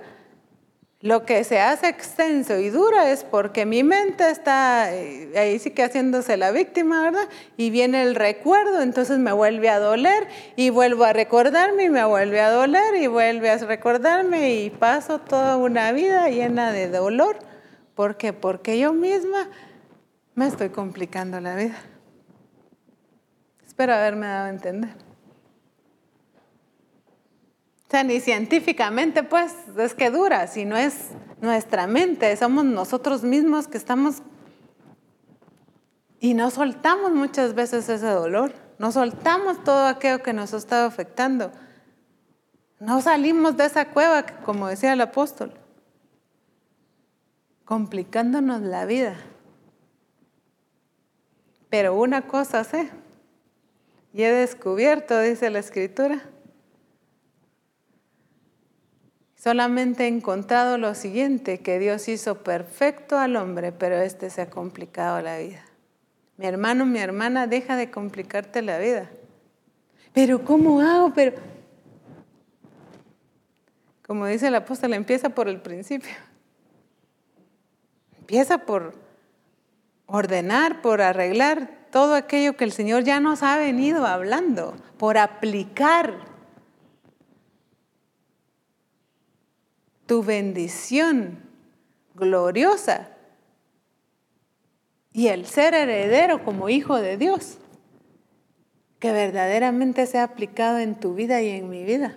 Lo 1.05 1.23
que 1.23 1.43
se 1.43 1.59
hace 1.59 1.87
extenso 1.87 2.57
y 2.57 2.71
duro 2.71 2.99
es 2.99 3.23
porque 3.23 3.67
mi 3.67 3.83
mente 3.83 4.27
está 4.27 4.91
eh, 4.91 5.31
ahí 5.37 5.59
sí 5.59 5.69
que 5.69 5.83
haciéndose 5.83 6.35
la 6.35 6.49
víctima, 6.49 7.03
¿verdad? 7.03 7.29
Y 7.57 7.69
viene 7.69 8.01
el 8.01 8.15
recuerdo, 8.15 8.81
entonces 8.81 9.19
me 9.19 9.31
vuelve 9.31 9.69
a 9.69 9.77
doler 9.77 10.27
y 10.55 10.71
vuelvo 10.71 11.03
a 11.03 11.13
recordarme 11.13 11.83
y 11.83 11.89
me 11.91 12.03
vuelve 12.05 12.41
a 12.41 12.49
doler 12.49 12.95
y 12.95 13.05
vuelve 13.05 13.51
a 13.51 13.57
recordarme 13.59 14.55
y 14.55 14.71
paso 14.71 15.19
toda 15.19 15.57
una 15.57 15.91
vida 15.91 16.27
llena 16.29 16.71
de 16.71 16.89
dolor. 16.89 17.37
¿Por 17.93 18.17
qué? 18.17 18.33
Porque 18.33 18.79
yo 18.79 18.91
misma 18.91 19.47
me 20.33 20.47
estoy 20.47 20.69
complicando 20.69 21.39
la 21.39 21.55
vida. 21.55 21.75
Espero 23.63 23.93
haberme 23.93 24.25
dado 24.25 24.45
a 24.47 24.49
entender. 24.49 25.04
Ni 28.03 28.19
científicamente, 28.19 29.23
pues, 29.23 29.53
es 29.77 29.93
que 29.93 30.09
dura, 30.09 30.47
sino 30.47 30.75
es 30.75 31.11
nuestra 31.41 31.87
mente, 31.87 32.35
somos 32.35 32.65
nosotros 32.65 33.23
mismos 33.23 33.67
que 33.67 33.77
estamos 33.77 34.21
y 36.19 36.33
no 36.33 36.49
soltamos 36.49 37.11
muchas 37.11 37.53
veces 37.53 37.87
ese 37.87 38.07
dolor, 38.07 38.53
no 38.79 38.91
soltamos 38.91 39.63
todo 39.63 39.85
aquello 39.85 40.23
que 40.23 40.33
nos 40.33 40.53
ha 40.53 40.57
estado 40.57 40.87
afectando. 40.87 41.51
No 42.79 42.99
salimos 43.01 43.55
de 43.57 43.65
esa 43.65 43.89
cueva, 43.89 44.25
como 44.43 44.67
decía 44.67 44.93
el 44.93 45.01
apóstol, 45.01 45.53
complicándonos 47.63 48.61
la 48.61 48.85
vida. 48.85 49.15
Pero 51.69 51.95
una 51.95 52.27
cosa 52.27 52.63
sé, 52.63 52.89
y 54.13 54.23
he 54.23 54.31
descubierto, 54.31 55.19
dice 55.19 55.49
la 55.49 55.59
escritura, 55.59 56.21
Solamente 59.45 60.05
he 60.05 60.07
encontrado 60.07 60.79
lo 60.79 60.95
siguiente, 60.95 61.59
que 61.59 61.77
Dios 61.77 62.07
hizo 62.07 62.41
perfecto 62.41 63.19
al 63.19 63.35
hombre, 63.35 63.71
pero 63.71 63.95
este 63.97 64.31
se 64.31 64.41
ha 64.41 64.49
complicado 64.49 65.21
la 65.21 65.37
vida. 65.37 65.63
Mi 66.37 66.47
hermano, 66.47 66.83
mi 66.87 66.97
hermana, 66.97 67.45
deja 67.45 67.75
de 67.75 67.91
complicarte 67.91 68.63
la 68.63 68.79
vida. 68.79 69.07
Pero 70.13 70.43
¿cómo 70.43 70.81
hago? 70.81 71.13
Pero 71.13 71.33
como 74.07 74.25
dice 74.25 74.47
el 74.47 74.55
apóstol, 74.55 74.95
empieza 74.95 75.29
por 75.29 75.47
el 75.47 75.61
principio. 75.61 76.15
Empieza 78.17 78.57
por 78.57 78.95
ordenar, 80.07 80.81
por 80.81 81.03
arreglar 81.03 81.69
todo 81.91 82.15
aquello 82.15 82.57
que 82.57 82.63
el 82.63 82.71
Señor 82.71 83.03
ya 83.03 83.19
nos 83.19 83.43
ha 83.43 83.59
venido 83.59 84.07
hablando, 84.07 84.75
por 84.97 85.19
aplicar 85.19 86.34
tu 90.05 90.23
bendición 90.23 91.39
gloriosa 92.15 93.09
y 95.11 95.27
el 95.27 95.45
ser 95.45 95.73
heredero 95.73 96.43
como 96.43 96.67
hijo 96.69 96.97
de 96.99 97.17
Dios, 97.17 97.57
que 98.99 99.11
verdaderamente 99.11 100.05
sea 100.07 100.23
aplicado 100.23 100.79
en 100.79 100.95
tu 100.95 101.13
vida 101.13 101.41
y 101.41 101.49
en 101.49 101.69
mi 101.69 101.85
vida. 101.85 102.15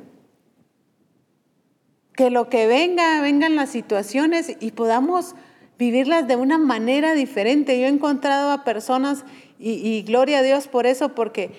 Que 2.14 2.30
lo 2.30 2.48
que 2.48 2.66
venga, 2.66 3.20
vengan 3.20 3.54
las 3.54 3.70
situaciones 3.70 4.56
y 4.58 4.72
podamos 4.72 5.36
vivirlas 5.78 6.26
de 6.26 6.34
una 6.34 6.58
manera 6.58 7.14
diferente. 7.14 7.78
Yo 7.78 7.86
he 7.86 7.90
encontrado 7.90 8.50
a 8.50 8.64
personas 8.64 9.24
y, 9.60 9.74
y 9.74 10.02
gloria 10.02 10.40
a 10.40 10.42
Dios 10.42 10.66
por 10.66 10.86
eso, 10.86 11.14
porque 11.14 11.52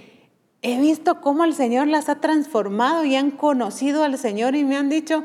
he 0.62 0.80
visto 0.82 1.22
cómo 1.22 1.46
el 1.46 1.54
Señor 1.54 1.88
las 1.88 2.10
ha 2.10 2.20
transformado 2.20 3.06
y 3.06 3.16
han 3.16 3.32
conocido 3.32 4.04
al 4.04 4.18
Señor 4.18 4.56
y 4.56 4.66
me 4.66 4.76
han 4.76 4.90
dicho, 4.90 5.24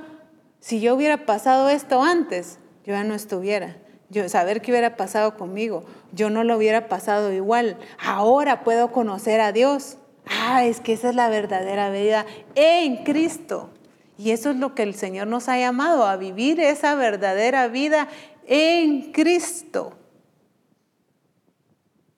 si 0.65 0.81
yo 0.81 0.95
hubiera 0.95 1.27
pasado 1.27 1.69
esto 1.69 2.03
antes, 2.03 2.59
yo 2.87 2.95
ya 2.95 3.05
no 3.05 3.15
estuviera. 3.15 3.77
Yo 4.09 4.27
saber 4.31 4.63
qué 4.63 4.71
hubiera 4.71 4.97
pasado 4.97 5.37
conmigo, 5.37 5.85
yo 6.13 6.31
no 6.31 6.43
lo 6.43 6.57
hubiera 6.57 6.89
pasado 6.89 7.35
igual. 7.35 7.77
Ahora 8.03 8.65
puedo 8.65 8.91
conocer 8.91 9.43
a 9.43 9.53
Dios. 9.53 9.99
Ah, 10.25 10.65
es 10.65 10.81
que 10.81 10.95
esa 10.95 11.11
es 11.11 11.17
la 11.17 11.29
verdadera 11.29 11.91
vida 11.91 12.25
en 12.55 13.05
Cristo. 13.05 13.69
Y 14.17 14.31
eso 14.31 14.53
es 14.53 14.57
lo 14.57 14.75
que 14.75 14.85
el 14.85 14.95
Señor 14.95 15.27
nos 15.27 15.51
ha 15.51 15.59
llamado, 15.59 16.07
a 16.07 16.17
vivir 16.17 16.59
esa 16.61 16.95
verdadera 16.95 17.69
vida 17.69 18.09
en 18.47 19.13
Cristo. 19.13 19.93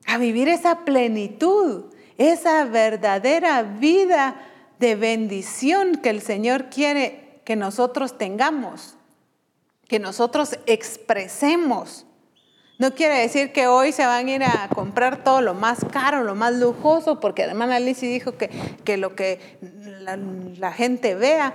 a 0.06 0.18
vivir 0.18 0.48
esa 0.48 0.85
plenitud, 0.85 1.86
esa 2.16 2.64
verdadera 2.64 3.64
vida 3.64 4.40
de 4.78 4.94
bendición 4.94 5.97
que 5.97 6.10
el 6.10 6.23
Señor 6.23 6.66
quiere 6.66 7.26
que 7.47 7.56
nosotros 7.56 8.18
tengamos, 8.18 8.97
que 9.89 10.01
nosotros 10.01 10.59
expresemos. 10.66 12.05
No 12.78 12.94
quiere 12.94 13.20
decir 13.20 13.52
que 13.52 13.68
hoy 13.68 13.93
se 13.93 14.05
van 14.05 14.27
a 14.27 14.31
ir 14.31 14.43
a 14.43 14.68
comprar 14.74 15.23
todo 15.23 15.40
lo 15.40 15.55
más 15.55 15.78
caro, 15.93 16.24
lo 16.24 16.35
más 16.35 16.55
lujoso, 16.56 17.20
porque 17.20 17.44
además 17.44 17.70
Alicia 17.70 18.09
dijo 18.09 18.36
que, 18.36 18.51
que 18.85 18.97
lo 18.97 19.14
que 19.14 19.59
la 20.59 20.73
gente 20.73 21.14
vea, 21.14 21.55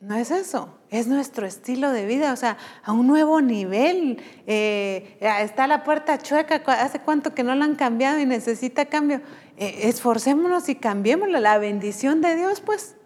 no 0.00 0.16
es 0.16 0.32
eso, 0.32 0.68
es 0.90 1.06
nuestro 1.06 1.46
estilo 1.46 1.92
de 1.92 2.04
vida, 2.04 2.32
o 2.32 2.36
sea, 2.36 2.58
a 2.82 2.92
un 2.92 3.06
nuevo 3.06 3.40
nivel. 3.40 4.20
Eh, 4.46 5.16
está 5.20 5.68
la 5.68 5.84
puerta 5.84 6.18
chueca, 6.18 6.56
¿hace 6.66 6.98
cuánto 6.98 7.32
que 7.32 7.44
no 7.44 7.54
la 7.54 7.64
han 7.64 7.76
cambiado 7.76 8.18
y 8.18 8.26
necesita 8.26 8.86
cambio? 8.86 9.20
Eh, 9.56 9.88
esforcémonos 9.88 10.68
y 10.68 10.74
cambiémosla, 10.74 11.38
la 11.38 11.58
bendición 11.58 12.20
de 12.20 12.34
Dios, 12.34 12.60
pues. 12.60 12.96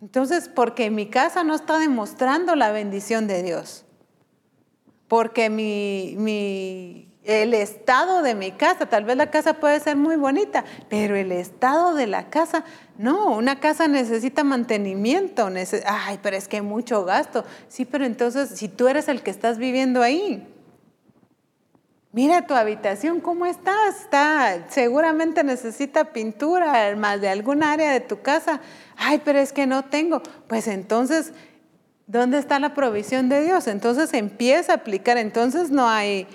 Entonces, 0.00 0.48
porque 0.48 0.90
mi 0.90 1.06
casa 1.06 1.42
no 1.44 1.54
está 1.54 1.78
demostrando 1.78 2.54
la 2.54 2.70
bendición 2.70 3.26
de 3.26 3.42
Dios, 3.42 3.84
porque 5.08 5.48
mi, 5.50 6.14
mi 6.18 7.06
el 7.26 7.54
estado 7.54 8.22
de 8.22 8.34
mi 8.34 8.52
casa, 8.52 8.86
tal 8.86 9.04
vez 9.04 9.16
la 9.16 9.30
casa 9.30 9.54
puede 9.54 9.80
ser 9.80 9.96
muy 9.96 10.16
bonita, 10.16 10.64
pero 10.88 11.16
el 11.16 11.32
estado 11.32 11.94
de 11.94 12.06
la 12.06 12.30
casa, 12.30 12.64
no, 12.98 13.32
una 13.32 13.58
casa 13.58 13.88
necesita 13.88 14.44
mantenimiento, 14.44 15.50
ay, 15.86 16.20
pero 16.22 16.36
es 16.36 16.46
que 16.46 16.56
hay 16.56 16.62
mucho 16.62 17.04
gasto. 17.04 17.44
Sí, 17.68 17.84
pero 17.84 18.04
entonces, 18.04 18.50
si 18.50 18.68
tú 18.68 18.86
eres 18.86 19.08
el 19.08 19.22
que 19.22 19.30
estás 19.30 19.58
viviendo 19.58 20.02
ahí, 20.02 20.46
mira 22.16 22.46
tu 22.46 22.54
habitación, 22.54 23.20
¿cómo 23.20 23.44
estás? 23.44 24.00
Está, 24.00 24.68
seguramente 24.70 25.44
necesita 25.44 26.14
pintura, 26.14 26.96
más 26.96 27.20
de 27.20 27.28
alguna 27.28 27.72
área 27.72 27.92
de 27.92 28.00
tu 28.00 28.22
casa. 28.22 28.62
Ay, 28.96 29.20
pero 29.22 29.38
es 29.38 29.52
que 29.52 29.66
no 29.66 29.84
tengo. 29.84 30.22
Pues 30.48 30.66
entonces, 30.66 31.32
¿dónde 32.06 32.38
está 32.38 32.58
la 32.58 32.72
provisión 32.72 33.28
de 33.28 33.44
Dios? 33.44 33.66
Entonces 33.66 34.14
empieza 34.14 34.72
a 34.72 34.76
aplicar, 34.76 35.18
entonces 35.18 35.70
no 35.70 35.88
hay 35.88 36.26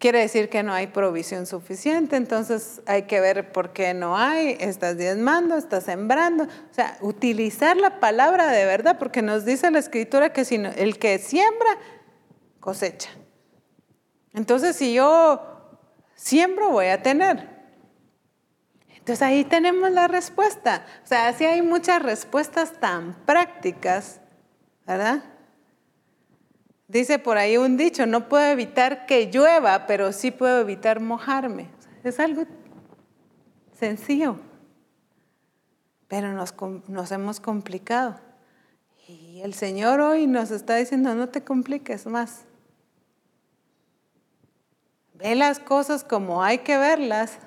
quiere 0.00 0.18
decir 0.18 0.50
que 0.50 0.64
no 0.64 0.74
hay 0.74 0.88
provisión 0.88 1.46
suficiente, 1.46 2.16
entonces 2.16 2.82
hay 2.84 3.02
que 3.02 3.20
ver 3.20 3.52
por 3.52 3.72
qué 3.72 3.94
no 3.94 4.18
hay, 4.18 4.56
estás 4.60 4.98
diezmando, 4.98 5.56
estás 5.56 5.84
sembrando, 5.84 6.42
o 6.44 6.74
sea, 6.74 6.98
utilizar 7.00 7.76
la 7.78 8.00
palabra 8.00 8.48
de 8.48 8.66
verdad, 8.66 8.98
porque 8.98 9.22
nos 9.22 9.46
dice 9.46 9.70
la 9.70 9.78
escritura 9.78 10.32
que 10.32 10.44
si 10.44 10.56
el 10.56 10.98
que 10.98 11.18
siembra, 11.18 11.78
cosecha. 12.60 13.10
Entonces, 14.34 14.76
si 14.76 14.92
yo 14.92 15.40
siembro, 16.14 16.70
voy 16.70 16.86
a 16.86 17.02
tener. 17.02 17.54
Entonces 19.04 19.22
ahí 19.22 19.44
tenemos 19.44 19.90
la 19.90 20.08
respuesta. 20.08 20.84
O 21.04 21.06
sea, 21.06 21.28
así 21.28 21.44
hay 21.44 21.62
muchas 21.62 22.02
respuestas 22.02 22.72
tan 22.80 23.14
prácticas, 23.26 24.20
¿verdad? 24.86 25.22
Dice 26.88 27.18
por 27.18 27.38
ahí 27.38 27.56
un 27.56 27.76
dicho, 27.76 28.06
no 28.06 28.28
puedo 28.28 28.46
evitar 28.46 29.06
que 29.06 29.30
llueva, 29.30 29.86
pero 29.86 30.12
sí 30.12 30.30
puedo 30.30 30.60
evitar 30.60 31.00
mojarme. 31.00 31.68
Es 32.02 32.18
algo 32.18 32.44
sencillo, 33.78 34.38
pero 36.08 36.32
nos, 36.32 36.54
nos 36.88 37.12
hemos 37.12 37.40
complicado. 37.40 38.20
Y 39.06 39.42
el 39.42 39.54
Señor 39.54 40.00
hoy 40.00 40.26
nos 40.26 40.50
está 40.50 40.76
diciendo, 40.76 41.14
no 41.14 41.28
te 41.28 41.44
compliques 41.44 42.06
más. 42.06 42.44
Ve 45.14 45.34
las 45.34 45.58
cosas 45.58 46.04
como 46.04 46.42
hay 46.42 46.58
que 46.58 46.76
verlas 46.76 47.38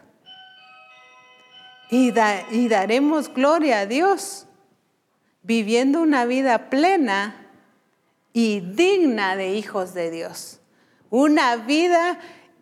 y, 1.90 2.14
y 2.52 2.68
daremos 2.70 3.34
gloria 3.34 3.80
a 3.80 3.86
Dios, 3.86 4.48
viviendo 5.44 6.02
una 6.02 6.26
vida 6.26 6.70
plena 6.70 7.48
y 8.34 8.62
digna 8.62 9.36
de 9.36 9.54
hijos 9.56 9.94
de 9.94 10.12
Dios. 10.12 10.60
Una 11.10 11.56
vida 11.56 12.20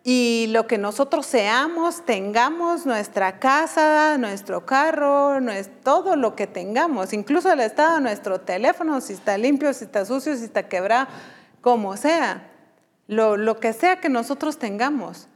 y 0.08 0.46
lo 0.50 0.68
que 0.68 0.78
nosotros 0.78 1.26
seamos, 1.26 2.04
tengamos 2.04 2.86
nuestra 2.86 3.40
casa, 3.40 4.16
nuestro 4.18 4.64
carro, 4.64 5.38
todo 5.82 6.14
lo 6.14 6.36
que 6.36 6.46
tengamos, 6.46 7.12
incluso 7.12 7.52
el 7.52 7.58
estado 7.58 7.96
de 7.96 8.02
nuestro 8.02 8.40
teléfono, 8.40 9.00
si 9.00 9.14
está 9.14 9.36
limpio, 9.36 9.74
si 9.74 9.84
está 9.84 10.04
sucio, 10.04 10.36
si 10.36 10.44
está 10.44 10.68
quebrado, 10.68 11.08
como 11.60 11.96
sea, 11.96 12.52
lo, 13.06 13.36
lo 13.36 13.58
que 13.60 13.72
sea 13.72 14.00
que 14.00 14.08
nosotros 14.08 14.58
tengamos 14.58 15.28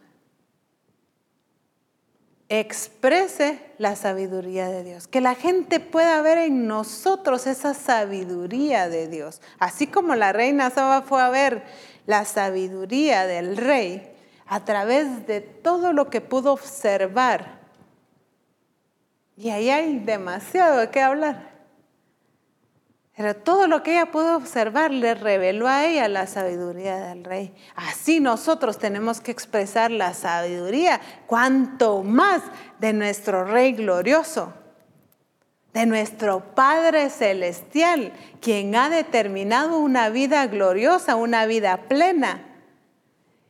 exprese 2.50 3.62
la 3.78 3.94
sabiduría 3.94 4.68
de 4.68 4.82
Dios, 4.82 5.06
que 5.06 5.20
la 5.20 5.36
gente 5.36 5.78
pueda 5.78 6.20
ver 6.20 6.36
en 6.38 6.66
nosotros 6.66 7.46
esa 7.46 7.74
sabiduría 7.74 8.88
de 8.88 9.06
Dios. 9.06 9.40
Así 9.60 9.86
como 9.86 10.16
la 10.16 10.32
reina 10.32 10.68
Saba 10.70 11.02
fue 11.02 11.22
a 11.22 11.30
ver 11.30 11.62
la 12.06 12.24
sabiduría 12.24 13.26
del 13.26 13.56
rey 13.56 14.12
a 14.46 14.64
través 14.64 15.28
de 15.28 15.40
todo 15.40 15.92
lo 15.92 16.10
que 16.10 16.20
pudo 16.20 16.52
observar. 16.52 17.60
Y 19.36 19.50
ahí 19.50 19.70
hay 19.70 20.00
demasiado 20.00 20.78
de 20.78 20.90
qué 20.90 21.00
hablar. 21.00 21.49
Pero 23.20 23.36
todo 23.36 23.66
lo 23.66 23.82
que 23.82 23.92
ella 23.92 24.10
pudo 24.10 24.34
observar 24.34 24.90
le 24.90 25.14
reveló 25.14 25.68
a 25.68 25.84
ella 25.84 26.08
la 26.08 26.26
sabiduría 26.26 26.96
del 27.08 27.22
rey. 27.22 27.54
Así 27.76 28.18
nosotros 28.18 28.78
tenemos 28.78 29.20
que 29.20 29.30
expresar 29.30 29.90
la 29.90 30.14
sabiduría, 30.14 31.02
cuanto 31.26 32.02
más 32.02 32.40
de 32.78 32.94
nuestro 32.94 33.44
rey 33.44 33.72
glorioso, 33.72 34.54
de 35.74 35.84
nuestro 35.84 36.54
Padre 36.54 37.10
celestial, 37.10 38.14
quien 38.40 38.74
ha 38.74 38.88
determinado 38.88 39.76
una 39.76 40.08
vida 40.08 40.46
gloriosa, 40.46 41.16
una 41.16 41.44
vida 41.44 41.88
plena, 41.88 42.42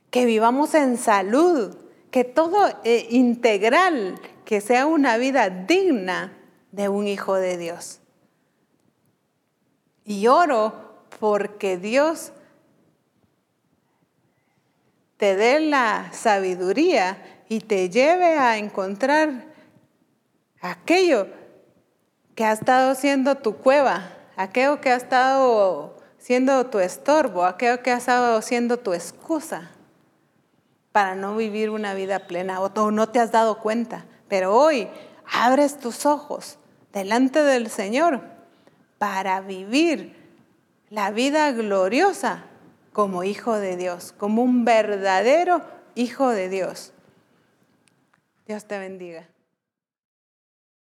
que 0.09 0.25
vivamos 0.25 0.75
en 0.75 0.97
salud, 0.97 1.77
que 2.11 2.25
todo 2.25 2.67
eh, 2.83 3.07
integral, 3.09 4.19
que 4.43 4.59
sea 4.59 4.85
una 4.85 5.15
vida 5.15 5.49
digna 5.49 6.37
de 6.73 6.89
un 6.89 7.07
hijo 7.07 7.35
de 7.35 7.55
Dios. 7.55 8.00
Y 10.11 10.27
oro 10.27 10.73
porque 11.21 11.77
Dios 11.77 12.33
te 15.15 15.37
dé 15.37 15.61
la 15.61 16.11
sabiduría 16.11 17.43
y 17.47 17.61
te 17.61 17.89
lleve 17.89 18.37
a 18.37 18.57
encontrar 18.57 19.45
aquello 20.59 21.27
que 22.35 22.43
ha 22.43 22.51
estado 22.51 22.93
siendo 22.93 23.35
tu 23.35 23.55
cueva, 23.55 24.11
aquello 24.35 24.81
que 24.81 24.89
ha 24.89 24.97
estado 24.97 25.95
siendo 26.17 26.65
tu 26.65 26.79
estorbo, 26.79 27.45
aquello 27.45 27.81
que 27.81 27.91
ha 27.91 27.97
estado 27.97 28.41
siendo 28.41 28.79
tu 28.79 28.91
excusa 28.91 29.71
para 30.91 31.15
no 31.15 31.37
vivir 31.37 31.69
una 31.69 31.93
vida 31.93 32.27
plena 32.27 32.59
o 32.59 32.91
no 32.91 33.07
te 33.07 33.19
has 33.19 33.31
dado 33.31 33.59
cuenta. 33.59 34.03
Pero 34.27 34.53
hoy 34.53 34.89
abres 35.31 35.79
tus 35.79 36.05
ojos 36.05 36.57
delante 36.91 37.41
del 37.43 37.69
Señor 37.69 38.30
para 39.01 39.41
vivir 39.41 40.15
la 40.91 41.09
vida 41.09 41.51
gloriosa 41.53 42.43
como 42.93 43.23
hijo 43.23 43.57
de 43.57 43.75
Dios, 43.75 44.13
como 44.15 44.43
un 44.43 44.63
verdadero 44.63 45.63
hijo 45.95 46.29
de 46.29 46.49
Dios. 46.49 46.93
Dios 48.45 48.65
te 48.65 48.77
bendiga. 48.77 49.27